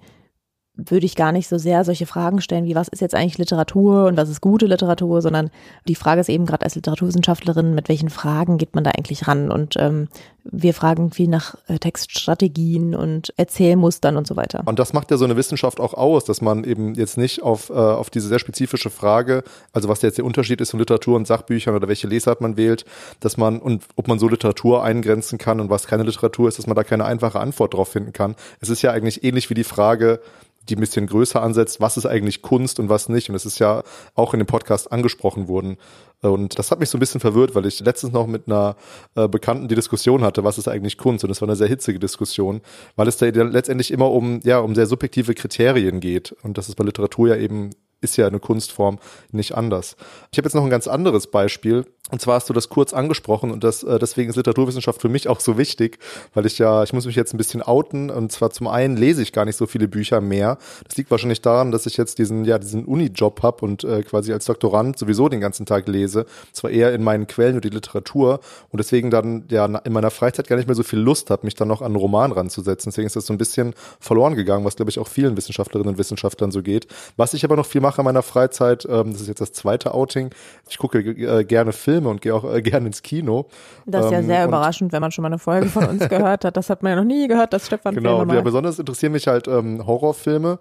würde 0.75 1.05
ich 1.05 1.17
gar 1.17 1.33
nicht 1.33 1.49
so 1.49 1.59
sehr 1.59 1.85
solche 1.85 2.07
Fragen 2.07 2.41
stellen, 2.41 2.65
wie 2.65 2.75
was 2.75 2.89
ist 2.89 3.01
jetzt 3.01 3.15
eigentlich 3.15 3.37
Literatur 3.37 4.07
und 4.07 4.17
was 4.17 4.31
ist 4.31 4.41
gute 4.41 4.65
Literatur, 4.65 5.21
sondern 5.21 5.51
die 5.87 5.95
Frage 5.95 6.23
ist 6.23 6.31
eben 6.31 6.47
gerade 6.47 6.65
als 6.65 6.75
Literaturwissenschaftlerin, 6.77 7.75
mit 7.75 7.91
welchen 7.91 8.09
Fragen 8.09 8.57
geht 8.57 8.75
man 8.75 8.83
da 8.83 8.93
eigentlich 8.93 9.29
ran? 9.29 9.51
Und 9.51 9.75
ähm, 9.77 10.09
wir 10.45 10.73
fragen 10.73 11.11
viel 11.11 11.29
nach 11.29 11.57
äh, 11.69 11.79
Textstrategien 11.79 12.95
und 12.95 13.35
Erzählmustern 13.37 14.17
und 14.17 14.27
so 14.27 14.35
weiter. 14.35 14.63
Und 14.65 14.79
das 14.79 14.95
macht 14.95 15.11
ja 15.11 15.19
so 15.19 15.27
eine 15.27 15.37
Wissenschaft 15.37 15.79
auch 15.79 15.93
aus, 15.93 16.25
dass 16.25 16.41
man 16.41 16.65
eben 16.65 16.95
jetzt 16.95 17.19
nicht 17.19 17.43
auf, 17.43 17.69
äh, 17.69 17.75
auf 17.75 18.09
diese 18.09 18.29
sehr 18.29 18.39
spezifische 18.39 18.89
Frage, 18.89 19.45
also 19.75 19.91
was 19.91 20.01
jetzt 20.01 20.17
der 20.17 20.25
Unterschied 20.25 20.63
ist 20.63 20.71
von 20.71 20.81
Literatur 20.81 21.17
und 21.17 21.27
Sachbüchern 21.27 21.75
oder 21.77 21.87
welche 21.87 22.07
Lesart 22.07 22.41
man 22.41 22.57
wählt, 22.57 22.87
dass 23.21 23.37
man 23.37 23.61
und 23.61 23.85
ob 23.97 24.09
man 24.09 24.19
so 24.19 24.27
Literatur 24.27 24.83
eingrenzen 24.83 25.37
kann 25.37 25.61
und 25.61 25.69
was 25.69 25.87
keine 25.87 26.05
Literatur 26.05 26.49
ist, 26.49 26.59
dass 26.59 26.67
man 26.67 26.77
da 26.77 26.83
keine 26.83 27.05
einfache 27.05 27.41
Antwort 27.41 27.75
drauf 27.75 27.89
finden 27.89 28.15
kann. 28.15 28.37
Es 28.61 28.71
ist 28.71 28.81
ja 28.81 28.91
eigentlich 28.91 29.23
ähnlich 29.23 29.51
wie 29.51 29.55
die 29.55 29.65
Frage, 29.65 30.21
die 30.69 30.77
ein 30.77 30.81
bisschen 30.81 31.07
größer 31.07 31.43
ansetzt, 31.43 31.81
was 31.81 31.97
ist 31.97 32.07
eigentlich 32.07 32.43
Kunst 32.43 32.79
und 32.79 32.89
was 32.89 33.09
nicht. 33.09 33.29
Und 33.29 33.35
es 33.35 33.47
ist 33.47 33.59
ja 33.59 33.83
auch 34.15 34.33
in 34.33 34.41
dem 34.41 34.47
Podcast 34.47 34.93
angesprochen 34.93 35.49
worden. 35.49 35.77
Und 36.21 36.59
das 36.59 36.71
hat 36.71 36.79
mich 36.79 36.89
so 36.89 36.97
ein 36.97 37.01
bisschen 37.01 37.21
verwirrt, 37.21 37.55
weil 37.55 37.67
ich 37.67 37.81
letztens 37.81 38.13
noch 38.13 38.27
mit 38.27 38.47
einer 38.47 38.77
äh, 39.17 39.27
Bekannten 39.29 39.69
die 39.69 39.75
Diskussion 39.75 40.23
hatte, 40.23 40.45
was 40.45 40.59
ist 40.59 40.69
eigentlich 40.69 40.99
Kunst? 40.99 41.25
Und 41.25 41.31
das 41.31 41.41
war 41.41 41.49
eine 41.49 41.57
sehr 41.57 41.67
hitzige 41.67 41.99
Diskussion, 41.99 42.61
weil 42.95 43.09
es 43.09 43.17
da 43.17 43.27
letztendlich 43.27 43.91
immer 43.91 44.11
um, 44.11 44.41
ja, 44.45 44.59
um 44.61 44.75
sehr 44.75 44.87
subjektive 44.87 45.35
Kriterien 45.35 46.01
geht. 46.01 46.33
Und 46.43 46.59
das 46.59 46.69
ist 46.69 46.77
bei 46.77 46.85
Literatur 46.85 47.29
ja 47.29 47.37
eben 47.37 47.71
ist 48.03 48.17
ja 48.17 48.27
eine 48.27 48.41
Kunstform 48.41 48.99
nicht 49.31 49.55
anders. 49.55 49.97
Ich 50.31 50.39
habe 50.39 50.47
jetzt 50.47 50.55
noch 50.55 50.65
ein 50.65 50.71
ganz 50.71 50.87
anderes 50.87 51.29
Beispiel. 51.29 51.87
Und 52.11 52.21
zwar 52.21 52.35
hast 52.35 52.51
du 52.51 52.53
das 52.53 52.69
kurz 52.69 52.93
angesprochen 52.93 53.51
und 53.51 53.65
das, 53.65 53.85
äh, 53.85 53.99
deswegen 53.99 54.29
ist 54.29 54.37
Literaturwissenschaft 54.37 55.01
für 55.01 55.09
mich 55.09 55.29
auch 55.29 55.41
so 55.41 55.57
wichtig, 55.57 55.99
weil 56.35 56.45
ich 56.45 56.59
ja, 56.59 56.83
ich 56.83 56.93
muss 56.93 57.07
mich 57.07 57.17
jetzt 57.17 57.33
ein 57.33 57.39
bisschen 57.39 57.63
outen. 57.63 58.11
Und 58.11 58.31
zwar 58.31 58.51
zum 58.51 58.67
einen 58.67 58.99
lese 58.99 59.23
ich 59.23 59.33
gar 59.33 59.47
nicht 59.47 59.57
so 59.57 59.67
viele 59.67 59.89
Bücher 59.89 60.21
mehr. 60.21 60.59
Das 60.87 60.97
liegt 60.99 61.11
wahrscheinlich 61.11 61.41
daran, 61.41 61.71
dass 61.71 61.87
ich 61.87 61.97
jetzt 61.97 62.19
diesen, 62.19 62.45
ja, 62.45 62.59
diesen 62.59 62.85
Uni-Job 62.85 63.43
habe 63.43 63.65
und 63.65 63.85
äh, 63.85 64.03
quasi 64.03 64.33
als 64.33 64.45
Doktorand 64.45 64.99
sowieso 64.99 65.31
den 65.31 65.41
ganzen 65.41 65.65
Tag 65.65 65.89
lese. 65.89 66.27
Zwar 66.53 66.71
eher 66.71 66.93
in 66.93 67.03
meinen 67.03 67.27
Quellen 67.27 67.55
und 67.55 67.65
die 67.65 67.71
Literatur 67.71 68.41
und 68.71 68.79
deswegen 68.79 69.11
dann 69.11 69.45
ja 69.49 69.65
in 69.65 69.93
meiner 69.93 70.11
Freizeit 70.11 70.49
gar 70.49 70.57
nicht 70.57 70.67
mehr 70.67 70.75
so 70.75 70.83
viel 70.83 70.99
Lust 70.99 71.31
habe, 71.31 71.47
mich 71.47 71.55
dann 71.55 71.69
noch 71.69 71.81
an 71.81 71.87
einen 71.87 71.97
Roman 71.97 72.33
ranzusetzen. 72.33 72.91
Deswegen 72.91 73.07
ist 73.07 73.17
das 73.17 73.27
so 73.27 73.33
ein 73.33 73.39
bisschen 73.39 73.75
verloren 74.01 74.35
gegangen, 74.35 74.67
was 74.67 74.77
glaube 74.77 74.91
ich 74.91 74.99
auch 74.99 75.09
vielen 75.09 75.37
Wissenschaftlerinnen 75.37 75.95
und 75.95 75.99
Wissenschaftlern 75.99 76.51
so 76.51 76.63
geht. 76.63 76.89
Was 77.17 77.33
ich 77.33 77.45
aber 77.45 77.57
noch 77.57 77.67
viel 77.67 77.81
mache 77.81 77.92
in 77.99 78.05
meiner 78.05 78.23
Freizeit, 78.23 78.87
ähm, 78.89 79.13
das 79.13 79.23
ist 79.23 79.29
jetzt 79.29 79.41
das 79.41 79.53
zweite 79.53 79.95
Outing. 79.95 80.31
Ich 80.69 80.79
gucke 80.79 80.99
äh, 80.99 81.45
gerne 81.45 81.73
Filme 81.73 82.09
und 82.09 82.21
gehe 82.21 82.35
auch 82.35 82.45
äh, 82.45 82.63
gerne 82.63 82.87
ins 82.87 83.03
Kino. 83.03 83.47
Das 83.87 84.07
ist 84.07 84.13
ja 84.13 84.19
ähm, 84.19 84.27
sehr 84.27 84.45
überraschend, 84.47 84.93
wenn 84.93 85.01
man 85.01 85.13
schon 85.13 85.23
mal 85.23 85.29
eine 85.29 85.39
Folge 85.39 85.69
von 85.69 85.85
uns 85.87 86.09
gehört 86.09 86.45
hat. 86.45 86.57
Das 86.57 86.71
hat 86.71 86.83
man 86.83 86.91
ja 86.91 86.97
noch 86.97 87.05
nie 87.05 87.29
gehört, 87.29 87.53
dass 87.53 87.67
Stefan 87.67 87.95
Genau, 88.03 88.19
Filme 88.19 88.35
ja, 88.35 88.41
besonders 88.41 88.79
interessieren 88.79 89.13
mich 89.13 89.27
halt 89.27 89.49
ähm, 89.49 89.87
Horrorfilme 89.87 90.59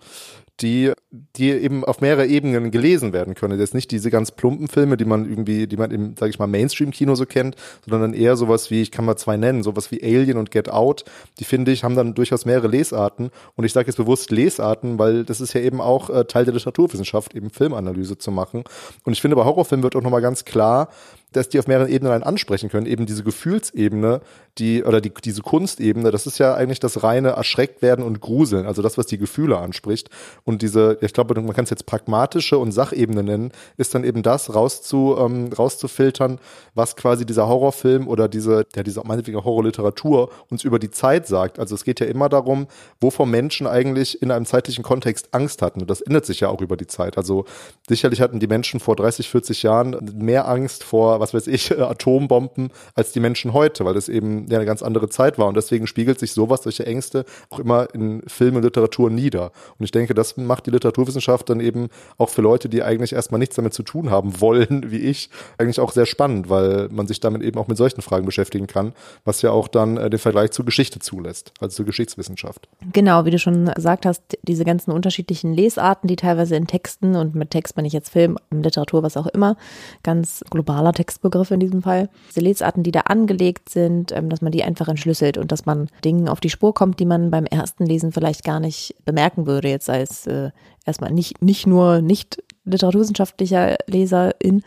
die, 0.60 0.92
die 1.36 1.52
eben 1.52 1.84
auf 1.84 2.02
mehrere 2.02 2.28
Ebenen 2.28 2.72
gelesen 2.72 3.14
werden 3.14 3.34
können. 3.34 3.60
Jetzt 3.60 3.74
nicht 3.74 3.90
diese 3.92 4.12
ganz 4.12 4.32
plumpen 4.32 4.68
Filme, 4.68 4.98
die 4.98 5.06
man 5.06 5.28
irgendwie, 5.28 5.68
die 5.68 5.78
man 5.78 5.92
im, 5.92 6.16
sag 6.18 6.30
ich 6.30 6.40
mal, 6.40 6.48
Mainstream-Kino 6.48 7.16
so 7.16 7.26
kennt, 7.26 7.56
sondern 7.84 8.12
dann 8.12 8.20
eher 8.20 8.36
sowas 8.36 8.70
wie, 8.70 8.82
ich 8.82 8.92
kann 8.92 9.06
mal 9.06 9.16
zwei 9.16 9.38
nennen, 9.38 9.64
sowas 9.64 9.92
wie 9.92 10.04
Alien 10.04 10.38
und 10.38 10.52
Get 10.52 10.70
Out. 10.70 11.06
Die 11.40 11.44
finde 11.44 11.72
ich, 11.72 11.84
haben 11.84 11.96
dann 11.96 12.14
durchaus 12.14 12.46
mehrere 12.46 12.68
Lesarten. 12.68 13.32
Und 13.56 13.66
ich 13.66 13.74
sage 13.74 13.88
jetzt 13.88 13.98
bewusst 13.98 14.32
Lesarten, 14.32 15.00
weil 15.00 15.24
das 15.24 15.42
ist 15.42 15.54
ja 15.54 15.62
eben 15.62 15.82
auch 15.82 16.10
äh, 16.10 16.26
Teil 16.26 16.46
der 16.46 16.54
Literaturwissenschaft, 16.54 17.34
eben 17.34 17.50
Filmanalyse 17.50 18.18
zu 18.18 18.32
machen. 18.32 18.64
Und 19.04 19.14
ich 19.14 19.22
finde, 19.22 19.36
bei 19.36 19.46
Horrorfilmen 19.46 19.84
wird 19.84 19.96
auch 19.96 20.04
nochmal 20.04 20.22
ganz 20.22 20.46
klar, 20.46 20.90
dass 21.32 21.50
die 21.50 21.60
auf 21.60 21.68
mehreren 21.68 21.90
Ebenen 21.90 22.12
einen 22.12 22.24
ansprechen 22.24 22.70
können. 22.70 22.86
Eben 22.86 23.06
diese 23.06 23.24
Gefühlsebene, 23.24 24.22
die, 24.58 24.84
oder 24.84 25.00
die, 25.00 25.14
diese 25.24 25.42
Kunstebene, 25.42 26.12
das 26.12 26.28
ist 26.28 26.38
ja 26.38 26.54
eigentlich 26.54 26.80
das 26.80 27.04
reine 27.04 27.30
erschreckt 27.30 27.82
werden 27.82 28.04
und 28.04 28.20
gruseln, 28.20 28.66
also 28.66 28.82
das, 28.82 28.98
was 28.98 29.06
die 29.06 29.18
Gefühle 29.18 29.58
anspricht. 29.58 30.10
Und 30.44 30.62
diese, 30.62 30.98
ich 31.02 31.14
glaube, 31.14 31.40
man 31.40 31.54
kann 31.54 31.64
es 31.64 31.70
jetzt 31.70 31.86
pragmatische 31.86 32.58
und 32.58 32.74
Sachebene 32.74 33.24
nennen, 33.24 33.52
ist 33.78 33.96
dann 33.96 34.04
eben 34.04 34.24
das 34.24 34.54
rauszu, 34.54 35.16
ähm, 35.18 35.52
rauszufiltern, 35.58 36.40
was 36.76 36.98
quasi 36.98 37.26
dieser 37.26 37.48
Horrorfilm 37.48 38.08
oder 38.10 38.28
diese, 38.28 38.66
ja, 38.76 38.84
diese 38.84 39.02
meinetwegen 39.06 39.42
Horrorliteratur 39.42 40.30
uns 40.50 40.66
über 40.66 40.80
die 40.80 40.92
Zeit 40.92 41.28
sagt. 41.28 41.58
Also 41.58 41.76
es 41.76 41.86
geht 41.86 42.02
ja 42.02 42.08
immer 42.08 42.28
darum, 42.28 42.68
wovor 43.00 43.26
Menschen 43.26 43.68
eigentlich 43.68 44.22
in 44.22 44.32
einem 44.32 44.46
zeitlichen 44.46 44.84
Kontext 44.84 45.30
Angst 45.34 45.62
hatten. 45.62 45.82
Und 45.82 45.90
das 45.90 46.02
ändert 46.02 46.26
sich 46.26 46.42
ja 46.42 46.50
auch 46.50 46.62
über 46.62 46.76
die 46.76 46.88
Zeit. 46.88 47.18
Also 47.18 47.46
sicherlich 47.88 48.20
hatten 48.20 48.40
die 48.40 48.48
Menschen 48.48 48.82
vor 48.82 48.98
30, 48.98 49.30
40 49.30 49.64
Jahren 49.64 49.98
mehr 50.14 50.48
Angst 50.50 50.84
vor 50.84 51.21
was 51.22 51.34
weiß 51.34 51.48
ich, 51.48 51.78
Atombomben 51.80 52.72
als 52.96 53.14
die 53.14 53.20
Menschen 53.20 53.54
heute, 53.54 53.86
weil 53.86 53.94
das 53.94 54.10
eben 54.10 54.48
ja 54.50 54.58
eine 54.58 54.66
ganz 54.66 54.84
andere 54.84 55.08
Zeit 55.08 55.38
war. 55.38 55.48
Und 55.48 55.56
deswegen 55.56 55.88
spiegelt 55.88 56.20
sich 56.20 56.34
sowas, 56.34 56.64
solche 56.64 56.86
Ängste 56.86 57.26
auch 57.50 57.60
immer 57.60 57.88
in 57.94 58.24
Film 58.28 58.58
und 58.58 58.64
Literatur 58.64 59.10
nieder. 59.10 59.52
Und 59.80 59.86
ich 59.86 59.92
denke, 59.92 60.14
das 60.14 60.38
macht 60.38 60.66
die 60.66 60.72
Literaturwissenschaft 60.72 61.50
dann 61.50 61.60
eben 61.60 61.88
auch 62.18 62.30
für 62.30 62.42
Leute, 62.42 62.68
die 62.68 62.84
eigentlich 62.84 63.14
erstmal 63.14 63.40
nichts 63.40 63.56
damit 63.56 63.74
zu 63.74 63.84
tun 63.84 64.10
haben 64.10 64.42
wollen, 64.42 64.86
wie 64.92 65.00
ich, 65.00 65.30
eigentlich 65.58 65.80
auch 65.80 65.92
sehr 65.92 66.06
spannend, 66.06 66.50
weil 66.50 66.90
man 66.92 67.08
sich 67.08 67.20
damit 67.20 67.42
eben 67.44 67.60
auch 67.60 67.68
mit 67.68 67.78
solchen 67.78 68.02
Fragen 68.02 68.26
beschäftigen 68.26 68.68
kann, 68.68 68.94
was 69.24 69.42
ja 69.42 69.52
auch 69.52 69.68
dann 69.68 69.98
äh, 69.98 70.10
den 70.10 70.20
Vergleich 70.20 70.52
zur 70.52 70.66
Geschichte 70.66 71.00
zulässt, 71.00 71.54
also 71.60 71.78
zur 71.78 71.86
Geschichtswissenschaft. 71.86 72.68
Genau, 72.92 73.26
wie 73.26 73.32
du 73.32 73.40
schon 73.40 73.66
gesagt 73.66 74.06
hast, 74.06 74.24
diese 74.44 74.66
ganzen 74.66 74.92
unterschiedlichen 74.92 75.54
Lesarten, 75.54 76.08
die 76.08 76.16
teilweise 76.16 76.56
in 76.56 76.68
Texten 76.68 77.16
und 77.16 77.36
mit 77.36 77.52
Text 77.52 77.76
meine 77.76 77.88
ich 77.88 77.94
jetzt 77.94 78.10
Film, 78.10 78.38
Literatur, 78.50 79.04
was 79.04 79.18
auch 79.18 79.28
immer, 79.28 79.58
ganz 80.04 80.44
globaler 80.50 80.94
Text 80.94 81.11
Textbegriffe 81.12 81.54
in 81.56 81.60
diesem 81.60 81.82
Fall. 81.82 82.10
Diese 82.30 82.40
Lesarten, 82.40 82.84
die 82.84 82.92
da 82.92 83.02
angelegt 83.02 83.70
sind, 83.70 84.12
ähm, 84.12 84.30
dass 84.30 84.42
man 84.42 84.52
die 84.52 84.64
einfach 84.64 84.88
entschlüsselt 84.88 85.38
und 85.38 85.52
dass 85.52 85.66
man 85.66 85.90
Dingen 86.06 86.30
auf 86.30 86.40
die 86.40 86.50
Spur 86.50 86.74
kommt, 86.74 87.00
die 87.00 87.06
man 87.06 87.32
beim 87.32 87.46
ersten 87.46 87.86
Lesen 87.86 88.12
vielleicht 88.12 88.44
gar 88.44 88.60
nicht 88.60 88.96
bemerken 89.06 89.46
würde, 89.46 89.68
jetzt 89.68 89.90
es 89.90 90.26
äh, 90.28 90.52
erstmal 90.86 91.12
nicht, 91.12 91.42
nicht 91.42 91.68
nur 91.68 92.02
nicht 92.02 92.42
literaturwissenschaftlicher 92.64 93.78
Leserin, 93.88 94.64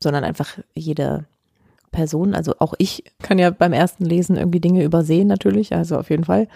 sondern 0.00 0.22
einfach 0.22 0.58
jede 0.74 1.24
Person, 1.90 2.34
also 2.34 2.54
auch 2.58 2.74
ich 2.78 3.02
kann 3.20 3.38
ja 3.38 3.50
beim 3.50 3.72
ersten 3.72 4.04
Lesen 4.04 4.36
irgendwie 4.36 4.60
Dinge 4.60 4.84
übersehen 4.84 5.26
natürlich, 5.26 5.74
also 5.74 5.96
auf 5.96 6.10
jeden 6.10 6.24
Fall. 6.24 6.46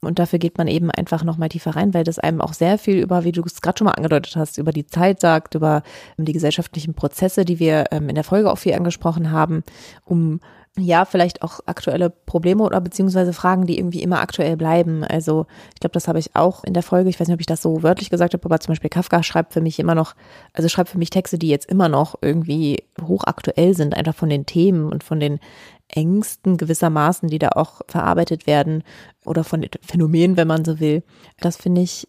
Und 0.00 0.18
dafür 0.18 0.38
geht 0.38 0.58
man 0.58 0.68
eben 0.68 0.90
einfach 0.90 1.24
nochmal 1.24 1.48
tiefer 1.48 1.74
rein, 1.76 1.94
weil 1.94 2.04
das 2.04 2.18
einem 2.18 2.40
auch 2.40 2.52
sehr 2.52 2.78
viel 2.78 2.98
über, 2.98 3.24
wie 3.24 3.32
du 3.32 3.42
es 3.44 3.60
gerade 3.60 3.78
schon 3.78 3.86
mal 3.86 3.92
angedeutet 3.92 4.36
hast, 4.36 4.58
über 4.58 4.72
die 4.72 4.86
Zeit 4.86 5.20
sagt, 5.20 5.54
über 5.54 5.82
die 6.18 6.32
gesellschaftlichen 6.32 6.94
Prozesse, 6.94 7.44
die 7.44 7.58
wir 7.58 7.86
ähm, 7.90 8.08
in 8.08 8.14
der 8.14 8.24
Folge 8.24 8.50
auch 8.50 8.58
viel 8.58 8.74
angesprochen 8.74 9.30
haben, 9.30 9.62
um 10.04 10.40
ja, 10.78 11.06
vielleicht 11.06 11.42
auch 11.42 11.60
aktuelle 11.64 12.10
Probleme 12.10 12.62
oder 12.62 12.80
beziehungsweise 12.82 13.32
Fragen, 13.32 13.66
die 13.66 13.78
irgendwie 13.78 14.02
immer 14.02 14.20
aktuell 14.20 14.56
bleiben. 14.58 15.04
Also 15.04 15.46
ich 15.72 15.80
glaube, 15.80 15.94
das 15.94 16.06
habe 16.06 16.18
ich 16.18 16.36
auch 16.36 16.64
in 16.64 16.74
der 16.74 16.82
Folge, 16.82 17.08
ich 17.08 17.18
weiß 17.18 17.28
nicht, 17.28 17.34
ob 17.34 17.40
ich 17.40 17.46
das 17.46 17.62
so 17.62 17.82
wörtlich 17.82 18.10
gesagt 18.10 18.34
habe, 18.34 18.44
aber 18.44 18.60
zum 18.60 18.72
Beispiel 18.72 18.90
Kafka 18.90 19.22
schreibt 19.22 19.54
für 19.54 19.62
mich 19.62 19.78
immer 19.78 19.94
noch, 19.94 20.14
also 20.52 20.68
schreibt 20.68 20.90
für 20.90 20.98
mich 20.98 21.08
Texte, 21.08 21.38
die 21.38 21.48
jetzt 21.48 21.70
immer 21.70 21.88
noch 21.88 22.16
irgendwie 22.20 22.84
hochaktuell 23.00 23.74
sind, 23.74 23.96
einfach 23.96 24.14
von 24.14 24.28
den 24.28 24.44
Themen 24.44 24.92
und 24.92 25.02
von 25.02 25.18
den 25.18 25.40
Ängsten 25.88 26.56
gewissermaßen, 26.56 27.28
die 27.28 27.38
da 27.38 27.50
auch 27.50 27.82
verarbeitet 27.88 28.46
werden 28.46 28.82
oder 29.24 29.44
von 29.44 29.64
Phänomenen, 29.82 30.36
wenn 30.36 30.48
man 30.48 30.64
so 30.64 30.80
will. 30.80 31.02
Das 31.40 31.56
finde 31.56 31.80
ich 31.82 32.08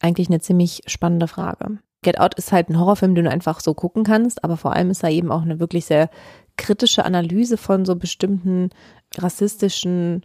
eigentlich 0.00 0.28
eine 0.28 0.40
ziemlich 0.40 0.82
spannende 0.86 1.28
Frage. 1.28 1.78
Get 2.02 2.18
Out 2.18 2.34
ist 2.36 2.50
halt 2.50 2.70
ein 2.70 2.78
Horrorfilm, 2.78 3.14
den 3.14 3.26
du 3.26 3.30
einfach 3.30 3.60
so 3.60 3.74
gucken 3.74 4.04
kannst, 4.04 4.42
aber 4.42 4.56
vor 4.56 4.72
allem 4.74 4.90
ist 4.90 5.02
da 5.02 5.08
eben 5.08 5.30
auch 5.30 5.42
eine 5.42 5.60
wirklich 5.60 5.84
sehr 5.84 6.08
kritische 6.56 7.04
Analyse 7.04 7.56
von 7.56 7.84
so 7.84 7.96
bestimmten 7.96 8.70
rassistischen, 9.16 10.24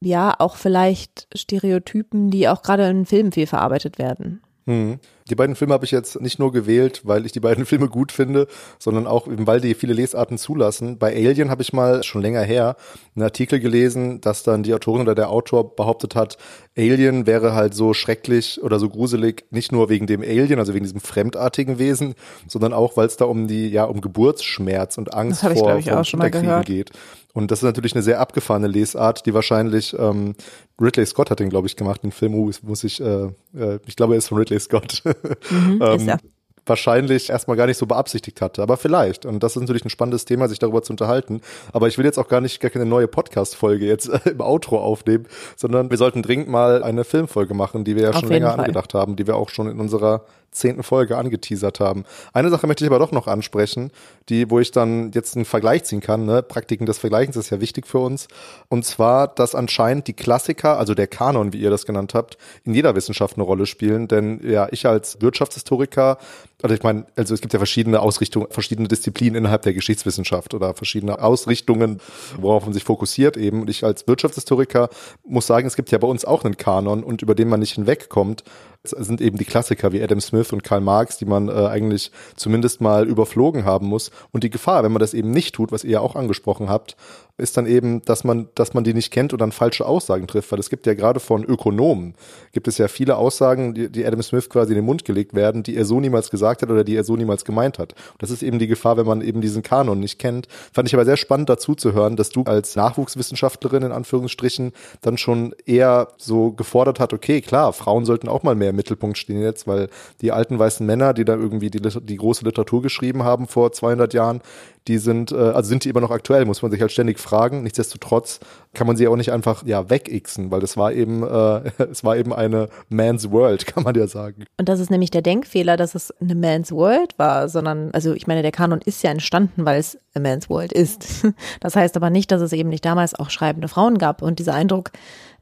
ja, 0.00 0.34
auch 0.38 0.56
vielleicht 0.56 1.28
Stereotypen, 1.34 2.30
die 2.30 2.48
auch 2.48 2.62
gerade 2.62 2.88
in 2.88 3.06
Filmen 3.06 3.32
viel 3.32 3.46
verarbeitet 3.46 3.98
werden. 3.98 4.40
Hm. 4.66 5.00
Die 5.32 5.36
beiden 5.36 5.56
Filme 5.56 5.72
habe 5.72 5.86
ich 5.86 5.92
jetzt 5.92 6.20
nicht 6.20 6.38
nur 6.38 6.52
gewählt, 6.52 7.00
weil 7.04 7.24
ich 7.24 7.32
die 7.32 7.40
beiden 7.40 7.64
Filme 7.72 7.88
gut 7.88 8.12
finde, 8.12 8.48
sondern 8.78 9.06
auch 9.06 9.26
weil 9.26 9.62
die 9.62 9.72
viele 9.72 9.94
Lesarten 9.94 10.36
zulassen. 10.36 10.98
Bei 10.98 11.16
Alien 11.16 11.48
habe 11.48 11.62
ich 11.62 11.72
mal 11.72 12.02
schon 12.02 12.20
länger 12.20 12.42
her 12.42 12.76
einen 13.16 13.22
Artikel 13.22 13.58
gelesen, 13.58 14.20
dass 14.20 14.42
dann 14.42 14.62
die 14.62 14.74
Autorin 14.74 15.00
oder 15.00 15.14
der 15.14 15.30
Autor 15.30 15.74
behauptet 15.74 16.14
hat, 16.14 16.36
Alien 16.76 17.26
wäre 17.26 17.54
halt 17.54 17.72
so 17.72 17.94
schrecklich 17.94 18.62
oder 18.62 18.78
so 18.78 18.90
gruselig, 18.90 19.46
nicht 19.50 19.72
nur 19.72 19.88
wegen 19.88 20.06
dem 20.06 20.20
Alien, 20.20 20.58
also 20.58 20.74
wegen 20.74 20.84
diesem 20.84 21.00
fremdartigen 21.00 21.78
Wesen, 21.78 22.14
sondern 22.46 22.74
auch, 22.74 22.98
weil 22.98 23.06
es 23.06 23.16
da 23.16 23.24
um 23.24 23.48
die, 23.48 23.68
ja, 23.68 23.84
um 23.84 24.02
Geburtsschmerz 24.02 24.98
und 24.98 25.14
Angst 25.14 25.42
ich, 25.44 25.58
vor, 25.58 25.82
vor 25.82 26.02
Kinderkriegen 26.02 26.62
geht. 26.62 26.90
Und 27.34 27.50
das 27.50 27.60
ist 27.60 27.64
natürlich 27.64 27.94
eine 27.94 28.02
sehr 28.02 28.20
abgefahrene 28.20 28.66
Lesart, 28.66 29.24
die 29.24 29.32
wahrscheinlich 29.32 29.96
ähm, 29.98 30.34
Ridley 30.80 31.06
Scott 31.06 31.30
hat 31.30 31.40
den, 31.40 31.48
glaube 31.48 31.66
ich, 31.66 31.76
gemacht, 31.76 32.02
den 32.02 32.12
Film, 32.12 32.34
uh, 32.34 32.50
muss 32.62 32.84
ich, 32.84 33.00
äh, 33.00 33.28
äh, 33.54 33.78
ich 33.86 33.96
glaube, 33.96 34.14
er 34.14 34.18
ist 34.18 34.28
von 34.28 34.38
Ridley 34.38 34.60
Scott. 34.60 35.02
Mhm, 35.50 35.80
ähm, 35.82 35.96
ist 35.96 36.08
er 36.08 36.18
wahrscheinlich 36.66 37.30
erstmal 37.30 37.56
gar 37.56 37.66
nicht 37.66 37.76
so 37.76 37.86
beabsichtigt 37.86 38.40
hatte. 38.40 38.62
Aber 38.62 38.76
vielleicht. 38.76 39.26
Und 39.26 39.42
das 39.42 39.56
ist 39.56 39.60
natürlich 39.60 39.84
ein 39.84 39.90
spannendes 39.90 40.24
Thema, 40.24 40.48
sich 40.48 40.58
darüber 40.58 40.82
zu 40.82 40.92
unterhalten. 40.92 41.40
Aber 41.72 41.88
ich 41.88 41.98
will 41.98 42.04
jetzt 42.04 42.18
auch 42.18 42.28
gar 42.28 42.40
nicht 42.40 42.60
gar 42.60 42.70
keine 42.70 42.86
neue 42.86 43.08
Podcast-Folge 43.08 43.86
jetzt 43.86 44.08
im 44.26 44.40
Outro 44.40 44.78
aufnehmen, 44.78 45.26
sondern 45.56 45.90
wir 45.90 45.96
sollten 45.96 46.22
dringend 46.22 46.48
mal 46.48 46.82
eine 46.82 47.04
Filmfolge 47.04 47.54
machen, 47.54 47.84
die 47.84 47.96
wir 47.96 48.04
ja 48.04 48.10
Auf 48.10 48.20
schon 48.20 48.28
länger 48.28 48.50
Fall. 48.50 48.60
angedacht 48.60 48.94
haben, 48.94 49.16
die 49.16 49.26
wir 49.26 49.36
auch 49.36 49.48
schon 49.48 49.68
in 49.68 49.80
unserer 49.80 50.24
zehnten 50.52 50.82
Folge 50.82 51.16
angeteasert 51.16 51.80
haben. 51.80 52.04
Eine 52.32 52.50
Sache 52.50 52.66
möchte 52.66 52.84
ich 52.84 52.90
aber 52.90 52.98
doch 52.98 53.10
noch 53.10 53.26
ansprechen, 53.26 53.90
die, 54.28 54.50
wo 54.50 54.60
ich 54.60 54.70
dann 54.70 55.10
jetzt 55.12 55.34
einen 55.34 55.46
Vergleich 55.46 55.84
ziehen 55.84 56.00
kann. 56.00 56.26
Ne? 56.26 56.42
Praktiken 56.42 56.86
des 56.86 56.98
Vergleichens 56.98 57.36
ist 57.36 57.50
ja 57.50 57.60
wichtig 57.60 57.86
für 57.86 57.98
uns. 57.98 58.28
Und 58.68 58.84
zwar, 58.84 59.28
dass 59.28 59.54
anscheinend 59.54 60.06
die 60.06 60.12
Klassiker, 60.12 60.78
also 60.78 60.94
der 60.94 61.06
Kanon, 61.06 61.52
wie 61.52 61.60
ihr 61.60 61.70
das 61.70 61.86
genannt 61.86 62.12
habt, 62.14 62.36
in 62.64 62.74
jeder 62.74 62.94
Wissenschaft 62.94 63.36
eine 63.36 63.44
Rolle 63.44 63.66
spielen. 63.66 64.08
Denn 64.08 64.40
ja, 64.44 64.68
ich 64.70 64.86
als 64.86 65.20
Wirtschaftshistoriker, 65.22 66.18
also 66.62 66.74
ich 66.74 66.82
meine, 66.82 67.06
also 67.16 67.34
es 67.34 67.40
gibt 67.40 67.52
ja 67.52 67.58
verschiedene 67.58 68.00
Ausrichtungen, 68.00 68.46
verschiedene 68.50 68.88
Disziplinen 68.88 69.36
innerhalb 69.36 69.62
der 69.62 69.74
Geschichtswissenschaft 69.74 70.54
oder 70.54 70.74
verschiedene 70.74 71.20
Ausrichtungen, 71.20 72.00
worauf 72.38 72.64
man 72.64 72.72
sich 72.72 72.84
fokussiert 72.84 73.36
eben. 73.36 73.62
Und 73.62 73.70
ich 73.70 73.84
als 73.84 74.06
Wirtschaftshistoriker 74.06 74.88
muss 75.24 75.46
sagen, 75.46 75.66
es 75.66 75.76
gibt 75.76 75.90
ja 75.90 75.98
bei 75.98 76.06
uns 76.06 76.24
auch 76.24 76.44
einen 76.44 76.56
Kanon 76.56 77.02
und 77.02 77.22
über 77.22 77.34
den 77.34 77.48
man 77.48 77.60
nicht 77.60 77.74
hinwegkommt 77.74 78.44
sind 78.84 79.20
eben 79.20 79.38
die 79.38 79.44
Klassiker 79.44 79.92
wie 79.92 80.02
Adam 80.02 80.20
Smith 80.20 80.52
und 80.52 80.64
Karl 80.64 80.80
Marx, 80.80 81.16
die 81.16 81.24
man 81.24 81.48
äh, 81.48 81.52
eigentlich 81.52 82.10
zumindest 82.36 82.80
mal 82.80 83.06
überflogen 83.06 83.64
haben 83.64 83.86
muss. 83.86 84.10
Und 84.32 84.42
die 84.42 84.50
Gefahr, 84.50 84.82
wenn 84.82 84.92
man 84.92 85.00
das 85.00 85.14
eben 85.14 85.30
nicht 85.30 85.54
tut, 85.54 85.70
was 85.70 85.84
ihr 85.84 85.92
ja 85.92 86.00
auch 86.00 86.16
angesprochen 86.16 86.68
habt, 86.68 86.96
ist 87.38 87.56
dann 87.56 87.66
eben, 87.66 88.02
dass 88.02 88.24
man, 88.24 88.48
dass 88.54 88.74
man 88.74 88.84
die 88.84 88.94
nicht 88.94 89.10
kennt 89.10 89.32
und 89.32 89.40
dann 89.40 89.52
falsche 89.52 89.86
Aussagen 89.86 90.26
trifft, 90.26 90.52
weil 90.52 90.58
es 90.58 90.70
gibt 90.70 90.86
ja 90.86 90.94
gerade 90.94 91.20
von 91.20 91.44
Ökonomen, 91.44 92.14
gibt 92.52 92.68
es 92.68 92.78
ja 92.78 92.88
viele 92.88 93.16
Aussagen, 93.16 93.74
die, 93.74 93.90
die 93.90 94.04
Adam 94.04 94.22
Smith 94.22 94.50
quasi 94.50 94.72
in 94.72 94.76
den 94.76 94.84
Mund 94.84 95.04
gelegt 95.04 95.34
werden, 95.34 95.62
die 95.62 95.76
er 95.76 95.84
so 95.84 95.98
niemals 96.00 96.30
gesagt 96.30 96.62
hat 96.62 96.70
oder 96.70 96.84
die 96.84 96.94
er 96.94 97.04
so 97.04 97.16
niemals 97.16 97.44
gemeint 97.44 97.78
hat. 97.78 97.94
Das 98.18 98.30
ist 98.30 98.42
eben 98.42 98.58
die 98.58 98.66
Gefahr, 98.66 98.96
wenn 98.96 99.06
man 99.06 99.22
eben 99.22 99.40
diesen 99.40 99.62
Kanon 99.62 100.00
nicht 100.00 100.18
kennt. 100.18 100.46
Fand 100.72 100.88
ich 100.88 100.94
aber 100.94 101.04
sehr 101.04 101.16
spannend 101.16 101.48
dazu 101.48 101.74
zu 101.74 101.92
hören, 101.92 102.16
dass 102.16 102.30
du 102.30 102.42
als 102.42 102.76
Nachwuchswissenschaftlerin 102.76 103.84
in 103.84 103.92
Anführungsstrichen 103.92 104.72
dann 105.00 105.16
schon 105.16 105.54
eher 105.64 106.08
so 106.18 106.52
gefordert 106.52 107.00
hat, 107.00 107.12
okay, 107.12 107.40
klar, 107.40 107.72
Frauen 107.72 108.04
sollten 108.04 108.28
auch 108.28 108.42
mal 108.42 108.54
mehr 108.54 108.71
im 108.72 108.76
Mittelpunkt 108.76 109.16
stehen 109.16 109.40
jetzt, 109.40 109.66
weil 109.66 109.88
die 110.20 110.32
alten 110.32 110.58
weißen 110.58 110.84
Männer, 110.84 111.14
die 111.14 111.24
da 111.24 111.34
irgendwie 111.34 111.70
die, 111.70 111.80
die 111.80 112.16
große 112.16 112.44
Literatur 112.44 112.82
geschrieben 112.82 113.22
haben 113.22 113.46
vor 113.46 113.72
200 113.72 114.12
Jahren, 114.14 114.40
die 114.88 114.98
sind, 114.98 115.30
äh, 115.32 115.36
also 115.36 115.68
sind 115.68 115.84
die 115.84 115.90
immer 115.90 116.00
noch 116.00 116.10
aktuell, 116.10 116.44
muss 116.44 116.62
man 116.62 116.70
sich 116.70 116.80
halt 116.80 116.90
ständig 116.90 117.20
fragen. 117.20 117.62
Nichtsdestotrotz 117.62 118.40
kann 118.74 118.86
man 118.86 118.96
sie 118.96 119.06
auch 119.06 119.16
nicht 119.16 119.32
einfach 119.32 119.64
ja 119.64 119.88
wegixen, 119.90 120.50
weil 120.50 120.60
das 120.60 120.76
war 120.76 120.92
eben, 120.92 121.22
äh, 121.22 121.70
es 121.90 122.02
war 122.02 122.16
eben 122.16 122.32
eine 122.32 122.68
Man's 122.88 123.30
World, 123.30 123.66
kann 123.72 123.84
man 123.84 123.94
ja 123.94 124.06
sagen. 124.06 124.44
Und 124.58 124.68
das 124.68 124.80
ist 124.80 124.90
nämlich 124.90 125.10
der 125.10 125.22
Denkfehler, 125.22 125.76
dass 125.76 125.94
es 125.94 126.12
eine 126.20 126.34
Man's 126.34 126.72
World 126.72 127.18
war, 127.18 127.48
sondern, 127.48 127.90
also 127.92 128.12
ich 128.14 128.26
meine, 128.26 128.42
der 128.42 128.52
Kanon 128.52 128.80
ist 128.84 129.02
ja 129.02 129.10
entstanden, 129.10 129.64
weil 129.64 129.78
es 129.78 129.98
a 130.14 130.20
Man's 130.20 130.50
World 130.50 130.72
ist. 130.72 131.26
Das 131.60 131.76
heißt 131.76 131.96
aber 131.96 132.10
nicht, 132.10 132.30
dass 132.30 132.40
es 132.40 132.52
eben 132.52 132.68
nicht 132.68 132.84
damals 132.84 133.14
auch 133.14 133.30
schreibende 133.30 133.68
Frauen 133.68 133.98
gab. 133.98 134.22
Und 134.22 134.38
dieser 134.38 134.54
Eindruck 134.54 134.90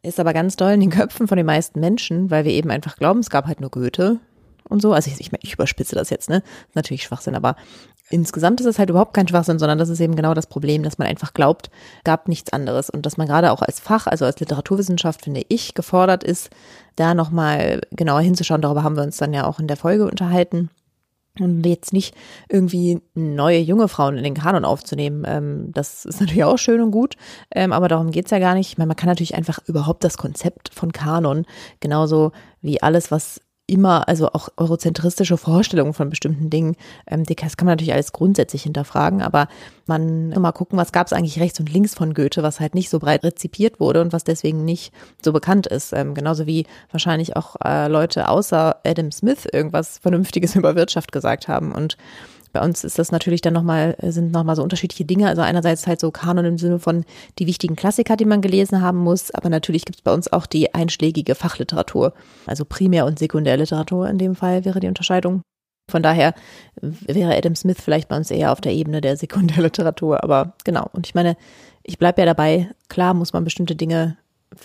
ist 0.02 0.20
aber 0.20 0.32
ganz 0.32 0.56
doll 0.56 0.72
in 0.72 0.80
den 0.80 0.90
Köpfen 0.90 1.28
von 1.28 1.36
den 1.36 1.46
meisten 1.46 1.80
Menschen, 1.80 2.30
weil 2.30 2.44
wir 2.44 2.52
eben 2.52 2.70
einfach 2.70 2.96
glauben, 2.96 3.20
es 3.20 3.30
gab 3.30 3.46
halt 3.46 3.60
nur 3.60 3.70
Goethe 3.70 4.18
und 4.68 4.80
so. 4.80 4.92
Also 4.92 5.10
ich, 5.10 5.20
ich, 5.20 5.30
ich 5.42 5.54
überspitze 5.54 5.94
das 5.94 6.10
jetzt, 6.10 6.30
ne? 6.30 6.42
Natürlich 6.74 7.02
Schwachsinn, 7.02 7.34
aber 7.34 7.56
insgesamt 8.08 8.60
ist 8.60 8.66
es 8.66 8.78
halt 8.78 8.90
überhaupt 8.90 9.14
kein 9.14 9.28
Schwachsinn, 9.28 9.58
sondern 9.58 9.78
das 9.78 9.88
ist 9.88 10.00
eben 10.00 10.16
genau 10.16 10.34
das 10.34 10.46
Problem, 10.46 10.82
dass 10.82 10.98
man 10.98 11.06
einfach 11.06 11.34
glaubt, 11.34 11.70
gab 12.04 12.28
nichts 12.28 12.52
anderes 12.52 12.90
und 12.90 13.06
dass 13.06 13.16
man 13.16 13.26
gerade 13.26 13.52
auch 13.52 13.62
als 13.62 13.80
Fach, 13.80 14.06
also 14.06 14.24
als 14.24 14.40
Literaturwissenschaft, 14.40 15.22
finde 15.22 15.42
ich, 15.48 15.74
gefordert 15.74 16.24
ist, 16.24 16.50
da 16.96 17.14
nochmal 17.14 17.80
genauer 17.92 18.20
hinzuschauen. 18.20 18.62
Darüber 18.62 18.82
haben 18.82 18.96
wir 18.96 19.04
uns 19.04 19.16
dann 19.16 19.32
ja 19.32 19.46
auch 19.46 19.60
in 19.60 19.68
der 19.68 19.76
Folge 19.76 20.06
unterhalten. 20.06 20.70
Und 21.38 21.64
jetzt 21.64 21.92
nicht 21.92 22.14
irgendwie 22.48 23.00
neue 23.14 23.60
junge 23.60 23.88
Frauen 23.88 24.16
in 24.16 24.24
den 24.24 24.34
Kanon 24.34 24.64
aufzunehmen. 24.64 25.24
Ähm, 25.26 25.70
das 25.72 26.04
ist 26.04 26.20
natürlich 26.20 26.44
auch 26.44 26.58
schön 26.58 26.80
und 26.80 26.90
gut, 26.90 27.16
ähm, 27.54 27.72
aber 27.72 27.88
darum 27.88 28.10
geht's 28.10 28.30
ja 28.30 28.40
gar 28.40 28.54
nicht. 28.54 28.72
Ich 28.72 28.78
meine, 28.78 28.88
man 28.88 28.96
kann 28.96 29.08
natürlich 29.08 29.36
einfach 29.36 29.60
überhaupt 29.66 30.02
das 30.02 30.18
Konzept 30.18 30.74
von 30.74 30.92
Kanon, 30.92 31.46
genauso 31.78 32.32
wie 32.60 32.82
alles, 32.82 33.10
was 33.10 33.40
immer, 33.70 34.08
also 34.08 34.28
auch 34.32 34.48
eurozentristische 34.56 35.36
Vorstellungen 35.36 35.94
von 35.94 36.10
bestimmten 36.10 36.50
Dingen, 36.50 36.76
ähm, 37.06 37.24
das 37.24 37.56
kann 37.56 37.66
man 37.66 37.72
natürlich 37.72 37.92
alles 37.92 38.12
grundsätzlich 38.12 38.64
hinterfragen, 38.64 39.22
aber 39.22 39.48
man 39.86 40.32
immer 40.32 40.52
gucken, 40.52 40.78
was 40.78 40.92
gab 40.92 41.06
es 41.06 41.12
eigentlich 41.12 41.40
rechts 41.40 41.60
und 41.60 41.72
links 41.72 41.94
von 41.94 42.14
Goethe, 42.14 42.42
was 42.42 42.60
halt 42.60 42.74
nicht 42.74 42.90
so 42.90 42.98
breit 42.98 43.24
rezipiert 43.24 43.80
wurde 43.80 44.00
und 44.00 44.12
was 44.12 44.24
deswegen 44.24 44.64
nicht 44.64 44.92
so 45.22 45.32
bekannt 45.32 45.66
ist. 45.66 45.92
Ähm, 45.92 46.14
genauso 46.14 46.46
wie 46.46 46.66
wahrscheinlich 46.90 47.36
auch 47.36 47.56
äh, 47.64 47.88
Leute 47.88 48.28
außer 48.28 48.80
Adam 48.84 49.12
Smith 49.12 49.46
irgendwas 49.52 49.98
Vernünftiges 49.98 50.54
über 50.56 50.74
Wirtschaft 50.74 51.12
gesagt 51.12 51.48
haben 51.48 51.72
und 51.72 51.96
bei 52.52 52.60
uns 52.60 52.84
ist 52.84 52.98
das 52.98 53.12
natürlich 53.12 53.40
dann 53.40 53.54
nochmal, 53.54 53.96
sind 54.02 54.32
nochmal 54.32 54.56
so 54.56 54.62
unterschiedliche 54.62 55.04
Dinge. 55.04 55.28
Also 55.28 55.42
einerseits 55.42 55.86
halt 55.86 56.00
so 56.00 56.10
Kanon 56.10 56.44
im 56.44 56.58
Sinne 56.58 56.78
von 56.78 57.04
die 57.38 57.46
wichtigen 57.46 57.76
Klassiker, 57.76 58.16
die 58.16 58.24
man 58.24 58.40
gelesen 58.40 58.80
haben 58.80 58.98
muss, 58.98 59.30
aber 59.30 59.48
natürlich 59.48 59.84
gibt 59.84 59.98
es 59.98 60.02
bei 60.02 60.12
uns 60.12 60.32
auch 60.32 60.46
die 60.46 60.74
einschlägige 60.74 61.34
Fachliteratur. 61.34 62.12
Also 62.46 62.64
Primär- 62.64 63.06
und 63.06 63.18
Sekundärliteratur 63.18 64.08
in 64.08 64.18
dem 64.18 64.34
Fall 64.34 64.64
wäre 64.64 64.80
die 64.80 64.88
Unterscheidung. 64.88 65.42
Von 65.90 66.02
daher 66.02 66.34
wäre 66.80 67.36
Adam 67.36 67.56
Smith 67.56 67.78
vielleicht 67.80 68.08
bei 68.08 68.16
uns 68.16 68.30
eher 68.30 68.52
auf 68.52 68.60
der 68.60 68.72
Ebene 68.72 69.00
der 69.00 69.16
Sekundärliteratur, 69.16 70.22
aber 70.22 70.54
genau. 70.64 70.88
Und 70.92 71.06
ich 71.06 71.14
meine, 71.14 71.36
ich 71.82 71.98
bleibe 71.98 72.22
ja 72.22 72.26
dabei, 72.26 72.70
klar 72.88 73.14
muss 73.14 73.32
man 73.32 73.44
bestimmte 73.44 73.74
Dinge 73.74 74.16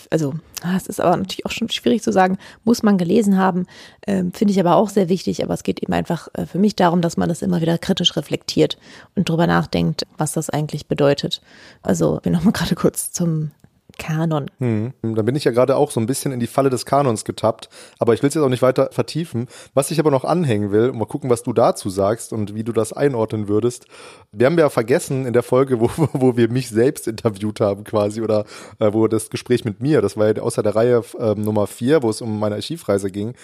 also 0.10 0.34
ah, 0.62 0.76
es 0.76 0.88
ist 0.88 0.99
aber 0.99 1.16
natürlich 1.16 1.45
auch 1.45 1.52
schon 1.52 1.70
schwierig 1.70 2.02
zu 2.02 2.12
sagen, 2.12 2.38
muss 2.64 2.84
man 2.84 2.98
gelesen 2.98 3.38
haben, 3.38 3.68
ähm, 4.07 4.32
finde 4.32 4.52
ich 4.52 4.60
aber 4.60 4.76
auch 4.76 4.90
sehr 4.90 5.10
wichtig, 5.10 5.44
aber 5.44 5.53
es 5.53 5.64
geht 5.64 5.82
eben 5.82 5.94
einfach 5.94 6.28
äh, 6.34 6.45
für 6.45 6.57
mich 6.57 6.76
darum, 6.76 7.02
dass 7.02 7.18
man 7.18 7.30
das 7.30 7.41
immer 7.41 7.62
wieder 7.62 7.78
kritisch 7.78 8.16
reflektiert 8.16 8.78
und 9.16 9.30
drüber 9.30 9.48
nachdenkt, 9.48 10.06
was 10.18 10.34
das 10.34 10.49
eigentlich 10.49 10.88
bedeutet. 10.88 11.41
Also 11.82 12.20
wir 12.24 12.32
nochmal 12.32 12.53
gerade 12.53 12.76
kurz 12.76 13.12
zum 13.12 13.52
Kanon. 13.98 14.50
Hm. 14.60 14.94
Da 15.02 15.22
bin 15.22 15.36
ich 15.36 15.44
ja 15.44 15.52
gerade 15.52 15.76
auch 15.76 15.92
so 15.92 16.00
ein 16.00 16.06
bisschen 16.06 16.32
in 16.32 16.40
die 16.40 16.48
Falle 16.48 16.70
des 16.70 16.86
Kanons 16.86 17.26
getappt, 17.26 17.70
aber 18.00 18.14
ich 18.14 18.22
will 18.22 18.30
es 18.30 18.36
jetzt 18.36 18.44
auch 18.44 18.50
nicht 18.50 18.62
weiter 18.62 18.90
vertiefen. 18.92 19.48
Was 19.74 19.92
ich 19.92 20.00
aber 20.00 20.12
noch 20.12 20.26
anhängen 20.26 20.72
will, 20.72 20.92
mal 20.92 21.06
gucken, 21.06 21.30
was 21.30 21.44
du 21.44 21.54
dazu 21.54 21.90
sagst 21.90 22.34
und 22.34 22.56
wie 22.56 22.64
du 22.64 22.72
das 22.72 22.94
einordnen 22.94 23.48
würdest. 23.48 23.86
Wir 24.32 24.48
haben 24.48 24.58
ja 24.58 24.70
vergessen 24.70 25.26
in 25.26 25.34
der 25.34 25.44
Folge, 25.44 25.80
wo, 25.80 25.90
wo 26.14 26.38
wir 26.38 26.50
mich 26.50 26.70
selbst 26.70 27.08
interviewt 27.08 27.60
haben 27.60 27.84
quasi 27.84 28.22
oder 28.22 28.46
äh, 28.80 28.94
wo 28.94 29.08
das 29.08 29.30
Gespräch 29.30 29.66
mit 29.66 29.82
mir, 29.82 30.02
das 30.02 30.18
war 30.18 30.28
ja 30.28 30.42
außer 30.42 30.64
der 30.64 30.76
Reihe 30.76 31.04
äh, 31.20 31.36
Nummer 31.36 31.68
vier, 31.68 32.04
wo 32.04 32.10
es 32.10 32.22
um 32.22 32.40
meine 32.40 32.56
Archivreise 32.56 33.12
ging, 33.12 33.36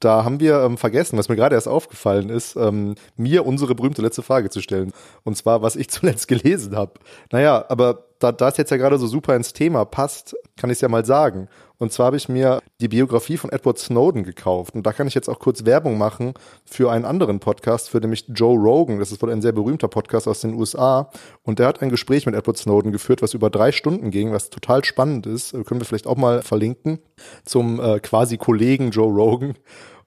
da 0.00 0.24
haben 0.24 0.40
wir 0.40 0.60
ähm, 0.60 0.76
vergessen, 0.76 1.18
was 1.18 1.28
mir 1.28 1.36
gerade 1.36 1.54
erst 1.54 1.68
aufgefallen 1.68 2.28
ist, 2.28 2.56
ähm, 2.56 2.96
mir 3.16 3.46
unsere 3.46 3.74
berühmte 3.74 4.02
letzte 4.02 4.22
Frage 4.22 4.50
zu 4.50 4.60
stellen. 4.60 4.92
Und 5.24 5.36
zwar, 5.36 5.62
was 5.62 5.76
ich 5.76 5.88
zuletzt 5.90 6.28
gelesen 6.28 6.76
habe. 6.76 6.92
Naja, 7.32 7.64
aber 7.68 8.05
da, 8.18 8.32
da 8.32 8.48
es 8.48 8.56
jetzt 8.56 8.70
ja 8.70 8.76
gerade 8.76 8.98
so 8.98 9.06
super 9.06 9.36
ins 9.36 9.52
Thema 9.52 9.84
passt, 9.84 10.36
kann 10.56 10.70
ich 10.70 10.76
es 10.76 10.80
ja 10.80 10.88
mal 10.88 11.04
sagen. 11.04 11.48
Und 11.78 11.92
zwar 11.92 12.06
habe 12.06 12.16
ich 12.16 12.28
mir 12.28 12.62
die 12.80 12.88
Biografie 12.88 13.36
von 13.36 13.50
Edward 13.52 13.78
Snowden 13.78 14.24
gekauft. 14.24 14.74
Und 14.74 14.86
da 14.86 14.92
kann 14.92 15.06
ich 15.06 15.14
jetzt 15.14 15.28
auch 15.28 15.38
kurz 15.38 15.66
Werbung 15.66 15.98
machen 15.98 16.32
für 16.64 16.90
einen 16.90 17.04
anderen 17.04 17.38
Podcast, 17.38 17.90
für 17.90 17.98
nämlich 17.98 18.24
Joe 18.28 18.56
Rogan. 18.56 18.98
Das 18.98 19.12
ist 19.12 19.20
wohl 19.20 19.30
ein 19.30 19.42
sehr 19.42 19.52
berühmter 19.52 19.88
Podcast 19.88 20.26
aus 20.26 20.40
den 20.40 20.54
USA. 20.54 21.10
Und 21.42 21.58
der 21.58 21.66
hat 21.66 21.82
ein 21.82 21.90
Gespräch 21.90 22.24
mit 22.24 22.34
Edward 22.34 22.56
Snowden 22.56 22.92
geführt, 22.92 23.20
was 23.20 23.34
über 23.34 23.50
drei 23.50 23.72
Stunden 23.72 24.10
ging, 24.10 24.32
was 24.32 24.48
total 24.48 24.84
spannend 24.84 25.26
ist. 25.26 25.52
Können 25.52 25.80
wir 25.80 25.84
vielleicht 25.84 26.06
auch 26.06 26.16
mal 26.16 26.42
verlinken 26.42 26.98
zum 27.44 27.78
äh, 27.80 28.00
quasi 28.00 28.38
Kollegen 28.38 28.90
Joe 28.90 29.12
Rogan. 29.12 29.54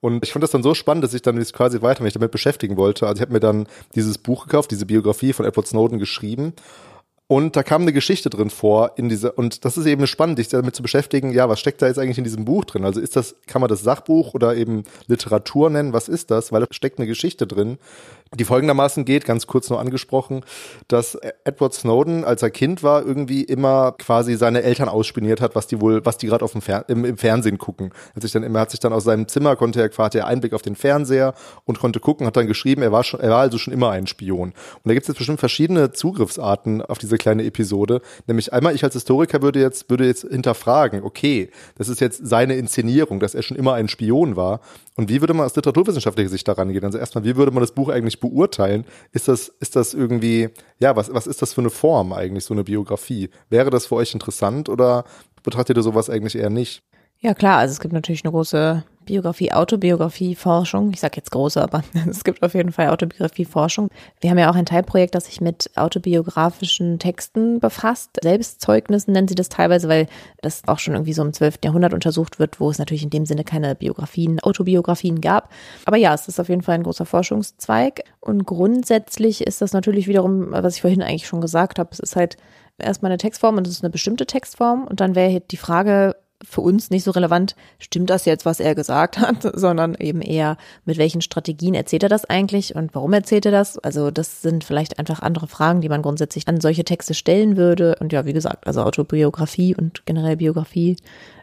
Und 0.02 0.24
ich 0.24 0.32
fand 0.32 0.44
das 0.44 0.52
dann 0.52 0.64
so 0.64 0.74
spannend, 0.74 1.04
dass 1.04 1.14
ich 1.14 1.22
dann 1.22 1.44
quasi 1.44 1.82
weiter 1.82 2.04
mich 2.04 2.14
damit 2.14 2.32
beschäftigen 2.32 2.78
wollte. 2.78 3.06
Also 3.06 3.18
ich 3.18 3.22
habe 3.22 3.34
mir 3.34 3.42
dann 3.42 3.68
dieses 3.96 4.18
Buch 4.18 4.46
gekauft, 4.46 4.72
diese 4.72 4.86
Biografie 4.86 5.34
von 5.34 5.46
Edward 5.46 5.68
Snowden 5.68 6.00
geschrieben 6.00 6.54
und 7.32 7.56
da 7.56 7.62
kam 7.62 7.84
eine 7.84 7.94
Geschichte 7.94 8.32
drin 8.32 8.50
vor 8.50 8.94
in 8.96 9.08
diese, 9.08 9.32
und 9.32 9.64
das 9.64 9.78
ist 9.78 9.86
eben 9.86 10.08
spannend, 10.08 10.40
sich 10.40 10.48
damit 10.48 10.76
zu 10.76 10.82
beschäftigen, 10.82 11.32
ja, 11.32 11.48
was 11.48 11.60
steckt 11.60 11.80
da 11.80 11.86
jetzt 11.86 12.00
eigentlich 12.00 12.18
in 12.18 12.24
diesem 12.24 12.44
Buch 12.44 12.66
drin? 12.66 12.84
Also 12.86 13.00
ist 13.00 13.16
das, 13.16 13.36
kann 13.46 13.62
man 13.62 13.70
das 13.70 13.84
Sachbuch 13.84 14.34
oder 14.34 14.56
eben 14.56 14.84
Literatur 15.06 15.70
nennen? 15.70 15.94
Was 15.94 16.10
ist 16.10 16.32
das? 16.32 16.52
Weil 16.52 16.62
da 16.62 16.68
steckt 16.72 16.98
eine 16.98 17.06
Geschichte 17.06 17.46
drin, 17.46 17.78
die 18.36 18.46
folgendermaßen 18.46 19.06
geht, 19.06 19.26
ganz 19.26 19.48
kurz 19.48 19.70
nur 19.70 19.80
angesprochen, 19.80 20.42
dass 20.88 21.18
Edward 21.46 21.74
Snowden, 21.74 22.24
als 22.24 22.44
er 22.44 22.52
Kind 22.52 22.84
war, 22.84 23.04
irgendwie 23.04 23.44
immer 23.44 23.94
quasi 23.94 24.36
seine 24.36 24.62
Eltern 24.62 24.88
ausspioniert 24.88 25.42
hat, 25.42 25.56
was 25.56 25.66
die 25.66 25.82
wohl, 25.82 26.06
was 26.06 26.18
die 26.18 26.28
gerade 26.28 26.46
auf 26.46 26.52
dem 26.52 26.62
Fer 26.62 26.86
im, 26.90 27.06
im, 27.06 27.18
Fernsehen 27.18 27.58
gucken. 27.58 27.92
Hat 28.16 28.22
sich 28.22 28.32
dann 28.32 28.44
immer, 28.44 28.60
hat 28.60 28.72
sich 28.72 28.80
dann 28.80 28.94
aus 28.94 29.04
seinem 29.04 29.28
Zimmer 29.28 29.56
konnte 29.56 29.82
er 29.82 29.90
quasi 29.90 30.20
Einblick 30.20 30.54
auf 30.54 30.62
den 30.62 30.76
Fernseher 30.76 31.34
und 31.66 31.80
konnte 31.80 32.00
gucken, 32.00 32.28
hat 32.28 32.38
dann 32.38 32.46
geschrieben, 32.46 32.84
er 32.84 32.92
war 32.92 33.04
schon, 33.04 33.20
er 33.20 33.32
war 33.32 33.40
also 33.40 33.58
schon 33.58 33.74
immer 33.74 33.90
ein 33.90 34.06
Spion. 34.06 34.50
Und 34.50 34.56
da 34.84 34.94
gibt 34.94 35.04
es 35.04 35.08
jetzt 35.08 35.18
bestimmt 35.18 35.40
verschiedene 35.40 35.92
Zugriffsarten 35.92 36.84
auf 36.84 37.00
diese 37.00 37.18
kleine 37.18 37.44
Episode. 37.46 38.02
Nämlich 38.28 38.54
einmal, 38.54 38.76
ich 38.76 38.84
als 38.84 38.94
Historiker 38.94 39.42
würde 39.42 39.60
jetzt, 39.60 39.90
würde 39.90 40.06
jetzt 40.06 40.28
hinterfragen, 40.30 41.04
okay, 41.04 41.50
das 41.78 41.90
ist 41.90 42.00
jetzt 42.00 42.28
seine 42.28 42.56
Inszenierung, 42.56 43.20
dass 43.20 43.34
er 43.34 43.42
schon 43.42 43.58
immer 43.58 43.74
ein 43.74 43.88
Spion 43.88 44.36
war. 44.36 44.60
Und 45.00 45.10
wie 45.10 45.22
würde 45.22 45.34
man 45.34 45.46
aus 45.46 45.56
literaturwissenschaftlicher 45.56 46.30
Sicht 46.30 46.48
daran 46.48 46.74
gehen? 46.74 46.84
Also 46.84 46.98
erstmal, 46.98 47.24
wie 47.24 47.38
würde 47.38 47.52
man 47.52 47.62
das 47.62 47.72
Buch 47.72 47.90
eigentlich 47.90 48.19
beurteilen? 48.20 48.86
Ist 49.12 49.28
das, 49.28 49.48
ist 49.48 49.76
das 49.76 49.94
irgendwie, 49.94 50.50
ja, 50.80 50.96
was, 50.96 51.14
was 51.14 51.28
ist 51.28 51.42
das 51.42 51.54
für 51.54 51.62
eine 51.62 51.70
Form 51.70 52.14
eigentlich, 52.14 52.46
so 52.46 52.54
eine 52.54 52.64
Biografie? 52.64 53.30
Wäre 53.50 53.70
das 53.70 53.88
für 53.88 53.96
euch 53.96 54.14
interessant 54.14 54.70
oder 54.70 55.04
betrachtet 55.44 55.78
ihr 55.78 55.84
sowas 55.84 56.10
eigentlich 56.10 56.36
eher 56.36 56.50
nicht? 56.50 56.84
Ja 57.20 57.34
klar, 57.34 57.58
also 57.58 57.74
es 57.74 57.80
gibt 57.80 57.94
natürlich 57.94 58.24
eine 58.24 58.32
große 58.32 58.84
Biografie, 59.10 59.52
Autobiografie, 59.52 60.36
Forschung. 60.36 60.92
Ich 60.94 61.00
sage 61.00 61.18
jetzt 61.18 61.32
große, 61.32 61.60
aber 61.60 61.84
es 62.10 62.24
gibt 62.24 62.44
auf 62.44 62.54
jeden 62.54 62.72
Fall 62.72 62.90
Autobiografie, 62.90 63.44
Forschung. 63.44 63.90
Wir 64.22 64.30
haben 64.30 64.38
ja 64.38 64.52
auch 64.52 64.56
ein 64.56 64.68
Teilprojekt, 64.68 65.16
das 65.16 65.26
sich 65.26 65.42
mit 65.42 65.72
autobiografischen 65.76 67.00
Texten 67.00 67.60
befasst. 67.60 68.20
Selbstzeugnissen 68.22 69.12
nennen 69.14 69.28
sie 69.28 69.34
das 69.34 69.50
teilweise, 69.50 69.90
weil 69.90 70.06
das 70.44 70.62
auch 70.68 70.78
schon 70.78 70.94
irgendwie 70.94 71.14
so 71.14 71.24
im 71.24 71.34
12. 71.34 71.56
Jahrhundert 71.64 71.96
untersucht 71.96 72.38
wird, 72.38 72.60
wo 72.60 72.70
es 72.70 72.78
natürlich 72.78 73.02
in 73.02 73.10
dem 73.10 73.26
Sinne 73.26 73.44
keine 73.44 73.74
Biografien, 73.74 74.40
Autobiografien 74.42 75.22
gab. 75.22 75.52
Aber 75.86 75.98
ja, 75.98 76.14
es 76.14 76.28
ist 76.28 76.40
auf 76.40 76.50
jeden 76.50 76.62
Fall 76.62 76.76
ein 76.76 76.84
großer 76.84 77.08
Forschungszweig. 77.08 78.04
Und 78.20 78.46
grundsätzlich 78.46 79.42
ist 79.42 79.64
das 79.64 79.74
natürlich 79.74 80.08
wiederum, 80.08 80.52
was 80.52 80.76
ich 80.76 80.82
vorhin 80.82 81.02
eigentlich 81.02 81.26
schon 81.26 81.42
gesagt 81.42 81.80
habe, 81.80 81.90
es 81.94 82.00
ist 82.00 82.16
halt 82.16 82.38
erstmal 82.78 83.12
eine 83.12 83.18
Textform 83.18 83.58
und 83.58 83.66
es 83.66 83.74
ist 83.74 83.84
eine 83.84 83.90
bestimmte 83.90 84.28
Textform. 84.28 84.86
Und 84.86 85.00
dann 85.00 85.16
wäre 85.16 85.42
die 85.42 85.58
Frage, 85.58 86.16
für 86.44 86.62
uns 86.62 86.90
nicht 86.90 87.04
so 87.04 87.12
relevant, 87.12 87.56
stimmt 87.80 88.10
das 88.10 88.26
jetzt, 88.26 88.46
was 88.46 88.60
er 88.60 88.76
gesagt 88.76 89.18
hat, 89.20 89.50
sondern 89.54 89.96
eben 89.96 90.22
eher, 90.22 90.58
mit 90.86 90.98
welchen 90.98 91.22
Strategien 91.22 91.74
erzählt 91.74 92.04
er 92.04 92.10
das 92.10 92.26
eigentlich 92.26 92.76
und 92.76 92.96
warum 92.96 93.14
erzählt 93.14 93.46
er 93.46 93.52
das? 93.52 93.78
Also 93.78 94.12
das 94.12 94.42
sind 94.42 94.64
vielleicht 94.64 95.00
einfach 95.00 95.22
andere 95.22 95.48
Fragen, 95.48 95.82
die 95.82 95.90
man 95.90 96.02
grundsätzlich 96.02 96.48
an 96.48 96.62
solche 96.62 96.84
Texte 96.84 97.14
stellen 97.14 97.58
würde. 97.58 97.96
Und 98.00 98.14
ja, 98.14 98.26
wie 98.26 98.34
gesagt, 98.34 98.68
also 98.68 98.84
Autobiografie 98.84 99.76
und 99.76 100.06
generell 100.06 100.38
Biografie, 100.38 100.98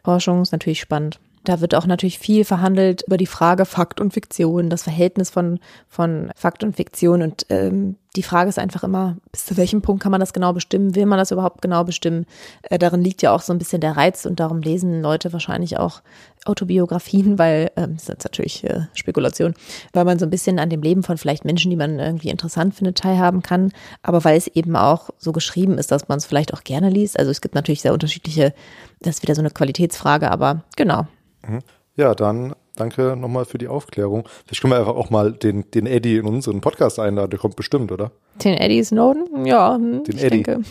Forschung 0.05 0.43
ist 0.43 0.53
natürlich 0.53 0.81
spannend. 0.81 1.19
Da 1.47 1.61
wird 1.61 1.77
auch 1.77 1.87
natürlich 1.87 2.19
viel 2.19 2.45
verhandelt 2.45 3.05
über 3.07 3.17
die 3.17 3.27
Frage 3.27 3.67
Fakt 3.67 4.01
und 4.01 4.13
Fiktion, 4.13 4.69
das 4.69 4.83
Verhältnis 4.83 5.31
von, 5.31 5.61
von 5.89 6.33
Fakt 6.35 6.65
und 6.65 6.75
Fiktion. 6.75 7.23
Und 7.23 7.47
ähm, 7.51 7.95
die 8.17 8.25
Frage 8.25 8.49
ist 8.49 8.59
einfach 8.59 8.83
immer, 8.83 9.17
bis 9.31 9.47
zu 9.47 9.57
welchem 9.57 9.81
Punkt 9.81 10.03
kann 10.03 10.11
man 10.11 10.19
das 10.19 10.33
genau 10.33 10.53
bestimmen? 10.53 10.97
Will 10.97 11.07
man 11.07 11.21
das 11.21 11.31
überhaupt 11.31 11.63
genau 11.63 11.85
bestimmen? 11.85 12.27
Äh, 12.63 12.81
darin 12.81 13.01
liegt 13.01 13.23
ja 13.23 13.33
auch 13.33 13.43
so 13.43 13.53
ein 13.53 13.61
bisschen 13.61 13.81
der 13.81 13.97
Reiz 13.97 14.27
und 14.27 14.41
darum 14.41 14.61
lesen 14.61 15.01
Leute 15.03 15.33
wahrscheinlich 15.33 15.79
auch 15.79 16.03
Autobiografien, 16.47 17.39
weil, 17.39 17.71
ähm, 17.77 17.93
das 17.95 18.03
ist 18.03 18.09
jetzt 18.09 18.25
natürlich 18.25 18.65
äh, 18.65 18.81
Spekulation, 18.95 19.55
weil 19.93 20.05
man 20.05 20.19
so 20.19 20.27
ein 20.27 20.31
bisschen 20.31 20.59
an 20.59 20.69
dem 20.69 20.83
Leben 20.83 21.05
von 21.05 21.17
vielleicht 21.17 21.45
Menschen, 21.45 21.71
die 21.71 21.77
man 21.77 22.01
irgendwie 22.01 22.31
interessant 22.31 22.75
findet, 22.75 22.99
teilhaben 22.99 23.43
kann, 23.43 23.71
aber 24.03 24.25
weil 24.25 24.37
es 24.37 24.49
eben 24.49 24.75
auch 24.75 25.11
so 25.19 25.31
geschrieben 25.31 25.79
ist, 25.79 25.93
dass 25.93 26.09
man 26.09 26.19
es 26.19 26.27
vielleicht 26.27 26.53
auch 26.53 26.65
gerne 26.65 26.91
liest. 26.91 27.17
Also 27.17 27.31
es 27.31 27.41
gibt 27.41 27.55
natürlich 27.55 27.83
sehr 27.83 27.93
unterschiedliche, 27.93 28.53
das 28.99 29.17
ist 29.17 29.23
wieder 29.23 29.37
so 29.37 29.43
eine 29.43 29.51
Qualitätsfrage, 29.51 30.29
aber 30.29 30.65
genau. 30.75 31.07
Mhm. 31.49 31.61
Ja, 31.97 32.15
dann 32.15 32.55
danke 32.77 33.17
nochmal 33.17 33.47
für 33.47 33.59
die 33.59 33.69
Aufklärung. 33.69 34.29
Vielleicht 34.45 34.61
können 34.61 34.73
wir 34.73 34.79
einfach 34.79 34.95
auch 34.95 35.11
mal 35.11 35.33
den, 35.33 35.71
den 35.71 35.87
Eddie 35.87 36.17
in 36.17 36.27
unseren 36.27 36.61
Podcast 36.61 36.99
einladen. 36.99 37.31
Der 37.31 37.39
kommt 37.39 37.57
bestimmt, 37.57 37.91
oder? 37.91 38.13
Den 38.45 38.55
Eddie 38.55 38.85
Snowden? 38.85 39.47
Ja, 39.47 39.75
hm, 39.77 40.05
den 40.05 40.17
ich 40.17 40.23
Eddie. 40.23 40.43
denke. 40.43 40.63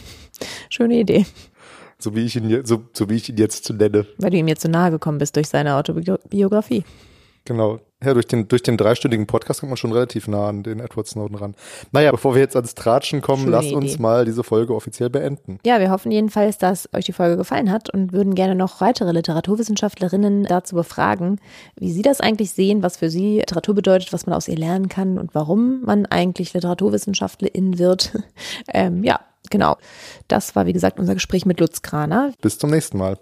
Schöne 0.69 0.99
Idee. 0.99 1.25
So 1.97 2.13
wie 2.15 2.25
ich 2.25 2.35
ihn, 2.35 2.65
so, 2.65 2.83
so 2.93 3.09
wie 3.09 3.15
ich 3.15 3.29
ihn 3.29 3.37
jetzt 3.37 3.69
nenne. 3.71 4.05
Weil 4.17 4.29
du 4.29 4.37
ihm 4.37 4.47
jetzt 4.47 4.61
so 4.61 4.69
nahe 4.69 4.91
gekommen 4.91 5.17
bist 5.17 5.35
durch 5.35 5.47
seine 5.47 5.75
Autobiografie. 5.75 6.83
Genau. 7.45 7.79
Ja, 8.03 8.13
durch 8.13 8.27
den, 8.27 8.47
durch 8.47 8.61
den 8.61 8.75
dreistündigen 8.75 9.25
Podcast 9.25 9.61
kommt 9.61 9.69
man 9.69 9.77
schon 9.77 9.91
relativ 9.91 10.27
nah 10.27 10.49
an 10.49 10.63
den 10.63 10.79
Edward 10.79 11.07
Snowden 11.07 11.37
ran. 11.37 11.55
Naja, 11.91 12.11
bevor 12.11 12.35
wir 12.35 12.41
jetzt 12.41 12.55
ans 12.55 12.75
Tratschen 12.75 13.21
kommen, 13.21 13.43
Schöne 13.43 13.51
lasst 13.51 13.67
Idee. 13.69 13.75
uns 13.75 13.99
mal 13.99 14.25
diese 14.25 14.43
Folge 14.43 14.75
offiziell 14.75 15.09
beenden. 15.09 15.59
Ja, 15.65 15.79
wir 15.79 15.89
hoffen 15.89 16.11
jedenfalls, 16.11 16.57
dass 16.57 16.89
euch 16.93 17.05
die 17.05 17.13
Folge 17.13 17.37
gefallen 17.37 17.71
hat 17.71 17.89
und 17.89 18.11
würden 18.11 18.35
gerne 18.35 18.53
noch 18.53 18.81
weitere 18.81 19.11
Literaturwissenschaftlerinnen 19.11 20.43
dazu 20.43 20.75
befragen, 20.75 21.39
wie 21.79 21.91
sie 21.91 22.01
das 22.01 22.19
eigentlich 22.19 22.51
sehen, 22.51 22.83
was 22.83 22.97
für 22.97 23.09
sie 23.09 23.37
Literatur 23.37 23.73
bedeutet, 23.73 24.11
was 24.11 24.25
man 24.25 24.35
aus 24.35 24.47
ihr 24.47 24.57
lernen 24.57 24.89
kann 24.89 25.17
und 25.17 25.33
warum 25.33 25.81
man 25.83 26.05
eigentlich 26.05 26.53
Literaturwissenschaftlerin 26.53 27.79
wird. 27.79 28.11
ähm, 28.73 29.03
ja, 29.03 29.21
genau. 29.49 29.77
Das 30.27 30.55
war, 30.55 30.65
wie 30.65 30.73
gesagt, 30.73 30.99
unser 30.99 31.13
Gespräch 31.13 31.45
mit 31.45 31.59
Lutz 31.59 31.81
Kraner. 31.81 32.33
Bis 32.41 32.59
zum 32.59 32.71
nächsten 32.71 32.97
Mal. 32.97 33.17